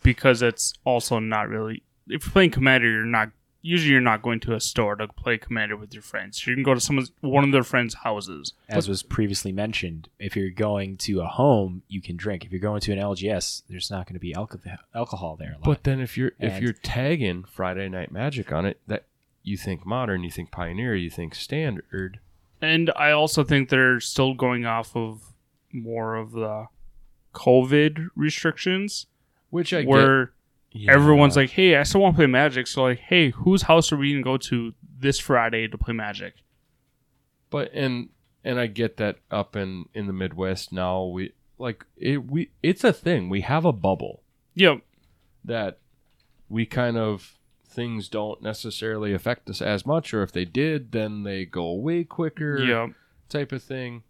Because 0.03 0.43
it's 0.43 0.75
also 0.85 1.19
not 1.19 1.49
really 1.49 1.83
if 2.09 2.25
you're 2.25 2.33
playing 2.33 2.51
commander 2.51 2.91
you're 2.91 3.05
not 3.05 3.31
usually 3.65 3.93
you're 3.93 4.01
not 4.01 4.21
going 4.21 4.39
to 4.39 4.55
a 4.55 4.61
store 4.61 4.95
to 4.95 5.09
play 5.09 5.39
commander 5.39 5.75
with 5.75 5.95
your 5.95 6.03
friends. 6.03 6.47
You 6.47 6.55
can 6.55 6.63
go 6.63 6.75
to 6.75 6.81
someone's 6.81 7.13
one 7.23 7.45
of 7.45 7.51
their 7.51 7.63
friends' 7.63 7.95
houses. 7.95 8.53
as 8.69 8.89
was 8.89 9.03
previously 9.03 9.53
mentioned, 9.53 10.11
if 10.19 10.37
you're 10.37 10.51
going 10.51 10.99
to 10.99 11.23
a 11.23 11.27
home, 11.27 11.83
you 11.89 12.03
can 12.03 12.15
drink. 12.15 12.45
If 12.45 12.53
you're 12.53 12.61
going 12.61 12.83
to 12.83 12.93
an 12.93 12.99
LGS, 12.99 13.63
there's 13.71 13.91
not 13.91 14.07
going 14.07 14.15
to 14.15 14.21
be 14.21 14.35
alcohol 14.35 14.77
alcohol 14.95 15.37
there. 15.37 15.53
A 15.53 15.55
lot. 15.55 15.65
But 15.65 15.85
then 15.85 16.01
if 16.01 16.19
you're 16.19 16.33
if 16.39 16.61
you're 16.61 16.75
tagging 16.75 17.45
Friday 17.45 17.89
Night 17.89 18.13
Magic 18.13 18.53
on 18.53 18.67
it, 18.67 18.81
that 18.87 19.07
you 19.43 19.57
think 19.57 19.87
modern, 19.87 20.23
you 20.23 20.31
think 20.31 20.51
pioneer, 20.51 20.95
you 20.95 21.11
think 21.11 21.35
standard. 21.35 22.21
And 22.61 22.93
I 22.97 23.13
also 23.13 23.45
think 23.45 23.71
they're 23.71 24.01
still 24.01 24.35
going 24.35 24.67
off 24.67 24.95
of 24.95 25.23
more 25.73 26.17
of 26.17 26.33
the 26.33 26.67
COVID 27.35 28.09
restrictions 28.17 29.07
Which 29.51 29.73
I 29.75 29.85
where 29.85 30.33
get. 30.73 30.89
everyone's 30.89 31.37
like, 31.37 31.51
"Hey, 31.51 31.77
I 31.77 31.83
still 31.83 32.01
want 32.01 32.15
to 32.15 32.19
play 32.19 32.27
Magic." 32.27 32.67
So 32.67 32.83
like, 32.85 32.99
"Hey, 33.01 33.31
whose 33.31 33.63
house 33.63 33.93
are 33.93 33.97
we 33.97 34.13
going 34.13 34.23
to 34.23 34.25
go 34.25 34.37
to 34.39 34.75
this 34.99 35.19
Friday 35.19 35.69
to 35.69 35.77
play 35.79 35.93
Magic?" 35.95 36.35
but 37.51 37.71
and 37.73 38.09
and 38.43 38.59
I 38.59 38.67
get 38.67 38.97
that 38.99 39.19
up 39.31 39.55
in 39.57 39.85
in 39.95 40.07
the 40.07 40.13
Midwest 40.13 40.73
now 40.73 41.05
we 41.05 41.33
like 41.59 41.85
it 41.97 42.27
we 42.31 42.51
it's 42.63 42.85
a 42.85 42.93
thing. 42.93 43.29
We 43.29 43.43
have 43.43 43.65
a 43.65 43.73
bubble 43.73 44.23
Yep. 44.55 44.81
that 45.45 45.79
we 46.49 46.67
kind 46.67 46.97
of 46.97 47.39
things 47.67 48.09
don't 48.09 48.41
necessarily 48.43 49.13
affect 49.13 49.51
us 49.51 49.61
as 49.61 49.85
much 49.85 50.15
or 50.15 50.23
if 50.23 50.31
they 50.33 50.45
did 50.45 50.93
then 50.93 51.23
they 51.25 51.45
go 51.45 51.65
away 51.65 52.05
quicker 52.05 52.59
Yep. 52.59 52.91
type 53.29 53.53
of 53.53 53.63
thing. 53.63 54.03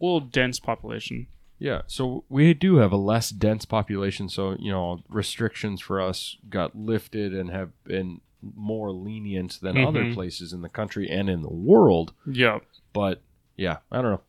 A 0.00 0.04
little 0.04 0.20
dense 0.20 0.58
population. 0.60 1.26
Yeah, 1.60 1.82
so 1.86 2.24
we 2.28 2.54
do 2.54 2.76
have 2.76 2.92
a 2.92 2.96
less 2.96 3.30
dense 3.30 3.64
population, 3.64 4.28
so 4.28 4.56
you 4.58 4.70
know 4.70 5.02
restrictions 5.08 5.80
for 5.80 6.00
us 6.00 6.36
got 6.48 6.76
lifted 6.76 7.34
and 7.34 7.50
have 7.50 7.70
been 7.84 8.20
more 8.54 8.92
lenient 8.92 9.58
than 9.60 9.76
other 9.78 10.04
Mhm. 10.04 10.14
places 10.14 10.52
in 10.52 10.62
the 10.62 10.68
country 10.68 11.10
and 11.10 11.28
in 11.28 11.42
the 11.42 11.52
world. 11.52 12.12
Yeah, 12.30 12.60
But 12.92 13.20
yeah, 13.56 13.78
I 13.90 14.00
don't 14.00 14.12
know. 14.12 14.20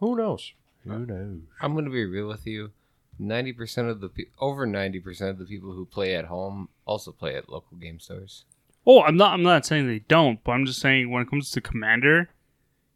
Who 0.00 0.16
knows? 0.16 0.52
Who 0.84 1.04
knows? 1.04 1.40
I'm 1.60 1.74
gonna 1.74 1.90
be 1.90 2.06
real 2.06 2.26
with 2.28 2.46
you. 2.46 2.70
Ninety 3.18 3.52
percent 3.52 3.88
of 3.88 4.00
the 4.00 4.08
pe- 4.08 4.30
over 4.38 4.64
ninety 4.64 5.00
percent 5.00 5.30
of 5.32 5.38
the 5.38 5.44
people 5.44 5.72
who 5.72 5.84
play 5.84 6.14
at 6.14 6.26
home 6.26 6.68
also 6.86 7.12
play 7.12 7.34
at 7.34 7.50
local 7.50 7.76
game 7.76 7.98
stores. 8.00 8.44
Oh, 8.86 9.02
I'm 9.02 9.16
not. 9.18 9.34
I'm 9.34 9.42
not 9.42 9.66
saying 9.66 9.86
they 9.86 9.98
don't, 9.98 10.42
but 10.42 10.52
I'm 10.52 10.64
just 10.64 10.80
saying 10.80 11.10
when 11.10 11.22
it 11.22 11.28
comes 11.28 11.50
to 11.50 11.60
Commander, 11.60 12.30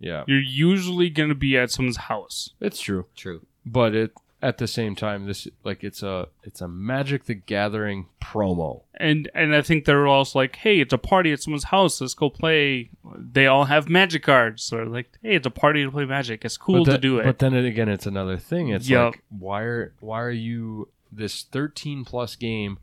Yeah, 0.00 0.24
you're 0.26 0.40
usually 0.40 1.10
going 1.10 1.28
to 1.28 1.34
be 1.34 1.58
at 1.58 1.70
someone's 1.70 1.96
house. 2.08 2.54
it's 2.60 2.80
true. 2.80 3.06
True. 3.14 3.44
But 3.64 3.94
it 3.94 4.12
at 4.42 4.58
the 4.58 4.66
same 4.66 4.96
time, 4.96 5.26
this 5.26 5.46
like 5.62 5.84
it's 5.84 6.02
a 6.02 6.28
it's 6.42 6.60
a 6.60 6.68
Magic 6.68 7.24
the 7.24 7.34
Gathering 7.34 8.08
promo. 8.20 8.82
And 8.94 9.30
and 9.34 9.54
I 9.54 9.62
think 9.62 9.84
they're 9.84 10.06
also 10.08 10.40
like, 10.40 10.56
hey, 10.56 10.80
it's 10.80 10.92
a 10.92 10.98
party 10.98 11.32
at 11.32 11.40
someone's 11.40 11.64
house. 11.64 12.00
Let's 12.00 12.14
go 12.14 12.28
play. 12.28 12.90
They 13.16 13.46
all 13.46 13.66
have 13.66 13.88
Magic 13.88 14.24
cards. 14.24 14.64
So 14.64 14.78
like, 14.78 15.16
hey, 15.22 15.36
it's 15.36 15.46
a 15.46 15.50
party 15.50 15.84
to 15.84 15.90
play 15.90 16.04
Magic. 16.04 16.44
It's 16.44 16.56
cool 16.56 16.84
but 16.84 16.92
to 16.92 16.98
do 16.98 17.18
it. 17.20 17.24
But 17.24 17.38
then 17.38 17.54
again, 17.54 17.88
it's 17.88 18.06
another 18.06 18.36
thing. 18.36 18.68
It's 18.68 18.88
Yup. 18.88 19.12
like 19.12 19.22
why 19.30 19.62
are 19.62 19.94
why 20.00 20.20
are 20.20 20.30
you 20.30 20.88
this 21.12 21.44
13 21.44 22.04
plus 22.04 22.34
game? 22.34 22.78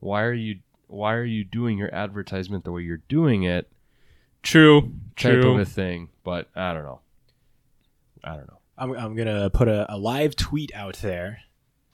Why 0.00 0.22
are 0.22 0.34
you 0.34 0.60
why 0.88 1.14
are 1.14 1.24
you 1.24 1.44
doing 1.44 1.78
your 1.78 1.94
advertisement 1.94 2.64
the 2.64 2.72
way 2.72 2.82
you're 2.82 3.02
doing 3.08 3.44
it? 3.44 3.70
true. 4.44 4.92
Type 5.16 5.40
True. 5.40 5.54
of 5.54 5.60
a 5.60 5.64
thing. 5.64 6.10
But 6.22 6.48
I 6.54 6.72
don't 6.72 6.84
know. 6.84 7.00
I 8.22 8.36
don't 8.36 8.48
know. 8.48 8.58
I'm, 8.76 8.92
I'm 8.92 9.14
gonna 9.14 9.50
put 9.50 9.68
a, 9.68 9.92
a 9.92 9.96
live 9.96 10.36
tweet 10.36 10.72
out 10.74 10.96
there. 10.96 11.40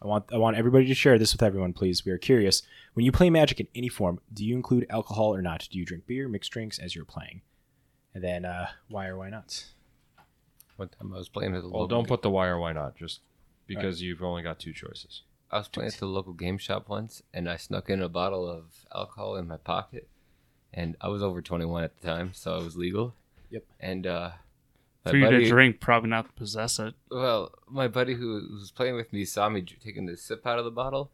I 0.02 0.07
want 0.07 0.24
I 0.32 0.39
want 0.39 0.57
everybody 0.57 0.86
to 0.86 0.94
share 0.94 1.19
this 1.19 1.32
with 1.32 1.43
everyone, 1.43 1.73
please. 1.73 2.05
We 2.05 2.12
are 2.12 2.19
curious. 2.19 2.62
When 2.94 3.05
you 3.05 3.12
play 3.12 3.28
Magic 3.28 3.61
in 3.61 3.69
any 3.74 3.89
form, 3.89 4.20
do 4.32 4.44
you 4.44 4.55
include 4.55 4.86
alcohol 4.89 5.35
or 5.35 5.43
not? 5.43 5.69
Do 5.70 5.78
you 5.78 5.85
drink 5.85 6.07
beer, 6.07 6.28
mixed 6.28 6.51
drinks 6.51 6.78
as 6.78 6.94
you're 6.94 7.05
playing? 7.05 7.43
And 8.15 8.24
then 8.24 8.44
uh, 8.44 8.69
why 8.89 9.07
or 9.09 9.19
why 9.19 9.31
not? 9.31 9.65
One 10.77 10.89
time 10.89 11.12
I 11.12 11.19
was 11.19 11.28
playing 11.28 11.55
at 11.55 11.62
the 11.62 11.69
Well, 11.69 11.82
local 11.82 11.89
don't 11.89 12.09
put 12.09 12.23
the 12.23 12.31
why 12.31 12.47
or 12.48 12.59
why 12.59 12.73
not. 12.73 12.97
Just 12.97 13.20
because 13.66 14.01
you've 14.01 14.23
only 14.23 14.43
got 14.43 14.59
two 14.59 14.73
choices. 14.73 15.23
I 15.51 15.59
was 15.59 15.69
playing 15.69 15.89
at 15.89 15.98
the 15.98 16.07
local 16.07 16.32
game 16.32 16.59
shop 16.59 16.89
once, 16.89 17.23
and 17.35 17.48
I 17.51 17.57
snuck 17.57 17.90
in 17.90 18.01
a 18.01 18.09
bottle 18.09 18.48
of 18.48 18.86
alcohol 18.94 19.36
in 19.36 19.48
my 19.48 19.57
pocket, 19.57 20.09
and 20.73 20.97
I 21.01 21.09
was 21.09 21.23
over 21.23 21.43
21 21.43 21.85
at 21.85 22.01
the 22.01 22.07
time, 22.07 22.31
so 22.32 22.57
it 22.57 22.65
was 22.65 22.77
legal. 22.77 23.15
Yep. 23.51 23.65
And 23.81 24.07
uh, 24.07 24.31
my 24.31 24.35
For 25.07 25.17
you 25.17 25.25
to 25.31 25.49
drink, 25.49 25.81
probably 25.81 26.11
not 26.11 26.27
to 26.27 26.33
possess 26.33 26.79
it. 26.79 26.95
Well, 27.11 27.53
my 27.69 27.89
buddy 27.89 28.15
who 28.15 28.47
was 28.53 28.71
playing 28.71 28.97
with 28.97 29.13
me 29.13 29.25
saw 29.25 29.49
me 29.49 29.63
taking 29.63 30.07
the 30.07 30.17
sip 30.17 30.47
out 30.47 30.59
of 30.59 30.65
the 30.65 30.71
bottle, 30.71 31.11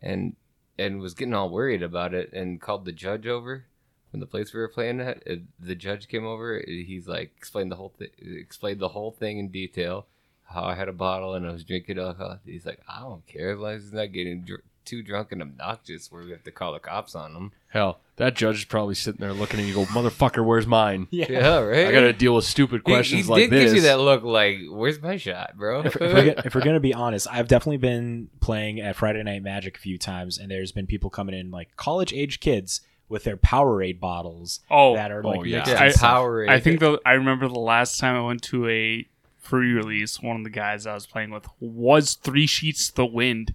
and 0.00 0.36
and 0.78 1.00
was 1.00 1.14
getting 1.14 1.34
all 1.34 1.50
worried 1.50 1.82
about 1.82 2.14
it, 2.14 2.32
and 2.32 2.60
called 2.60 2.84
the 2.84 2.92
judge 2.92 3.26
over 3.26 3.64
from 4.10 4.20
the 4.20 4.26
place 4.26 4.52
we 4.54 4.60
were 4.60 4.68
playing 4.68 5.00
at. 5.00 5.22
Uh, 5.30 5.36
The 5.58 5.74
judge 5.74 6.08
came 6.08 6.24
over. 6.24 6.62
He's 6.66 7.06
like 7.08 7.32
explained 7.36 7.70
the 7.72 7.76
whole 7.76 7.92
thing, 7.98 8.08
explained 8.18 8.80
the 8.80 8.88
whole 8.88 9.10
thing 9.10 9.38
in 9.38 9.48
detail, 9.48 10.06
how 10.44 10.62
I 10.64 10.74
had 10.74 10.88
a 10.88 10.92
bottle 10.92 11.34
and 11.34 11.46
I 11.46 11.52
was 11.52 11.64
drinking 11.64 11.98
alcohol. 11.98 12.38
He's 12.44 12.64
like, 12.66 12.80
I 12.88 13.00
don't 13.00 13.26
care 13.26 13.52
as 13.52 13.58
long 13.58 13.72
as 13.74 13.92
not 13.92 14.12
getting 14.12 14.42
dr- 14.42 14.62
too 14.86 15.02
drunk 15.02 15.32
and 15.32 15.42
obnoxious, 15.42 16.10
where 16.10 16.22
we 16.24 16.30
have 16.30 16.44
to 16.44 16.50
call 16.50 16.72
the 16.72 16.78
cops 16.78 17.14
on 17.14 17.34
them. 17.34 17.52
Hell, 17.68 18.00
that 18.16 18.34
judge 18.34 18.56
is 18.58 18.64
probably 18.64 18.94
sitting 18.94 19.20
there 19.20 19.32
looking 19.34 19.60
at 19.60 19.66
you. 19.66 19.74
Go, 19.74 19.84
motherfucker, 19.86 20.44
where's 20.44 20.66
mine? 20.66 21.08
Yeah, 21.10 21.58
right. 21.58 21.86
I 21.88 21.92
got 21.92 22.00
to 22.00 22.12
deal 22.12 22.34
with 22.34 22.44
stupid 22.44 22.82
He- 22.86 22.92
questions 22.92 23.26
he, 23.26 23.30
like 23.30 23.40
did 23.42 23.50
this. 23.50 23.64
give 23.66 23.74
you 23.76 23.80
that 23.82 23.98
look, 24.00 24.22
like, 24.22 24.58
"Where's 24.70 25.00
my 25.02 25.16
shot, 25.18 25.56
bro?" 25.58 25.80
if, 25.80 25.96
if 25.96 26.00
we're, 26.00 26.14
gonna- 26.14 26.42
if 26.46 26.54
we're 26.54 26.60
gonna 26.64 26.80
be 26.80 26.94
honest, 27.04 27.26
I've 27.30 27.48
definitely 27.48 27.76
been 27.78 28.28
playing 28.40 28.80
at 28.80 28.96
Friday 28.96 29.22
Night 29.22 29.42
Magic 29.42 29.76
a 29.76 29.80
few 29.80 29.98
times, 29.98 30.38
and 30.38 30.50
there's 30.50 30.72
been 30.72 30.86
people 30.86 31.10
coming 31.10 31.34
in 31.34 31.50
like 31.50 31.76
college 31.76 32.12
age 32.14 32.40
kids 32.40 32.80
with 33.08 33.22
their 33.24 33.36
Powerade 33.36 34.00
bottles 34.00 34.60
Oh, 34.70 34.94
that 34.96 35.12
are 35.12 35.24
oh, 35.24 35.30
like 35.30 35.46
yeah. 35.46 35.58
mixed 35.58 35.72
yeah, 35.72 35.84
in. 35.86 35.92
Powerade. 35.92 36.48
I 36.48 36.58
think 36.60 36.80
the 36.80 37.00
I 37.04 37.12
remember 37.12 37.46
the 37.48 37.58
last 37.60 37.98
time 38.00 38.16
I 38.16 38.20
went 38.26 38.42
to 38.44 38.68
a 38.68 39.06
free 39.38 39.72
release, 39.74 40.20
one 40.20 40.34
of 40.36 40.42
the 40.42 40.50
guys 40.50 40.86
I 40.88 40.94
was 40.94 41.06
playing 41.06 41.30
with 41.30 41.46
was 41.60 42.14
three 42.14 42.48
sheets 42.48 42.88
to 42.88 42.96
the 42.96 43.06
wind, 43.06 43.54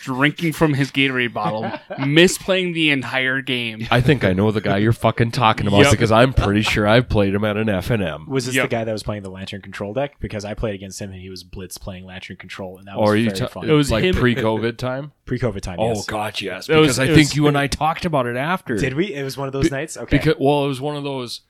drinking 0.00 0.52
from 0.52 0.74
his 0.74 0.90
Gatorade 0.90 1.32
bottle, 1.32 1.62
misplaying 1.98 2.74
the 2.74 2.90
entire 2.90 3.40
game. 3.40 3.86
I 3.90 4.00
think 4.00 4.24
I 4.24 4.32
know 4.32 4.50
the 4.50 4.60
guy 4.60 4.78
you're 4.78 4.92
fucking 4.92 5.30
talking 5.32 5.66
about 5.66 5.82
Yep. 5.82 5.90
because 5.92 6.10
I'm 6.10 6.32
pretty 6.32 6.62
sure 6.62 6.86
I've 6.88 7.08
played 7.08 7.34
him 7.34 7.44
at 7.44 7.56
an 7.56 7.68
F 7.68 7.90
and 7.90 8.02
M. 8.02 8.26
Was 8.28 8.46
this 8.46 8.54
Yep. 8.54 8.64
the 8.64 8.68
guy 8.76 8.84
that 8.84 8.92
was 8.92 9.02
playing 9.02 9.22
the 9.22 9.30
Lantern 9.30 9.62
Control 9.62 9.92
deck? 9.94 10.18
Because 10.20 10.44
I 10.44 10.54
played 10.54 10.74
against 10.74 11.00
him 11.00 11.12
and 11.12 11.20
he 11.20 11.28
was 11.30 11.44
Blitz 11.44 11.78
playing 11.78 12.04
Lantern 12.04 12.36
Control, 12.36 12.78
and 12.78 12.86
that 12.88 12.96
was 12.98 13.10
Or 13.10 13.16
you 13.16 13.26
very 13.26 13.36
ta- 13.38 13.46
fun. 13.48 13.68
It 13.68 13.72
was 13.72 13.90
like 13.90 14.04
him- 14.04 14.14
pre-COVID 14.14 14.76
time? 14.78 15.12
pre-COVID 15.24 15.60
time. 15.60 15.76
Oh 15.78 15.88
yes. 15.94 16.06
God, 16.06 16.40
yes. 16.40 16.68
It 16.68 16.76
was- 16.76 16.96
Because 16.96 16.98
I 16.98 17.04
it 17.04 17.06
think 17.14 17.28
was- 17.28 17.36
you 17.36 17.46
and 17.46 17.56
I 17.58 17.66
talked 17.66 18.04
about 18.04 18.26
it 18.26 18.36
after. 18.36 18.76
Did 18.76 18.94
we? 18.94 19.14
It 19.14 19.22
was 19.22 19.36
one 19.36 19.46
of 19.46 19.52
those 19.52 19.68
Be- 19.70 19.76
nights. 19.76 19.96
Okay. 19.96 20.18
Because 20.18 20.34
well, 20.38 20.64
it 20.64 20.68
was 20.68 20.80
one 20.80 20.96
of 20.96 21.04
those. 21.04 21.42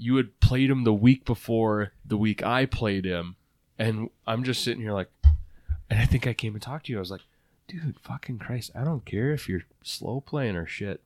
You 0.00 0.16
had 0.16 0.38
played 0.40 0.70
him 0.70 0.84
the 0.84 0.94
week 0.94 1.24
before 1.24 1.92
the 2.06 2.16
week 2.16 2.42
I 2.42 2.66
played 2.66 3.04
him, 3.04 3.34
and 3.78 4.10
I'm 4.28 4.44
just 4.44 4.62
sitting 4.62 4.80
here 4.80 4.92
like, 4.92 5.10
and 5.90 5.98
I 5.98 6.04
think 6.04 6.24
I 6.26 6.32
came 6.34 6.54
and 6.54 6.62
talked 6.62 6.86
to 6.86 6.92
you. 6.92 6.98
I 6.98 7.00
was 7.00 7.10
like, 7.10 7.22
dude, 7.68 7.98
fucking 8.00 8.38
Christ, 8.38 8.72
I 8.74 8.82
don't 8.82 9.04
care 9.04 9.32
if 9.32 9.48
you're 9.48 9.62
slow 9.82 10.20
playing 10.20 10.56
or 10.56 10.66
shit. 10.66 11.00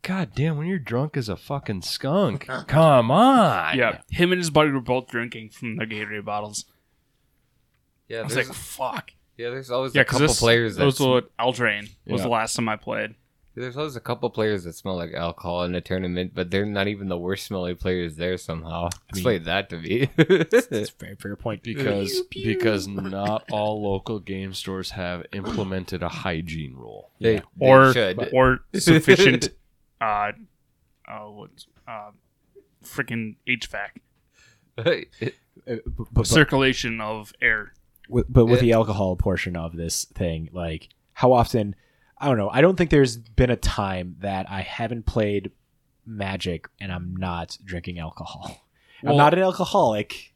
God 0.00 0.30
damn, 0.34 0.56
when 0.56 0.66
you're 0.66 0.78
drunk 0.78 1.16
as 1.18 1.28
a 1.28 1.36
fucking 1.36 1.82
skunk, 1.82 2.46
come 2.66 3.10
on. 3.10 3.76
Yeah, 3.76 4.00
him 4.10 4.32
and 4.32 4.40
his 4.40 4.48
buddy 4.50 4.70
were 4.70 4.80
both 4.80 5.08
drinking 5.08 5.50
from 5.50 5.76
the 5.76 5.84
Gatorade 5.84 6.24
bottles. 6.24 6.64
Yeah, 8.08 8.20
I 8.20 8.22
was 8.22 8.34
like, 8.36 8.46
"Fuck." 8.46 9.10
yeah, 9.36 9.50
there's 9.50 9.70
always 9.70 9.94
Yeah, 9.94 10.00
a 10.00 10.04
because 10.04 10.14
couple 10.18 10.28
this 10.28 10.38
players 10.40 10.76
that 10.76 10.84
was 10.86 10.98
what 10.98 11.36
Eldraine 11.36 11.90
was 12.06 12.20
Yeah. 12.20 12.22
the 12.22 12.28
last 12.28 12.54
time 12.56 12.68
I 12.68 12.76
played. 12.76 13.14
There's 13.54 13.76
always 13.76 13.96
a 13.96 14.00
couple 14.00 14.28
players 14.30 14.64
that 14.64 14.74
smell 14.74 14.96
like 14.96 15.12
alcohol 15.12 15.64
in 15.64 15.74
a 15.74 15.80
tournament, 15.80 16.32
but 16.34 16.50
they're 16.50 16.64
not 16.66 16.88
even 16.88 17.08
the 17.08 17.18
worst 17.18 17.46
smelling 17.46 17.76
players 17.76 18.16
there 18.16 18.36
somehow. 18.38 18.88
Explain 19.10 19.42
that 19.44 19.68
to 19.70 19.78
me. 19.78 20.08
That's 20.16 20.68
a 20.72 20.86
very 20.98 21.16
fair 21.16 21.36
point. 21.36 21.62
Because 21.64 22.22
because 22.30 22.88
not 22.88 23.44
all 23.50 23.82
local 23.82 24.20
game 24.20 24.54
stores 24.54 24.90
have 24.92 25.24
implemented 25.32 26.02
a 26.02 26.08
hygiene 26.08 26.74
rule. 26.74 27.10
they, 27.20 27.36
they 27.36 27.42
or 27.60 27.92
should. 27.92 28.30
or 28.32 28.60
sufficient 28.74 29.50
uh 30.00 30.32
uh 31.08 31.18
what's 31.26 31.66
uh 31.86 32.10
freaking 32.84 33.36
HVAC 33.46 33.90
Uh, 34.78 35.00
but, 35.66 36.06
but, 36.12 36.26
circulation 36.26 37.00
of 37.00 37.32
air. 37.40 37.72
with, 38.08 38.26
but 38.28 38.46
with 38.46 38.56
Yeah. 38.60 38.62
the 38.62 38.72
alcohol 38.72 39.14
portion 39.16 39.54
of 39.56 39.76
this 39.76 40.06
thing, 40.06 40.48
like 40.52 40.88
how 41.12 41.32
often? 41.32 41.76
I 42.22 42.26
don't 42.26 42.38
know. 42.38 42.48
I 42.50 42.60
don't 42.60 42.76
think 42.76 42.90
there's 42.90 43.16
been 43.16 43.50
a 43.50 43.56
time 43.56 44.16
that 44.20 44.48
I 44.48 44.60
haven't 44.62 45.06
played 45.06 45.50
Magic 46.06 46.68
and 46.80 46.92
I'm 46.92 47.16
not 47.16 47.58
drinking 47.64 47.98
alcohol. 47.98 48.62
Well- 49.02 49.12
I'm 49.14 49.18
not 49.18 49.34
an 49.34 49.40
alcoholic, 49.40 50.32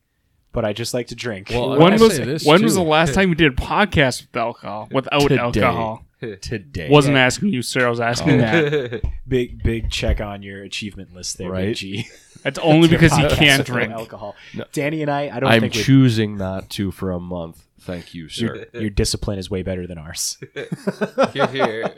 but 0.53 0.65
I 0.65 0.73
just 0.73 0.93
like 0.95 1.07
to 1.09 1.15
drink. 1.15 1.51
Well, 1.51 1.79
when 1.79 1.99
was 2.01 2.17
this, 2.19 2.45
when 2.45 2.63
was 2.63 2.75
the 2.75 2.83
last 2.83 3.15
time 3.15 3.29
we 3.31 3.37
did 3.37 3.53
a 3.53 3.57
podcast 3.57 4.23
with 4.23 4.37
alcohol 4.37 4.89
without 4.91 5.21
Today. 5.21 5.39
alcohol? 5.39 6.03
Today. 6.41 6.89
Wasn't 6.91 7.17
asking 7.17 7.51
you, 7.51 7.61
sir. 7.63 7.87
I 7.87 7.91
was 7.91 8.01
asking 8.01 8.39
that. 8.39 9.03
big 9.29 9.63
big 9.63 9.91
check 9.91 10.21
on 10.21 10.43
your 10.43 10.63
achievement 10.63 11.15
list 11.15 11.37
there, 11.39 11.51
Right. 11.51 11.67
Big 11.67 11.77
G. 11.77 12.07
That's 12.43 12.59
only 12.61 12.89
because 12.89 13.13
he 13.15 13.29
can't 13.29 13.67
drink. 13.67 13.93
alcohol. 13.93 14.35
No. 14.55 14.65
Danny 14.73 15.03
and 15.03 15.11
I, 15.11 15.29
I 15.37 15.41
don't 15.41 15.51
I'm 15.51 15.61
think 15.61 15.75
choosing 15.75 16.39
not 16.39 16.71
to 16.71 16.91
for 16.91 17.11
a 17.11 17.21
month. 17.21 17.66
Thank 17.87 18.15
you, 18.15 18.29
sir. 18.29 18.67
your 18.75 18.91
discipline 18.91 19.39
is 19.39 19.49
way 19.51 19.63
better 19.63 19.87
than 19.87 19.97
ours. 19.99 20.39
Here, 21.33 21.47
here. 21.47 21.95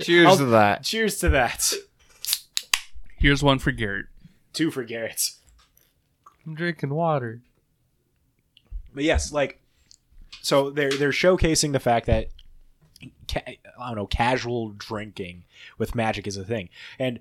Cheers 0.00 0.26
I'll- 0.26 0.36
to 0.38 0.44
that. 0.46 0.82
Cheers 0.82 1.18
to 1.18 1.28
that. 1.30 1.72
Here's 3.18 3.42
one 3.42 3.58
for 3.58 3.70
Garrett. 3.72 4.06
Two 4.52 4.70
for 4.70 4.82
Garrett. 4.84 5.30
I'm 6.46 6.54
drinking 6.54 6.90
water. 6.94 7.40
But 8.94 9.04
yes, 9.04 9.32
like 9.32 9.60
so 10.40 10.70
they're 10.70 10.90
they're 10.92 11.10
showcasing 11.10 11.72
the 11.72 11.80
fact 11.80 12.06
that 12.06 12.28
ca- 13.30 13.42
I 13.78 13.86
don't 13.88 13.96
know 13.96 14.06
casual 14.06 14.70
drinking 14.70 15.44
with 15.76 15.94
magic 15.94 16.26
is 16.26 16.36
a 16.36 16.44
thing, 16.44 16.68
and 16.98 17.20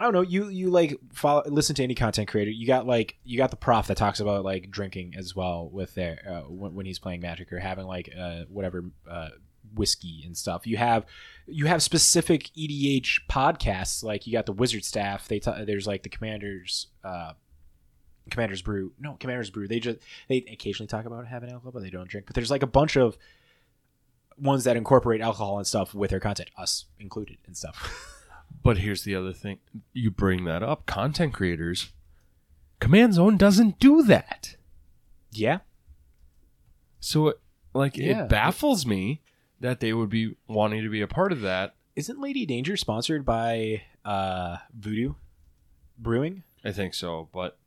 I 0.00 0.04
don't 0.04 0.14
know 0.14 0.22
you 0.22 0.48
you 0.48 0.70
like 0.70 0.98
follow 1.12 1.42
listen 1.46 1.76
to 1.76 1.82
any 1.82 1.94
content 1.94 2.26
creator. 2.26 2.50
You 2.50 2.66
got 2.66 2.86
like 2.86 3.18
you 3.22 3.36
got 3.36 3.50
the 3.50 3.56
prof 3.56 3.86
that 3.88 3.98
talks 3.98 4.18
about 4.18 4.44
like 4.46 4.70
drinking 4.70 5.12
as 5.14 5.36
well 5.36 5.68
with 5.70 5.94
their 5.94 6.22
uh, 6.26 6.50
when, 6.50 6.74
when 6.74 6.86
he's 6.86 6.98
playing 6.98 7.20
magic 7.20 7.52
or 7.52 7.58
having 7.58 7.84
like 7.84 8.10
uh, 8.18 8.44
whatever 8.48 8.86
uh, 9.08 9.28
whiskey 9.74 10.22
and 10.24 10.34
stuff. 10.34 10.66
You 10.66 10.78
have 10.78 11.04
you 11.46 11.66
have 11.66 11.82
specific 11.82 12.50
EDH 12.56 13.26
podcasts 13.28 14.02
like 14.02 14.26
you 14.26 14.32
got 14.32 14.46
the 14.46 14.52
Wizard 14.52 14.86
Staff. 14.86 15.28
They 15.28 15.38
t- 15.38 15.64
there's 15.66 15.86
like 15.86 16.02
the 16.02 16.08
Commanders. 16.08 16.86
Uh, 17.04 17.32
Commander's 18.30 18.62
Brew. 18.62 18.92
No, 18.98 19.16
Commander's 19.20 19.50
Brew. 19.50 19.68
They 19.68 19.80
just 19.80 19.98
they 20.28 20.38
occasionally 20.50 20.88
talk 20.88 21.04
about 21.04 21.26
having 21.26 21.50
alcohol, 21.50 21.72
but 21.72 21.82
they 21.82 21.90
don't 21.90 22.08
drink. 22.08 22.26
But 22.26 22.36
there's 22.36 22.50
like 22.50 22.62
a 22.62 22.66
bunch 22.66 22.96
of 22.96 23.18
ones 24.38 24.64
that 24.64 24.78
incorporate 24.78 25.20
alcohol 25.20 25.58
and 25.58 25.66
stuff 25.66 25.94
with 25.94 26.08
their 26.08 26.20
content, 26.20 26.50
us 26.56 26.86
included 26.98 27.36
and 27.46 27.54
stuff. 27.54 28.06
But 28.62 28.78
here's 28.78 29.04
the 29.04 29.14
other 29.14 29.32
thing. 29.32 29.58
You 29.92 30.10
bring 30.10 30.44
that 30.44 30.62
up. 30.62 30.84
Content 30.86 31.32
creators, 31.32 31.92
Command 32.78 33.14
Zone 33.14 33.36
doesn't 33.36 33.78
do 33.78 34.02
that. 34.02 34.56
yeah, 35.32 35.58
So, 36.98 37.28
it, 37.28 37.40
like, 37.72 37.96
Yeah. 37.96 38.24
it 38.24 38.28
baffles 38.28 38.84
me 38.84 39.20
that 39.60 39.80
they 39.80 39.92
would 39.92 40.10
be 40.10 40.36
wanting 40.48 40.82
to 40.82 40.88
be 40.90 41.00
a 41.00 41.06
part 41.06 41.32
of 41.32 41.40
that. 41.42 41.74
isn't 41.96 42.20
Lady 42.20 42.46
Danger 42.46 42.76
sponsored 42.76 43.24
by 43.26 43.82
uh, 44.04 44.56
Voodoo 44.74 45.14
Brewing? 45.98 46.42
I 46.64 46.72
think 46.72 46.94
so, 46.94 47.28
but 47.32 47.58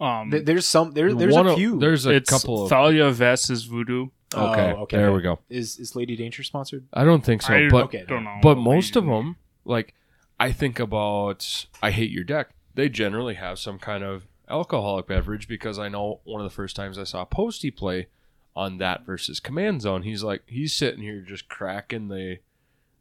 Um, 0.00 0.30
Th- 0.30 0.44
there's 0.44 0.66
some 0.66 0.92
there, 0.92 1.12
there's 1.14 1.34
one 1.34 1.46
a 1.48 1.50
of- 1.50 1.56
few. 1.56 1.78
There's 1.78 2.06
a 2.06 2.10
it's 2.10 2.30
couple 2.30 2.62
of. 2.64 2.70
Thalia 2.70 3.10
Vest 3.10 3.50
is 3.50 3.64
voodoo. 3.64 4.08
Oh, 4.34 4.52
okay, 4.52 4.72
okay. 4.72 4.96
there 4.96 5.12
we 5.12 5.20
go. 5.22 5.38
is 5.50 5.78
is 5.78 5.96
Lady 5.96 6.14
Danger 6.16 6.42
sponsored? 6.44 6.86
I 6.92 7.04
don't 7.04 7.24
think 7.24 7.42
so, 7.42 7.52
I 7.54 7.68
but 7.68 7.84
okay. 7.86 8.04
don't 8.06 8.24
know. 8.24 8.38
but 8.42 8.56
most 8.56 8.94
of 8.96 9.04
them, 9.06 9.36
like, 9.64 9.94
I 10.40 10.52
think 10.52 10.78
about 10.78 11.66
I 11.82 11.90
hate 11.90 12.10
your 12.10 12.24
deck. 12.24 12.50
They 12.74 12.88
generally 12.88 13.34
have 13.34 13.58
some 13.58 13.78
kind 13.78 14.04
of 14.04 14.24
alcoholic 14.48 15.06
beverage 15.06 15.48
because 15.48 15.78
I 15.78 15.88
know 15.88 16.20
one 16.24 16.40
of 16.40 16.44
the 16.48 16.54
first 16.54 16.76
times 16.76 16.98
I 16.98 17.04
saw 17.04 17.24
Posty 17.24 17.70
play 17.70 18.06
on 18.54 18.78
that 18.78 19.04
versus 19.04 19.40
Command 19.40 19.82
Zone, 19.82 20.02
he's 20.02 20.22
like 20.22 20.42
he's 20.46 20.72
sitting 20.72 21.02
here 21.02 21.20
just 21.20 21.48
cracking 21.48 22.08
the 22.08 22.38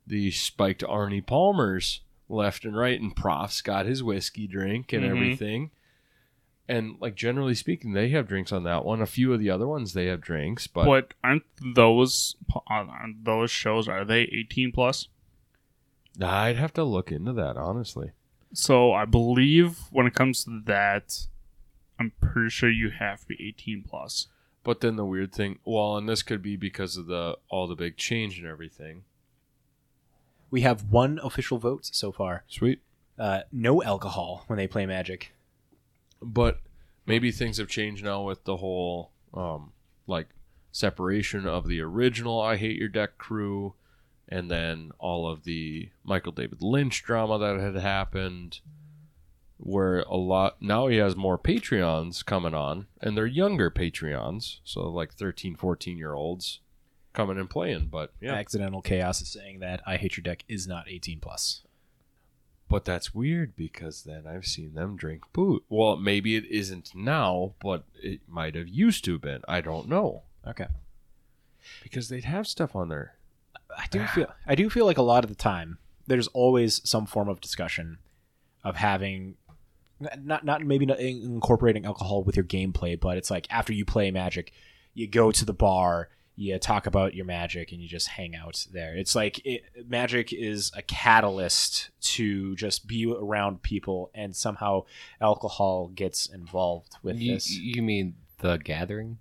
the 0.05 0.31
spiked 0.31 0.81
Arnie 0.83 1.25
Palmers 1.25 2.01
left 2.29 2.65
and 2.65 2.75
right, 2.77 2.99
and 2.99 3.15
Prof's 3.15 3.61
got 3.61 3.85
his 3.85 4.03
whiskey 4.03 4.47
drink 4.47 4.91
and 4.93 5.03
Mhm. 5.03 5.09
everything. 5.09 5.71
And 6.69 6.97
like 6.99 7.15
generally 7.15 7.55
speaking, 7.55 7.93
they 7.93 8.09
have 8.09 8.27
drinks 8.27 8.51
on 8.51 8.63
that 8.63 8.83
one. 8.83 9.01
A 9.01 9.05
few 9.05 9.31
of 9.33 9.39
the 9.39 9.49
other 9.49 9.67
ones 9.67 9.93
they 9.93 10.07
have 10.07 10.19
drinks, 10.21 10.67
but 10.67 10.85
But 10.85 11.13
aren't 11.23 11.43
those 11.75 12.35
on 12.67 12.89
on 12.89 13.19
those 13.23 13.51
shows 13.51 13.87
are 13.87 14.03
they 14.03 14.23
18 14.23 14.71
plus? 14.71 15.07
I'd 16.21 16.57
have 16.57 16.73
to 16.73 16.83
look 16.83 17.11
into 17.11 17.33
that 17.33 17.57
honestly. 17.57 18.11
So 18.53 18.93
I 18.93 19.05
believe 19.05 19.77
when 19.91 20.07
it 20.07 20.13
comes 20.13 20.43
to 20.45 20.61
that, 20.65 21.27
I'm 21.99 22.13
pretty 22.21 22.49
sure 22.49 22.69
you 22.69 22.89
have 22.89 23.21
to 23.21 23.27
be 23.27 23.47
18 23.47 23.83
plus. 23.87 24.27
But 24.63 24.81
then 24.81 24.95
the 24.95 25.05
weird 25.05 25.33
thing, 25.33 25.59
well, 25.63 25.97
and 25.97 26.09
this 26.09 26.23
could 26.23 26.41
be 26.41 26.55
because 26.57 26.97
of 26.97 27.07
the 27.07 27.37
all 27.49 27.67
the 27.67 27.75
big 27.75 27.97
change 27.97 28.37
and 28.37 28.47
everything. 28.47 29.03
We 30.49 30.61
have 30.61 30.89
one 30.89 31.19
official 31.23 31.57
vote 31.57 31.85
so 31.85 32.11
far. 32.11 32.43
Sweet. 32.47 32.81
Uh, 33.17 33.41
no 33.51 33.83
alcohol 33.83 34.43
when 34.47 34.57
they 34.57 34.67
play 34.67 34.85
Magic. 34.85 35.33
But 36.21 36.59
maybe 37.05 37.31
things 37.31 37.57
have 37.57 37.67
changed 37.67 38.03
now 38.03 38.23
with 38.23 38.43
the 38.43 38.57
whole 38.57 39.11
um 39.33 39.71
like 40.05 40.27
separation 40.71 41.47
of 41.47 41.67
the 41.67 41.81
original 41.81 42.39
I 42.39 42.57
Hate 42.57 42.77
Your 42.77 42.89
Deck 42.89 43.17
crew 43.17 43.73
and 44.29 44.49
then 44.51 44.91
all 44.99 45.29
of 45.29 45.43
the 45.43 45.89
Michael 46.03 46.31
David 46.31 46.61
Lynch 46.61 47.03
drama 47.03 47.37
that 47.39 47.59
had 47.59 47.75
happened 47.75 48.59
where 49.59 50.01
a 50.01 50.15
lot 50.15 50.61
now 50.61 50.85
he 50.87 50.97
has 50.97 51.15
more 51.15 51.37
Patreons 51.37 52.23
coming 52.23 52.53
on 52.53 52.85
and 53.01 53.17
they're 53.17 53.25
younger 53.25 53.71
Patreons, 53.71 54.59
so 54.63 54.81
like 54.89 55.13
13, 55.13 55.55
14 55.55 55.97
year 55.97 56.13
olds 56.13 56.59
coming 57.13 57.39
and 57.39 57.49
playing, 57.49 57.87
but 57.91 58.13
yeah. 58.21 58.33
Accidental 58.33 58.81
Chaos 58.81 59.21
is 59.21 59.29
saying 59.29 59.59
that 59.59 59.81
I 59.87 59.97
Hate 59.97 60.17
Your 60.17 60.21
Deck 60.23 60.43
is 60.47 60.67
not 60.67 60.87
18 60.87 61.19
plus. 61.19 61.63
But 62.69 62.85
that's 62.85 63.15
weird 63.15 63.55
because 63.55 64.03
then 64.03 64.27
I've 64.27 64.45
seen 64.45 64.73
them 64.75 64.97
drink 64.97 65.23
boot. 65.33 65.63
Well, 65.69 65.95
maybe 65.95 66.35
it 66.35 66.45
isn't 66.45 66.93
now, 66.93 67.53
but 67.61 67.85
it 67.95 68.19
might 68.27 68.53
have 68.55 68.67
used 68.67 69.03
to 69.05 69.13
have 69.13 69.21
been. 69.21 69.41
I 69.47 69.61
don't 69.61 69.87
know 69.87 70.23
Okay. 70.45 70.67
because 71.81 72.09
they'd 72.09 72.25
have 72.25 72.45
stuff 72.45 72.75
on 72.75 72.89
there. 72.89 73.15
I 73.75 73.85
do 73.89 74.05
feel 74.07 74.33
I 74.45 74.55
do 74.55 74.69
feel 74.69 74.85
like 74.85 74.97
a 74.97 75.01
lot 75.03 75.23
of 75.23 75.29
the 75.29 75.35
time 75.35 75.77
there's 76.07 76.27
always 76.29 76.81
some 76.87 77.05
form 77.05 77.27
of 77.29 77.41
discussion 77.41 77.97
of 78.63 78.75
having 78.75 79.35
not 80.21 80.45
not 80.45 80.63
maybe 80.65 80.85
not 80.85 80.99
incorporating 80.99 81.85
alcohol 81.85 82.23
with 82.23 82.35
your 82.35 82.45
gameplay, 82.45 82.99
but 82.99 83.17
it's 83.17 83.31
like 83.31 83.47
after 83.49 83.73
you 83.73 83.85
play 83.85 84.11
Magic, 84.11 84.51
you 84.93 85.07
go 85.07 85.31
to 85.31 85.43
the 85.45 85.53
bar, 85.53 86.09
you 86.35 86.57
talk 86.59 86.85
about 86.85 87.15
your 87.15 87.25
Magic, 87.25 87.71
and 87.71 87.81
you 87.81 87.87
just 87.87 88.07
hang 88.07 88.35
out 88.35 88.65
there. 88.71 88.95
It's 88.95 89.15
like 89.15 89.43
it, 89.45 89.63
Magic 89.87 90.31
is 90.31 90.71
a 90.75 90.81
catalyst 90.83 91.89
to 92.01 92.55
just 92.55 92.87
be 92.87 93.11
around 93.11 93.63
people, 93.63 94.11
and 94.13 94.35
somehow 94.35 94.83
alcohol 95.19 95.87
gets 95.87 96.27
involved 96.27 96.95
with 97.01 97.17
You, 97.19 97.33
this. 97.33 97.49
you 97.49 97.81
mean 97.81 98.15
the 98.39 98.57
gathering? 98.57 99.17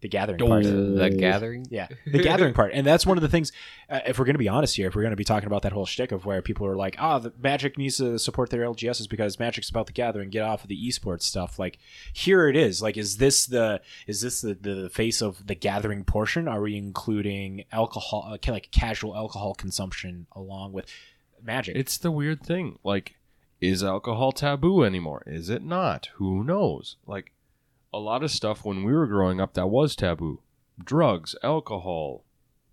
The 0.00 0.08
gathering 0.08 0.38
part. 0.38 0.64
The 0.64 1.14
gathering. 1.18 1.66
Yeah, 1.70 1.88
the 2.06 2.22
gathering 2.22 2.54
part, 2.54 2.72
and 2.72 2.86
that's 2.86 3.06
one 3.06 3.18
of 3.18 3.22
the 3.22 3.28
things. 3.28 3.52
Uh, 3.90 4.00
if 4.06 4.18
we're 4.18 4.24
going 4.24 4.34
to 4.34 4.38
be 4.38 4.48
honest 4.48 4.76
here, 4.76 4.88
if 4.88 4.94
we're 4.94 5.02
going 5.02 5.10
to 5.10 5.16
be 5.16 5.24
talking 5.24 5.46
about 5.46 5.62
that 5.62 5.72
whole 5.72 5.86
shtick 5.86 6.12
of 6.12 6.24
where 6.24 6.40
people 6.42 6.66
are 6.66 6.76
like, 6.76 6.96
"Ah, 6.98 7.18
the 7.18 7.32
Magic 7.38 7.76
needs 7.76 7.96
to 7.98 8.18
support 8.18 8.50
their 8.50 8.62
LGSs 8.62 9.08
because 9.08 9.38
Magic's 9.38 9.70
about 9.70 9.86
the 9.86 9.92
gathering, 9.92 10.30
get 10.30 10.42
off 10.42 10.62
of 10.62 10.68
the 10.68 10.88
esports 10.88 11.22
stuff." 11.22 11.58
Like, 11.58 11.78
here 12.12 12.48
it 12.48 12.56
is. 12.56 12.80
Like, 12.82 12.96
is 12.96 13.16
this 13.16 13.46
the 13.46 13.80
is 14.06 14.20
this 14.20 14.40
the, 14.40 14.54
the 14.54 14.90
face 14.90 15.20
of 15.20 15.46
the 15.46 15.54
gathering 15.54 16.04
portion? 16.04 16.48
Are 16.48 16.60
we 16.60 16.76
including 16.76 17.64
alcohol, 17.72 18.28
uh, 18.32 18.52
like 18.52 18.70
casual 18.70 19.16
alcohol 19.16 19.54
consumption 19.54 20.26
along 20.32 20.72
with 20.72 20.86
Magic? 21.42 21.76
It's 21.76 21.98
the 21.98 22.10
weird 22.10 22.42
thing. 22.44 22.78
Like, 22.84 23.16
is 23.60 23.82
alcohol 23.82 24.32
taboo 24.32 24.84
anymore? 24.84 25.22
Is 25.26 25.50
it 25.50 25.62
not? 25.62 26.08
Who 26.14 26.44
knows? 26.44 26.96
Like, 27.06 27.32
a 27.92 27.98
lot 27.98 28.22
of 28.22 28.30
stuff 28.30 28.64
when 28.64 28.84
we 28.84 28.92
were 28.92 29.06
growing 29.06 29.40
up 29.40 29.54
that 29.54 29.68
was 29.68 29.96
taboo 29.96 30.40
drugs, 30.84 31.34
alcohol, 31.42 32.24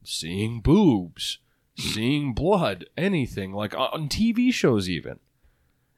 seeing 0.03 0.61
boobs, 0.61 1.39
seeing 1.77 2.33
blood, 2.33 2.85
anything, 2.97 3.51
like 3.51 3.75
on 3.75 4.09
TV 4.09 4.53
shows, 4.53 4.89
even. 4.89 5.19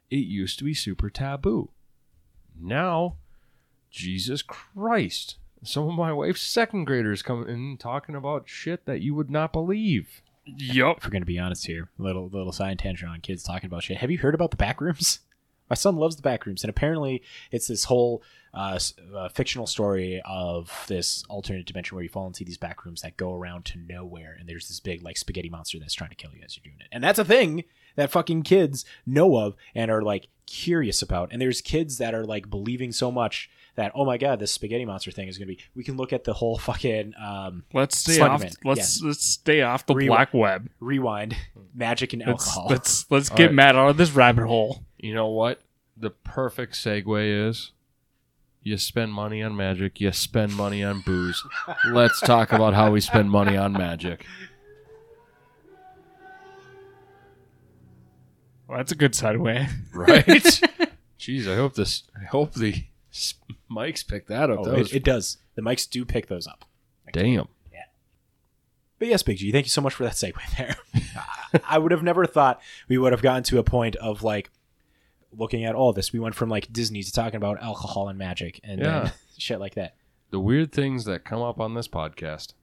It 0.10 0.26
used 0.26 0.58
to 0.60 0.64
be 0.64 0.74
super 0.74 1.10
taboo. 1.10 1.72
Now, 2.60 3.18
Jesus 3.92 4.42
Christ. 4.42 5.38
Some 5.64 5.90
of 5.90 5.96
my 5.96 6.14
wife's 6.14 6.42
second 6.42 6.86
graders 6.86 7.22
come 7.22 7.48
in 7.48 7.78
talking 7.78 8.16
about 8.16 8.48
shit 8.48 8.86
that 8.86 9.02
you 9.02 9.16
would 9.16 9.30
not 9.30 9.52
believe. 9.52 10.22
Yup. 10.46 11.00
if 11.00 11.06
we're 11.06 11.20
to 11.20 11.26
be 11.26 11.40
honest 11.40 11.68
here, 11.68 11.90
little 11.98 12.30
little 12.30 12.54
side 12.54 12.80
tangent 12.80 13.12
on 13.12 13.20
kids 13.20 13.44
talking 13.44 13.68
about 13.68 13.84
shit. 13.84 13.98
Have 13.98 14.12
you 14.12 14.20
heard 14.20 14.36
about 14.36 14.52
the 14.52 14.58
back 14.58 14.80
rooms? 14.80 15.20
My 15.70 15.76
son 15.76 15.96
loves 15.98 16.16
the 16.16 16.22
back 16.22 16.46
rooms, 16.46 16.64
and 16.64 16.70
apparently 16.70 17.22
it's 17.52 17.68
this 17.68 17.86
whole 17.86 18.22
uh, 18.54 18.80
uh, 19.16 19.30
fictional 19.30 19.68
story 19.68 20.22
of 20.26 20.86
this 20.88 21.24
alternate 21.30 21.66
dimension 21.66 21.96
where 21.96 22.04
you 22.04 22.10
fall 22.10 22.28
into 22.28 22.44
these 22.46 22.58
back 22.58 22.86
rooms 22.86 23.02
that 23.02 23.18
go 23.18 23.34
around 23.36 23.66
to 23.66 23.78
nowhere, 23.80 24.36
and 24.40 24.48
there's 24.48 24.68
this 24.68 24.80
big 24.80 25.04
like 25.04 25.18
spaghetti 25.18 25.50
monster 25.50 25.78
that's 25.80 25.94
trying 25.94 26.10
to 26.10 26.16
kill 26.16 26.32
you 26.34 26.42
as 26.46 26.56
you're 26.58 26.64
doing 26.64 26.80
it, 26.80 26.88
and 26.92 27.04
that's 27.04 27.20
a 27.20 27.26
thing 27.26 27.64
that 27.96 28.12
fucking 28.12 28.44
kids 28.44 28.86
know 29.06 29.38
of 29.38 29.56
and 29.76 29.90
are 29.92 30.02
like 30.02 30.28
curious 30.46 31.02
about. 31.02 31.30
And 31.32 31.42
there's 31.42 31.62
kids 31.62 31.98
that 31.98 32.14
are 32.14 32.24
like 32.24 32.50
believing 32.50 32.92
so 32.92 33.12
much 33.12 33.50
that 33.76 33.92
oh 33.94 34.06
my 34.06 34.18
god, 34.18 34.40
this 34.40 34.52
spaghetti 34.52 34.86
monster 34.86 35.12
thing 35.12 35.28
is 35.28 35.38
gonna 35.38 35.48
be. 35.48 35.60
We 35.76 35.84
can 35.84 35.98
look 35.98 36.14
at 36.14 36.24
the 36.24 36.34
whole 36.34 36.58
fucking 36.58 37.14
um, 37.22 37.64
Let's 37.74 37.98
stay 37.98 38.14
Slug 38.14 38.32
off. 38.32 38.44
Let's 38.64 39.02
let's 39.02 39.24
stay 39.26 39.62
off 39.62 39.86
the 39.86 39.94
Rewi- 39.94 40.08
black 40.08 40.34
web. 40.34 40.70
rewind, 40.80 41.36
magic 41.76 42.14
and 42.14 42.24
Let's 42.26 42.48
alcohol. 42.48 42.68
let's 42.70 43.06
let's 43.12 43.30
get 43.30 43.48
right. 43.48 43.54
Matt 43.54 43.76
out 43.76 43.90
of 43.90 43.98
this 43.98 44.12
rabbit 44.12 44.48
hole. 44.48 44.84
You 44.98 45.14
know 45.14 45.28
what? 45.28 45.62
The 45.96 46.10
perfect 46.12 46.74
segue 46.74 47.48
is 47.50 47.72
you 48.62 48.78
spend 48.78 49.14
money 49.14 49.42
on 49.42 49.56
magic, 49.56 50.00
you 50.02 50.12
spend 50.12 50.56
money 50.56 50.84
on 50.84 51.02
booze. 51.02 51.44
Let's 51.86 52.20
talk 52.20 52.52
about 52.52 52.74
how 52.74 52.92
we 52.92 53.02
spend 53.02 53.32
money 53.32 53.56
on 53.58 53.74
magic. 53.74 54.26
Well, 58.68 58.78
that's 58.78 58.92
a 58.92 58.96
good 58.96 59.14
segue. 59.14 59.70
Right? 59.94 60.26
Jeez, 61.20 61.52
I 61.52 61.56
hope 61.56 61.74
this 61.76 62.04
I 62.20 62.26
hope 62.26 62.54
the 62.54 62.84
s- 63.12 63.36
mics 63.72 64.06
pick 64.08 64.28
that 64.28 64.50
up. 64.50 64.60
Oh, 64.60 64.66
that 64.66 64.78
was 64.78 64.92
it, 64.92 64.98
it 64.98 65.04
does. 65.04 65.38
The 65.56 65.62
mics 65.62 65.90
do 65.90 66.06
pick 66.06 66.28
those 66.28 66.48
up. 66.48 66.66
damn. 67.12 67.48
But 69.00 69.10
yes, 69.10 69.22
Big 69.22 69.38
G, 69.38 69.52
thank 69.52 69.68
you 69.68 69.70
so 69.70 69.82
much 69.82 69.94
for 69.94 70.04
that 70.06 70.14
segue 70.14 70.58
there. 70.58 70.76
I 71.70 71.78
would 71.78 71.92
have 71.92 72.02
never 72.02 72.26
thought 72.26 72.60
we 72.90 72.98
would 72.98 73.12
have 73.14 73.22
gotten 73.22 73.44
to 73.44 73.60
a 73.60 73.64
point 73.64 73.96
of 73.98 74.24
like 74.24 74.50
looking 75.32 75.66
at 75.66 75.76
all 75.76 75.94
this. 75.94 76.12
We 76.14 76.20
went 76.20 76.36
from 76.36 76.50
like 76.50 76.72
Disney 76.72 77.04
to 77.04 77.12
talking 77.12 77.38
about 77.38 77.62
alcohol 77.62 78.10
and 78.10 78.18
magic 78.18 78.60
and 78.64 78.80
Yeah. 78.82 79.04
then 79.04 79.12
shit 79.38 79.60
like 79.60 79.76
that. 79.76 79.96
The 80.32 80.40
weird 80.40 80.72
things 80.72 81.06
that 81.06 81.24
come 81.24 81.42
up 81.42 81.60
on 81.60 81.74
this 81.74 81.88
podcast. 81.88 82.54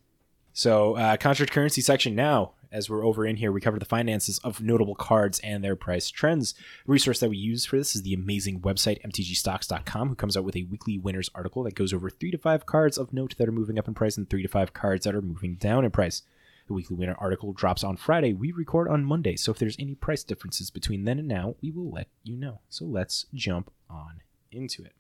So, 0.52 0.96
uh, 0.96 1.16
contract 1.16 1.52
currency 1.52 1.80
section 1.80 2.14
now. 2.14 2.52
As 2.70 2.90
we're 2.90 3.04
over 3.06 3.24
in 3.24 3.36
here, 3.36 3.52
we 3.52 3.60
cover 3.60 3.78
the 3.78 3.84
finances 3.84 4.40
of 4.40 4.60
notable 4.60 4.96
cards 4.96 5.38
and 5.44 5.62
their 5.62 5.76
price 5.76 6.10
trends. 6.10 6.54
The 6.86 6.92
resource 6.92 7.20
that 7.20 7.30
we 7.30 7.36
use 7.36 7.64
for 7.64 7.76
this 7.78 7.94
is 7.94 8.02
the 8.02 8.14
amazing 8.14 8.60
website 8.62 9.00
mtgstocks.com, 9.02 10.08
who 10.08 10.14
comes 10.16 10.36
out 10.36 10.42
with 10.42 10.56
a 10.56 10.64
weekly 10.64 10.98
winners 10.98 11.30
article 11.36 11.62
that 11.62 11.76
goes 11.76 11.92
over 11.92 12.10
three 12.10 12.32
to 12.32 12.38
five 12.38 12.66
cards 12.66 12.98
of 12.98 13.12
note 13.12 13.36
that 13.38 13.48
are 13.48 13.52
moving 13.52 13.78
up 13.78 13.86
in 13.86 13.94
price 13.94 14.16
and 14.16 14.28
three 14.28 14.42
to 14.42 14.48
five 14.48 14.72
cards 14.72 15.04
that 15.04 15.14
are 15.14 15.22
moving 15.22 15.54
down 15.54 15.84
in 15.84 15.92
price. 15.92 16.22
The 16.66 16.72
weekly 16.72 16.96
winner 16.96 17.16
article 17.18 17.52
drops 17.52 17.84
on 17.84 17.96
Friday. 17.96 18.32
We 18.32 18.50
record 18.52 18.88
on 18.88 19.04
Monday, 19.04 19.36
so 19.36 19.52
if 19.52 19.58
there's 19.58 19.76
any 19.78 19.94
price 19.94 20.24
differences 20.24 20.70
between 20.70 21.04
then 21.04 21.18
and 21.18 21.28
now, 21.28 21.56
we 21.60 21.70
will 21.70 21.90
let 21.90 22.08
you 22.22 22.36
know. 22.36 22.60
So 22.70 22.86
let's 22.86 23.26
jump 23.34 23.70
on 23.90 24.22
into 24.50 24.82
it. 24.82 24.92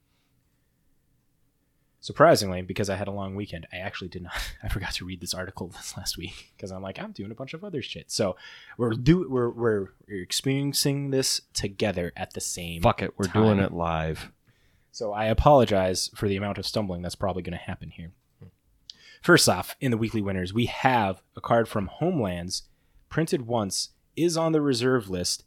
Surprisingly, 2.04 2.60
because 2.60 2.90
I 2.90 2.96
had 2.96 3.08
a 3.08 3.12
long 3.12 3.34
weekend, 3.34 3.66
I 3.72 3.78
actually 3.78 4.08
did 4.08 4.24
not. 4.24 4.34
I 4.62 4.68
forgot 4.68 4.92
to 4.96 5.06
read 5.06 5.22
this 5.22 5.32
article 5.32 5.68
this 5.76 5.96
last 5.96 6.18
week 6.18 6.52
because 6.54 6.70
I'm 6.70 6.82
like 6.82 6.98
I'm 6.98 7.12
doing 7.12 7.30
a 7.30 7.34
bunch 7.34 7.54
of 7.54 7.64
other 7.64 7.80
shit. 7.80 8.10
So 8.10 8.36
we're 8.76 8.90
do 8.90 9.26
we're 9.26 9.48
we're, 9.48 9.86
we're 10.06 10.22
experiencing 10.22 11.12
this 11.12 11.40
together 11.54 12.12
at 12.14 12.34
the 12.34 12.42
same. 12.42 12.82
Fuck 12.82 13.00
it, 13.00 13.14
we're 13.16 13.28
time. 13.28 13.42
doing 13.42 13.58
it 13.58 13.72
live. 13.72 14.30
So 14.92 15.14
I 15.14 15.24
apologize 15.24 16.10
for 16.14 16.28
the 16.28 16.36
amount 16.36 16.58
of 16.58 16.66
stumbling 16.66 17.00
that's 17.00 17.14
probably 17.14 17.42
going 17.42 17.58
to 17.58 17.64
happen 17.64 17.88
here. 17.88 18.12
First 19.24 19.48
off, 19.48 19.74
in 19.80 19.90
the 19.90 19.96
weekly 19.96 20.20
winners, 20.20 20.52
we 20.52 20.66
have 20.66 21.22
a 21.34 21.40
card 21.40 21.66
from 21.66 21.86
Homelands, 21.86 22.64
printed 23.08 23.46
once, 23.46 23.88
is 24.16 24.36
on 24.36 24.52
the 24.52 24.60
reserve 24.60 25.08
list. 25.08 25.46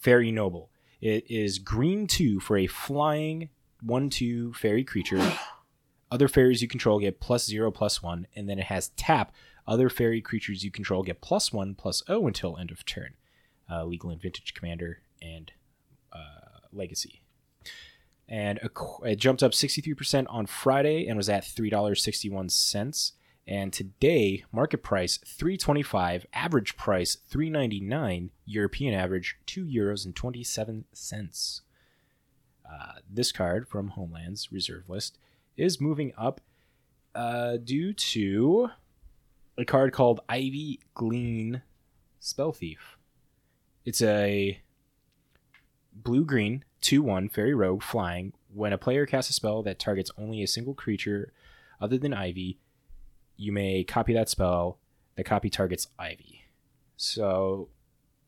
Fairy 0.00 0.32
Noble. 0.32 0.70
It 1.00 1.30
is 1.30 1.60
green 1.60 2.08
two 2.08 2.40
for 2.40 2.56
a 2.56 2.66
flying 2.66 3.50
one 3.80 4.10
two 4.10 4.52
fairy 4.54 4.82
creature. 4.82 5.20
Other 6.10 6.26
fairies 6.26 6.62
you 6.62 6.66
control 6.66 6.98
get 6.98 7.20
plus 7.20 7.46
zero 7.46 7.70
plus 7.70 8.02
one, 8.02 8.26
and 8.34 8.48
then 8.48 8.58
it 8.58 8.64
has 8.64 8.88
tap. 8.96 9.32
Other 9.68 9.88
fairy 9.88 10.20
creatures 10.20 10.64
you 10.64 10.72
control 10.72 11.04
get 11.04 11.20
plus 11.20 11.52
one 11.52 11.76
plus 11.76 12.02
O 12.08 12.26
until 12.26 12.56
end 12.56 12.72
of 12.72 12.84
turn. 12.84 13.14
Uh, 13.70 13.84
legal 13.84 14.10
and 14.10 14.20
vintage 14.20 14.52
commander 14.52 14.98
and 15.22 15.52
uh, 16.12 16.58
legacy 16.72 17.21
and 18.32 18.58
it 19.04 19.16
jumped 19.16 19.42
up 19.42 19.52
63% 19.52 20.24
on 20.30 20.46
Friday 20.46 21.06
and 21.06 21.18
was 21.18 21.28
at 21.28 21.44
$3.61 21.44 23.12
and 23.46 23.72
today 23.72 24.44
market 24.50 24.82
price 24.82 25.18
325 25.18 26.26
average 26.32 26.76
price 26.76 27.18
399 27.28 28.30
European 28.46 28.94
average 28.94 29.36
2 29.46 29.66
euros 29.66 30.06
and 30.06 30.16
27 30.16 30.86
cents 30.94 31.60
uh, 32.64 32.92
this 33.10 33.32
card 33.32 33.68
from 33.68 33.88
Homeland's 33.88 34.50
reserve 34.50 34.88
list 34.88 35.18
is 35.58 35.80
moving 35.80 36.12
up 36.16 36.40
uh, 37.14 37.58
due 37.58 37.92
to 37.92 38.70
a 39.58 39.64
card 39.66 39.92
called 39.92 40.20
Ivy 40.30 40.80
Gleeful 40.94 41.60
Spell 42.20 42.52
Thief. 42.52 42.96
It's 43.84 44.00
a 44.00 44.60
blue 45.92 46.24
green 46.24 46.64
2 46.82 47.02
1 47.02 47.30
fairy 47.30 47.54
rogue 47.54 47.82
flying. 47.82 48.32
When 48.52 48.72
a 48.72 48.78
player 48.78 49.06
casts 49.06 49.30
a 49.30 49.32
spell 49.32 49.62
that 49.62 49.78
targets 49.78 50.10
only 50.18 50.42
a 50.42 50.46
single 50.46 50.74
creature 50.74 51.32
other 51.80 51.96
than 51.96 52.12
Ivy, 52.12 52.58
you 53.36 53.52
may 53.52 53.82
copy 53.84 54.12
that 54.12 54.28
spell. 54.28 54.78
The 55.16 55.24
copy 55.24 55.50
targets 55.50 55.88
Ivy. 55.98 56.44
So 56.96 57.68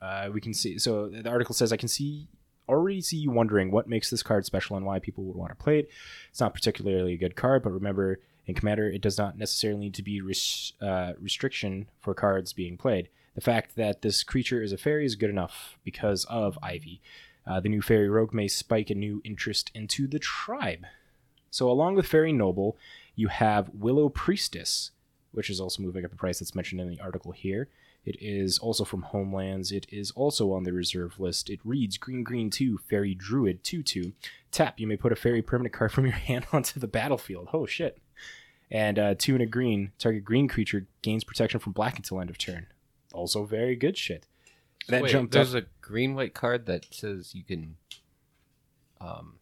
uh, 0.00 0.28
we 0.32 0.40
can 0.40 0.54
see. 0.54 0.78
So 0.78 1.08
the 1.08 1.28
article 1.28 1.54
says, 1.54 1.72
I 1.72 1.76
can 1.76 1.88
see. 1.88 2.28
Already 2.68 3.02
see 3.02 3.18
you 3.18 3.30
wondering 3.30 3.70
what 3.70 3.88
makes 3.88 4.08
this 4.08 4.22
card 4.22 4.46
special 4.46 4.76
and 4.76 4.86
why 4.86 4.98
people 4.98 5.24
would 5.24 5.36
want 5.36 5.50
to 5.50 5.62
play 5.62 5.80
it. 5.80 5.90
It's 6.30 6.40
not 6.40 6.54
particularly 6.54 7.12
a 7.12 7.18
good 7.18 7.36
card, 7.36 7.62
but 7.62 7.72
remember, 7.72 8.20
in 8.46 8.54
Commander, 8.54 8.88
it 8.88 9.02
does 9.02 9.18
not 9.18 9.36
necessarily 9.36 9.80
need 9.80 9.94
to 9.94 10.02
be 10.02 10.20
res- 10.22 10.72
uh, 10.80 11.12
restriction 11.20 11.88
for 12.00 12.14
cards 12.14 12.54
being 12.54 12.78
played. 12.78 13.08
The 13.34 13.40
fact 13.40 13.76
that 13.76 14.02
this 14.02 14.22
creature 14.22 14.62
is 14.62 14.72
a 14.72 14.78
fairy 14.78 15.04
is 15.04 15.14
good 15.14 15.30
enough 15.30 15.78
because 15.84 16.24
of 16.26 16.58
Ivy. 16.62 17.02
Uh, 17.46 17.60
the 17.60 17.68
new 17.68 17.82
Fairy 17.82 18.08
Rogue 18.08 18.32
may 18.32 18.48
spike 18.48 18.90
a 18.90 18.94
new 18.94 19.20
interest 19.24 19.70
into 19.74 20.06
the 20.06 20.18
tribe. 20.18 20.86
So, 21.50 21.70
along 21.70 21.94
with 21.94 22.06
Fairy 22.06 22.32
Noble, 22.32 22.76
you 23.14 23.28
have 23.28 23.70
Willow 23.72 24.08
Priestess, 24.08 24.90
which 25.32 25.50
is 25.50 25.60
also 25.60 25.82
moving 25.82 26.04
up 26.04 26.10
in 26.10 26.16
price. 26.16 26.40
That's 26.40 26.54
mentioned 26.54 26.80
in 26.80 26.88
the 26.88 27.00
article 27.00 27.32
here. 27.32 27.68
It 28.04 28.16
is 28.20 28.58
also 28.58 28.84
from 28.84 29.02
Homelands. 29.02 29.72
It 29.72 29.86
is 29.90 30.10
also 30.10 30.52
on 30.52 30.64
the 30.64 30.72
reserve 30.72 31.18
list. 31.18 31.48
It 31.48 31.60
reads 31.64 31.96
Green 31.96 32.22
Green 32.22 32.50
2, 32.50 32.78
Fairy 32.78 33.14
Druid 33.14 33.64
2 33.64 33.82
2. 33.82 34.12
Tap, 34.50 34.78
you 34.78 34.86
may 34.86 34.96
put 34.96 35.12
a 35.12 35.16
fairy 35.16 35.42
permanent 35.42 35.74
card 35.74 35.92
from 35.92 36.04
your 36.04 36.14
hand 36.14 36.46
onto 36.52 36.80
the 36.80 36.88
battlefield. 36.88 37.48
Oh, 37.52 37.66
shit. 37.66 37.98
And 38.70 38.98
uh, 38.98 39.14
two 39.16 39.34
and 39.34 39.42
a 39.42 39.46
green, 39.46 39.92
target 39.98 40.24
green 40.24 40.48
creature 40.48 40.86
gains 41.02 41.22
protection 41.24 41.60
from 41.60 41.72
black 41.72 41.96
until 41.96 42.20
end 42.20 42.30
of 42.30 42.38
turn. 42.38 42.66
Also, 43.12 43.44
very 43.44 43.76
good 43.76 43.96
shit. 43.96 44.26
That 44.88 45.02
Wait, 45.02 45.10
jumped 45.12 45.32
there's 45.32 45.54
up. 45.54 45.64
a 45.64 45.66
green 45.80 46.14
white 46.14 46.34
card 46.34 46.66
that 46.66 46.86
says 46.92 47.34
you 47.34 47.42
can 47.44 47.76
um 49.00 49.38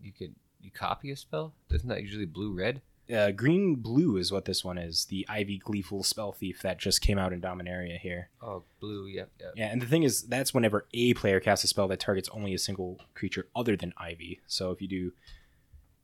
you 0.00 0.12
can 0.12 0.34
you 0.60 0.70
copy 0.70 1.10
a 1.10 1.16
spell 1.16 1.54
isn't 1.70 1.88
that 1.88 2.02
usually 2.02 2.26
blue 2.26 2.52
red 2.52 2.82
uh, 3.14 3.30
green 3.30 3.76
blue 3.76 4.16
is 4.16 4.32
what 4.32 4.46
this 4.46 4.64
one 4.64 4.78
is. 4.78 5.04
The 5.04 5.24
Ivy 5.28 5.58
Gleeful 5.58 6.02
Spell 6.02 6.32
Thief 6.32 6.62
that 6.62 6.78
just 6.78 7.00
came 7.00 7.18
out 7.18 7.32
in 7.32 7.40
Dominaria 7.40 7.98
here. 7.98 8.30
oh 8.42 8.64
blue 8.80 9.06
yep 9.06 9.30
yep 9.38 9.52
Yeah, 9.54 9.66
and 9.66 9.80
the 9.80 9.86
thing 9.86 10.02
is, 10.02 10.22
that's 10.22 10.52
whenever 10.52 10.86
a 10.92 11.14
player 11.14 11.38
casts 11.38 11.64
a 11.64 11.68
spell 11.68 11.86
that 11.88 12.00
targets 12.00 12.28
only 12.32 12.52
a 12.52 12.58
single 12.58 12.98
creature 13.14 13.46
other 13.54 13.76
than 13.76 13.92
Ivy. 13.96 14.40
So 14.46 14.72
if 14.72 14.82
you 14.82 14.88
do, 14.88 15.12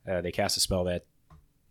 uh, 0.08 0.20
they 0.20 0.30
cast 0.30 0.56
a 0.56 0.60
spell 0.60 0.84
that 0.84 1.04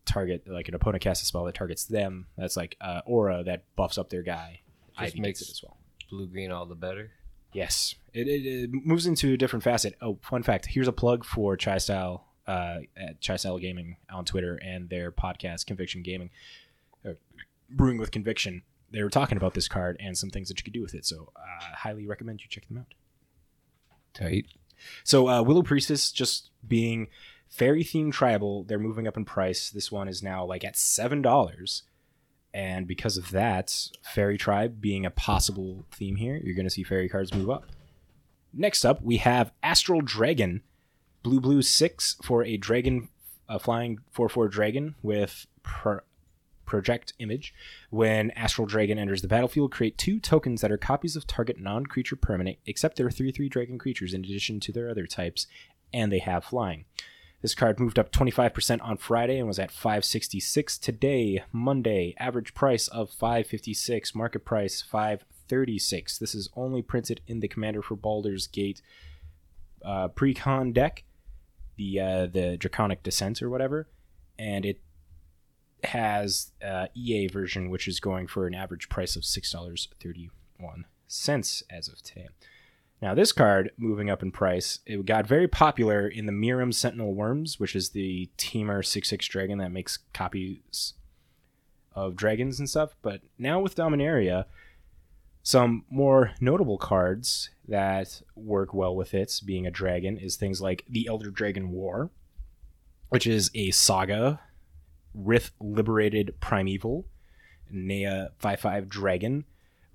target 0.03 0.47
like 0.47 0.67
an 0.67 0.75
opponent 0.75 1.01
casts 1.01 1.23
a 1.23 1.25
spell 1.27 1.45
that 1.45 1.55
targets 1.55 1.85
them. 1.85 2.27
That's 2.37 2.57
like 2.57 2.75
uh, 2.81 2.99
aura 3.05 3.43
that 3.45 3.63
buffs 3.77 3.97
up 3.97 4.09
their 4.09 4.23
guy. 4.23 4.61
Just 4.99 5.13
Ivy 5.13 5.21
makes- 5.21 5.41
it 5.41 5.49
as 5.49 5.63
well. 5.63 5.77
Blue 6.11 6.27
green 6.27 6.51
all 6.51 6.65
the 6.65 6.75
better. 6.75 7.11
Yes, 7.53 7.95
it, 8.13 8.27
it, 8.27 8.45
it 8.45 8.69
moves 8.71 9.07
into 9.07 9.33
a 9.33 9.37
different 9.37 9.63
facet. 9.63 9.95
Oh, 10.01 10.19
fun 10.21 10.43
fact! 10.43 10.67
Here's 10.67 10.87
a 10.87 10.93
plug 10.93 11.25
for 11.25 11.57
Chai 11.57 11.79
Style 11.79 12.27
uh, 12.47 12.79
at 12.95 13.19
Chai 13.21 13.37
Style 13.37 13.57
Gaming 13.57 13.97
on 14.11 14.25
Twitter 14.25 14.55
and 14.63 14.89
their 14.89 15.11
podcast 15.11 15.65
Conviction 15.65 16.03
Gaming, 16.03 16.29
Brewing 17.69 17.97
with 17.97 18.11
Conviction. 18.11 18.63
They 18.91 19.01
were 19.03 19.09
talking 19.09 19.37
about 19.37 19.53
this 19.53 19.67
card 19.67 19.97
and 19.99 20.17
some 20.17 20.29
things 20.29 20.49
that 20.49 20.59
you 20.59 20.63
could 20.63 20.73
do 20.73 20.81
with 20.81 20.93
it. 20.93 21.05
So, 21.05 21.31
uh, 21.35 21.75
highly 21.77 22.05
recommend 22.05 22.41
you 22.41 22.49
check 22.49 22.67
them 22.67 22.77
out. 22.77 22.93
Tight. 24.13 24.47
So, 25.05 25.29
uh, 25.29 25.41
Willow 25.41 25.63
Priestess 25.63 26.11
just 26.11 26.49
being 26.67 27.07
fairy 27.47 27.83
themed 27.83 28.11
tribal, 28.11 28.63
they're 28.63 28.79
moving 28.79 29.07
up 29.07 29.15
in 29.15 29.23
price. 29.23 29.69
This 29.69 29.91
one 29.91 30.09
is 30.09 30.21
now 30.21 30.43
like 30.43 30.65
at 30.65 30.75
seven 30.75 31.21
dollars. 31.21 31.83
And 32.53 32.87
because 32.87 33.17
of 33.17 33.31
that, 33.31 33.73
Fairy 34.03 34.37
Tribe 34.37 34.81
being 34.81 35.05
a 35.05 35.11
possible 35.11 35.85
theme 35.91 36.17
here, 36.17 36.39
you're 36.43 36.55
going 36.55 36.65
to 36.65 36.69
see 36.69 36.83
fairy 36.83 37.07
cards 37.07 37.33
move 37.33 37.49
up. 37.49 37.65
Next 38.53 38.83
up, 38.83 39.01
we 39.01 39.17
have 39.17 39.53
Astral 39.63 40.01
Dragon, 40.01 40.61
blue 41.23 41.39
blue 41.39 41.61
six 41.61 42.17
for 42.21 42.43
a 42.43 42.57
dragon, 42.57 43.07
a 43.47 43.59
flying 43.59 43.99
four 44.11 44.27
four 44.27 44.49
dragon 44.49 44.95
with 45.01 45.45
pro- 45.63 46.01
project 46.65 47.13
image. 47.19 47.53
When 47.89 48.31
Astral 48.31 48.67
Dragon 48.67 48.99
enters 48.99 49.21
the 49.21 49.27
battlefield, 49.29 49.71
create 49.71 49.97
two 49.97 50.19
tokens 50.19 50.59
that 50.61 50.71
are 50.71 50.77
copies 50.77 51.15
of 51.15 51.27
target 51.27 51.59
non-creature 51.59 52.17
permanent, 52.17 52.57
except 52.65 52.97
they're 52.97 53.11
three 53.11 53.31
three 53.31 53.47
dragon 53.47 53.77
creatures 53.77 54.13
in 54.13 54.25
addition 54.25 54.59
to 54.61 54.73
their 54.73 54.89
other 54.89 55.07
types, 55.07 55.47
and 55.93 56.11
they 56.11 56.19
have 56.19 56.43
flying. 56.43 56.83
This 57.41 57.55
card 57.55 57.79
moved 57.79 57.97
up 57.97 58.11
25% 58.11 58.83
on 58.83 58.97
Friday 58.97 59.39
and 59.39 59.47
was 59.47 59.57
at 59.57 59.71
566 59.71 60.77
today, 60.77 61.43
Monday. 61.51 62.13
Average 62.19 62.53
price 62.53 62.87
of 62.87 63.09
556, 63.09 64.13
market 64.13 64.45
price 64.45 64.81
536. 64.83 66.19
This 66.19 66.35
is 66.35 66.49
only 66.55 66.83
printed 66.83 67.21
in 67.25 67.39
the 67.39 67.47
Commander 67.47 67.81
for 67.81 67.95
Baldur's 67.95 68.45
Gate 68.45 68.81
uh, 69.83 70.07
pre-con 70.09 70.71
deck, 70.71 71.03
the 71.77 71.99
uh, 71.99 72.25
the 72.27 72.57
Draconic 72.57 73.03
Dissent 73.03 73.41
or 73.41 73.49
whatever, 73.49 73.87
and 74.37 74.65
it 74.65 74.79
has 75.83 76.51
uh, 76.63 76.87
EA 76.93 77.27
version, 77.27 77.69
which 77.69 77.87
is 77.87 77.99
going 77.99 78.27
for 78.27 78.45
an 78.45 78.53
average 78.53 78.89
price 78.89 79.15
of 79.15 79.25
six 79.25 79.51
dollars 79.51 79.89
thirty-one 79.99 80.85
cents 81.07 81.63
as 81.69 81.87
of 81.87 82.01
today. 82.03 82.27
Now, 83.01 83.15
this 83.15 83.31
card 83.31 83.71
moving 83.77 84.11
up 84.11 84.21
in 84.21 84.31
price, 84.31 84.79
it 84.85 85.05
got 85.05 85.25
very 85.25 85.47
popular 85.47 86.07
in 86.07 86.27
the 86.27 86.31
Miirym 86.31 86.71
Sentinel 86.71 87.15
Wyrms, 87.15 87.59
which 87.59 87.75
is 87.75 87.89
the 87.89 88.29
Temur 88.37 88.85
6 88.85 89.09
6 89.09 89.27
dragon 89.27 89.57
that 89.57 89.71
makes 89.71 89.97
copies 90.13 90.93
of 91.93 92.15
dragons 92.15 92.59
and 92.59 92.69
stuff. 92.69 92.95
But 93.01 93.21
now 93.39 93.59
with 93.59 93.75
Dominaria, 93.75 94.45
some 95.41 95.85
more 95.89 96.33
notable 96.39 96.77
cards 96.77 97.49
that 97.67 98.21
work 98.35 98.71
well 98.73 98.95
with 98.95 99.15
it, 99.15 99.41
being 99.43 99.65
a 99.65 99.71
dragon, 99.71 100.17
is 100.17 100.35
things 100.35 100.61
like 100.61 100.85
the 100.87 101.07
Elder 101.07 101.31
Dragon 101.31 101.71
War, 101.71 102.11
which 103.09 103.25
is 103.25 103.49
a 103.55 103.71
saga, 103.71 104.41
Rith 105.17 105.51
Liberated 105.59 106.35
Primeval, 106.39 107.07
Naya 107.71 108.27
5 108.37 108.59
5 108.59 108.89
Dragon, 108.89 109.45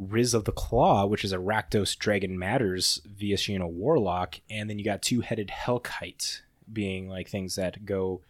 Rivaz 0.00 0.34
of 0.34 0.44
the 0.44 0.52
Claw, 0.52 1.06
which 1.06 1.24
is 1.24 1.32
a 1.32 1.38
Rakdos 1.38 1.96
Dragon 1.98 2.38
Matters 2.38 3.00
via 3.06 3.36
Shiano 3.36 3.68
Warlock, 3.68 4.40
and 4.50 4.68
then 4.68 4.78
you 4.78 4.84
got 4.84 5.02
two 5.02 5.20
headed 5.20 5.48
Hellkite 5.48 6.40
being 6.70 7.08
like 7.08 7.28
things 7.28 7.56
that 7.56 7.84
go 7.84 8.20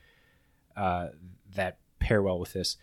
uh, 0.76 1.08
that 1.54 1.78
pair 1.98 2.22
well 2.22 2.38
with 2.38 2.52
this. 2.52 2.76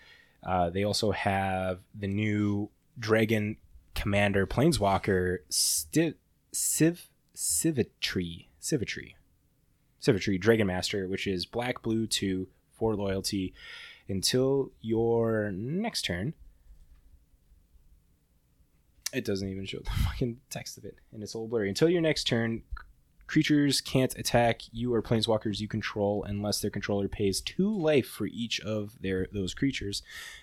Uh, 0.43 0.69
they 0.69 0.83
also 0.83 1.11
have 1.11 1.79
the 1.97 2.07
new 2.07 2.69
Dragon 2.99 3.57
Commander 3.95 4.45
Planeswalker 4.45 5.37
Sti- 5.49 6.15
Civ 6.51 7.09
Sivitri 7.35 8.47
Sivitri 8.61 10.39
Dragon 10.39 10.67
Master, 10.67 11.07
which 11.07 11.25
is 11.25 11.45
black 11.45 11.81
blue 11.81 12.05
two 12.05 12.47
for 12.77 12.95
loyalty 12.95 13.53
until 14.09 14.71
your 14.81 15.51
next 15.51 16.03
turn 16.03 16.33
it 19.13 19.25
doesn't 19.25 19.47
even 19.47 19.65
show 19.65 19.79
the 19.79 19.89
fucking 20.05 20.39
text 20.49 20.77
of 20.77 20.85
it, 20.85 20.95
and 21.11 21.23
it's 21.23 21.35
all 21.35 21.47
blurry. 21.47 21.69
Until 21.69 21.89
your 21.89 22.01
next 22.01 22.25
turn, 22.25 22.63
creatures 23.27 23.81
can't 23.81 24.17
attack 24.17 24.61
you 24.71 24.93
or 24.93 25.01
planeswalkers 25.01 25.59
you 25.59 25.67
control 25.67 26.23
unless 26.27 26.59
their 26.59 26.71
controller 26.71 27.07
pays 27.07 27.41
two 27.41 27.73
life 27.75 28.07
for 28.07 28.27
each 28.27 28.59
of 28.61 29.01
their 29.01 29.27
those 29.31 29.53
creatures. 29.53 30.01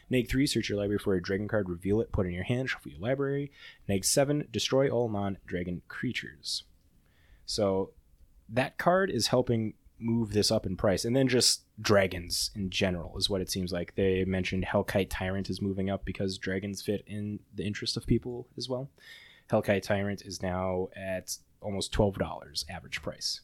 Neg 0.08 0.28
three, 0.28 0.46
search 0.46 0.68
your 0.68 0.78
library 0.78 0.98
for 0.98 1.14
a 1.14 1.22
dragon 1.22 1.48
card, 1.48 1.68
reveal 1.68 2.00
it, 2.00 2.12
put 2.12 2.26
it 2.26 2.30
in 2.30 2.34
your 2.34 2.44
hand, 2.44 2.70
shuffle 2.70 2.90
your 2.90 3.00
library. 3.00 3.52
Neg 3.88 4.04
seven, 4.04 4.48
destroy 4.50 4.88
all 4.88 5.08
non-dragon 5.08 5.82
creatures. 5.88 6.64
So 7.44 7.92
that 8.48 8.78
card 8.78 9.10
is 9.10 9.28
helping 9.28 9.74
move 10.00 10.32
this 10.32 10.50
up 10.50 10.66
in 10.66 10.76
price, 10.76 11.04
and 11.04 11.14
then 11.14 11.28
just 11.28 11.62
dragons 11.80 12.50
in 12.54 12.70
general 12.70 13.16
is 13.18 13.28
what 13.28 13.40
it 13.40 13.50
seems 13.50 13.72
like. 13.72 13.94
They 13.94 14.24
mentioned 14.24 14.64
Hellkite 14.64 15.08
Tyrant 15.10 15.50
is 15.50 15.60
moving 15.60 15.90
up 15.90 16.04
because 16.04 16.38
dragons 16.38 16.82
fit 16.82 17.04
in 17.06 17.40
the 17.54 17.64
interest 17.64 17.96
of 17.96 18.06
people 18.06 18.48
as 18.56 18.68
well. 18.68 18.90
Hellkite 19.50 19.82
Tyrant 19.82 20.22
is 20.22 20.42
now 20.42 20.88
at 20.96 21.36
almost 21.60 21.92
twelve 21.92 22.18
dollars 22.18 22.64
average 22.70 23.02
price. 23.02 23.40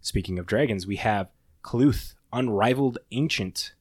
Speaking 0.00 0.38
of 0.38 0.46
dragons, 0.46 0.86
we 0.86 0.96
have 0.96 1.28
Klauth, 1.62 2.14
Unrivaled 2.32 2.98
Ancient, 3.10 3.72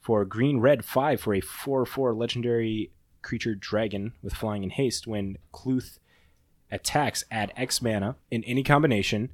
for 0.00 0.24
green 0.24 0.58
red 0.58 0.84
five 0.84 1.20
for 1.20 1.34
a 1.34 1.40
four 1.40 1.86
four 1.86 2.14
legendary 2.14 2.90
creature 3.22 3.54
dragon 3.54 4.14
with 4.22 4.34
flying 4.34 4.62
and 4.62 4.72
haste. 4.72 5.06
When 5.06 5.38
Klauth 5.52 5.98
attacks, 6.70 7.24
add 7.30 7.52
X 7.56 7.82
mana 7.82 8.16
in 8.30 8.42
any 8.44 8.62
combination 8.62 9.30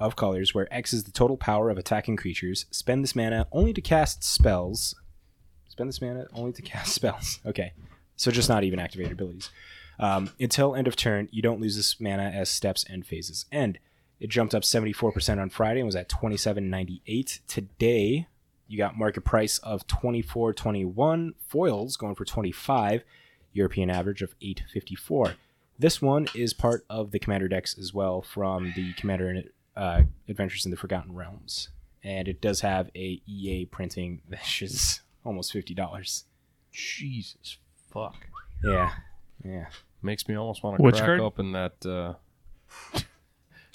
of 0.00 0.16
colors 0.16 0.54
where 0.54 0.72
X 0.72 0.92
is 0.92 1.04
the 1.04 1.12
total 1.12 1.36
power 1.36 1.70
of 1.70 1.78
attacking 1.78 2.16
creatures. 2.16 2.66
Spend 2.70 3.04
this 3.04 3.14
mana 3.14 3.46
only 3.52 3.72
to 3.72 3.80
cast 3.80 4.24
spells. 4.24 4.96
Spend 5.68 5.88
this 5.88 6.00
mana 6.00 6.26
only 6.34 6.52
to 6.52 6.62
cast 6.62 6.92
spells. 6.92 7.38
Okay. 7.46 7.72
So 8.16 8.30
just 8.30 8.48
not 8.48 8.64
even 8.64 8.78
activated 8.78 9.12
abilities. 9.12 9.50
Um, 9.98 10.30
until 10.40 10.74
end 10.74 10.88
of 10.88 10.96
turn, 10.96 11.28
you 11.30 11.42
don't 11.42 11.60
lose 11.60 11.76
this 11.76 12.00
mana 12.00 12.24
as 12.34 12.48
steps 12.48 12.84
and 12.88 13.06
phases 13.06 13.44
end. 13.52 13.78
It 14.18 14.28
jumped 14.28 14.54
up 14.54 14.62
74% 14.62 15.40
on 15.40 15.50
Friday 15.50 15.80
and 15.80 15.86
was 15.86 15.96
at 15.96 16.08
27.98. 16.08 17.40
Today, 17.46 18.26
you 18.68 18.78
got 18.78 18.98
market 18.98 19.22
price 19.22 19.58
of 19.58 19.86
24.21. 19.86 21.34
Foils 21.48 21.96
going 21.96 22.14
for 22.14 22.24
25. 22.24 23.02
European 23.52 23.90
average 23.90 24.22
of 24.22 24.38
8.54. 24.40 25.34
This 25.78 26.02
one 26.02 26.28
is 26.34 26.52
part 26.52 26.84
of 26.90 27.10
the 27.10 27.18
Commander 27.18 27.48
decks 27.48 27.76
as 27.78 27.94
well 27.94 28.20
from 28.20 28.74
the 28.76 28.92
Commander 28.92 29.44
uh, 29.76 30.02
Adventures 30.28 30.64
in 30.64 30.70
the 30.70 30.76
Forgotten 30.76 31.14
Realms, 31.14 31.68
and 32.02 32.28
it 32.28 32.40
does 32.40 32.60
have 32.60 32.90
a 32.96 33.20
EA 33.26 33.66
printing 33.66 34.22
that 34.28 34.40
is 34.62 35.00
almost 35.24 35.52
fifty 35.52 35.74
dollars. 35.74 36.24
Jesus 36.72 37.58
fuck. 37.92 38.16
Yeah, 38.64 38.92
yeah. 39.44 39.66
Makes 40.02 40.28
me 40.28 40.34
almost 40.36 40.62
want 40.62 40.76
to 40.78 40.82
Which 40.82 40.94
crack 40.96 41.06
card? 41.06 41.20
open 41.20 41.52
that. 41.52 41.84
Uh, 41.84 42.14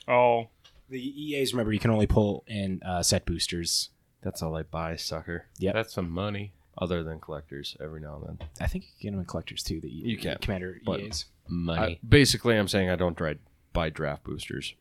Oh, 0.08 0.50
The 0.90 1.00
EAs 1.00 1.54
remember 1.54 1.74
you 1.74 1.80
can 1.80 1.92
only 1.92 2.08
pull 2.08 2.44
in 2.48 2.82
uh, 2.84 3.02
set 3.02 3.26
boosters. 3.26 3.90
that's 4.22 4.42
all 4.44 4.56
I 4.56 4.64
buy, 4.64 4.96
sucker. 4.98 5.46
Yeah, 5.58 5.74
That's 5.74 5.94
some 5.94 6.10
money. 6.10 6.54
Other 6.78 7.04
than 7.04 7.20
collectors, 7.22 7.78
every 7.82 8.02
now 8.02 8.18
and 8.18 8.38
then. 8.40 8.48
I 8.60 8.68
think 8.68 8.84
you 8.84 8.90
can 9.00 9.02
get 9.08 9.12
them 9.12 9.20
in 9.22 9.26
collectors 9.26 9.64
too. 9.64 9.80
The 9.80 9.90
You 9.90 10.18
can, 10.18 10.38
Commander 10.42 10.78
EAs. 10.88 11.26
Money. 11.48 11.82
I, 11.82 12.00
basically, 12.08 12.58
I'm 12.58 12.68
saying 12.68 12.90
I 12.90 12.98
don't 12.98 13.16
dri- 13.18 13.40
buy 13.72 13.90
draft 13.90 14.26
boosters 14.26 14.74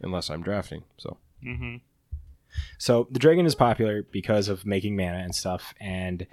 unless 0.00 0.30
I'm 0.30 0.42
drafting. 0.42 0.84
So 0.96 1.16
mm-hmm. 1.44 1.76
So 2.78 3.06
the 3.10 3.18
dragon 3.18 3.46
is 3.46 3.54
popular 3.54 4.02
because 4.10 4.48
of 4.48 4.66
making 4.66 4.96
mana 4.96 5.18
and 5.18 5.34
stuff, 5.34 5.74
and 5.80 6.26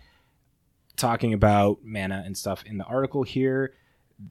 talking 0.95 1.33
about 1.33 1.79
mana 1.83 2.23
and 2.25 2.37
stuff 2.37 2.63
in 2.65 2.77
the 2.77 2.83
article 2.85 3.23
here 3.23 3.73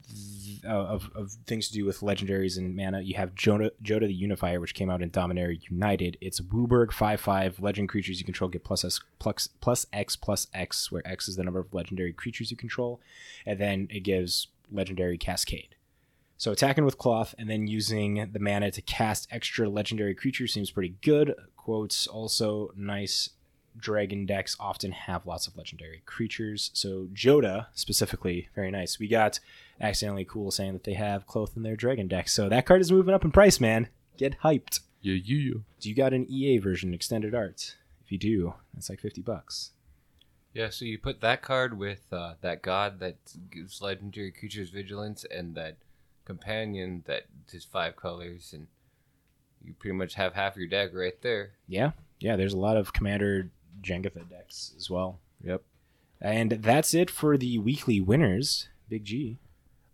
th- 0.09 0.65
uh, 0.65 0.69
of, 0.69 1.11
of 1.15 1.31
things 1.47 1.69
to 1.69 1.75
do 1.75 1.85
with 1.85 2.01
legendaries 2.01 2.59
and 2.59 2.75
mana. 2.75 3.01
You 3.01 3.15
have 3.15 3.35
Jodah, 3.35 3.71
Jodah 3.83 4.09
the 4.09 4.15
Unifier, 4.15 4.61
which 4.61 4.75
came 4.75 4.91
out 4.91 5.03
in 5.03 5.11
Dominaria 5.11 5.61
United. 5.71 6.19
It's 6.21 6.41
WUBRG 6.41 6.93
five 6.93 7.21
five 7.21 7.61
legend 7.61 7.89
creatures 7.89 8.19
you 8.19 8.25
control 8.25 8.51
get 8.51 8.65
plus 8.65 8.85
S 8.85 9.01
plus 9.19 9.49
plus 9.61 9.87
X 9.93 10.17
plus 10.17 10.49
X, 10.53 10.91
where 10.91 11.07
X 11.07 11.29
is 11.29 11.37
the 11.37 11.45
number 11.45 11.61
of 11.61 11.73
legendary 11.73 12.13
creatures 12.13 12.51
you 12.51 12.57
control, 12.57 13.01
and 13.45 13.59
then 13.61 13.87
it 13.91 14.01
gives 14.01 14.49
legendary 14.71 15.19
Cascade. 15.19 15.76
So 16.39 16.53
attacking 16.53 16.85
with 16.85 16.99
Klauth 16.99 17.35
and 17.39 17.49
then 17.49 17.67
using 17.67 18.29
the 18.33 18.39
mana 18.39 18.71
to 18.71 18.83
cast 18.83 19.27
extra 19.31 19.69
legendary 19.69 20.15
creatures 20.15 20.53
seems 20.53 20.71
pretty 20.71 20.97
good. 21.03 21.35
Quotes 21.57 22.07
also 22.07 22.73
nice 22.77 23.31
dragon 23.79 24.27
decks 24.27 24.57
often 24.59 24.93
have 24.93 25.27
lots 25.27 25.47
of 25.47 25.57
legendary 25.57 26.03
creatures. 26.07 26.71
So 26.75 27.09
Jodah 27.13 27.67
specifically, 27.75 28.49
very 28.55 28.71
nice. 28.71 28.99
We 28.99 29.09
got 29.09 29.41
Accidental 29.81 30.25
Chaos 30.25 30.57
saying 30.57 30.73
that 30.75 30.85
they 30.85 30.95
have 30.95 31.27
Klauth 31.27 31.57
in 31.57 31.63
their 31.63 31.77
dragon 31.77 32.09
deck. 32.09 32.29
So 32.29 32.49
that 32.49 32.67
card 32.67 32.81
is 32.81 32.93
moving 32.93 33.15
up 33.15 33.25
in 33.25 33.33
price, 33.33 33.61
man. 33.61 33.89
Get 34.17 34.41
hyped. 34.41 34.81
yeah, 35.03 35.15
you. 35.15 35.37
yeah. 35.37 35.61
Do 35.81 35.89
you 35.89 35.95
got 35.95 36.15
an 36.15 36.27
EA 36.29 36.59
version 36.59 36.95
extended 36.95 37.35
art? 37.35 37.77
If 38.05 38.13
you 38.13 38.19
do, 38.19 38.55
that's 38.73 38.89
like 38.89 39.01
fifty 39.01 39.21
bucks. 39.21 39.73
Yeah, 40.55 40.71
so 40.71 40.87
you 40.87 40.97
put 40.99 41.21
that 41.21 41.43
card 41.43 41.77
with 41.77 42.05
uh, 42.13 42.35
that 42.41 42.63
god 42.63 42.99
that 43.01 43.17
gives 43.51 43.83
legendary 43.83 44.31
creatures 44.31 44.71
vigilance 44.71 45.27
and 45.31 45.55
that 45.55 45.77
companion 46.27 47.05
that 47.07 47.25
is 47.53 47.65
five 47.65 47.97
colors, 47.97 48.53
and 48.53 48.67
you 49.65 49.75
pretty 49.79 49.97
much 49.97 50.15
have 50.15 50.35
half 50.35 50.57
your 50.57 50.67
deck 50.67 50.91
right 50.93 51.21
there. 51.23 51.53
Yeah, 51.67 51.93
yeah. 52.21 52.37
There's 52.37 52.53
a 52.53 52.59
lot 52.59 52.77
of 52.77 52.93
Commander 52.93 53.51
Jenga 53.81 54.13
decks 54.29 54.75
as 54.77 54.91
well. 54.91 55.21
Yep. 55.43 55.63
And 56.21 56.53
that's 56.53 56.95
it 56.95 57.11
for 57.11 57.37
the 57.37 57.59
weekly 57.59 58.01
winners. 58.01 58.69
Big 58.89 59.05
G. 59.05 59.39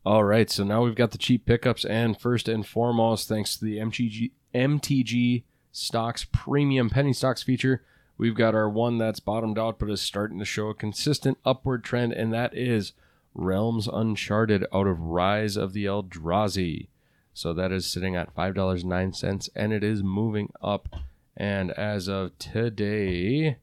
All 0.04 0.24
right, 0.24 0.50
so 0.50 0.64
now 0.64 0.82
we've 0.82 0.96
got 0.96 1.12
the 1.12 1.18
cheap 1.18 1.46
pickups, 1.46 1.84
and 1.84 2.20
first 2.20 2.48
and 2.48 2.66
foremost, 2.66 3.28
thanks 3.28 3.56
to 3.56 3.64
the 3.64 3.78
MTG 3.78 4.32
MTG 4.52 5.44
Stocks 5.70 6.26
Premium 6.30 6.90
Penny 6.90 7.12
Stocks 7.12 7.44
feature, 7.44 7.84
we've 8.18 8.34
got 8.34 8.54
our 8.54 8.68
one 8.68 8.98
that's 8.98 9.20
bottomed 9.20 9.58
out 9.60 9.78
but 9.78 9.88
is 9.88 10.02
starting 10.02 10.40
to 10.40 10.44
show 10.44 10.68
a 10.68 10.74
consistent 10.74 11.38
upward 11.44 11.84
trend, 11.84 12.12
and 12.12 12.32
that 12.32 12.52
is 12.56 12.92
Realms 13.34 13.88
Uncharted 13.88 14.64
out 14.72 14.86
of 14.86 15.00
Rise 15.00 15.56
of 15.56 15.72
the 15.72 15.86
Eldrazi. 15.86 16.88
So 17.34 17.52
that 17.54 17.72
is 17.72 17.86
sitting 17.86 18.14
at 18.14 18.34
five 18.34 18.54
dollars 18.54 18.84
nine 18.84 19.12
cents, 19.12 19.48
and 19.54 19.72
it 19.72 19.82
is 19.82 20.02
moving 20.02 20.52
up. 20.60 20.88
And 21.36 21.70
as 21.72 22.08
of 22.08 22.38
today, 22.38 23.56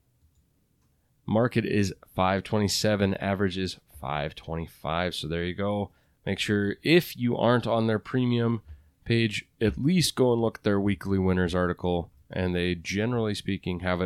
market 1.25 1.65
is 1.65 1.93
527 2.15 3.13
average 3.15 3.57
is 3.57 3.77
525 4.01 5.13
so 5.13 5.27
there 5.27 5.43
you 5.43 5.53
go 5.53 5.91
make 6.25 6.39
sure 6.39 6.77
if 6.81 7.15
you 7.15 7.37
aren't 7.37 7.67
on 7.67 7.85
their 7.85 7.99
premium 7.99 8.61
page 9.05 9.45
at 9.61 9.77
least 9.77 10.15
go 10.15 10.33
and 10.33 10.41
look 10.41 10.57
at 10.57 10.63
their 10.63 10.79
weekly 10.79 11.19
winners 11.19 11.53
article 11.53 12.09
and 12.31 12.55
they 12.55 12.73
generally 12.73 13.35
speaking 13.35 13.81
have 13.81 14.01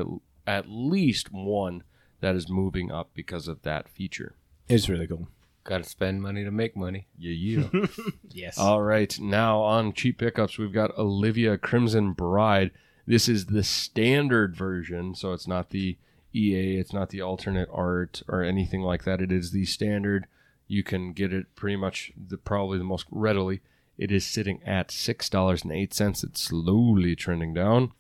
at 0.46 0.66
least 0.68 1.32
one 1.32 1.84
that 2.20 2.36
is 2.36 2.50
moving 2.50 2.92
up 2.92 3.12
because 3.14 3.48
of 3.48 3.62
that 3.62 3.88
feature 3.88 4.36
It's 4.68 4.90
really 4.90 5.08
cool. 5.08 5.28
Got 5.66 5.84
to 5.84 5.90
spend 5.90 6.22
money 6.22 6.44
to 6.44 6.52
make 6.52 6.76
money. 6.76 7.08
yeah 7.18 7.32
yeah 7.72 7.86
Yes. 8.30 8.58
All 8.58 8.82
right, 8.82 9.18
now 9.20 9.62
on 9.62 9.94
cheap 9.94 10.18
pickups, 10.18 10.58
we've 10.58 10.74
got 10.74 10.98
Olivia 10.98 11.58
Crimson 11.58 12.12
Bride. 12.14 12.72
This 13.08 13.30
is 13.30 13.46
the 13.46 13.64
standard 13.64 14.56
version, 14.56 15.16
so 15.16 15.32
it's 15.34 15.48
not 15.48 15.70
the 15.70 15.98
EA, 16.34 16.78
it's 16.78 16.94
not 16.94 17.10
the 17.10 17.22
alternate 17.22 17.70
art 17.72 18.24
or 18.28 18.44
anything 18.44 18.82
like 18.82 19.04
that. 19.06 19.22
It 19.22 19.32
is 19.32 19.52
the 19.52 19.66
standard. 19.66 20.26
You 20.68 20.84
can 20.84 21.14
get 21.14 21.32
it 21.32 21.54
pretty 21.56 21.76
much 21.76 22.12
the 22.18 22.38
probably 22.38 22.78
the 22.78 22.84
most 22.84 23.06
readily. 23.12 23.62
It 23.98 24.12
is 24.12 24.26
sitting 24.26 24.62
at 24.66 24.92
six 24.92 25.30
dollars 25.30 25.64
and 25.64 25.72
eight 25.72 25.94
cents. 25.94 26.24
It's 26.24 26.42
slowly 26.42 27.16
trending 27.16 27.54
down. 27.54 27.92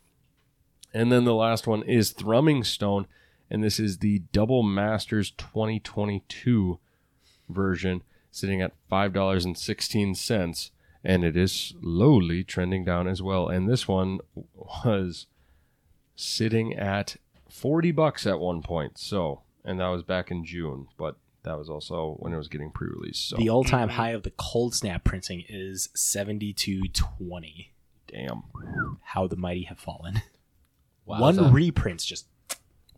And 0.93 1.11
then 1.11 1.23
the 1.23 1.35
last 1.35 1.65
one 1.67 1.83
is 1.83 2.11
Thrumming 2.13 2.63
Stone, 2.63 3.07
and 3.49 3.63
this 3.63 3.79
is 3.79 3.99
the 3.99 4.19
Double 4.31 4.63
Masters 4.63 5.31
2022 5.31 6.79
version, 7.53 8.01
sitting 8.31 8.61
at 8.61 8.73
five 8.89 9.13
dollars 9.13 9.45
and 9.45 9.57
sixteen 9.57 10.15
cents, 10.15 10.71
and 11.03 11.23
it 11.23 11.37
is 11.37 11.51
slowly 11.81 12.43
trending 12.43 12.83
down 12.83 13.07
as 13.07 13.21
well. 13.21 13.47
And 13.47 13.69
this 13.69 13.87
one 13.87 14.19
was 14.35 15.27
sitting 16.15 16.73
at 16.73 17.17
forty 17.49 17.91
bucks 17.91 18.25
at 18.27 18.39
one 18.39 18.61
point. 18.61 18.97
So, 18.97 19.41
and 19.63 19.79
that 19.79 19.87
was 19.87 20.03
back 20.03 20.31
in 20.31 20.45
June, 20.45 20.87
but 20.97 21.17
that 21.43 21.57
was 21.57 21.69
also 21.69 22.15
when 22.19 22.33
it 22.33 22.37
was 22.37 22.47
getting 22.47 22.71
pre-released. 22.71 23.27
So, 23.29 23.35
The 23.35 23.49
all-time 23.49 23.89
high 23.89 24.11
of 24.11 24.23
the 24.23 24.31
Coldsnap 24.31 25.03
printing 25.03 25.43
is 25.49 25.89
seventy-two 25.93 26.83
twenty. 26.93 27.73
damn. 28.07 28.43
How 29.01 29.27
the 29.27 29.35
mighty 29.35 29.63
have 29.63 29.79
fallen. 29.79 30.21
Wowza. 31.07 31.19
One 31.19 31.51
reprint's 31.53 32.05
just 32.05 32.27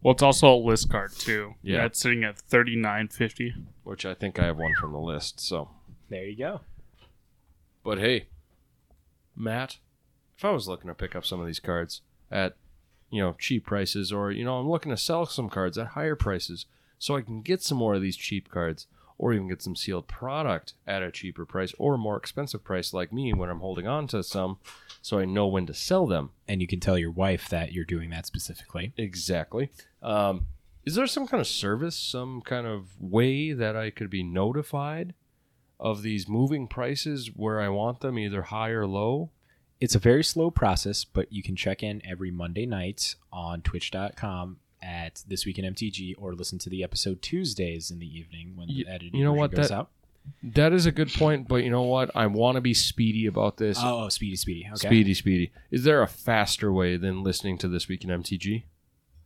Well, 0.06 0.12
it's 0.12 0.22
also 0.22 0.54
a 0.54 0.56
list 0.56 0.92
card 0.92 1.14
too. 1.14 1.56
Yeah. 1.64 1.82
That's 1.82 2.00
sitting 2.00 2.24
at 2.24 2.38
thirty 2.38 2.76
nine 2.76 3.08
fifty. 3.08 3.56
Which 3.84 4.06
I 4.06 4.14
think 4.14 4.38
I 4.38 4.46
have 4.46 4.58
one 4.58 4.76
from 4.80 4.92
the 4.92 5.00
list. 5.00 5.40
So, 5.40 5.70
there. 6.10 6.24
You 6.24 6.38
go. 6.38 6.62
but 7.84 7.98
hey, 7.98 8.28
Matt, 9.36 9.80
if 10.38 10.46
I 10.46 10.52
was 10.52 10.68
looking 10.68 10.90
to 10.90 10.94
pick 10.94 11.16
up 11.16 11.26
some 11.26 11.40
of 11.40 11.48
these 11.48 11.60
cards 11.60 12.02
at 12.30 12.56
you 13.10 13.20
know 13.20 13.36
cheap 13.40 13.66
prices, 13.66 14.12
or 14.12 14.30
you 14.30 14.46
know 14.46 14.60
I'm 14.60 14.70
looking 14.70 14.92
to 14.92 14.98
sell 14.98 15.26
some 15.26 15.50
cards 15.50 15.76
at 15.76 15.88
higher 15.88 16.16
prices, 16.16 16.68
so 17.00 17.16
I 17.16 17.22
can 17.22 17.42
get 17.42 17.64
some 17.64 17.80
more 17.80 17.96
of 17.96 18.04
these 18.04 18.16
cheap 18.16 18.52
cards, 18.52 18.86
or 19.18 19.34
even 19.34 19.48
get 19.48 19.62
some 19.62 19.76
sealed 19.76 20.08
product 20.08 20.74
at 20.86 21.02
a 21.02 21.12
cheaper 21.12 21.46
price 21.46 21.74
or 21.78 21.96
a 21.96 21.98
more 21.98 22.18
expensive 22.18 22.64
price, 22.64 22.94
like 22.94 23.14
me 23.14 23.34
when 23.34 23.50
I'm 23.50 23.60
holding 23.60 23.88
on 23.88 24.08
to 24.08 24.24
some, 24.24 24.58
so 25.02 25.20
I 25.20 25.26
know 25.26 25.48
when 25.48 25.66
to 25.68 25.74
sell 25.74 26.06
them. 26.06 26.32
And 26.48 26.62
you 26.62 26.68
can 26.68 26.80
tell 26.80 26.98
your 26.98 27.12
wife 27.12 27.48
that 27.50 27.72
you're 27.72 27.86
doing 27.86 28.10
that 28.10 28.26
specifically. 28.26 28.94
Exactly. 28.98 29.70
Um, 30.02 30.48
is 30.86 30.96
there 30.96 31.08
some 31.08 31.28
kind 31.28 31.42
of 31.42 31.48
service, 31.48 31.96
some 31.96 32.42
kind 32.42 32.68
of 32.68 32.90
way 33.00 33.54
that 33.54 33.76
I 33.76 33.90
could 33.90 34.10
be 34.10 34.24
notified 34.24 35.14
of 35.80 36.02
these 36.02 36.28
moving 36.28 36.68
prices 36.68 37.32
where 37.36 37.60
I 37.60 37.70
want 37.70 38.02
them, 38.02 38.20
either 38.20 38.44
high 38.44 38.70
or 38.70 38.86
low? 38.86 39.32
It's 39.80 39.96
a 39.96 40.00
very 40.00 40.24
slow 40.24 40.52
process, 40.52 41.04
but 41.04 41.32
you 41.32 41.44
can 41.44 41.56
check 41.56 41.84
in 41.84 42.02
every 42.06 42.32
Monday 42.32 42.66
night 42.66 43.16
on 43.32 43.62
twitch.com 43.62 44.58
at 44.86 45.24
This 45.28 45.46
Week 45.46 45.58
in 45.58 45.66
MTG 45.74 46.14
or 46.18 46.34
listen 46.34 46.60
to 46.60 46.70
the 46.70 46.84
episode 46.84 47.22
Tuesdays 47.22 47.90
in 47.90 47.98
the 48.00 48.06
evening 48.08 48.54
when 48.56 48.68
the 48.68 48.86
Y- 48.88 48.92
edited 48.94 49.16
you 49.16 49.24
know 49.24 49.34
what, 49.34 49.52
goes 49.52 49.70
that- 49.70 49.76
out. 49.76 49.90
That 50.42 50.74
is 50.74 50.86
a 50.88 50.92
good 50.92 51.14
point, 51.14 51.48
but 51.48 51.58
you 51.64 51.70
know 51.70 51.84
what? 51.84 52.10
I 52.16 52.26
want 52.26 52.56
to 52.56 52.62
be 52.62 52.74
speedy 52.74 53.28
about 53.28 53.58
this. 53.58 53.78
Oh, 53.80 54.06
oh, 54.06 54.10
speedy, 54.10 54.36
speedy. 54.36 54.66
Okay. 54.68 54.88
Speedy, 54.88 55.14
speedy. 55.14 55.52
Is 55.70 55.84
there 55.84 56.02
a 56.02 56.08
faster 56.08 56.72
way 56.74 56.98
than 56.98 57.22
listening 57.22 57.60
to 57.60 57.68
This 57.68 57.88
Week 57.88 58.04
in 58.04 58.10
MTG? 58.10 58.64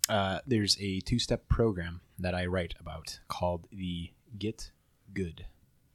Uh, 0.10 0.40
there's 0.46 0.78
a 0.82 1.00
two-step 1.02 1.48
program 1.48 2.02
that 2.18 2.36
I 2.36 2.48
write 2.48 2.76
about 2.82 3.20
called 3.30 3.68
the 3.72 4.12
Get 4.38 4.72
Good 5.14 5.46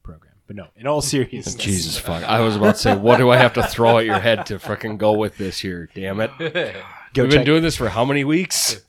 program. 0.01 0.33
But 0.47 0.55
no, 0.55 0.67
in 0.75 0.87
all 0.87 1.01
seriousness, 1.01 1.53
Jesus 1.63 1.99
fuck. 1.99 2.23
I 2.23 2.39
was 2.39 2.55
about 2.55 2.75
to 2.75 2.81
say, 2.81 2.95
what 2.95 3.17
do 3.17 3.29
I 3.29 3.37
have 3.37 3.53
to 3.53 3.63
throw 3.63 3.99
at 3.99 4.05
your 4.05 4.19
head 4.19 4.47
to 4.47 4.57
freaking 4.57 4.97
go 4.97 5.13
with 5.13 5.37
this 5.37 5.59
here? 5.59 5.87
Damn 5.93 6.19
it. 6.19 6.31
go 6.39 6.43
We've 6.45 6.73
check. 7.13 7.29
been 7.29 7.43
doing 7.45 7.61
this 7.61 7.75
for 7.75 7.89
how 7.89 8.05
many 8.05 8.23
weeks? 8.23 8.81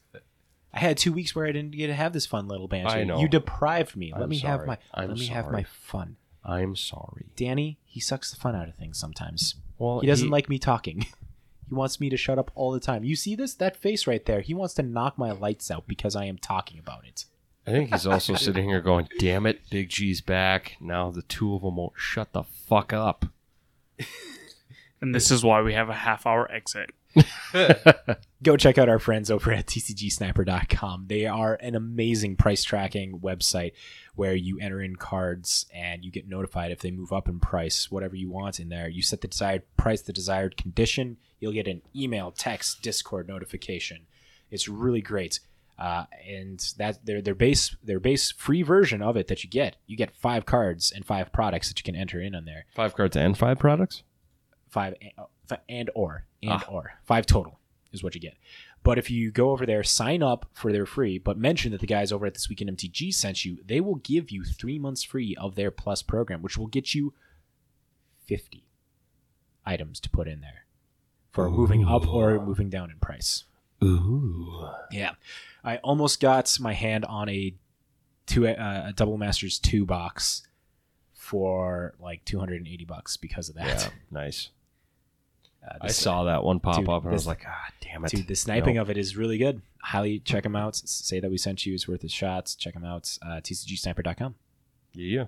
I 0.77 0.81
had 0.81 0.99
two 0.99 1.13
weeks 1.13 1.35
where 1.35 1.47
I 1.47 1.53
didn't 1.53 1.73
get 1.73 1.87
to 1.89 1.95
have 1.95 2.13
this 2.13 2.27
fun 2.27 2.49
little 2.49 2.69
banter. 2.69 2.91
I 2.91 3.05
know. 3.05 3.19
You 3.19 3.29
deprived 3.29 3.97
me. 3.97 4.13
Let 4.13 4.25
I'm 4.25 4.29
me 4.29 4.39
have 4.39 4.67
my. 4.67 4.79
I'm 4.93 5.09
let 5.09 5.19
me 5.19 5.27
have 5.27 5.51
my 5.51 5.63
fun. 5.65 6.17
I'm 6.45 6.77
sorry. 6.77 7.27
Danny, 7.35 7.79
he 7.85 7.99
sucks 7.99 8.31
the 8.31 8.37
fun 8.37 8.55
out 8.55 8.69
of 8.69 8.77
things 8.77 8.99
sometimes. 8.99 9.57
Well, 9.79 10.01
He 10.01 10.07
doesn't 10.07 10.31
like 10.31 10.49
me 10.49 10.59
talking. 10.59 11.07
He 11.69 11.75
wants 11.75 11.99
me 11.99 12.09
to 12.11 12.17
shut 12.17 12.39
up 12.39 12.53
all 12.55 12.71
the 12.71 12.79
time. 12.79 13.03
You 13.03 13.17
see 13.17 13.35
this? 13.35 13.55
That 13.55 13.77
face 13.77 14.07
right 14.07 14.25
there. 14.25 14.41
He 14.41 14.55
wants 14.55 14.75
to 14.75 14.85
knock 14.85 15.19
my 15.19 15.33
lights 15.33 15.69
out 15.69 15.89
because 15.89 16.15
I 16.15 16.27
am 16.27 16.39
talking 16.39 16.79
about 16.79 17.05
it. 17.05 17.25
I 17.67 17.73
think 17.73 17.91
he's 17.91 18.07
also 18.07 18.35
sitting 18.37 18.69
here 18.69 18.81
going, 18.81 19.09
"Damn 19.19 19.47
it, 19.47 19.69
Big 19.69 19.89
G's 19.89 20.21
back. 20.21 20.77
Now 20.81 21.11
the 21.11 21.23
two 21.23 21.57
of 21.57 21.63
them 21.63 21.75
won't 21.75 21.95
shut 21.97 22.33
the 22.33 22.45
fuck 22.45 22.93
up." 22.93 23.27
And 25.01 25.15
this 25.15 25.31
is 25.33 25.45
why 25.45 25.61
we 25.61 25.75
have 25.75 25.89
a 25.89 25.95
half 25.95 26.25
hour 26.25 26.51
exit. 26.51 26.91
Go 28.43 28.57
check 28.57 28.79
out 28.79 28.89
our 28.89 28.99
friends 28.99 29.31
over 29.31 29.53
at 29.53 29.67
tcgsniper.com. 29.67 31.07
They 31.09 31.27
are 31.27 31.55
an 31.55 31.75
amazing 31.75 32.37
price 32.37 32.63
tracking 32.63 33.21
website 33.21 33.73
where 34.15 34.35
you 34.35 34.59
enter 34.61 34.81
in 34.81 34.97
cards 34.97 35.67
and 35.75 36.05
you 36.05 36.11
get 36.11 36.29
notified 36.29 36.71
if 36.71 36.81
they 36.81 36.91
move 36.91 37.13
up 37.13 37.29
in 37.29 37.41
price, 37.41 37.91
whatever 37.91 38.17
you 38.17 38.31
want 38.31 38.61
in 38.61 38.69
there. 38.69 38.89
You 38.89 39.03
set 39.03 39.21
the 39.21 39.29
desired 39.29 39.63
price, 39.77 40.03
the 40.03 40.13
desired 40.13 40.57
condition. 40.57 41.17
You'll 41.41 41.53
get 41.53 41.69
an 41.69 41.83
email, 41.95 42.31
text, 42.31 42.83
Discord 42.83 43.29
notification. 43.29 44.07
It's 44.51 44.69
really 44.69 45.01
great. 45.03 45.41
Uh, 45.79 46.05
and 46.27 46.73
that 46.79 47.05
their 47.05 47.21
their 47.21 47.35
base 47.35 47.77
their 47.85 48.01
base 48.01 48.31
free 48.33 48.63
version 48.63 49.03
of 49.03 49.15
it 49.15 49.27
that 49.27 49.45
you 49.45 49.51
get 49.51 49.77
you 49.87 49.95
get 49.95 50.17
five 50.17 50.47
cards 50.47 50.91
and 50.91 51.05
five 51.05 51.31
products 51.35 51.69
that 51.69 51.79
you 51.79 51.83
can 51.85 51.95
enter 51.95 52.19
in 52.19 52.35
on 52.35 52.47
there 52.47 52.65
Five 52.75 52.95
cards 52.97 53.15
and 53.15 53.37
five 53.37 53.59
products. 53.59 54.03
five 54.71 54.95
and, 55.03 55.11
uh, 55.51 55.57
and 55.69 55.91
or 55.95 56.25
and 56.49 56.63
Ah. 56.67 56.71
or 56.71 56.93
five 57.05 57.27
total 57.27 57.59
is 57.93 58.03
what 58.03 58.15
you 58.15 58.21
get. 58.21 58.37
But 58.83 58.99
if 58.99 59.11
you 59.11 59.31
go 59.33 59.51
over 59.51 59.67
there, 59.67 59.83
sign 59.83 60.23
up 60.23 60.49
for 60.53 60.71
their 60.73 60.87
free, 60.87 61.19
but 61.19 61.37
mention 61.39 61.73
that 61.73 61.81
the 61.81 61.87
guys 61.89 62.13
over 62.13 62.25
at 62.27 62.35
this 62.35 62.49
week 62.49 62.61
in 62.63 62.69
MTG 62.69 63.13
sent 63.13 63.45
you, 63.45 63.59
they 63.67 63.81
will 63.81 63.97
give 63.97 64.31
you 64.31 64.45
three 64.45 64.79
months 64.79 65.03
free 65.03 65.35
of 65.37 65.55
their 65.57 65.71
plus 65.73 66.03
program, 66.03 66.41
which 66.43 66.57
will 66.57 66.69
get 66.69 66.95
you 66.95 67.13
fifty 68.25 68.65
items 69.65 69.99
to 70.01 70.11
put 70.11 70.29
in 70.29 70.41
there 70.41 70.67
for 71.31 71.51
moving 71.51 71.85
up 71.85 72.07
or 72.09 72.39
moving 72.45 72.71
down 72.71 72.91
in 72.91 72.99
price. 72.99 73.45
Ooh. 73.83 74.69
Yeah, 74.91 75.13
I 75.65 75.79
almost 75.79 76.21
got 76.21 76.57
my 76.61 76.73
hand 76.73 77.05
on 77.05 77.29
a 77.29 77.55
two 78.27 78.47
uh, 78.47 78.85
a 78.89 78.93
Double 78.93 79.19
Masters 79.19 79.59
two 79.59 79.85
box 79.85 80.47
for 81.13 81.95
like 81.99 82.25
two 82.25 82.39
hundred 82.39 82.59
and 82.59 82.69
eighty 82.69 82.85
bucks 82.85 83.17
because 83.17 83.49
of 83.49 83.57
that. 83.57 83.67
Yeah, 83.67 83.89
nice. 84.11 84.51
Uh, 85.67 85.79
I 85.81 85.87
this- 85.89 85.97
saw 85.97 86.25
that 86.25 86.45
one 86.45 86.61
pop 86.61 86.77
Dude, 86.77 86.89
up 86.89 87.03
and 87.03 87.11
I 87.11 87.15
was 87.15 87.27
like, 87.27 87.45
"Ah, 87.47 87.71
damn 87.81 88.05
it!" 88.05 88.11
Dude, 88.13 88.29
the 88.29 88.37
sniping 88.37 88.77
No. 88.77 88.83
of 88.83 88.91
it 88.91 88.97
is 88.97 89.17
really 89.17 89.37
good. 89.39 89.63
Highly 89.83 90.21
check 90.21 90.43
them 90.45 90.55
out. 90.57 90.77
Say 90.77 91.19
that 91.21 91.31
we 91.31 91.39
sent 91.39 91.67
you. 91.67 91.75
It's 91.75 91.89
worth 91.89 92.05
a 92.05 92.09
shot. 92.09 92.55
Check 92.59 92.75
them 92.75 92.85
out. 92.85 93.19
Uh, 93.23 93.41
TCGsniper.com. 93.41 94.35
Yeah. 94.95 95.25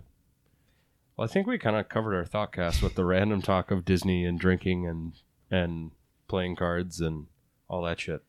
Well, 1.17 1.25
I 1.25 1.29
think 1.33 1.47
we 1.47 1.59
kind 1.59 1.77
of 1.77 1.89
covered 1.89 2.15
our 2.15 2.25
thought 2.25 2.53
cast 2.53 2.83
with 2.83 2.95
the 2.95 3.05
random 3.05 3.43
talk 3.43 3.71
of 3.71 3.85
Disney 3.85 4.25
and 4.25 4.39
drinking 4.39 4.87
and 4.87 5.13
and 5.51 5.91
playing 6.29 6.57
cards 6.57 7.01
and 7.01 7.27
all 7.69 7.83
that 7.83 7.99
shit. 8.01 8.23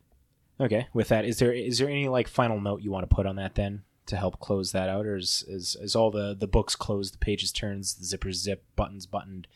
Okay. 0.59 0.87
With 0.93 1.07
that, 1.09 1.25
is 1.25 1.37
there 1.39 1.53
is 1.53 1.77
there 1.77 1.89
any 1.89 2.07
like 2.07 2.27
final 2.27 2.59
note 2.59 2.81
you 2.81 2.91
want 2.91 3.07
to 3.07 3.15
put 3.15 3.25
on 3.27 3.35
that 3.35 3.55
then 3.55 3.83
to 4.07 4.17
help 4.17 4.39
close 4.39 4.71
that 4.71 4.89
out, 4.89 5.05
or 5.05 5.15
is 5.17 5.43
is, 5.47 5.75
is 5.79 5.95
all 5.95 6.09
the 6.09 6.33
the 6.37 6.47
books 6.47 6.75
closed, 6.75 7.13
the 7.13 7.17
pages 7.19 7.51
turns, 7.51 7.93
the 7.93 8.17
zippers 8.17 8.35
zip, 8.35 8.63
buttons 8.75 9.05
buttoned? 9.05 9.47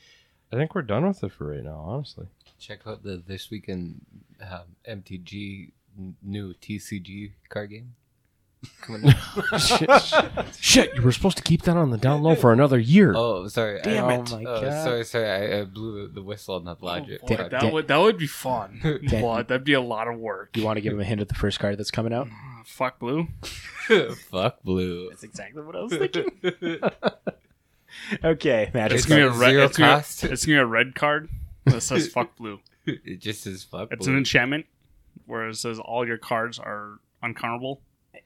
I 0.52 0.56
think 0.56 0.76
we're 0.76 0.84
done 0.84 1.08
with 1.08 1.24
it 1.24 1.32
for 1.32 1.48
right 1.48 1.64
now, 1.64 1.78
honestly. 1.80 2.28
Check 2.60 2.80
out 2.88 3.04
the 3.04 3.22
this 3.26 3.50
week 3.50 3.68
in 3.68 4.02
um, 4.42 4.76
MTG 4.88 5.72
n- 5.98 6.16
new 6.24 6.54
TCG 6.54 7.32
card 7.50 7.72
game. 7.72 7.96
Coming 8.82 9.14
out. 9.14 9.60
shit, 9.60 9.90
shit, 10.58 10.96
you 10.96 11.02
were 11.02 11.12
supposed 11.12 11.36
to 11.36 11.44
keep 11.44 11.64
that 11.64 11.76
on 11.76 11.90
the 11.90 11.98
down 11.98 12.24
low 12.24 12.34
for 12.36 12.54
another 12.54 12.80
year. 12.80 13.14
oh, 13.16 13.48
sorry. 13.50 13.82
Damn 13.84 14.06
I, 14.06 14.14
it. 14.16 14.32
Oh 14.32 14.38
my 14.38 14.50
oh, 14.50 14.62
God. 14.62 14.84
Sorry, 14.86 15.04
sorry. 15.04 15.30
I, 15.30 15.60
I 15.60 15.64
blew 15.66 16.08
the, 16.08 16.14
the 16.14 16.22
whistle 16.22 16.56
on 16.56 16.64
that 16.66 16.82
logic. 16.82 17.20
Oh, 17.24 17.28
boy, 17.28 17.36
Damn- 17.36 17.50
that 17.50 17.62
damn- 17.62 17.74
would 17.74 17.88
that 17.90 17.98
would 17.98 18.18
be 18.18 18.28
fun. 18.28 18.80
Damn. 19.08 19.22
but 19.22 19.48
that'd 19.50 19.66
be 19.66 19.74
a 19.74 19.82
lot 19.82 20.08
of 20.08 20.18
work. 20.18 20.54
Do 20.54 20.62
you 20.62 20.66
want 20.66 20.78
to 20.78 20.82
give 20.82 20.94
him 20.94 21.02
a 21.02 21.04
hint 21.04 21.20
at 21.20 21.28
the 21.28 21.36
first 21.36 21.60
card 21.60 21.78
that's 21.78 21.92
coming 21.92 22.14
out? 22.14 22.30
Fuck 22.66 23.00
blue. 23.00 23.28
Fuck 24.32 24.64
blue. 24.64 25.10
That's 25.10 25.24
exactly 25.24 25.62
what 25.62 25.76
I 25.76 25.82
was 25.82 25.92
thinking. 25.92 26.80
okay, 28.24 28.72
Magic. 28.74 28.98
It's 28.98 29.06
gonna 29.06 29.22
be 29.22 29.28
a 29.28 29.30
got 29.30 29.40
red. 29.40 29.50
zero 29.52 29.66
It's 29.66 29.78
gonna, 29.78 29.94
cost. 29.96 30.24
it's 30.24 30.46
gonna 30.46 30.58
be 30.58 30.62
a 30.62 30.66
red 30.66 30.96
card 30.96 31.30
that 31.66 31.82
says 31.82 32.08
"fuck 32.08 32.36
blue." 32.38 32.60
it 32.86 33.20
just 33.20 33.44
says 33.44 33.64
fuck 33.64 33.90
blue. 33.90 33.96
It's 33.98 34.06
blue. 34.06 34.14
an 34.14 34.18
enchantment, 34.20 34.66
where 35.26 35.48
it 35.48 35.56
says 35.56 35.80
all 35.80 36.06
your 36.08 36.18
cards 36.18 36.60
are 36.60 37.00
uncounterable. 37.24 37.80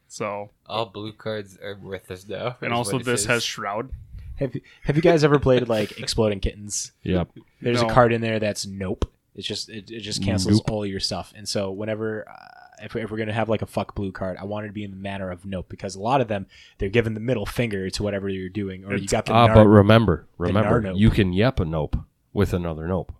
So, 0.10 0.52
All 0.66 0.86
blue 0.86 1.12
cards 1.14 1.58
are 1.62 1.76
with 1.76 1.84
worthless 1.84 2.28
now. 2.28 2.56
and 2.62 2.72
also 2.74 2.98
this 3.00 3.24
says. 3.24 3.26
has 3.30 3.44
shroud. 3.44 3.92
Have 4.36 4.56
you, 4.56 4.62
have 4.84 4.96
you 4.96 5.02
guys 5.02 5.24
ever 5.24 5.38
played 5.40 5.68
like 5.68 6.00
Exploding 6.00 6.40
Kittens? 6.40 6.92
Yep. 7.04 7.30
There's 7.62 7.82
No. 7.82 7.90
a 7.90 7.94
card 7.94 8.14
in 8.14 8.22
there 8.22 8.40
that's 8.40 8.66
nope. 8.66 9.12
It's 9.36 9.46
just 9.48 9.70
it, 9.70 9.92
it 9.92 10.00
just 10.02 10.24
cancels 10.24 10.58
Nope. 10.58 10.72
all 10.72 10.86
your 10.86 11.00
stuff. 11.00 11.34
And 11.36 11.48
so 11.48 11.72
whenever 11.72 12.28
uh, 12.30 12.84
if, 12.84 12.96
if 12.96 13.12
we're 13.12 13.18
gonna 13.18 13.34
have 13.34 13.50
like 13.50 13.62
a 13.62 13.66
fuck 13.68 13.96
blue 13.96 14.12
card, 14.12 14.38
I 14.38 14.46
want 14.46 14.66
it 14.66 14.70
to 14.70 14.74
be 14.74 14.84
in 14.84 14.92
the 14.92 14.98
manner 14.98 15.30
of 15.32 15.46
nope 15.46 15.68
because 15.70 15.96
a 15.96 16.00
lot 16.02 16.22
of 16.22 16.28
them 16.28 16.48
they're 16.78 16.90
giving 16.90 17.14
the 17.14 17.20
middle 17.20 17.46
finger 17.46 17.90
to 17.90 18.04
whatever 18.04 18.30
you're 18.30 18.50
doing, 18.50 18.84
or 18.86 18.92
you 18.92 18.96
It's- 19.04 19.12
got 19.12 19.26
the 19.26 19.34
Ah, 19.34 19.48
nar- 19.48 19.56
but 19.56 19.68
remember, 19.68 20.28
remember, 20.38 20.82
nar 20.82 20.94
you 20.94 21.10
can 21.10 21.34
yep 21.34 21.60
a 21.60 21.66
nope 21.66 21.98
with 22.34 22.54
another 22.54 22.88
nope. 22.88 23.14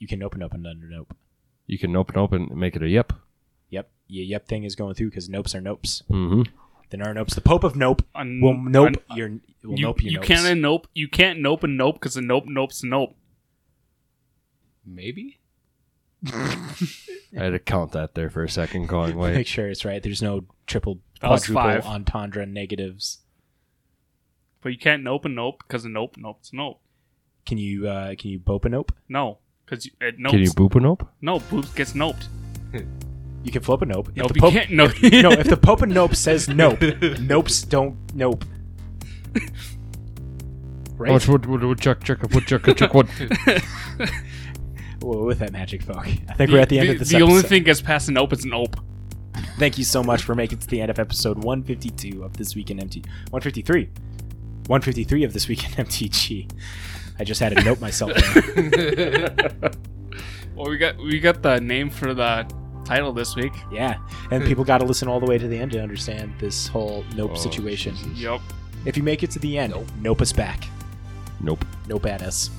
You 0.00 0.08
can 0.08 0.20
open 0.24 0.42
open 0.42 0.66
under 0.66 0.88
nope. 0.88 1.16
You 1.68 1.78
can 1.78 1.94
open 1.94 2.16
open 2.16 2.48
and 2.50 2.56
make 2.58 2.74
it 2.74 2.82
a 2.82 2.88
yep. 2.88 3.12
Yep, 3.68 3.88
yeah, 4.08 4.24
yep 4.24 4.48
thing 4.48 4.64
is 4.64 4.74
going 4.74 4.94
through 4.94 5.10
because 5.10 5.28
nopes 5.28 5.54
are 5.54 5.60
nopes. 5.60 6.02
Mm-hmm. 6.10 6.42
The 6.90 6.96
nar 6.96 7.14
nopes. 7.14 7.36
The 7.36 7.40
Pope 7.40 7.62
of 7.62 7.76
nope 7.76 8.02
Un- 8.16 8.40
will 8.42 8.54
nope 8.58 8.96
un- 9.08 9.16
your 9.16 9.28
will 9.62 9.78
you, 9.78 9.84
nope 9.84 10.02
your 10.02 10.10
you 10.14 10.18
nopes. 10.18 10.24
can't 10.24 10.60
nope. 10.60 10.88
You 10.92 11.06
can't 11.06 11.38
nope 11.38 11.62
and 11.62 11.76
nope 11.76 11.94
because 11.94 12.14
the 12.14 12.20
nope 12.22 12.46
nope's 12.46 12.82
a 12.82 12.86
nope. 12.88 13.14
Maybe. 14.84 15.38
I 16.26 16.66
had 17.32 17.50
to 17.50 17.58
count 17.58 17.92
that 17.92 18.14
there 18.14 18.28
for 18.28 18.42
a 18.42 18.48
second, 18.48 18.86
going, 18.88 19.16
Make 19.18 19.46
sure 19.46 19.68
it's 19.68 19.84
right. 19.84 20.02
There's 20.02 20.20
no 20.22 20.44
triple 20.66 20.98
That 21.20 21.30
was 21.30 21.46
quadruple 21.46 21.82
five. 21.82 21.94
entendre 21.94 22.44
negatives. 22.46 23.18
But 24.62 24.72
you 24.72 24.78
can't 24.78 25.02
nope 25.02 25.24
and 25.24 25.34
nope 25.36 25.62
because 25.66 25.84
the 25.84 25.88
nope 25.88 26.16
nope's 26.18 26.52
a 26.52 26.56
nope. 26.56 26.80
Can 27.46 27.56
you 27.58 27.88
uh 27.88 28.14
can 28.18 28.30
you 28.30 28.38
bope 28.38 28.64
a 28.66 28.68
nope? 28.68 28.92
No, 29.08 29.38
because 29.70 29.86
it 30.00 30.18
nopes. 30.18 30.30
Can 30.30 30.38
you 30.40 30.50
boop 30.50 30.74
a 30.74 30.80
nope? 30.80 31.08
no, 31.20 31.38
boop 31.38 31.74
gets 31.74 31.92
noped. 31.92 32.26
You 33.42 33.50
can 33.50 33.62
flip 33.62 33.80
a 33.80 33.86
nope. 33.86 34.10
If 34.10 34.16
Nope, 34.16 34.28
the 34.28 34.34
you 34.34 34.40
Pope, 34.42 34.52
can't. 34.52 34.70
No, 34.70 34.84
no, 34.84 35.30
if 35.32 35.48
the 35.48 35.56
Pope 35.56 35.80
and 35.80 35.94
Nope 35.94 36.14
says 36.14 36.46
nope, 36.46 36.78
nopes 36.80 37.66
don't 37.66 37.96
nope. 38.14 38.44
Right? 40.98 41.12
What, 41.12 41.26
what, 41.26 41.46
what, 41.46 41.64
what, 41.64 41.80
chuck, 41.80 42.04
chuck, 42.04 42.18
what, 42.34 42.44
chuck, 42.44 42.76
chuck, 42.76 42.92
what? 42.92 43.08
Whoa, 45.00 45.24
with 45.24 45.38
that 45.38 45.50
magic 45.52 45.80
folk. 45.82 46.06
I 46.06 46.34
think 46.34 46.50
we're 46.50 46.58
at 46.60 46.68
the 46.68 46.78
end 46.78 46.90
the, 46.90 46.92
of 46.92 46.98
this 46.98 47.08
the 47.08 47.16
episode. 47.16 47.30
only 47.30 47.42
thing 47.42 47.62
gets 47.62 47.80
past 47.80 48.08
an 48.08 48.14
nope 48.14 48.34
is 48.34 48.44
an 48.44 48.50
nope. 48.50 48.76
Thank 49.58 49.78
you 49.78 49.84
so 49.84 50.02
much 50.02 50.22
for 50.22 50.34
making 50.34 50.58
it 50.58 50.60
to 50.60 50.66
the 50.66 50.82
end 50.82 50.90
of 50.90 50.98
episode 50.98 51.38
152 51.42 52.22
of 52.22 52.36
This 52.36 52.54
Week 52.54 52.70
in 52.70 52.78
MT. 52.78 53.00
153. 53.30 53.84
153 54.66 55.24
of 55.24 55.32
This 55.32 55.48
Week 55.48 55.64
in 55.64 55.86
MTG. 55.86 56.50
I 57.20 57.24
just 57.24 57.38
had 57.40 57.54
to 57.56 57.62
note 57.62 57.80
myself. 57.80 58.12
Well, 60.56 60.68
we 60.68 60.76
got 60.76 60.98
we 60.98 61.20
got 61.20 61.42
the 61.42 61.58
name 61.58 61.88
for 61.88 62.12
the 62.12 62.46
title 62.84 63.14
this 63.14 63.34
week. 63.34 63.52
Yeah. 63.72 63.96
And 64.30 64.44
people 64.44 64.62
got 64.62 64.78
to 64.78 64.84
listen 64.84 65.08
all 65.08 65.18
the 65.18 65.24
way 65.24 65.38
to 65.38 65.48
the 65.48 65.56
end 65.58 65.70
to 65.72 65.80
understand 65.82 66.34
this 66.38 66.66
whole 66.66 67.02
nope 67.16 67.30
Oh, 67.32 67.36
situation. 67.36 67.96
Yep. 68.14 68.40
If 68.84 68.94
you 68.98 69.02
make 69.02 69.22
it 69.22 69.30
to 69.30 69.38
the 69.38 69.56
end, 69.56 69.72
Nope. 69.72 69.86
nope 70.00 70.20
us 70.20 70.32
back. 70.34 70.64
Nope. 71.40 71.64
Nope 71.88 72.04
at 72.04 72.20
us. 72.20 72.50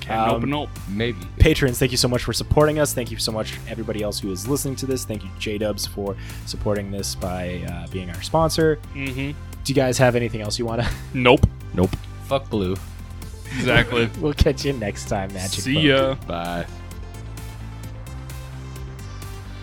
Can't 0.00 0.20
Um, 0.32 0.40
nope 0.42 0.48
nope. 0.48 0.68
Maybe. 0.88 1.18
patrons 1.40 1.76
thank 1.80 1.90
you 1.90 1.98
so 1.98 2.06
much 2.06 2.22
for 2.22 2.32
supporting 2.32 2.78
us 2.78 2.94
thank 2.94 3.10
you 3.10 3.16
so 3.18 3.32
much 3.32 3.54
everybody 3.68 4.02
else 4.04 4.20
who 4.20 4.30
is 4.30 4.46
listening 4.46 4.76
to 4.76 4.86
this 4.86 5.04
thank 5.04 5.24
you 5.24 5.30
j-dubs 5.40 5.84
for 5.88 6.14
supporting 6.44 6.92
this 6.92 7.16
by 7.16 7.64
uh, 7.68 7.88
being 7.88 8.08
our 8.10 8.22
sponsor 8.22 8.78
Mm-hmm. 8.94 9.32
do 9.64 9.72
you 9.72 9.74
guys 9.74 9.98
have 9.98 10.14
anything 10.14 10.40
else 10.42 10.60
you 10.60 10.64
want 10.66 10.82
to 10.82 10.88
Nope. 11.14 11.40
Nope. 11.74 11.90
Fuck 12.26 12.48
blue. 12.50 12.76
Exactly. 13.56 14.10
we'll 14.20 14.34
catch 14.34 14.64
you 14.64 14.72
next 14.72 15.08
time 15.08 15.32
magic 15.32 15.60
See 15.60 15.74
Folk. 15.74 15.84
ya. 15.84 16.14
Bye. 16.26 16.66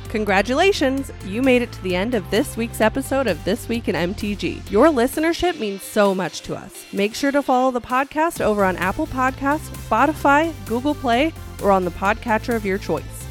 Congratulations! 0.09 1.11
You 1.25 1.41
made 1.41 1.63
it 1.63 1.71
to 1.71 1.81
the 1.81 1.95
end 1.95 2.13
of 2.13 2.29
this 2.29 2.55
week's 2.55 2.81
episode 2.81 3.25
of 3.25 3.43
This 3.43 3.67
Week 3.67 3.87
in 3.89 3.95
MTG. 3.95 4.69
Your 4.69 4.85
listenership 4.89 5.59
means 5.59 5.81
so 5.81 6.13
much 6.13 6.41
to 6.41 6.55
us. 6.55 6.85
Make 6.93 7.15
sure 7.15 7.31
to 7.31 7.41
follow 7.41 7.71
the 7.71 7.81
podcast 7.81 8.39
over 8.39 8.63
on 8.63 8.77
Apple 8.77 9.07
Podcasts, 9.07 9.69
Spotify, 9.87 10.53
Google 10.67 10.93
Play, 10.93 11.33
or 11.63 11.71
on 11.71 11.83
the 11.83 11.89
podcatcher 11.89 12.53
of 12.55 12.63
your 12.63 12.77
choice. 12.77 13.12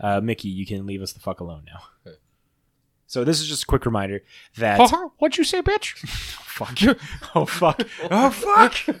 Uh, 0.00 0.20
mickey 0.20 0.48
you 0.48 0.66
can 0.66 0.86
leave 0.86 1.02
us 1.02 1.12
the 1.12 1.20
fuck 1.20 1.40
alone 1.40 1.64
now. 1.66 2.12
So 3.06 3.24
this 3.24 3.40
is 3.40 3.48
just 3.48 3.64
a 3.64 3.66
quick 3.66 3.84
reminder 3.84 4.22
that 4.56 4.78
What'd 5.18 5.36
you 5.36 5.44
say, 5.44 5.60
bitch? 5.60 5.96
fuck. 6.08 6.78
Oh 7.34 7.44
fuck. 7.44 7.82
Oh 8.10 8.30
fuck 8.30 8.96